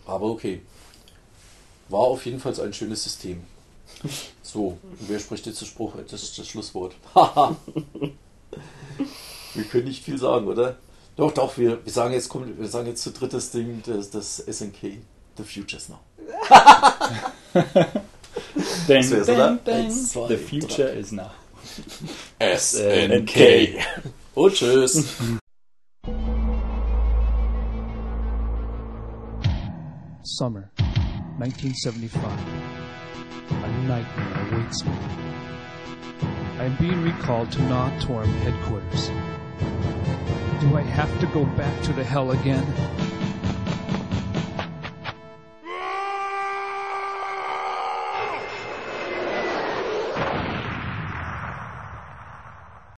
Aber 0.05 0.27
okay. 0.27 0.61
War 1.89 2.01
auf 2.01 2.25
jeden 2.25 2.39
Fall 2.39 2.59
ein 2.59 2.73
schönes 2.73 3.03
System. 3.03 3.41
So, 4.41 4.77
wer 5.07 5.19
spricht 5.19 5.45
jetzt 5.45 5.61
das 5.61 5.67
Spruch, 5.67 5.93
das, 6.09 6.35
das 6.35 6.47
Schlusswort? 6.47 6.95
Haha. 7.15 7.55
Wir 9.53 9.63
können 9.65 9.85
nicht 9.85 10.03
viel 10.03 10.17
sagen, 10.17 10.47
oder? 10.47 10.77
Doch, 11.15 11.31
doch, 11.31 11.57
wir, 11.57 11.83
wir 11.83 11.91
sagen 11.91 12.13
jetzt, 12.13 12.29
kommt, 12.29 12.59
wir 12.59 12.67
sagen 12.67 12.87
jetzt 12.87 13.01
zu 13.01 13.11
drittes 13.11 13.51
Ding, 13.51 13.81
das, 13.85 14.11
das 14.11 14.37
SNK, 14.37 14.99
The 15.37 15.43
Future's 15.43 15.89
Now. 15.89 15.99
Bang, 17.53 17.85
Das 18.87 19.11
wär's, 19.11 19.27
bang, 19.27 19.35
oder? 19.35 19.59
bang. 19.65 19.75
Eins, 19.85 20.11
zwei, 20.11 20.27
The 20.27 20.37
future 20.37 20.89
is 20.89 21.11
now. 21.11 21.31
SNK. 22.39 23.83
Und 24.35 24.53
tschüss. 24.53 25.05
Summer, 30.23 30.69
1975. 31.39 32.21
A 33.49 33.67
nightmare 33.87 34.47
awaits 34.51 34.83
me. 34.85 35.26
I 36.59 36.63
am 36.63 36.75
being 36.77 37.03
recalled 37.03 37.51
to 37.51 37.59
Na'atorm 37.59 38.33
headquarters. 38.39 39.09
Do 40.59 40.75
I 40.75 40.81
have 40.81 41.19
to 41.19 41.27
go 41.27 41.45
back 41.45 41.83
to 41.83 41.93
the 41.93 42.03
hell 42.03 42.31
again? 42.31 42.65